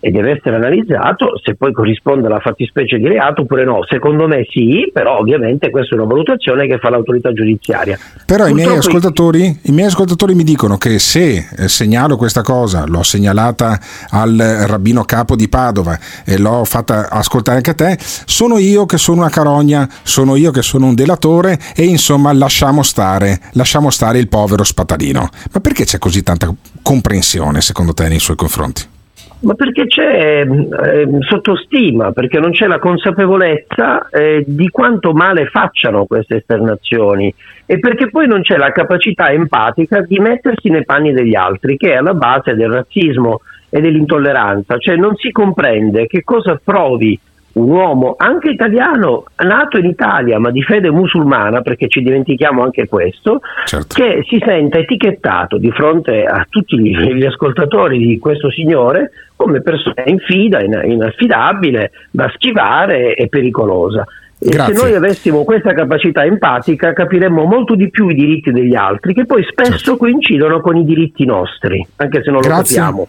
e 0.00 0.10
deve 0.10 0.32
essere 0.32 0.56
analizzato 0.56 1.38
se 1.42 1.54
poi 1.54 1.72
corrisponde 1.72 2.26
alla 2.26 2.38
fattispecie 2.38 2.98
di 2.98 3.08
reato 3.08 3.42
oppure 3.42 3.64
no. 3.64 3.80
Secondo 3.88 4.26
me 4.26 4.46
sì, 4.50 4.90
però 4.92 5.18
ovviamente 5.18 5.70
questa 5.70 5.94
è 5.94 5.98
una 5.98 6.08
valutazione 6.08 6.66
che 6.66 6.78
fa 6.78 6.90
l'autorità 6.90 7.32
giudiziaria. 7.32 7.98
Però 8.24 8.46
i 8.46 8.52
miei, 8.52 8.66
i 8.66 9.72
miei 9.72 9.86
ascoltatori 9.86 10.34
mi 10.34 10.44
dicono 10.44 10.76
che 10.76 10.98
se 10.98 11.48
eh, 11.56 11.68
segnalo 11.68 12.16
questa 12.16 12.42
cosa, 12.42 12.84
l'ho 12.86 13.02
segnalata 13.02 13.78
al 14.10 14.36
rabbino 14.66 15.04
capo 15.04 15.34
di 15.34 15.48
Padova 15.48 15.98
e 16.24 16.38
l'ho 16.38 16.64
fatta 16.64 17.10
ascoltare 17.10 17.56
anche 17.56 17.70
a 17.70 17.74
te, 17.74 17.96
sono 17.98 18.58
io 18.58 18.86
che 18.86 18.98
sono 18.98 19.20
una 19.20 19.30
carogna, 19.30 19.88
sono 20.02 20.36
io 20.36 20.50
che 20.50 20.62
sono 20.62 20.86
un 20.86 20.94
delatore 20.94 21.58
e 21.74 21.84
insomma 21.84 22.32
lasciamo 22.32 22.82
stare, 22.82 23.40
lasciamo 23.52 23.90
stare 23.90 24.18
il 24.18 24.28
povero 24.28 24.62
spatalino. 24.62 25.28
Ma 25.52 25.60
perché 25.60 25.84
c'è 25.84 25.98
così 25.98 26.22
tanta 26.22 26.52
comprensione 26.82 27.60
secondo 27.60 27.92
te 27.92 28.08
nei 28.08 28.20
suoi 28.20 28.36
confronti? 28.36 28.94
Ma 29.38 29.54
perché 29.54 29.86
c'è 29.86 30.40
ehm, 30.40 31.20
sottostima, 31.20 32.12
perché 32.12 32.38
non 32.38 32.52
c'è 32.52 32.66
la 32.66 32.78
consapevolezza 32.78 34.08
eh, 34.08 34.42
di 34.46 34.70
quanto 34.70 35.12
male 35.12 35.46
facciano 35.46 36.06
queste 36.06 36.36
esternazioni 36.36 37.32
e 37.66 37.78
perché 37.78 38.08
poi 38.08 38.26
non 38.26 38.40
c'è 38.40 38.56
la 38.56 38.72
capacità 38.72 39.30
empatica 39.30 40.00
di 40.00 40.18
mettersi 40.20 40.70
nei 40.70 40.84
panni 40.84 41.12
degli 41.12 41.34
altri, 41.34 41.76
che 41.76 41.92
è 41.92 41.96
alla 41.96 42.14
base 42.14 42.54
del 42.54 42.70
razzismo 42.70 43.42
e 43.68 43.80
dell'intolleranza, 43.80 44.78
cioè 44.78 44.96
non 44.96 45.16
si 45.16 45.30
comprende 45.32 46.06
che 46.06 46.22
cosa 46.24 46.58
provi 46.62 47.18
un 47.56 47.70
uomo, 47.70 48.14
anche 48.18 48.50
italiano, 48.50 49.24
nato 49.36 49.78
in 49.78 49.86
Italia 49.86 50.38
ma 50.38 50.50
di 50.50 50.62
fede 50.62 50.90
musulmana, 50.90 51.62
perché 51.62 51.88
ci 51.88 52.02
dimentichiamo 52.02 52.62
anche 52.62 52.86
questo, 52.86 53.40
che 53.88 54.24
si 54.28 54.40
senta 54.44 54.78
etichettato 54.78 55.56
di 55.56 55.70
fronte 55.70 56.24
a 56.24 56.46
tutti 56.48 56.78
gli, 56.78 56.94
gli 56.94 57.24
ascoltatori 57.24 57.98
di 57.98 58.18
questo 58.18 58.50
signore 58.50 59.10
come 59.36 59.62
persona 59.62 60.02
infida, 60.04 60.62
in- 60.62 60.82
inaffidabile, 60.84 61.92
da 62.10 62.30
schivare 62.34 63.14
e 63.14 63.28
pericolosa. 63.28 64.04
E 64.38 64.52
se 64.52 64.72
noi 64.72 64.94
avessimo 64.94 65.44
questa 65.44 65.72
capacità 65.72 66.24
empatica 66.24 66.92
capiremmo 66.92 67.44
molto 67.44 67.74
di 67.74 67.88
più 67.88 68.08
i 68.08 68.14
diritti 68.14 68.52
degli 68.52 68.74
altri, 68.74 69.14
che 69.14 69.24
poi 69.24 69.42
spesso 69.44 69.96
coincidono 69.96 70.60
con 70.60 70.76
i 70.76 70.84
diritti 70.84 71.24
nostri, 71.24 71.86
anche 71.96 72.22
se 72.22 72.30
non 72.30 72.42
lo 72.42 72.48
Grazie. 72.48 72.76
capiamo. 72.76 73.06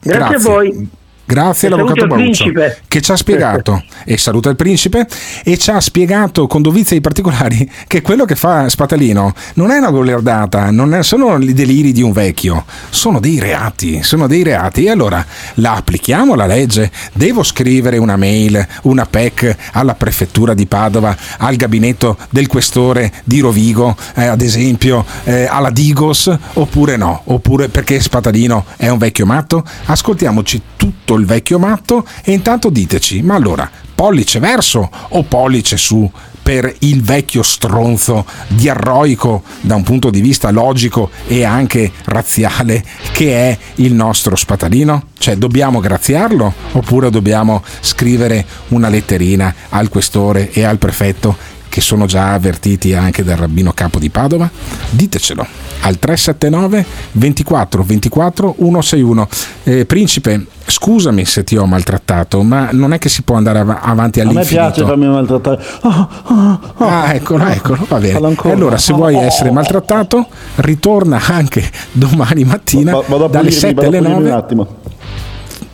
Grazie, 0.00 0.28
Grazie. 0.28 0.36
a 0.36 0.54
voi. 0.54 0.90
Grazie 1.30 1.68
E 1.68 1.72
all'avvocato 1.72 2.08
Bauccio 2.08 2.50
che 2.88 3.00
ci 3.00 3.12
ha 3.12 3.16
spiegato. 3.16 3.84
E 4.04 4.16
saluta 4.16 4.48
il 4.48 4.56
principe. 4.56 5.06
E 5.44 5.56
ci 5.56 5.70
ha 5.70 5.78
spiegato 5.78 6.48
con 6.48 6.62
dovizia 6.62 6.96
di 6.96 7.02
particolari 7.02 7.70
che 7.86 8.02
quello 8.02 8.24
che 8.24 8.34
fa 8.34 8.68
Spatalino 8.68 9.32
non 9.54 9.70
è 9.70 9.76
una 9.76 9.90
goliardata, 9.90 10.70
non 10.70 10.98
sono 11.02 11.36
i 11.38 11.52
deliri 11.52 11.92
di 11.92 12.02
un 12.02 12.10
vecchio, 12.10 12.64
sono 12.88 13.20
dei 13.20 13.38
reati, 13.38 14.02
sono 14.02 14.26
dei 14.26 14.42
reati. 14.42 14.86
E 14.86 14.90
allora 14.90 15.24
la 15.56 15.74
applichiamo 15.74 16.34
la 16.34 16.46
legge, 16.46 16.90
devo 17.12 17.44
scrivere 17.44 17.98
una 17.98 18.16
mail, 18.16 18.66
una 18.82 19.06
PEC 19.06 19.56
alla 19.72 19.94
prefettura 19.94 20.54
di 20.54 20.66
Padova, 20.66 21.16
al 21.38 21.54
gabinetto 21.54 22.16
del 22.30 22.48
questore 22.48 23.12
di 23.22 23.38
Rovigo, 23.38 23.96
eh, 24.16 24.24
ad 24.24 24.40
esempio 24.40 25.04
eh, 25.24 25.46
alla 25.48 25.70
Digos 25.70 26.34
oppure 26.54 26.96
no, 26.96 27.20
oppure 27.24 27.68
perché 27.68 28.00
Spatalino 28.00 28.64
è 28.76 28.88
un 28.88 28.98
vecchio 28.98 29.26
matto? 29.26 29.62
Ascoltiamoci 29.84 30.60
tutto 30.76 31.19
il 31.20 31.26
vecchio 31.26 31.58
matto 31.58 32.04
e 32.24 32.32
intanto 32.32 32.70
diteci, 32.70 33.22
ma 33.22 33.34
allora 33.34 33.70
pollice 33.94 34.40
verso 34.40 34.90
o 35.10 35.22
pollice 35.24 35.76
su 35.76 36.10
per 36.42 36.74
il 36.80 37.02
vecchio 37.02 37.42
stronzo 37.42 38.24
diarroico 38.48 39.42
da 39.60 39.76
un 39.76 39.82
punto 39.82 40.10
di 40.10 40.20
vista 40.20 40.50
logico 40.50 41.10
e 41.26 41.44
anche 41.44 41.92
razziale 42.06 42.82
che 43.12 43.34
è 43.34 43.58
il 43.76 43.92
nostro 43.92 44.34
spatalino? 44.34 45.04
Cioè 45.18 45.36
dobbiamo 45.36 45.80
graziarlo 45.80 46.52
oppure 46.72 47.10
dobbiamo 47.10 47.62
scrivere 47.80 48.44
una 48.68 48.88
letterina 48.88 49.54
al 49.68 49.88
questore 49.88 50.50
e 50.50 50.64
al 50.64 50.78
prefetto 50.78 51.36
che 51.70 51.80
sono 51.80 52.04
già 52.04 52.34
avvertiti 52.34 52.92
anche 52.92 53.24
dal 53.24 53.38
rabbino 53.38 53.72
capo 53.72 53.98
di 53.98 54.10
Padova? 54.10 54.50
Ditecelo 54.90 55.46
al 55.82 55.98
379 55.98 56.84
24 57.12 57.82
24 57.82 58.54
161. 58.58 59.28
Eh, 59.62 59.86
principe, 59.86 60.44
scusami 60.66 61.24
se 61.24 61.44
ti 61.44 61.56
ho 61.56 61.64
maltrattato, 61.64 62.42
ma 62.42 62.68
non 62.72 62.92
è 62.92 62.98
che 62.98 63.08
si 63.08 63.22
può 63.22 63.36
andare 63.36 63.60
av- 63.60 63.78
avanti 63.80 64.20
A 64.20 64.24
me 64.24 64.30
all'infinito. 64.30 64.64
piace 64.66 64.84
farmi 64.84 65.06
maltrattare. 65.06 65.62
Oh, 65.82 66.08
oh, 66.24 66.60
oh. 66.76 66.84
Ah, 66.86 67.14
eccolo, 67.14 67.46
eccolo, 67.46 67.86
va 67.88 67.98
bene. 67.98 68.34
Allora, 68.42 68.76
se 68.76 68.92
vuoi 68.92 69.14
essere 69.16 69.50
maltrattato, 69.50 70.26
ritorna 70.56 71.18
anche 71.28 71.62
domani 71.92 72.44
mattina 72.44 72.92
Va- 72.92 73.04
vado 73.06 73.24
a 73.24 73.28
dalle 73.28 73.48
pulirmi, 73.48 73.52
7 73.52 73.74
vado 73.74 73.86
a 73.86 73.88
alle 73.88 73.98
pulirmi 73.98 74.22
9. 74.24 74.30
un 74.30 74.36
attimo. 74.36 74.66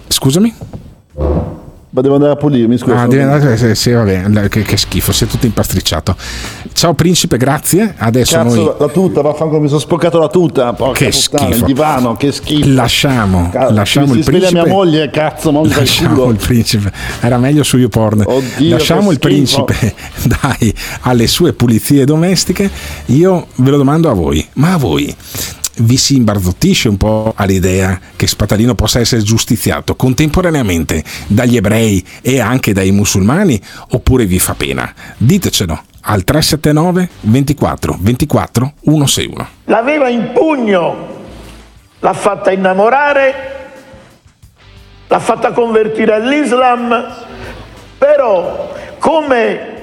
Scusami? 0.09 0.55
Ma 1.97 2.03
devo 2.03 2.17
andare 2.17 2.33
a 2.35 2.37
pulirmi, 2.37 2.77
scusa. 2.77 3.01
Ah, 3.01 3.07
devi 3.07 3.23
andare- 3.23 3.57
sì, 3.57 3.75
sì, 3.75 3.91
va 3.93 4.03
bene, 4.03 4.51
che, 4.51 4.61
che 4.61 4.77
schifo, 4.77 5.13
sei 5.13 5.29
tutto 5.29 5.47
impastricciato. 5.47 6.15
Ciao 6.75 6.93
principe, 6.93 7.39
grazie. 7.39 7.95
Adesso 7.97 8.37
Cazzo, 8.37 8.55
noi 8.55 8.75
la 8.79 8.89
tuta, 8.89 9.23
vaffanculo, 9.23 9.63
mi 9.63 9.69
sono 9.69 9.81
sporcato 9.81 10.19
la 10.19 10.29
tuta. 10.29 10.75
Porca 10.75 10.93
Che 10.93 11.09
puttana, 11.09 11.45
schifo. 11.47 11.59
il 11.59 11.65
divano, 11.65 12.15
che 12.17 12.33
schifo. 12.33 12.69
lasciamo, 12.75 13.49
Cazzo, 13.51 13.73
lasciamo 13.73 14.13
il 14.13 14.25
principe. 14.25 14.53
mia 14.53 14.67
moglie, 14.67 15.09
cazzo, 15.09 15.49
il 15.49 15.69
Lasciamo 15.75 16.29
il 16.29 16.37
principe, 16.37 16.93
era 17.21 17.39
meglio 17.39 17.63
su 17.63 17.79
YouPorn. 17.79 18.25
Oddio, 18.27 18.69
Lasciamo 18.69 19.11
il 19.11 19.19
principe, 19.19 19.95
dai, 20.23 20.75
alle 21.01 21.27
sue 21.27 21.55
pulizie 21.55 22.05
domestiche. 22.05 22.71
Io 23.07 23.47
ve 23.55 23.71
lo 23.71 23.79
domando 23.79 24.11
a 24.11 24.13
voi, 24.13 24.47
ma 24.57 24.75
a 24.75 24.77
voi 24.77 25.17
vi 25.79 25.97
si 25.97 26.17
imbarzottisce 26.17 26.89
un 26.89 26.97
po' 26.97 27.33
all'idea 27.37 27.99
che 28.17 28.27
Spatalino 28.27 28.75
possa 28.75 29.01
essere 29.01 29.23
giustiziato 29.23 29.95
contemporaneamente 29.97 31.03
dagli 31.27 31.57
ebrei 31.57 32.05
e 32.23 32.41
anche 32.41 32.73
dai 32.73 32.91
musulmani 32.91 33.61
oppure 33.91 34.25
vi 34.25 34.39
fa 34.39 34.55
pena? 34.55 34.93
Ditecelo 35.17 35.83
al 36.09 36.25
379 36.25 37.09
24 37.21 37.97
24 37.99 38.73
161. 38.85 39.49
l'aveva 39.65 40.09
in 40.09 40.31
pugno, 40.33 40.97
l'ha 41.99 42.13
fatta 42.13 42.53
innamorare, 42.53 43.35
l'ha 45.09 45.19
fatta 45.19 45.53
convertire 45.53 46.15
all'Islam, 46.15 47.07
però 47.99 48.73
come 48.99 49.75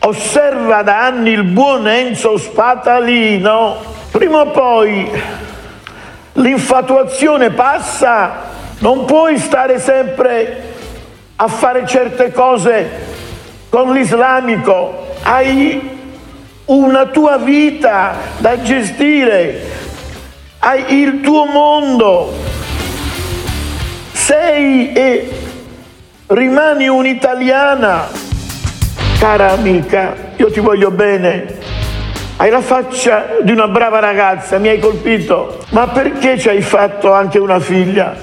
osserva 0.00 0.82
da 0.82 1.06
anni 1.06 1.30
il 1.30 1.44
buon 1.44 1.86
Enzo 1.86 2.38
Spatalino, 2.38 3.96
prima 4.18 4.40
o 4.40 4.46
poi 4.46 5.08
l'infatuazione 6.32 7.50
passa, 7.50 8.46
non 8.80 9.04
puoi 9.04 9.38
stare 9.38 9.78
sempre 9.78 10.62
a 11.36 11.46
fare 11.46 11.86
certe 11.86 12.32
cose 12.32 12.90
con 13.68 13.92
l'islamico, 13.92 15.06
hai 15.22 15.98
una 16.64 17.06
tua 17.06 17.36
vita 17.36 18.16
da 18.38 18.60
gestire, 18.60 19.62
hai 20.58 21.00
il 21.00 21.20
tuo 21.20 21.44
mondo, 21.44 22.34
sei 24.10 24.92
e 24.94 25.30
rimani 26.26 26.88
un'italiana. 26.88 28.08
Cara 29.20 29.52
amica, 29.52 30.12
io 30.34 30.50
ti 30.50 30.58
voglio 30.58 30.90
bene, 30.90 31.57
hai 32.40 32.50
la 32.50 32.60
faccia 32.60 33.38
di 33.42 33.50
una 33.50 33.66
brava 33.66 33.98
ragazza, 33.98 34.58
mi 34.58 34.68
hai 34.68 34.78
colpito, 34.78 35.58
ma 35.70 35.88
perché 35.88 36.38
ci 36.38 36.48
hai 36.48 36.62
fatto 36.62 37.12
anche 37.12 37.38
una 37.38 37.58
figlia? 37.58 38.14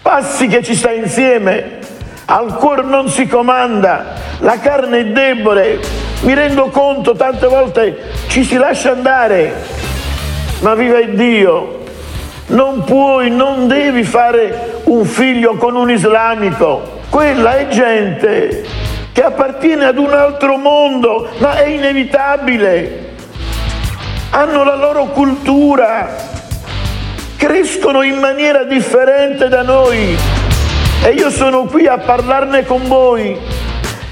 Passi 0.00 0.46
che 0.46 0.62
ci 0.62 0.74
stai 0.74 0.96
insieme, 0.96 1.80
al 2.24 2.56
cuore 2.56 2.82
non 2.82 3.10
si 3.10 3.26
comanda, 3.26 4.14
la 4.38 4.58
carne 4.58 5.00
è 5.00 5.04
debole, 5.04 5.80
mi 6.22 6.32
rendo 6.32 6.68
conto 6.68 7.14
tante 7.14 7.46
volte 7.46 8.10
ci 8.28 8.42
si 8.42 8.56
lascia 8.56 8.92
andare, 8.92 9.52
ma 10.60 10.74
viva 10.74 10.98
il 10.98 11.14
Dio, 11.14 11.80
non 12.46 12.84
puoi, 12.84 13.30
non 13.30 13.68
devi 13.68 14.02
fare 14.02 14.80
un 14.84 15.04
figlio 15.04 15.56
con 15.56 15.76
un 15.76 15.90
islamico, 15.90 17.00
quella 17.10 17.58
è 17.58 17.68
gente 17.68 18.64
che 19.12 19.22
appartiene 19.22 19.84
ad 19.84 19.98
un 19.98 20.12
altro 20.12 20.56
mondo, 20.56 21.28
ma 21.38 21.56
è 21.56 21.66
inevitabile. 21.66 23.10
Hanno 24.30 24.64
la 24.64 24.74
loro 24.74 25.06
cultura, 25.06 26.08
crescono 27.36 28.02
in 28.02 28.18
maniera 28.18 28.64
differente 28.64 29.48
da 29.48 29.62
noi 29.62 30.16
e 31.04 31.10
io 31.10 31.30
sono 31.30 31.64
qui 31.64 31.86
a 31.86 31.98
parlarne 31.98 32.64
con 32.64 32.86
voi 32.86 33.36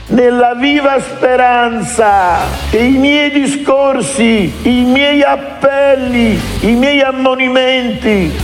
nella 0.08 0.54
viva 0.54 1.00
speranza 1.00 2.38
che 2.68 2.78
i 2.78 2.96
miei 2.96 3.30
discorsi, 3.30 4.52
i 4.62 4.82
miei 4.84 5.22
appelli, 5.22 6.40
i 6.60 6.72
miei 6.72 7.00
ammonimenti 7.00 8.36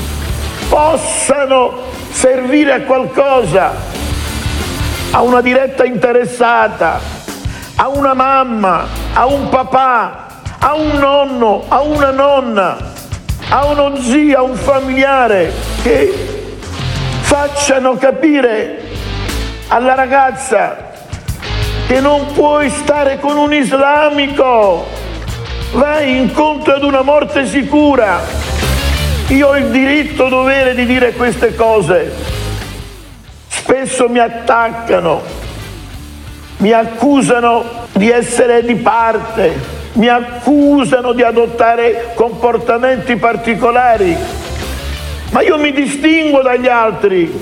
possano 0.68 1.82
servire 2.10 2.72
a 2.72 2.80
qualcosa, 2.82 3.74
a 5.10 5.22
una 5.22 5.40
diretta 5.40 5.84
interessata, 5.84 7.00
a 7.76 7.88
una 7.88 8.14
mamma, 8.14 8.86
a 9.12 9.26
un 9.26 9.48
papà, 9.48 10.26
a 10.58 10.74
un 10.74 10.98
nonno, 10.98 11.64
a 11.68 11.80
una 11.82 12.10
nonna, 12.10 12.76
a 13.48 13.64
uno 13.66 13.96
zio, 14.00 14.38
a 14.38 14.42
un 14.42 14.56
familiare 14.56 15.52
che 15.82 16.58
facciano 17.20 17.96
capire 17.96 18.82
alla 19.68 19.94
ragazza 19.94 20.84
che 21.86 22.00
non 22.00 22.32
puoi 22.32 22.68
stare 22.68 23.20
con 23.20 23.36
un 23.36 23.52
islamico, 23.52 24.86
vai 25.72 26.18
incontro 26.18 26.74
ad 26.74 26.82
una 26.82 27.02
morte 27.02 27.46
sicura. 27.46 28.20
Io 29.28 29.48
ho 29.48 29.56
il 29.56 29.66
diritto 29.66 30.28
dovere 30.28 30.74
di 30.74 30.84
dire 30.84 31.12
queste 31.12 31.54
cose. 31.54 32.12
Spesso 33.86 34.08
mi 34.08 34.18
attaccano, 34.18 35.22
mi 36.56 36.72
accusano 36.72 37.86
di 37.92 38.10
essere 38.10 38.64
di 38.64 38.74
parte, 38.74 39.54
mi 39.92 40.08
accusano 40.08 41.12
di 41.12 41.22
adottare 41.22 42.10
comportamenti 42.14 43.14
particolari, 43.14 44.16
ma 45.30 45.40
io 45.40 45.56
mi 45.58 45.70
distingo 45.70 46.42
dagli 46.42 46.66
altri, 46.66 47.32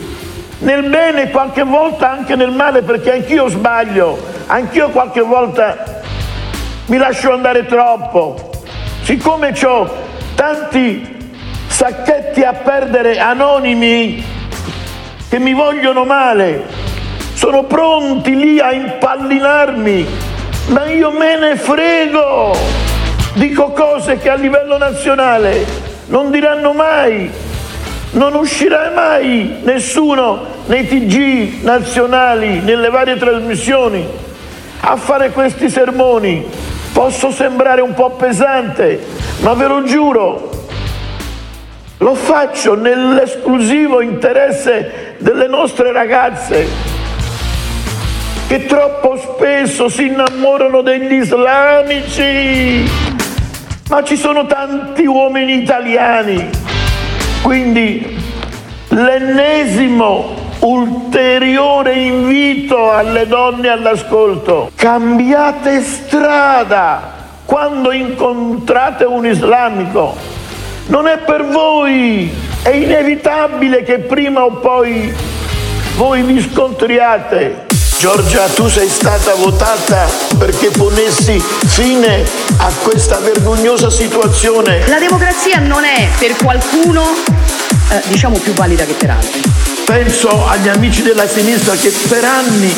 nel 0.59 0.83
bene 0.83 1.23
e 1.23 1.31
qualche 1.31 1.63
volta 1.63 2.11
anche 2.11 2.37
nel 2.37 2.51
male 2.51 2.83
perché 2.83 3.13
anch'io 3.13 3.49
sbaglio, 3.49 4.19
anch'io 4.47 4.91
qualche 4.91 5.23
volta 5.23 6.03
mi 6.89 6.99
lascio 6.99 7.33
andare 7.33 7.65
troppo. 7.65 8.51
Siccome 9.01 9.55
ho 9.65 9.91
tanti 10.35 11.33
sacchetti 11.69 12.43
a 12.43 12.53
perdere 12.53 13.19
anonimi 13.19 14.34
che 15.35 15.41
mi 15.41 15.53
vogliono 15.53 16.05
male, 16.05 16.63
sono 17.33 17.65
pronti 17.65 18.37
lì 18.37 18.61
a 18.61 18.73
impallinarmi, 18.73 20.07
ma 20.69 20.87
io 20.87 21.11
me 21.11 21.37
ne 21.37 21.57
frego. 21.57 22.57
Dico 23.33 23.73
cose 23.73 24.19
che 24.19 24.31
a 24.31 24.37
livello 24.37 24.79
nazionale 24.79 25.67
non 26.07 26.31
diranno 26.31 26.73
mai, 26.73 27.29
non 28.13 28.37
uscirà 28.37 28.93
mai 28.95 29.57
nessuno 29.65 30.41
nei 30.67 30.87
TG 30.87 31.65
nazionali, 31.65 32.61
nelle 32.61 32.89
varie 32.89 33.17
trasmissioni 33.17 34.07
a 34.83 34.95
fare 34.95 35.31
questi 35.31 35.69
sermoni. 35.69 36.47
Posso 36.93 37.33
sembrare 37.33 37.81
un 37.81 37.93
po' 37.93 38.11
pesante, 38.11 39.05
ma 39.41 39.55
ve 39.55 39.67
lo 39.67 39.83
giuro, 39.83 40.55
lo 41.99 42.15
faccio 42.15 42.75
nell'esclusivo 42.75 44.01
interesse 44.01 45.04
delle 45.19 45.49
nostre 45.49 45.93
ragazze 45.93 46.67
che 48.47 48.67
troppo 48.67 49.17
spesso 49.17 49.89
si 49.89 50.07
innamorano 50.07 50.83
degli 50.83 51.15
islamici, 51.15 52.89
ma 53.89 54.03
ci 54.03 54.17
sono 54.17 54.47
tanti 54.47 55.07
uomini 55.07 55.63
italiani, 55.63 56.51
quindi 57.43 58.17
l'ennesimo 58.89 60.43
ulteriore 60.61 61.95
invito 61.95 62.93
alle 62.93 63.27
donne 63.27 63.69
all'ascolto. 63.69 64.71
Cambiate 64.75 65.81
strada 65.83 67.13
quando 67.45 67.93
incontrate 67.93 69.05
un 69.05 69.27
islamico. 69.27 70.17
Non 70.87 71.07
è 71.07 71.19
per 71.19 71.45
voi, 71.47 72.31
è 72.65 72.71
inevitabile 72.71 73.83
che 73.83 73.99
prima 73.99 74.43
o 74.43 74.53
poi 74.53 75.15
voi 75.97 76.23
vi 76.23 76.41
scontriate. 76.41 77.67
Giorgia, 77.99 78.47
tu 78.49 78.69
sei 78.69 78.89
stata 78.89 79.35
votata 79.35 80.09
perché 80.39 80.71
ponessi 80.71 81.39
fine 81.67 82.25
a 82.57 82.73
questa 82.83 83.19
vergognosa 83.19 83.91
situazione. 83.91 84.89
La 84.89 84.99
democrazia 84.99 85.59
non 85.59 85.85
è 85.85 86.09
per 86.19 86.37
qualcuno, 86.37 87.05
eh, 87.91 88.03
diciamo, 88.07 88.39
più 88.39 88.55
valida 88.55 88.87
che 88.87 88.95
per 88.95 89.11
altri. 89.11 89.43
Penso 89.85 90.47
agli 90.47 90.69
amici 90.69 91.03
della 91.03 91.29
sinistra 91.29 91.75
che 91.75 91.93
per 92.09 92.25
anni 92.25 92.75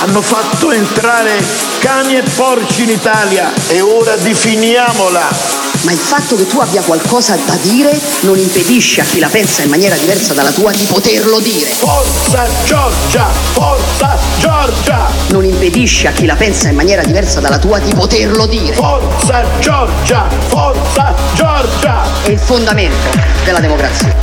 hanno 0.00 0.20
fatto 0.20 0.70
entrare 0.70 1.42
cani 1.78 2.16
e 2.16 2.22
porci 2.22 2.82
in 2.82 2.90
Italia 2.90 3.52
e 3.68 3.80
ora 3.80 4.16
definiamola. 4.16 5.62
Ma 5.82 5.92
il 5.92 5.98
fatto 5.98 6.36
che 6.36 6.46
tu 6.46 6.58
abbia 6.60 6.80
qualcosa 6.82 7.36
da 7.44 7.56
dire 7.60 7.98
non 8.20 8.38
impedisce 8.38 9.02
a 9.02 9.04
chi 9.04 9.18
la 9.18 9.28
pensa 9.28 9.62
in 9.62 9.68
maniera 9.68 9.96
diversa 9.96 10.32
dalla 10.32 10.50
tua 10.50 10.70
di 10.72 10.84
poterlo 10.84 11.40
dire. 11.40 11.70
Forza 11.70 12.46
Giorgia! 12.64 13.26
Forza 13.52 14.18
Giorgia! 14.38 15.10
Non 15.28 15.44
impedisce 15.44 16.08
a 16.08 16.12
chi 16.12 16.24
la 16.24 16.36
pensa 16.36 16.68
in 16.68 16.74
maniera 16.74 17.02
diversa 17.02 17.40
dalla 17.40 17.58
tua 17.58 17.78
di 17.80 17.92
poterlo 17.92 18.46
dire. 18.46 18.72
Forza 18.74 19.44
Giorgia! 19.60 20.26
Forza 20.48 21.14
Giorgia! 21.34 22.02
È 22.22 22.30
il 22.30 22.38
fondamento 22.38 23.18
della 23.44 23.60
democrazia. 23.60 24.14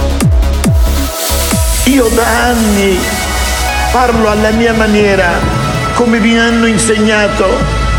Io 1.86 2.08
da 2.10 2.26
anni 2.46 3.00
parlo 3.92 4.30
alla 4.30 4.52
mia 4.52 4.74
maniera, 4.74 5.30
come 6.02 6.20
mi 6.20 6.36
hanno 6.40 6.66
insegnato 6.66 7.46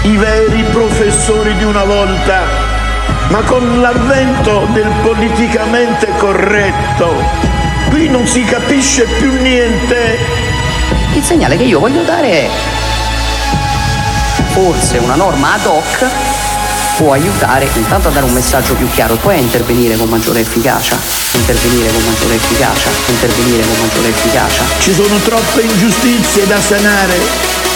i 0.03 0.16
veri 0.16 0.65
professori 0.73 1.55
di 1.55 1.62
una 1.62 1.85
volta, 1.85 2.43
ma 3.29 3.43
con 3.43 3.81
l'avvento 3.81 4.66
del 4.73 4.91
politicamente 5.03 6.09
corretto, 6.16 7.15
qui 7.91 8.09
non 8.09 8.27
si 8.27 8.43
capisce 8.43 9.05
più 9.05 9.31
niente. 9.41 10.19
Il 11.15 11.23
segnale 11.23 11.57
che 11.57 11.62
io 11.62 11.79
voglio 11.79 12.03
dare 12.03 12.29
è 12.29 12.51
forse 14.51 14.99
una 14.99 15.15
norma 15.15 15.53
ad 15.53 15.65
hoc 15.65 16.05
può 16.97 17.12
aiutare 17.12 17.69
intanto 17.73 18.09
a 18.09 18.11
dare 18.11 18.27
un 18.27 18.33
messaggio 18.33 18.74
più 18.74 18.91
chiaro 18.91 19.15
e 19.15 19.19
poi 19.19 19.37
a 19.37 19.39
intervenire 19.39 19.97
con 19.97 20.09
maggiore 20.09 20.41
efficacia, 20.41 20.99
intervenire 21.35 21.93
con 21.93 22.03
maggiore 22.03 22.35
efficacia, 22.35 22.91
intervenire 23.07 23.62
con 23.62 23.79
maggiore 23.79 24.09
efficacia. 24.09 24.65
Ci 24.81 24.93
sono 24.93 25.16
troppe 25.19 25.62
ingiustizie 25.62 26.49
da 26.49 26.61
sanare 26.61 27.72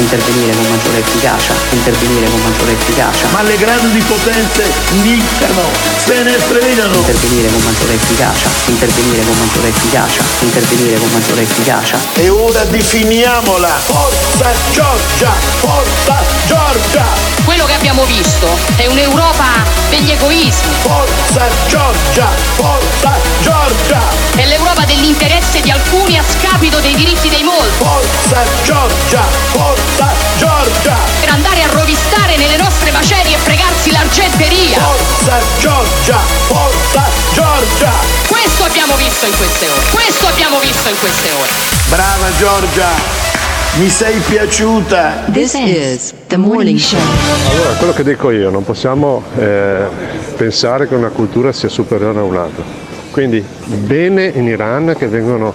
intervenire 0.00 0.52
con 0.56 0.66
maggiore 0.68 0.98
efficacia, 0.98 1.52
intervenire 1.70 2.28
con 2.30 2.40
maggiore 2.40 2.72
efficacia. 2.72 3.26
Ma 3.32 3.42
le 3.42 3.56
grandi 3.56 4.00
potenze 4.00 4.64
dicano, 5.02 5.62
se 6.04 6.22
ne 6.22 6.32
fregano. 6.32 6.94
Intervenire 6.94 7.48
con 7.50 7.62
maggiore 7.62 7.94
efficacia, 7.94 8.48
intervenire 8.66 9.24
con 9.24 9.38
maggiore 9.38 9.68
efficacia, 9.68 10.22
intervenire 10.40 10.98
con 10.98 11.10
maggiore 11.12 11.42
efficacia. 11.42 11.98
E 12.14 12.28
ora 12.28 12.64
definiamola. 12.64 13.68
Forza 13.68 14.52
Giorgia, 14.72 15.32
forza 15.60 16.22
Giorgia. 16.46 17.04
Quello 17.44 17.64
che 17.64 17.74
abbiamo 17.74 18.04
visto 18.04 18.46
è 18.76 18.86
un'Europa 18.86 19.64
degli 19.90 20.10
egoismi. 20.10 20.72
Forza 20.82 21.48
Giorgia, 21.68 22.28
forza 22.54 23.12
Giorgia. 23.42 24.00
È 24.34 24.46
l'Europa 24.46 24.84
dell'interesse 24.84 25.60
di 25.60 25.70
alcuni 25.70 26.16
a 26.18 26.22
scapito 26.22 26.78
dei 26.80 26.94
diritti 26.94 27.28
dei 27.28 27.42
molti. 27.42 27.76
Forza 27.78 28.44
Giorgia, 28.62 29.22
forza 29.52 29.89
Forza 29.90 30.12
Giorgia! 30.38 30.96
Per 31.20 31.28
andare 31.30 31.62
a 31.62 31.66
rovistare 31.72 32.36
nelle 32.36 32.56
nostre 32.56 32.92
macerie 32.92 33.34
e 33.34 33.38
fregarsi 33.38 33.90
l'argenteria! 33.90 34.78
Forza 34.78 35.38
Giorgia! 35.58 36.16
Forza 36.46 37.02
Giorgia! 37.32 37.90
Questo 38.28 38.64
abbiamo 38.64 38.94
visto 38.94 39.26
in 39.26 39.36
queste 39.36 39.68
ore! 39.68 39.80
Questo 39.90 40.26
abbiamo 40.28 40.60
visto 40.60 40.88
in 40.88 40.98
queste 40.98 41.30
ore! 41.32 41.50
Brava 41.88 42.28
Giorgia! 42.38 42.88
Mi 43.78 43.88
sei 43.88 44.20
piaciuta! 44.20 45.24
This 45.32 45.54
is 45.54 46.14
the 46.28 46.36
morning 46.36 46.78
show. 46.78 47.00
Allora, 47.50 47.70
quello 47.74 47.92
che 47.92 48.04
dico 48.04 48.30
io, 48.30 48.50
non 48.50 48.64
possiamo 48.64 49.24
eh, 49.36 49.86
pensare 50.36 50.86
che 50.86 50.94
una 50.94 51.08
cultura 51.08 51.52
sia 51.52 51.68
superiore 51.68 52.20
a 52.20 52.22
un'altra. 52.22 52.62
Quindi 53.10 53.44
bene 53.64 54.26
in 54.26 54.46
Iran 54.46 54.94
che 54.96 55.08
vengono 55.08 55.52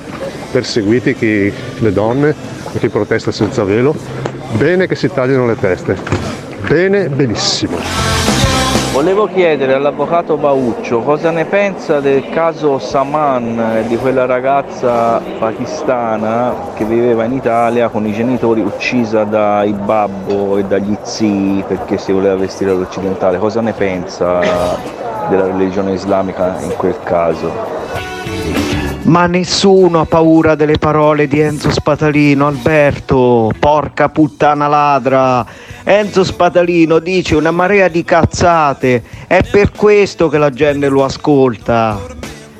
perseguiti 0.52 1.16
chi, 1.16 1.52
le 1.80 1.94
donne 1.94 2.55
chi 2.80 2.90
protesta 2.90 3.32
senza 3.32 3.64
velo, 3.64 3.96
bene 4.54 4.88
che 4.88 4.96
si 4.96 5.12
tagliano 5.12 5.46
le 5.46 5.58
teste, 5.58 5.98
bene, 6.68 7.10
benissimo. 7.10 7.78
Volevo 8.96 9.28
chiedere 9.28 9.74
all'avvocato 9.74 10.38
Bauccio 10.38 11.02
cosa 11.02 11.30
ne 11.30 11.44
pensa 11.44 12.00
del 12.00 12.30
caso 12.30 12.80
Saman 12.80 13.82
e 13.84 13.88
di 13.88 13.98
quella 13.98 14.26
ragazza 14.26 15.22
pakistana 15.38 16.72
che 16.76 16.86
viveva 16.86 17.26
in 17.26 17.34
Italia 17.34 17.90
con 17.90 18.08
i 18.08 18.14
genitori 18.14 18.62
uccisa 18.62 19.26
dai 19.26 19.74
babbo 19.74 20.58
e 20.58 20.64
dagli 20.64 20.96
zii 21.02 21.66
perché 21.68 21.98
si 21.98 22.14
voleva 22.14 22.38
vestire 22.38 22.72
all'occidentale. 22.72 23.38
Cosa 23.38 23.60
ne 23.60 23.74
pensa 23.74 24.40
della 25.28 25.48
religione 25.48 25.92
islamica 25.92 26.56
in 26.62 26.74
quel 26.78 26.96
caso? 27.04 27.75
Ma 29.06 29.28
nessuno 29.28 30.00
ha 30.00 30.06
paura 30.06 30.56
delle 30.56 30.80
parole 30.80 31.28
di 31.28 31.40
Enzo 31.40 31.70
Spatalino, 31.70 32.48
Alberto, 32.48 33.52
porca 33.60 34.10
puttana 34.10 34.68
ladra. 34.68 35.46
Enzo 35.84 36.24
Spatalino 36.24 36.98
dice 36.98 37.36
una 37.36 37.52
marea 37.52 37.88
di 37.88 38.04
cazzate, 38.04 39.04
è 39.28 39.44
per 39.44 39.72
questo 39.72 40.28
che 40.28 40.40
la 40.40 40.50
gente 40.50 40.90
lo 40.90 41.04
ascolta, 41.04 42.00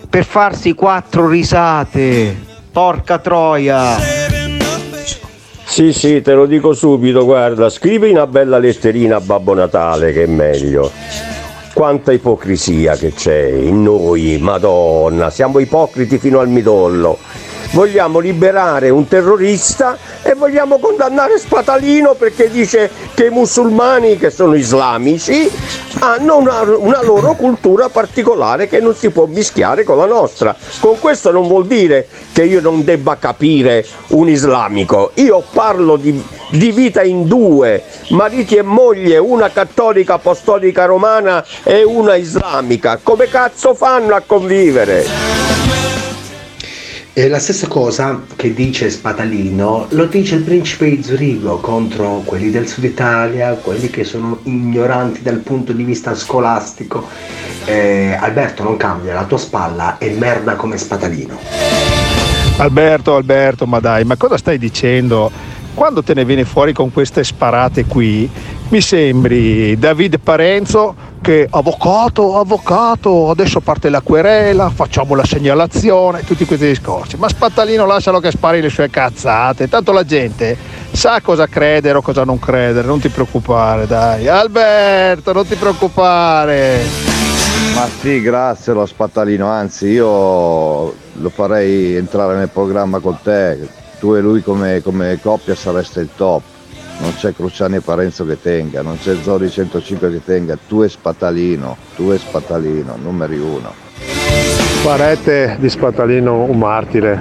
per 0.08 0.24
farsi 0.24 0.74
quattro 0.74 1.28
risate. 1.28 2.38
Porca 2.72 3.18
troia. 3.18 3.98
Sì, 5.64 5.94
sì, 5.94 6.22
te 6.22 6.34
lo 6.34 6.46
dico 6.46 6.74
subito, 6.74 7.26
guarda, 7.26 7.70
scrivi 7.70 8.12
una 8.12 8.28
bella 8.28 8.60
letterina 8.60 9.16
a 9.16 9.20
Babbo 9.20 9.56
Natale 9.56 10.14
che 10.14 10.24
è 10.24 10.28
meglio. 10.28 11.35
Quanta 11.76 12.14
ipocrisia 12.14 12.96
che 12.96 13.12
c'è 13.12 13.48
in 13.48 13.84
noi, 13.84 14.38
madonna, 14.40 15.30
siamo 15.30 15.60
ipocriti 15.60 16.20
fino 16.20 16.40
al 16.40 16.48
midollo. 16.48 17.18
Vogliamo 17.76 18.20
liberare 18.20 18.90
un 18.90 19.06
terrorista 19.06 19.98
e 20.24 20.34
vogliamo 20.34 20.80
condannare 20.80 21.38
Spatalino 21.38 22.14
perché 22.14 22.50
dice 22.50 22.90
che 23.14 23.26
i 23.26 23.30
musulmani, 23.30 24.16
che 24.16 24.30
sono 24.30 24.56
islamici, 24.56 25.52
hanno 26.00 26.38
una, 26.38 26.62
una 26.62 27.04
loro 27.04 27.34
cultura 27.34 27.90
particolare 27.90 28.70
che 28.70 28.80
non 28.80 28.96
si 28.96 29.10
può 29.10 29.26
mischiare 29.26 29.84
con 29.84 29.98
la 29.98 30.06
nostra. 30.06 30.56
Con 30.80 30.98
questo 31.00 31.32
non 31.32 31.50
vuol 31.50 31.68
dire 31.68 32.08
che 32.32 32.46
io 32.46 32.62
non 32.62 32.86
debba 32.86 33.18
capire 33.18 33.86
un 34.12 34.30
islamico. 34.30 35.12
Io 35.16 35.44
parlo 35.52 35.98
di, 35.98 36.24
di 36.52 36.72
vita 36.72 37.04
in 37.04 37.28
due, 37.28 37.84
mariti 38.12 38.56
e 38.56 38.62
moglie, 38.62 39.18
una 39.18 39.50
cattolica 39.50 40.14
apostolica 40.14 40.86
romana 40.86 41.44
e 41.64 41.84
una 41.84 42.16
islamica. 42.16 43.02
Come 43.04 43.28
cazzo 43.28 43.74
fanno 43.74 44.16
a 44.16 44.22
convivere? 44.26 45.55
E 47.18 47.30
la 47.30 47.40
stessa 47.40 47.70
cosa 47.70 48.24
che 48.36 48.54
dice 48.54 48.90
Spatalino 48.90 49.86
lo 49.92 50.06
dice 50.08 50.36
il 50.36 50.42
principe 50.42 50.90
di 50.90 51.02
Zurigo 51.02 51.60
contro 51.60 52.22
quelli 52.26 52.52
del 52.52 52.68
sud 52.68 52.84
Italia, 52.84 53.54
quelli 53.54 53.90
che 53.90 54.04
sono 54.04 54.40
ignoranti 54.44 55.22
dal 55.22 55.38
punto 55.38 55.72
di 55.72 55.86
vista 55.86 56.14
scolastico. 56.14 57.08
Eh, 57.64 58.18
Alberto 58.20 58.64
non 58.64 58.76
cambia, 58.76 59.14
la 59.14 59.24
tua 59.24 59.38
spalla 59.38 59.98
è 59.98 60.10
merda 60.10 60.56
come 60.56 60.78
Spatalino. 60.78 61.40
Alberto, 62.58 63.16
Alberto, 63.16 63.66
ma 63.66 63.80
dai, 63.80 64.04
ma 64.04 64.18
cosa 64.18 64.36
stai 64.36 64.58
dicendo? 64.58 65.32
Quando 65.76 66.02
te 66.04 66.14
ne 66.14 66.24
vieni 66.24 66.46
fuori 66.46 66.72
con 66.72 66.92
queste 66.92 67.22
sparate 67.24 67.84
qui, 67.84 68.30
mi 68.70 68.80
sembri 68.80 69.78
David 69.78 70.20
Parenzo 70.20 70.96
che 71.22 71.48
avvocato, 71.50 72.40
avvocato, 72.40 73.30
adesso 73.30 73.60
parte 73.60 73.90
la 73.90 74.00
querela, 74.00 74.70
facciamo 74.70 75.16
la 75.16 75.26
segnalazione, 75.26 76.24
tutti 76.24 76.46
questi 76.46 76.68
discorsi. 76.68 77.18
Ma 77.18 77.28
Spattalino 77.28 77.86
lascialo 77.86 78.22
che 78.22 78.32
spari 78.32 78.62
le 78.62 78.70
sue 78.70 78.90
cazzate, 78.90 79.68
tanto 79.68 79.92
la 79.92 80.06
gente 80.06 80.56
sa 80.92 81.20
cosa 81.22 81.48
credere 81.48 81.98
o 81.98 82.02
cosa 82.02 82.24
non 82.24 82.40
credere, 82.40 82.88
non 82.88 83.02
ti 83.02 83.10
preoccupare, 83.10 83.86
dai. 83.86 84.30
Alberto, 84.30 85.34
non 85.34 85.46
ti 85.46 85.56
preoccupare. 85.56 86.80
Ma 87.74 87.86
sì, 88.00 88.22
grazie 88.22 88.72
allo 88.72 88.86
spattalino, 88.86 89.48
anzi 89.48 89.88
io 89.88 90.06
lo 90.06 91.30
farei 91.30 91.96
entrare 91.96 92.38
nel 92.38 92.50
programma 92.50 93.00
con 93.00 93.18
te, 93.22 93.84
tu 94.06 94.14
e 94.14 94.22
lui 94.22 94.44
come, 94.44 94.84
come 94.84 95.20
coppia 95.20 95.56
sareste 95.56 96.02
il 96.02 96.10
top, 96.16 96.44
non 97.00 97.16
c'è 97.16 97.34
Cruciani 97.34 97.78
e 97.78 97.82
Parenzo 97.82 98.24
che 98.24 98.40
tenga, 98.40 98.84
non 98.84 99.00
c'è 99.00 99.16
Zori 99.20 99.50
105 99.50 100.12
che 100.12 100.24
tenga, 100.24 100.56
tu 100.68 100.84
e 100.84 100.90
Spatalino, 100.90 101.76
tu 101.96 102.12
e 102.12 102.20
Spatalino, 102.20 102.98
numeri 103.02 103.40
uno. 103.40 103.74
Farete 104.84 105.58
di 105.60 105.68
Spatalino 105.70 106.44
un 106.44 106.60
martire, 106.60 107.20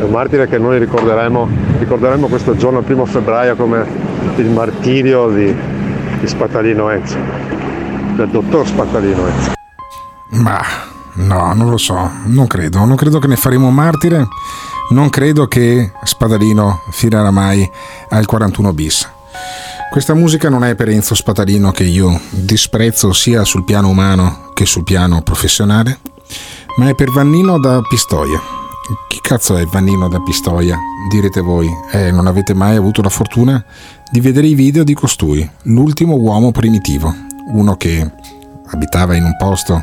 un 0.00 0.10
martire 0.10 0.48
che 0.48 0.58
noi 0.58 0.80
ricorderemo, 0.80 1.48
ricorderemo 1.78 2.26
questo 2.26 2.56
giorno, 2.56 2.80
il 2.80 2.84
primo 2.84 3.06
febbraio, 3.06 3.54
come 3.54 3.86
il 4.34 4.50
martirio 4.50 5.28
di, 5.28 5.54
di 6.18 6.26
Spatalino 6.26 6.90
Enzo, 6.90 7.18
del 8.16 8.30
dottor 8.30 8.66
Spatalino 8.66 9.28
Enzo. 9.28 9.52
Ma 10.30 10.60
no, 11.14 11.52
non 11.54 11.70
lo 11.70 11.76
so, 11.76 12.10
non 12.24 12.48
credo, 12.48 12.84
non 12.84 12.96
credo 12.96 13.20
che 13.20 13.28
ne 13.28 13.36
faremo 13.36 13.68
un 13.68 13.74
martire, 13.74 14.26
non 14.90 15.10
credo 15.10 15.46
che 15.46 15.90
Spadalino 16.04 16.82
finirà 16.90 17.30
mai 17.30 17.68
al 18.10 18.26
41 18.26 18.72
bis. 18.72 19.08
Questa 19.90 20.14
musica 20.14 20.48
non 20.48 20.64
è 20.64 20.74
per 20.74 20.88
Enzo 20.88 21.14
Spadalino 21.14 21.70
che 21.70 21.84
io 21.84 22.20
disprezzo 22.30 23.12
sia 23.12 23.44
sul 23.44 23.64
piano 23.64 23.88
umano 23.88 24.50
che 24.54 24.64
sul 24.66 24.84
piano 24.84 25.22
professionale, 25.22 25.98
ma 26.76 26.88
è 26.88 26.94
per 26.94 27.10
Vannino 27.10 27.58
da 27.58 27.80
Pistoia. 27.82 28.40
Chi 29.08 29.18
cazzo 29.20 29.56
è 29.56 29.64
Vannino 29.64 30.08
da 30.08 30.20
Pistoia? 30.20 30.78
Direte 31.08 31.40
voi, 31.40 31.68
eh, 31.92 32.12
non 32.12 32.26
avete 32.26 32.54
mai 32.54 32.76
avuto 32.76 33.02
la 33.02 33.08
fortuna 33.08 33.64
di 34.10 34.20
vedere 34.20 34.46
i 34.46 34.54
video 34.54 34.84
di 34.84 34.94
costui, 34.94 35.48
l'ultimo 35.62 36.14
uomo 36.14 36.52
primitivo, 36.52 37.12
uno 37.52 37.76
che 37.76 38.08
abitava 38.70 39.16
in 39.16 39.24
un 39.24 39.36
posto 39.36 39.82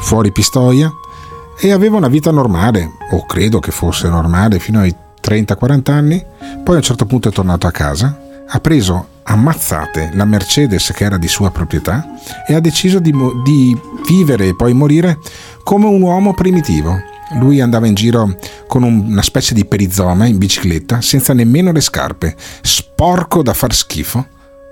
fuori 0.00 0.30
Pistoia 0.30 0.92
e 1.58 1.72
aveva 1.72 1.96
una 1.96 2.08
vita 2.08 2.30
normale, 2.30 2.92
o 3.10 3.24
credo 3.24 3.60
che 3.60 3.70
fosse 3.70 4.08
normale, 4.08 4.58
fino 4.58 4.80
ai 4.80 4.94
30-40 5.22 5.90
anni, 5.90 6.24
poi 6.62 6.74
a 6.74 6.78
un 6.78 6.84
certo 6.84 7.06
punto 7.06 7.28
è 7.28 7.32
tornato 7.32 7.66
a 7.66 7.70
casa, 7.70 8.18
ha 8.48 8.60
preso 8.60 9.08
ammazzate 9.24 10.10
la 10.14 10.24
Mercedes 10.24 10.92
che 10.94 11.04
era 11.04 11.18
di 11.18 11.26
sua 11.26 11.50
proprietà 11.50 12.06
e 12.46 12.54
ha 12.54 12.60
deciso 12.60 13.00
di, 13.00 13.12
mo- 13.12 13.42
di 13.42 13.76
vivere 14.06 14.48
e 14.48 14.54
poi 14.54 14.72
morire 14.72 15.18
come 15.64 15.86
un 15.86 16.00
uomo 16.00 16.32
primitivo. 16.32 16.96
Lui 17.40 17.60
andava 17.60 17.88
in 17.88 17.94
giro 17.94 18.36
con 18.68 18.84
un- 18.84 19.04
una 19.08 19.22
specie 19.22 19.52
di 19.52 19.64
perizoma 19.64 20.26
in 20.26 20.38
bicicletta, 20.38 21.00
senza 21.00 21.34
nemmeno 21.34 21.72
le 21.72 21.80
scarpe, 21.80 22.36
sporco 22.62 23.42
da 23.42 23.52
far 23.52 23.74
schifo, 23.74 24.24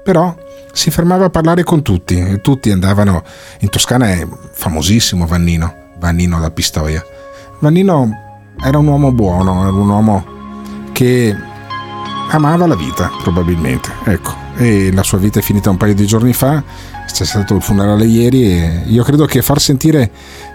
però 0.05 0.37
si 0.73 0.91
fermava 0.91 1.25
a 1.25 1.31
parlare 1.31 1.65
con 1.65 1.83
tutti 1.83 2.17
e 2.17 2.41
tutti 2.41 2.71
andavano 2.71 3.25
in 3.61 3.71
Toscana 3.71 4.11
è 4.11 4.27
famosissimo 4.53 5.27
Vannino 5.27 5.83
Vannino 6.05 6.39
da 6.39 6.51
Pistoia. 6.51 7.03
Vannino 7.61 8.11
era 8.63 8.77
un 8.77 8.87
uomo 8.87 9.11
buono 9.11 9.63
era 9.63 9.73
un 9.73 9.89
uomo 9.89 10.25
che 10.93 11.35
amava 12.29 12.67
la 12.67 12.77
vita 12.77 13.11
probabilmente 13.23 13.91
ecco. 14.05 14.43
E 14.57 14.93
la 14.93 15.03
sua 15.03 15.17
vita 15.17 15.39
è 15.39 15.43
finita 15.43 15.71
un 15.71 15.79
paio 15.79 15.95
di 15.95 16.07
giorni 16.07 16.35
fa 16.35 16.63
c'è 17.11 17.25
stato 17.25 17.55
il 17.55 17.63
funerale 17.63 18.05
ieri 18.05 18.45
e 18.45 18.83
io 18.87 19.03
credo 19.03 19.25
che 19.25 19.41
far 19.41 19.61
sentire 19.61 20.11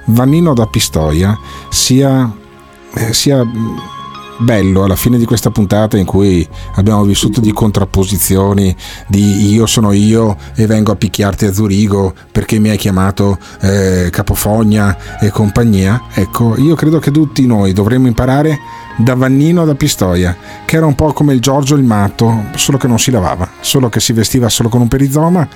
Vannino 0.05 0.53
da 0.53 0.67
Pistoia 0.67 1.37
sia, 1.69 2.31
eh, 2.93 3.13
sia 3.13 3.43
bello 4.39 4.83
alla 4.83 4.95
fine 4.95 5.17
di 5.17 5.25
questa 5.25 5.51
puntata 5.51 5.97
in 5.97 6.05
cui 6.05 6.47
abbiamo 6.75 7.03
vissuto 7.03 7.41
di 7.41 7.51
contrapposizioni, 7.51 8.75
di 9.07 9.51
io 9.51 9.65
sono 9.65 9.91
io 9.91 10.37
e 10.55 10.65
vengo 10.65 10.91
a 10.91 10.95
picchiarti 10.95 11.45
a 11.45 11.53
Zurigo 11.53 12.13
perché 12.31 12.57
mi 12.57 12.69
hai 12.69 12.77
chiamato 12.77 13.37
eh, 13.61 14.09
capofogna 14.11 15.19
e 15.19 15.29
compagnia. 15.29 16.03
Ecco, 16.13 16.55
io 16.57 16.75
credo 16.75 16.99
che 16.99 17.11
tutti 17.11 17.45
noi 17.45 17.73
dovremmo 17.73 18.07
imparare 18.07 18.57
da 18.97 19.13
Vannino 19.13 19.65
da 19.65 19.75
Pistoia, 19.75 20.35
che 20.65 20.75
era 20.75 20.85
un 20.85 20.95
po' 20.95 21.13
come 21.13 21.33
il 21.33 21.39
Giorgio 21.39 21.75
il 21.75 21.83
matto, 21.83 22.45
solo 22.55 22.77
che 22.77 22.87
non 22.87 22.99
si 22.99 23.11
lavava, 23.11 23.47
solo 23.59 23.89
che 23.89 23.99
si 23.99 24.13
vestiva 24.13 24.49
solo 24.49 24.69
con 24.69 24.81
un 24.81 24.87
perizoma 24.87 25.47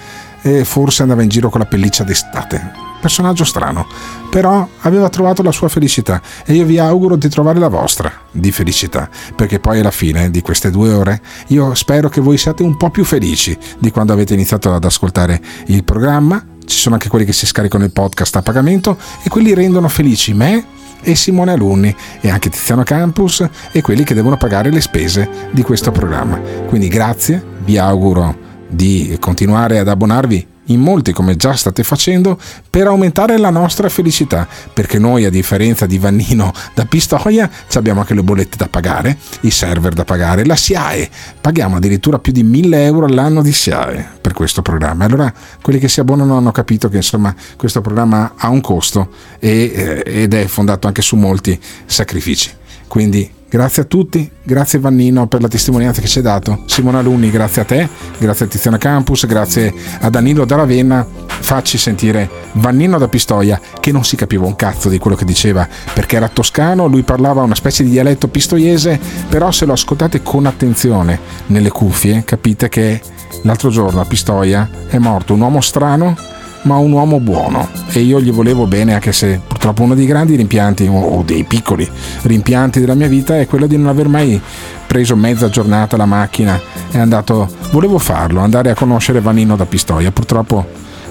e 0.41 0.64
forse 0.65 1.01
andava 1.01 1.23
in 1.23 1.30
giro 1.30 1.49
con 1.49 1.60
la 1.60 1.65
pelliccia 1.65 2.03
d'estate. 2.03 2.92
Personaggio 3.03 3.43
strano, 3.43 3.85
però 4.30 4.65
aveva 4.80 5.09
trovato 5.09 5.43
la 5.43 5.51
sua 5.51 5.67
felicità 5.67 6.21
e 6.45 6.53
io 6.53 6.63
vi 6.63 6.80
auguro 6.80 7.17
di 7.17 7.27
trovare 7.27 7.59
la 7.59 7.67
vostra 7.67 8.09
di 8.31 8.49
felicità, 8.49 9.09
perché 9.35 9.59
poi 9.59 9.81
alla 9.81 9.91
fine 9.91 10.31
di 10.31 10.39
queste 10.39 10.71
due 10.71 10.93
ore 10.93 11.21
io 11.47 11.75
spero 11.75 12.07
che 12.07 12.21
voi 12.21 12.38
siate 12.38 12.63
un 12.63 12.77
po' 12.77 12.91
più 12.91 13.03
felici 13.03 13.57
di 13.77 13.91
quando 13.91 14.13
avete 14.13 14.34
iniziato 14.34 14.73
ad 14.73 14.85
ascoltare 14.85 15.41
il 15.65 15.84
programma. 15.84 16.41
Ci 16.63 16.77
sono 16.77 16.95
anche 16.95 17.09
quelli 17.09 17.25
che 17.25 17.34
si 17.34 17.45
scaricano 17.45 17.84
il 17.84 17.91
podcast 17.91 18.38
a 18.38 18.41
pagamento 18.41 18.97
e 19.21 19.27
quelli 19.27 19.53
rendono 19.53 19.89
felici 19.89 20.34
me 20.34 20.65
e 21.01 21.13
Simone 21.15 21.51
Alunni 21.51 21.93
e 22.21 22.30
anche 22.30 22.49
Tiziano 22.49 22.84
Campus 22.84 23.45
e 23.73 23.81
quelli 23.81 24.05
che 24.05 24.13
devono 24.13 24.38
pagare 24.38 24.71
le 24.71 24.80
spese 24.80 25.49
di 25.51 25.61
questo 25.61 25.91
programma. 25.91 26.39
Quindi 26.67 26.88
grazie, 26.88 27.43
vi 27.65 27.77
auguro 27.77 28.34
di 28.69 29.17
continuare 29.19 29.80
ad 29.80 29.89
abbonarvi 29.89 30.51
in 30.68 30.80
molti 30.80 31.11
come 31.11 31.35
già 31.35 31.53
state 31.53 31.84
facendo 31.84 32.40
per 32.69 32.88
aumentare 32.88 33.38
la 33.38 33.49
nostra 33.49 33.90
felicità 33.90 34.48
perché 34.73 34.99
noi 34.99 35.26
a 35.26 35.30
differenza 35.30 35.85
di 35.85 35.98
Vannino 35.98 36.53
da 36.73 36.85
Pistoia 36.85 37.49
abbiamo 37.73 37.99
anche 37.99 38.14
le 38.14 38.23
bollette 38.23 38.57
da 38.57 38.68
pagare 38.68 39.18
i 39.41 39.52
server 39.52 39.94
da 39.94 40.06
pagare 40.06 40.45
la 40.45 40.56
SIAE 40.56 41.10
paghiamo 41.41 41.76
addirittura 41.76 42.19
più 42.19 42.31
di 42.31 42.44
1000 42.44 42.85
euro 42.85 43.06
all'anno 43.06 43.41
di 43.41 43.52
SIAE 43.52 44.22
per 44.22 44.34
questo 44.34 44.61
programma. 44.61 45.06
Allora 45.06 45.31
quelli 45.61 45.80
che 45.80 45.90
si 45.90 45.99
abbonano 45.99 46.38
hanno 46.38 46.52
capito 46.52 46.90
che 46.90 46.98
insomma 46.98 47.35
questo 47.57 47.81
programma 47.81 48.34
ha 48.38 48.49
un 48.49 48.61
costo 48.61 49.10
e, 49.40 49.72
eh, 49.76 50.22
ed 50.23 50.34
è 50.34 50.45
fondato 50.48 50.88
anche 50.88 51.02
su 51.02 51.15
molti 51.15 51.60
sacrifici. 51.85 52.49
Quindi 52.88 53.30
Grazie 53.53 53.84
a 53.84 53.85
tutti, 53.85 54.27
grazie 54.41 54.80
Vannino 54.80 55.27
per 55.27 55.39
la 55.39 55.47
testimonianza 55.47 56.01
che 56.01 56.07
ci 56.07 56.17
hai 56.17 56.23
dato. 56.23 56.63
Simona 56.65 56.97
Alunni, 56.97 57.30
grazie 57.30 57.61
a 57.61 57.65
te, 57.65 57.88
grazie 58.17 58.45
a 58.45 58.47
Tiziana 58.47 58.80
Campus, 58.80 59.27
grazie 59.27 59.71
a 59.99 60.09
Danilo 60.09 60.43
da 60.43 60.55
Ravenna. 60.55 61.05
Facci 61.27 61.77
sentire 61.77 62.27
Vannino 62.53 62.97
da 62.97 63.07
Pistoia, 63.07 63.61
che 63.80 63.91
non 63.91 64.03
si 64.03 64.15
capiva 64.15 64.43
un 64.43 64.55
cazzo 64.55 64.89
di 64.89 64.97
quello 64.97 65.15
che 65.15 65.23
diceva, 65.23 65.67
perché 65.93 66.15
era 66.15 66.30
toscano, 66.30 66.88
lui 66.88 67.03
parlava 67.03 67.43
una 67.43 67.53
specie 67.53 67.84
di 67.84 67.91
dialetto 67.91 68.27
pistoiese, 68.27 68.99
però 69.30 69.51
se 69.51 69.65
lo 69.65 69.73
ascoltate 69.73 70.23
con 70.23 70.47
attenzione 70.47 71.19
nelle 71.47 71.69
cuffie, 71.69 72.23
capite 72.25 72.69
che 72.69 72.99
l'altro 73.43 73.69
giorno 73.69 74.01
a 74.01 74.05
Pistoia 74.05 74.67
è 74.88 74.97
morto 74.97 75.35
un 75.35 75.41
uomo 75.41 75.61
strano 75.61 76.17
ma 76.64 76.77
un 76.77 76.91
uomo 76.91 77.19
buono. 77.19 77.68
E 77.91 77.99
io 77.99 78.19
gli 78.22 78.31
volevo 78.31 78.68
bene 78.68 78.94
anche 78.94 79.11
se 79.11 79.40
purtroppo 79.45 79.84
uno 79.84 79.95
dei 79.95 80.06
grandi 80.06 80.35
rimpianti 80.35 80.88
o 80.91 81.23
dei 81.26 81.44
piccoli 81.44 81.90
rimpianti 82.23 82.80
della 82.80 82.95
mia 82.95 83.07
vita 83.07 83.40
è 83.40 83.48
quello 83.48 83.68
di 83.68 83.77
non 83.77 83.88
aver 83.88 84.07
mai 84.07 84.40
preso 84.85 85.15
mezza 85.15 85.49
giornata 85.49 85.98
la 85.98 86.06
macchina. 86.06 86.60
E 86.91 86.98
andato 86.98 87.49
volevo 87.72 87.98
farlo 87.98 88.41
andare 88.41 88.69
a 88.69 88.76
conoscere 88.76 89.22
Vanino 89.22 89.56
da 89.56 89.65
Pistoia. 89.65 90.11
Purtroppo 90.11 90.65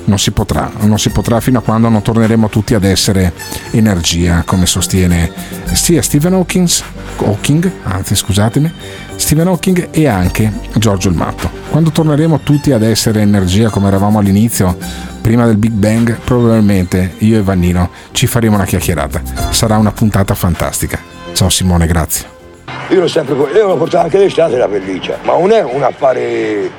non 0.05 0.19
si 0.19 0.31
potrà, 0.33 0.71
non 0.81 0.99
si 0.99 1.11
potrà 1.11 1.41
fino 1.41 1.59
a 1.59 1.63
quando 1.63 1.89
non 1.89 2.03
torneremo 2.03 2.49
tutti 2.49 2.75
ad 2.75 2.85
essere 2.85 3.33
energia, 3.71 4.43
come 4.45 4.67
sostiene 4.67 5.31
sia 5.73 6.03
Stephen 6.03 6.35
Hawking, 6.35 6.69
Hawking 7.19 7.71
anzi 7.85 8.15
scusatemi, 8.15 8.73
Stephen 9.17 9.47
Hawking 9.47 9.89
e 9.91 10.07
anche 10.07 10.53
Giorgio 10.75 11.09
il 11.09 11.15
Matto. 11.15 11.51
Quando 11.71 11.91
torneremo 11.91 12.41
tutti 12.41 12.73
ad 12.73 12.83
essere 12.83 13.21
energia 13.21 13.71
come 13.71 13.89
eravamo 13.89 14.19
all'inizio, 14.19 14.77
prima 15.21 15.47
del 15.47 15.57
Big 15.57 15.73
Bang, 15.73 16.19
probabilmente 16.25 17.15
io 17.19 17.39
e 17.39 17.43
Vannino 17.43 17.91
ci 18.13 18.27
faremo 18.27 18.57
una 18.57 18.65
chiacchierata. 18.65 19.23
Sarà 19.51 19.79
una 19.79 19.93
puntata 19.93 20.35
fantastica. 20.35 20.99
Ciao 21.33 21.49
Simone, 21.49 21.87
grazie. 21.87 22.27
Io 22.89 23.01
l'ho 23.01 23.09
sempre 23.09 23.35
io 23.35 23.67
l'ho 23.67 23.77
portato 23.77 24.05
anche 24.05 24.19
d'estate 24.19 24.57
la 24.57 24.69
pelliccia, 24.69 25.19
ma 25.23 25.33
non 25.39 25.51
è 25.51 25.63
un 25.63 25.83
affare 25.83 26.71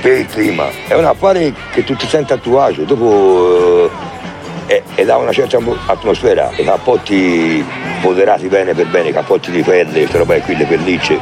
per 0.00 0.18
il 0.18 0.26
clima, 0.26 0.68
è 0.88 0.94
un 0.94 1.04
affare 1.04 1.52
che 1.72 1.84
tu 1.84 1.94
ti 1.94 2.06
senti 2.06 2.32
a 2.32 2.36
tuo 2.36 2.60
agio, 2.60 2.82
dopo 2.82 3.90
eh, 4.66 4.82
e, 4.94 5.04
dà 5.04 5.16
una 5.16 5.32
certa 5.32 5.58
atmosfera, 5.86 6.50
i 6.56 6.64
cappotti 6.64 7.64
moderati 8.00 8.48
bene 8.48 8.74
per 8.74 8.86
bene, 8.86 9.08
i 9.08 9.12
cappotti 9.12 9.50
di 9.50 9.62
pelle, 9.62 10.00
queste 10.00 10.18
robe 10.18 10.40
qui, 10.40 10.56
le 10.56 10.64
pellicce. 10.64 11.18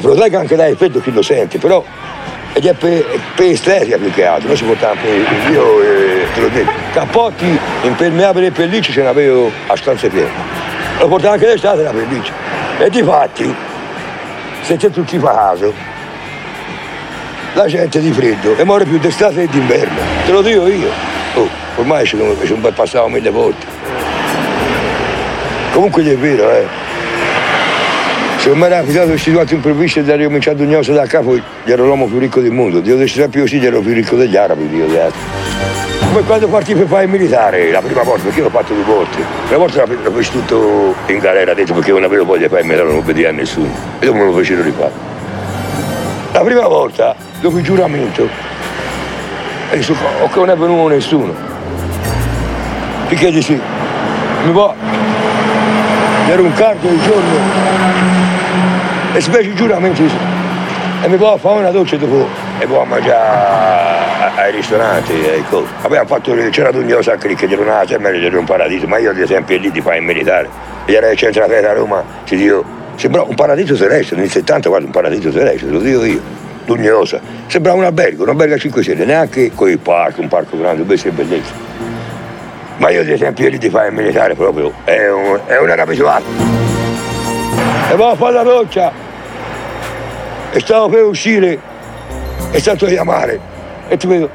Però 0.00 0.14
dai 0.14 0.30
che 0.30 0.36
anche 0.36 0.56
dai 0.56 0.74
freddo 0.74 1.00
chi 1.00 1.12
lo 1.12 1.22
sente, 1.22 1.58
però 1.58 1.82
ed 2.52 2.66
è 2.66 2.74
per, 2.74 3.04
per 3.36 3.46
estetica 3.46 3.96
più 3.96 4.10
che 4.10 4.26
altro, 4.26 4.48
noi 4.48 4.56
si 4.56 4.64
portavamo 4.64 5.00
per 5.00 5.50
io 5.52 5.82
eh, 5.82 6.26
te 6.34 6.40
lo 6.40 6.48
dico, 6.48 6.70
cappotti 6.92 7.58
impermeabili 7.82 8.46
e 8.46 8.50
pellicce 8.50 8.92
ce 8.92 9.02
n'avevo 9.02 9.50
a 9.68 9.76
stanze 9.76 10.08
piene. 10.08 10.30
Lo 10.98 11.08
portavo 11.08 11.34
anche 11.34 11.46
l'estate 11.46 11.82
la 11.82 11.92
pelliccia. 11.92 12.32
E 12.78 12.90
di 12.90 13.02
fatti, 13.02 13.54
se 14.62 14.76
te 14.76 14.90
tu 14.90 15.04
ci 15.04 15.18
fa 15.18 15.32
caso, 15.32 15.72
la 17.54 17.66
gente 17.66 18.00
di 18.00 18.12
freddo 18.12 18.56
e 18.56 18.64
muore 18.64 18.84
più 18.84 18.98
d'estate 18.98 19.46
che 19.46 19.48
d'inverno. 19.48 19.98
Te 20.24 20.32
lo 20.32 20.42
dico 20.42 20.66
io. 20.66 20.88
Oh, 21.34 21.48
ormai 21.76 22.06
ci 22.06 22.16
sono 22.44 22.60
passato 22.74 23.08
mille 23.08 23.30
volte. 23.30 23.66
Comunque 25.72 26.04
è 26.04 26.16
vero, 26.16 26.50
eh. 26.50 26.66
Se 28.38 28.54
mi 28.54 28.64
era 28.64 28.76
capitato 28.76 29.08
questi 29.08 29.30
due 29.32 29.44
improvvisti 29.48 29.98
ed 29.98 30.08
ero 30.08 30.24
cominciato 30.24 30.62
ogni 30.62 30.74
cosa 30.74 30.92
da 30.92 31.06
capo, 31.06 31.38
ero 31.64 31.84
l'uomo 31.84 32.06
più 32.06 32.18
ricco 32.18 32.40
del 32.40 32.52
mondo. 32.52 32.80
Dio 32.80 32.96
del 32.96 33.08
sempre 33.08 33.40
così, 33.40 33.64
ero 33.64 33.80
più 33.80 33.92
ricco 33.92 34.16
degli 34.16 34.36
arabi, 34.36 34.66
Dio 34.68 34.86
di 34.86 34.96
altri. 34.96 35.20
Come 36.00 36.22
quando 36.22 36.48
partì 36.48 36.74
per 36.74 36.86
fare 36.86 37.04
il 37.04 37.10
militare, 37.10 37.70
la 37.70 37.80
prima 37.80 38.02
volta, 38.02 38.24
perché 38.24 38.38
io 38.38 38.44
l'ho 38.44 38.50
fatto 38.50 38.72
due 38.72 38.82
volte. 38.82 39.18
La 39.50 39.58
volta 39.58 39.84
l'ho 39.84 40.10
fece 40.10 40.32
tutto 40.32 40.94
in 41.06 41.18
galera 41.18 41.52
dentro 41.52 41.74
perché 41.74 41.92
non 41.92 42.02
avevo 42.02 42.24
voglia 42.24 42.44
di 42.44 42.48
fare 42.48 42.62
il 42.62 42.66
militare, 42.66 42.90
non 42.90 43.04
vedeva 43.04 43.30
nessuno. 43.30 43.70
E 43.98 44.06
dopo 44.06 44.18
me 44.18 44.24
lo 44.24 44.32
fecero 44.32 44.62
rifare. 44.62 45.19
La 46.32 46.42
prima 46.42 46.68
volta, 46.68 47.16
dopo 47.40 47.58
il 47.58 47.64
giuramento, 47.64 48.28
non 50.38 50.50
è 50.50 50.56
venuto 50.56 50.88
nessuno. 50.88 51.34
Perché 53.08 53.32
dici, 53.32 53.60
mi 54.44 54.52
va, 54.52 54.72
era 56.28 56.40
un 56.40 56.52
cargo 56.52 56.88
il 56.88 57.00
giorno 57.02 57.34
e 59.12 59.20
specie 59.20 59.48
i 59.50 59.54
giuramenti 59.54 60.08
e 61.02 61.08
mi 61.08 61.16
può 61.16 61.36
fare 61.36 61.58
una 61.58 61.70
doccia 61.70 61.96
dopo 61.96 62.28
e 62.60 62.66
poi 62.66 62.86
mangiare 62.86 64.30
ai 64.36 64.52
ristoranti 64.52 65.12
e 65.12 65.42
cose. 65.48 65.66
Abbiamo 65.82 66.06
fatto, 66.06 66.32
c'era 66.50 66.70
Dugno 66.70 67.02
Sacri 67.02 67.34
che 67.34 67.46
era 67.46 67.60
una 67.60 67.82
sembra 67.86 68.12
di 68.12 68.24
un 68.26 68.44
paradiso, 68.44 68.86
ma 68.86 68.98
io 68.98 69.10
ad 69.10 69.18
esempio 69.18 69.58
lì 69.58 69.72
di 69.72 69.80
fare 69.80 69.96
il 69.96 70.04
militare, 70.04 70.48
e 70.84 70.92
era 70.92 71.10
il 71.10 71.16
centro 71.16 71.42
a 71.42 71.72
Roma, 71.72 72.04
ti 72.24 72.36
dico, 72.36 72.64
sembrava 73.00 73.30
un 73.30 73.34
paradiso 73.34 73.74
celeste, 73.74 74.14
nel 74.14 74.30
70 74.30 74.68
guarda 74.68 74.84
un 74.84 74.92
paradiso 74.92 75.32
celeste, 75.32 75.66
lo 75.66 75.78
dico 75.78 76.04
io, 76.04 76.20
Dugnosa, 76.66 77.18
sembrava 77.46 77.78
un 77.78 77.84
albergo, 77.84 78.24
un 78.24 78.28
albergo 78.28 78.54
a 78.54 78.58
5 78.58 78.82
stelle, 78.82 79.06
neanche 79.06 79.52
con 79.54 79.70
il 79.70 79.78
parco, 79.78 80.20
un 80.20 80.28
parco 80.28 80.58
grande, 80.58 80.84
questo 80.84 81.08
è 81.08 81.10
bellezza. 81.10 81.52
Ma 82.76 82.90
io 82.90 83.00
ad 83.00 83.08
esempio 83.08 83.48
lì 83.48 83.56
di 83.56 83.70
fare 83.70 83.88
il 83.88 83.94
militare 83.94 84.34
proprio, 84.34 84.70
è, 84.84 85.10
un, 85.10 85.40
è 85.46 85.58
una 85.58 85.74
capitolata 85.76 86.24
e 87.90 87.96
vado 87.96 88.10
a 88.10 88.16
fare 88.16 88.32
la 88.34 88.42
doccia. 88.42 88.92
E 90.52 90.60
stavo 90.60 90.88
per 90.90 91.04
uscire 91.04 91.58
e 92.50 92.60
stato 92.60 92.84
a 92.84 92.88
chiamare 92.88 93.40
e 93.88 93.96
ti 93.96 94.06
vedo. 94.06 94.30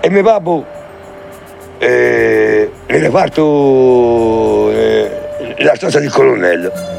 E 0.00 0.08
mio 0.08 0.22
babbo 0.22 0.64
eh, 1.78 2.70
nel 2.86 3.00
reparto 3.00 4.70
eh, 4.70 5.10
la 5.58 5.74
stanza 5.74 5.98
del 5.98 6.12
colonnello 6.12 6.93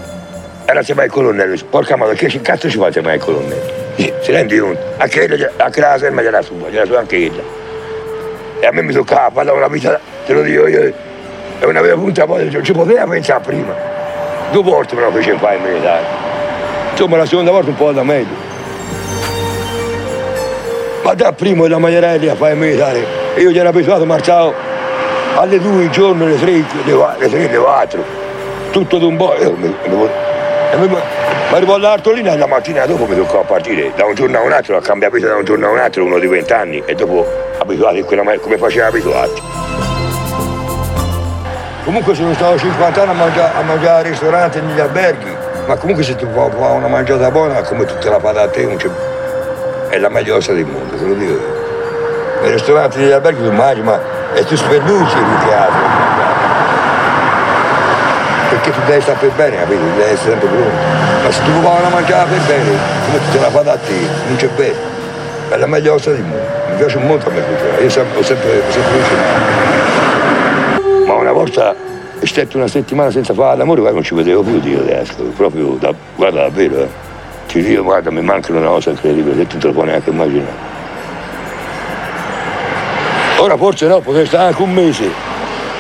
era 0.66 0.80
il 1.04 1.12
colonnello 1.12 1.56
porca 1.70 1.96
madre 1.96 2.16
che 2.16 2.42
cazzo 2.42 2.70
ci 2.70 2.78
fate 2.78 3.02
mai 3.02 3.16
il 3.16 3.24
colonnello 3.24 3.84
si 3.96 4.32
rendi 4.32 4.58
conto 4.58 4.82
anche, 4.98 5.24
ella, 5.24 5.50
anche 5.58 5.80
la 5.80 5.98
serma 5.98 6.22
gliela 6.22 6.42
sua 6.42 6.70
gliela 6.70 6.86
sua 6.86 7.00
anche 7.00 7.16
ella 7.18 7.44
e 8.60 8.66
a 8.66 8.72
me 8.72 8.82
mi 8.82 8.94
toccava 8.94 9.30
fare 9.32 9.52
una 9.52 9.68
vita 9.68 10.00
te 10.26 10.34
lo 10.34 10.42
dico 10.42 10.68
io 10.68 10.94
è 11.60 11.64
una 11.64 11.82
vera 11.82 11.96
punta 11.96 12.26
poi 12.26 12.50
non 12.50 12.64
ci 12.64 12.74
poteva 12.74 13.06
pensare 13.06 13.42
prima 13.42 13.94
Due 14.52 14.64
volte 14.64 14.96
me 14.96 15.02
lo 15.02 15.12
fece 15.12 15.38
fare 15.38 15.58
in 15.58 15.64
militare. 15.64 16.04
Insomma 16.92 17.18
la 17.18 17.26
seconda 17.26 17.52
volta 17.52 17.70
un 17.70 17.76
po' 17.76 17.92
da 17.92 18.04
meglio. 18.04 18.54
Ma 21.04 21.14
da 21.14 21.34
primo 21.34 21.68
la 21.68 21.78
Magnarelli 21.78 22.30
a 22.30 22.36
fare 22.36 22.54
il 22.54 22.60
militare. 22.60 23.06
Io 23.38 23.50
gli 23.50 23.58
ero 23.58 23.70
abituato, 23.70 24.06
marciavo 24.06 24.54
alle 25.36 25.60
due 25.60 25.84
il 25.84 25.90
giorno, 25.90 26.26
alle 26.26 26.40
tre, 26.40 26.64
alle 26.86 27.28
tre, 27.28 27.48
alle 27.48 27.58
quattro. 27.58 28.04
Tutto 28.72 28.98
d'un 28.98 29.18
po'. 29.18 29.36
Io 30.76 30.90
mi, 30.90 30.98
arrivo 31.52 31.76
all'Artolina 31.76 32.34
e 32.34 32.38
la 32.38 32.48
mattina 32.48 32.86
dopo 32.86 33.06
mi 33.06 33.16
toccò 33.16 33.44
partire 33.44 33.94
da 33.96 34.04
un 34.04 34.14
giorno 34.14 34.38
a 34.40 34.42
un 34.42 34.52
altro, 34.52 34.76
a 34.76 34.82
cambiare 34.82 35.14
vita 35.14 35.30
da 35.30 35.38
un 35.38 35.46
giorno 35.46 35.68
a 35.68 35.70
un 35.70 35.78
altro, 35.78 36.04
uno 36.04 36.20
di 36.20 36.28
vent'anni, 36.28 36.84
e 36.86 36.96
dopo 36.96 37.26
abituati 37.58 38.00
in 38.00 38.06
quella 38.06 38.24
come 38.40 38.58
faceva 38.58 38.88
abituati. 38.88 39.42
Comunque 41.86 42.14
sono 42.14 42.34
stato 42.34 42.58
50 42.58 43.02
anni 43.02 43.12
a 43.12 43.14
mangiare, 43.14 43.58
a 43.58 43.62
mangiare 43.62 43.98
al 44.00 44.04
ristorante 44.04 44.60
negli 44.60 44.80
alberghi, 44.82 45.34
ma 45.66 45.78
comunque 45.78 46.04
se 46.04 46.18
tu 46.18 46.28
fai 46.34 46.76
una 46.76 46.88
mangiata 46.90 47.32
buona, 47.32 47.62
come 47.62 47.86
tutta 47.86 48.10
la 48.10 48.20
fate 48.20 48.40
a 48.40 48.50
te, 48.50 48.78
è 49.88 49.98
la 49.98 50.10
meglio 50.10 50.36
cosa 50.36 50.52
del 50.52 50.66
mondo, 50.66 50.98
te 50.98 51.06
lo 51.06 51.14
dico. 51.14 51.40
Nei 52.42 52.52
ristoranti 52.52 53.00
negli 53.00 53.12
alberghi 53.12 53.42
tu 53.42 53.52
mangi, 53.54 53.82
ma 53.82 53.98
è 54.34 54.44
tu 54.44 54.58
sperduci 54.58 55.16
più 55.16 55.48
che 55.48 55.54
altro. 55.54 56.05
Perché 58.66 58.72
tu 58.72 58.86
devi 58.88 59.02
stare 59.02 59.18
per 59.20 59.32
bene, 59.32 59.58
capito? 59.58 59.80
Devi 59.80 60.02
essere 60.02 60.32
sempre 60.32 60.48
pronto. 60.48 60.76
Ma 61.24 61.32
se 61.32 61.44
tu 61.44 61.52
fai 61.62 61.80
una 61.80 61.90
mangiata 61.90 62.26
per 62.26 62.42
bene, 62.42 62.72
come 63.06 63.20
tutta 63.30 63.42
la 63.42 63.50
fate 63.52 63.70
a 63.70 63.78
te, 63.78 64.00
non 64.28 64.36
c'è 64.36 64.48
bene. 64.48 64.76
È 65.50 65.58
la 65.58 65.68
meglio 65.68 65.92
cosa 65.94 66.10
del 66.10 66.24
mondo. 66.24 66.46
Mi 66.70 66.76
piace 66.76 66.98
molto 66.98 67.30
a 67.30 67.32
me 67.32 67.42
cucinare, 67.42 67.84
io 67.84 67.90
sempre, 67.90 68.20
ho 68.20 68.24
sempre, 68.24 68.64
sempre 68.70 68.92
cucinato 68.98 69.76
ma 71.06 71.14
una 71.14 71.32
volta 71.32 71.76
è 72.20 72.48
una 72.54 72.68
settimana 72.68 73.12
senza 73.12 73.34
fare 73.34 73.58
l'amore, 73.58 73.82
guarda, 73.82 73.98
non 73.98 74.06
ci 74.06 74.16
vedevo 74.16 74.42
più, 74.42 74.60
Dio 74.60 74.80
adesso, 74.80 75.16
proprio, 75.36 75.78
da, 75.80 75.94
guarda 76.16 76.42
davvero, 76.42 76.82
eh. 76.82 76.88
ti 77.48 77.62
dico, 77.62 77.84
guarda, 77.84 78.10
mi 78.10 78.22
manca 78.22 78.52
una 78.52 78.68
cosa 78.68 78.90
incredibile, 78.90 79.36
che 79.36 79.48
tu 79.48 79.58
te 79.60 79.68
lo 79.68 79.74
puoi 79.74 79.86
neanche 79.86 80.10
immaginare. 80.10 80.74
Ora 83.38 83.56
forse 83.58 83.86
no, 83.86 84.00
potrei 84.00 84.26
stare 84.26 84.48
anche 84.48 84.62
un 84.62 84.74
mese, 84.74 85.10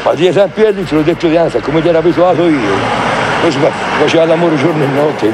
Ma 0.06 0.14
di 0.14 0.32
San 0.32 0.52
Pietro 0.53 0.84
te 0.84 0.94
l'ho 0.94 1.02
detto 1.02 1.27
di 1.27 1.36
ansia, 1.36 1.60
come 1.61 1.82
ti 1.82 1.88
ero 1.88 1.98
abituato 1.98 2.48
io. 2.48 2.73
Poi 3.41 3.52
si 3.52 3.57
faceva 3.98 4.26
l'amore 4.26 4.56
giorno 4.56 4.84
e 4.84 4.88
notte. 4.88 5.34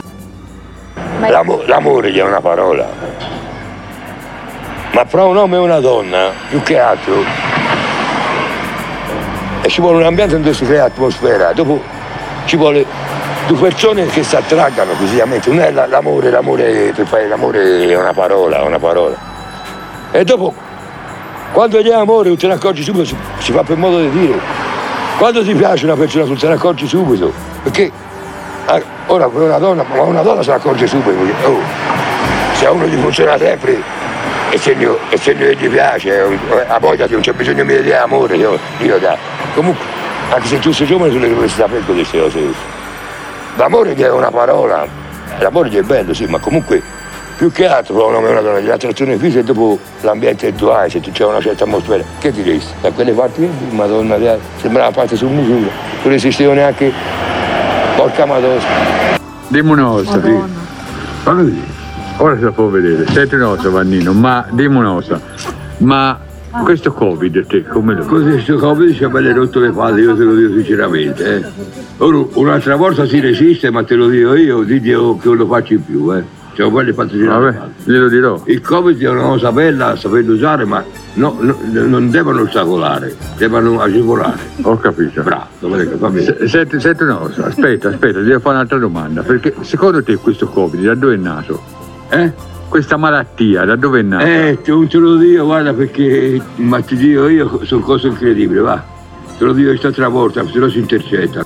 L'amo- 1.28 1.62
l'amore 1.66 2.10
è 2.10 2.22
una 2.24 2.40
parola. 2.40 2.88
Ma 4.92 5.06
fra 5.06 5.26
un 5.26 5.36
uomo 5.36 5.56
e 5.56 5.60
una 5.60 5.80
donna, 5.82 6.30
più 6.48 6.62
che 6.62 6.80
altro, 6.80 7.16
e 9.62 9.68
ci 9.68 9.82
vuole 9.82 9.98
un 9.98 10.04
ambiente 10.06 10.40
cui 10.40 10.54
si 10.54 10.66
crea 10.66 10.86
atmosfera. 10.86 11.52
Dopo 11.52 11.82
ci 12.46 12.56
vuole 12.56 12.86
due 13.48 13.58
persone 13.58 14.06
che 14.06 14.24
si 14.24 14.38
attraggano 14.38 14.94
fisicamente. 14.94 15.50
Non 15.50 15.60
è 15.60 15.72
la- 15.72 15.86
l'amore, 15.86 16.30
l'amore 16.30 16.94
per 16.96 17.06
fare 17.08 17.28
l'amore 17.28 17.90
è 17.90 17.96
una 17.98 18.14
parola, 18.14 18.60
è 18.60 18.64
una 18.64 18.80
parola. 18.80 19.16
E 20.12 20.24
dopo, 20.24 20.54
quando 21.52 21.82
gli 21.82 21.92
amore, 21.92 22.30
tu 22.30 22.36
te 22.36 22.48
ne 22.48 22.54
accorgi 22.54 22.84
subito, 22.84 23.06
si, 23.06 23.16
si 23.40 23.52
fa 23.52 23.64
per 23.64 23.78
modo 23.78 24.00
di 24.00 24.10
dire. 24.10 24.40
Quando 25.18 25.44
ti 25.44 25.54
piace 25.54 25.86
una 25.86 25.96
persona, 25.96 26.26
tu 26.26 26.36
te 26.36 26.48
ne 26.48 26.54
accorgi 26.54 26.88
subito. 26.88 27.32
Perché 27.64 27.92
ah, 28.66 28.82
ora 29.08 29.28
una 29.28 29.58
donna, 29.58 29.84
ma 29.84 30.02
una 30.02 30.22
donna 30.22 30.42
se 30.42 30.50
ne 30.50 30.56
accorge 30.56 30.88
subito. 30.88 31.10
Oh, 31.46 31.60
se 32.54 32.66
a 32.66 32.72
uno 32.72 32.86
gli 32.86 33.00
funziona 33.00 33.38
sempre, 33.38 33.82
è 34.50 34.58
segno, 34.58 34.98
è 35.10 35.16
segno 35.18 35.46
che 35.46 35.56
gli 35.56 35.70
piace, 35.70 36.22
un- 36.22 36.38
a 36.68 36.80
voglia 36.80 37.06
che 37.06 37.14
non 37.14 37.22
c'è 37.22 37.34
bisogno 37.34 37.64
mio 37.66 37.82
di 37.82 37.92
amore, 37.92 38.36
io, 38.38 38.58
io 38.80 38.98
da. 38.98 39.18
Comunque, 39.54 39.84
anche 40.30 40.48
se 40.48 40.60
tu 40.60 40.72
sei 40.72 40.88
giovane, 40.88 41.12
tu 41.12 41.20
le 41.20 41.30
dovresti 41.30 41.60
sapere 41.60 41.82
queste 41.82 42.20
cose. 42.20 42.40
L'amore 43.58 43.94
che 43.94 44.06
è 44.06 44.12
una 44.12 44.32
parola, 44.32 44.88
l'amore 45.40 45.70
che 45.70 45.80
è 45.80 45.84
bello, 45.84 46.14
sì, 46.14 46.26
ma 46.26 46.40
comunque 46.40 46.82
più 47.42 47.52
che 47.52 47.66
altro 47.66 47.96
un 47.96 48.14
uomo 48.14 48.28
e 48.28 48.30
una 48.30 48.42
donna, 48.42 48.62
l'attrazione 48.62 49.18
fisica 49.18 49.40
e 49.40 49.44
dopo 49.44 49.80
l'ambiente 50.02 50.52
che 50.52 50.56
tu 50.56 50.66
hai, 50.66 50.92
se 50.92 51.00
tu 51.00 51.10
c'è 51.10 51.26
una 51.26 51.42
certa 51.42 51.64
atmosfera, 51.64 52.04
che 52.20 52.32
diresti? 52.32 52.72
Da 52.82 52.92
quelle 52.92 53.14
parti, 53.14 53.42
lì, 53.42 53.50
madonna, 53.72 54.16
sembrava 54.58 54.92
fatta 54.92 55.16
su 55.16 55.26
misura, 55.26 55.72
non 56.04 56.14
esisteva 56.14 56.54
neanche, 56.54 56.92
porca 57.96 58.28
madonna. 58.28 58.62
Dimmi 59.48 59.72
una 59.72 59.86
cosa. 59.86 60.22
Fammi 61.24 61.44
vedere. 61.46 61.66
Ora 62.18 62.38
si 62.38 62.46
può 62.54 62.68
vedere. 62.68 63.08
Senti 63.08 63.34
una 63.34 63.48
cosa, 63.48 63.70
Vannino, 63.72 64.14
ma 64.14 64.46
dimmi 64.52 64.78
una 64.78 64.92
cosa. 64.92 65.20
Ma 65.78 66.20
questo 66.64 66.94
Covid, 66.94 67.48
te, 67.48 67.64
come 67.64 67.96
lo 67.96 68.06
Così 68.06 68.34
questo 68.34 68.58
Covid 68.58 68.94
ci 68.94 69.04
ha 69.04 69.10
belle 69.10 69.34
rotto 69.34 69.60
le 69.60 69.72
palle, 69.72 70.02
io 70.02 70.16
te 70.16 70.22
lo 70.22 70.36
dico 70.36 70.54
sinceramente. 70.58 71.38
Eh. 71.38 71.46
Ora, 71.98 72.24
un'altra 72.36 72.76
volta 72.76 73.08
si 73.08 73.20
resiste, 73.20 73.72
ma 73.72 73.84
te 73.84 73.96
lo 73.96 74.10
dico 74.10 74.36
io, 74.36 74.62
di 74.62 74.80
Dio 74.80 75.18
che 75.18 75.28
non 75.28 75.38
lo 75.38 75.48
faccio 75.48 75.74
in 75.74 75.84
più. 75.84 76.14
Eh. 76.14 76.41
Ci 76.62 76.68
ho 76.68 76.70
belle 76.70 76.94
fatte 76.94 77.18
girare. 77.18 77.52
Vabbè, 77.54 77.70
glielo 77.86 78.08
dirò. 78.08 78.44
Il 78.46 78.62
Covid 78.62 79.02
è 79.02 79.10
una 79.10 79.24
cosa 79.24 79.52
bella, 79.52 79.96
saperlo 79.96 80.34
usare, 80.34 80.64
ma 80.64 80.84
no- 81.16 81.36
no- 81.40 81.58
non 81.72 82.12
devono 82.12 82.42
ostacolare, 82.42 83.16
devono 83.36 83.82
agevolare. 83.82 84.38
Ho 84.62 84.78
capito. 84.78 85.24
Bravo, 85.24 85.48
va 85.98 86.10
bene. 86.10 86.48
Senti, 86.48 86.80
senti 86.80 87.04
cosa, 87.04 87.46
aspetta, 87.48 87.90
aspetta, 87.90 88.20
devo 88.20 88.40
fare 88.42 88.56
un'altra 88.58 88.78
domanda. 88.78 89.24
Perché 89.24 89.56
secondo 89.62 90.04
te 90.04 90.18
questo 90.18 90.46
Covid 90.50 90.84
da 90.86 90.94
dove 90.94 91.16
è 91.16 91.18
nato? 91.18 91.60
Eh? 92.10 92.32
Questa 92.70 92.96
malattia 92.96 93.66
da 93.66 93.76
dove 93.76 94.02
è 94.02 94.04
nata? 94.04 94.24
Eh, 94.24 94.60
te- 94.62 94.70
non 94.70 94.88
te 94.88 94.98
lo 95.00 95.16
dico, 95.16 95.44
guarda, 95.46 95.74
perché, 95.74 96.40
ma 96.58 96.80
ti 96.82 96.96
dico 96.96 97.28
io, 97.28 97.60
sono 97.66 97.82
cose 97.82 98.10
incredibili, 98.10 98.60
va. 98.60 98.80
Te 99.36 99.44
lo 99.46 99.54
dico 99.54 99.70
questa 99.70 99.90
travolta, 99.90 100.46
se 100.46 100.60
no 100.60 100.70
si 100.70 100.78
intercetta. 100.78 101.44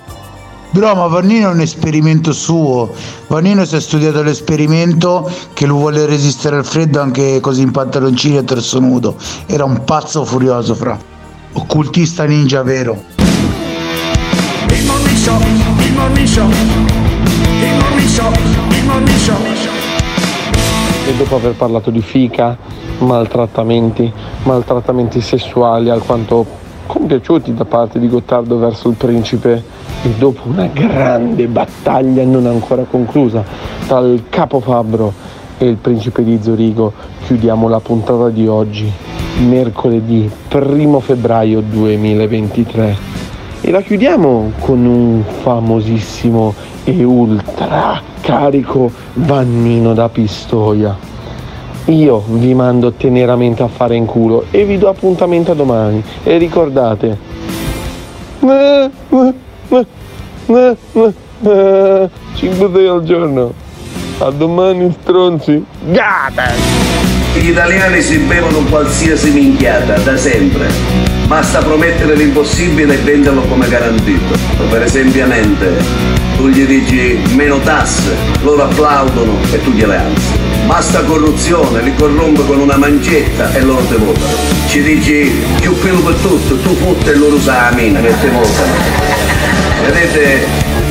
Bro, 0.75 0.93
ma 0.93 1.07
Vannino 1.07 1.47
è 1.47 1.53
un 1.53 1.61
esperimento 1.61 2.33
suo. 2.33 2.91
Vannino 3.27 3.63
si 3.63 3.77
è 3.77 3.79
studiato 3.79 4.21
l'esperimento 4.21 5.31
che 5.53 5.65
lui 5.65 5.79
vuole 5.79 6.05
resistere 6.05 6.57
al 6.57 6.65
freddo 6.65 6.99
anche 6.99 7.39
così 7.39 7.61
in 7.61 7.71
pantaloncini 7.71 8.35
e 8.35 8.43
torso 8.43 8.79
nudo. 8.79 9.15
Era 9.45 9.63
un 9.63 9.85
pazzo 9.85 10.25
furioso, 10.25 10.75
fra. 10.75 10.99
Occultista 11.53 12.25
ninja 12.25 12.61
vero. 12.61 13.01
Il 14.67 14.85
morning 14.85 15.15
show, 15.15 15.39
il 15.39 15.93
morning 15.93 16.27
show, 16.27 16.49
il 16.49 17.77
morning 17.79 18.09
show, 18.09 18.31
il 18.71 18.83
morning 18.83 19.17
show. 19.19 19.37
e 21.07 21.15
dopo 21.15 21.37
aver 21.37 21.53
parlato 21.53 21.89
di 21.89 22.01
fica, 22.01 22.57
maltrattamenti, 22.97 24.11
maltrattamenti 24.43 25.21
sessuali 25.21 25.89
alquanto 25.89 26.45
compiaciuti 26.85 27.53
da 27.53 27.63
parte 27.63 27.97
di 27.97 28.09
Gottardo 28.09 28.57
verso 28.57 28.89
il 28.89 28.95
principe 28.95 29.74
e 30.03 30.09
dopo 30.17 30.41
una 30.45 30.67
grande 30.67 31.47
battaglia 31.47 32.23
non 32.23 32.45
ancora 32.45 32.83
conclusa 32.83 33.43
tra 33.87 33.99
il 33.99 34.23
capo 34.29 34.59
Fabbro 34.59 35.13
e 35.57 35.67
il 35.67 35.77
principe 35.77 36.23
di 36.23 36.39
Zurigo 36.41 36.93
chiudiamo 37.25 37.67
la 37.67 37.79
puntata 37.79 38.29
di 38.29 38.47
oggi, 38.47 38.91
mercoledì 39.47 40.29
1 40.51 40.99
febbraio 40.99 41.61
2023 41.61 43.13
e 43.61 43.71
la 43.71 43.81
chiudiamo 43.81 44.51
con 44.59 44.85
un 44.85 45.23
famosissimo 45.41 46.53
e 46.83 47.03
ultra 47.03 47.99
carico 48.21 48.91
Vannino 49.13 49.93
da 49.93 50.07
Pistoia. 50.09 50.95
Io 51.85 52.23
vi 52.27 52.53
mando 52.53 52.91
teneramente 52.93 53.63
a 53.63 53.67
fare 53.67 53.95
in 53.95 54.05
culo 54.05 54.45
e 54.51 54.65
vi 54.65 54.77
do 54.77 54.89
appuntamento 54.89 55.51
a 55.51 55.55
domani. 55.55 56.03
E 56.23 56.37
ricordate, 56.37 57.17
5 60.45 61.13
al 62.87 63.03
giorno. 63.03 63.53
A 64.19 64.29
domani 64.29 64.95
stronzi. 65.01 65.63
Gata! 65.87 66.51
Gli 67.33 67.49
italiani 67.49 68.01
si 68.01 68.19
bevono 68.19 68.59
qualsiasi 68.69 69.31
minchiata, 69.31 69.97
da 69.97 70.15
sempre. 70.15 70.67
Basta 71.27 71.59
promettere 71.59 72.15
l'impossibile 72.15 72.93
e 72.93 72.97
venderlo 72.97 73.41
come 73.41 73.67
garantito. 73.67 74.37
Per 74.69 74.83
esempio, 74.83 75.25
tu 76.37 76.47
gli 76.47 76.65
dici 76.65 77.19
meno 77.33 77.59
tasse, 77.59 78.15
loro 78.41 78.63
applaudono 78.63 79.33
e 79.51 79.61
tu 79.63 79.71
gliele 79.71 79.97
alzi. 79.97 80.39
Basta 80.65 81.01
corruzione, 81.01 81.81
li 81.81 81.93
corrompe 81.95 82.45
con 82.45 82.59
una 82.59 82.77
mancetta 82.77 83.51
e 83.53 83.61
loro 83.61 83.83
te 83.85 83.95
votano. 83.95 84.35
Ci 84.67 84.81
dici 84.81 85.31
più 85.59 85.77
pelo 85.79 86.01
per 86.01 86.15
tutto, 86.15 86.57
tu 86.59 86.75
fotte 86.75 87.11
e 87.11 87.15
loro 87.15 87.35
usa 87.35 87.69
la 87.69 87.75
mina 87.75 87.99
e 87.99 88.13
te 88.21 88.29
votano. 88.29 89.44
Vedete, 89.81 90.47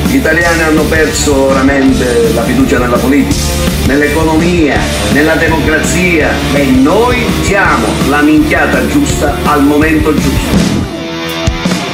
gli 0.07 0.17
italiani 0.17 0.63
hanno 0.63 0.83
perso 0.83 1.49
veramente 1.49 2.33
la 2.35 2.45
fiducia 2.45 2.79
nella 2.79 2.97
politica, 2.97 3.35
nell'economia, 3.87 4.79
nella 5.13 5.35
democrazia 5.35 6.31
e 6.53 6.65
noi 6.65 7.25
siamo 7.43 7.87
la 8.09 8.23
minchiata 8.23 8.87
giusta 8.87 9.37
al 9.45 9.65
momento 9.65 10.15
giusto. 10.15 10.93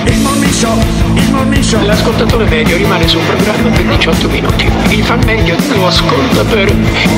Il 0.05 0.19
morning 0.21 0.53
show, 0.53 0.79
il 1.15 1.31
morning 1.31 1.63
show. 1.63 1.85
L'ascoltatore 1.85 2.45
medio 2.45 2.77
rimane 2.77 3.07
sul 3.07 3.21
programma 3.23 3.71
per 3.71 3.85
18 3.85 4.29
minuti. 4.29 4.71
Il 4.89 5.05
fan 5.05 5.21
medio 5.25 5.57
lo 5.75 5.87
ascolta 5.87 6.43
per 6.45 6.75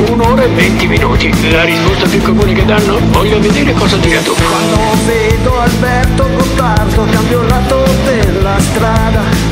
un'ora 0.08 0.42
e 0.42 0.48
20 0.48 0.86
minuti. 0.86 1.50
La 1.50 1.64
risposta 1.64 2.06
più 2.06 2.20
comune 2.22 2.52
che 2.52 2.64
danno? 2.64 2.98
Voglio 3.10 3.40
vedere 3.40 3.72
cosa 3.72 3.96
dirà 3.96 4.20
tu. 4.20 4.34
Quando 4.34 4.78
vedo 5.06 5.58
Alberto 5.60 6.28
Gottardo 6.36 7.06
cambio 7.10 7.40
il 7.40 7.48
lato 7.48 7.84
della 8.04 8.58
strada. 8.58 9.51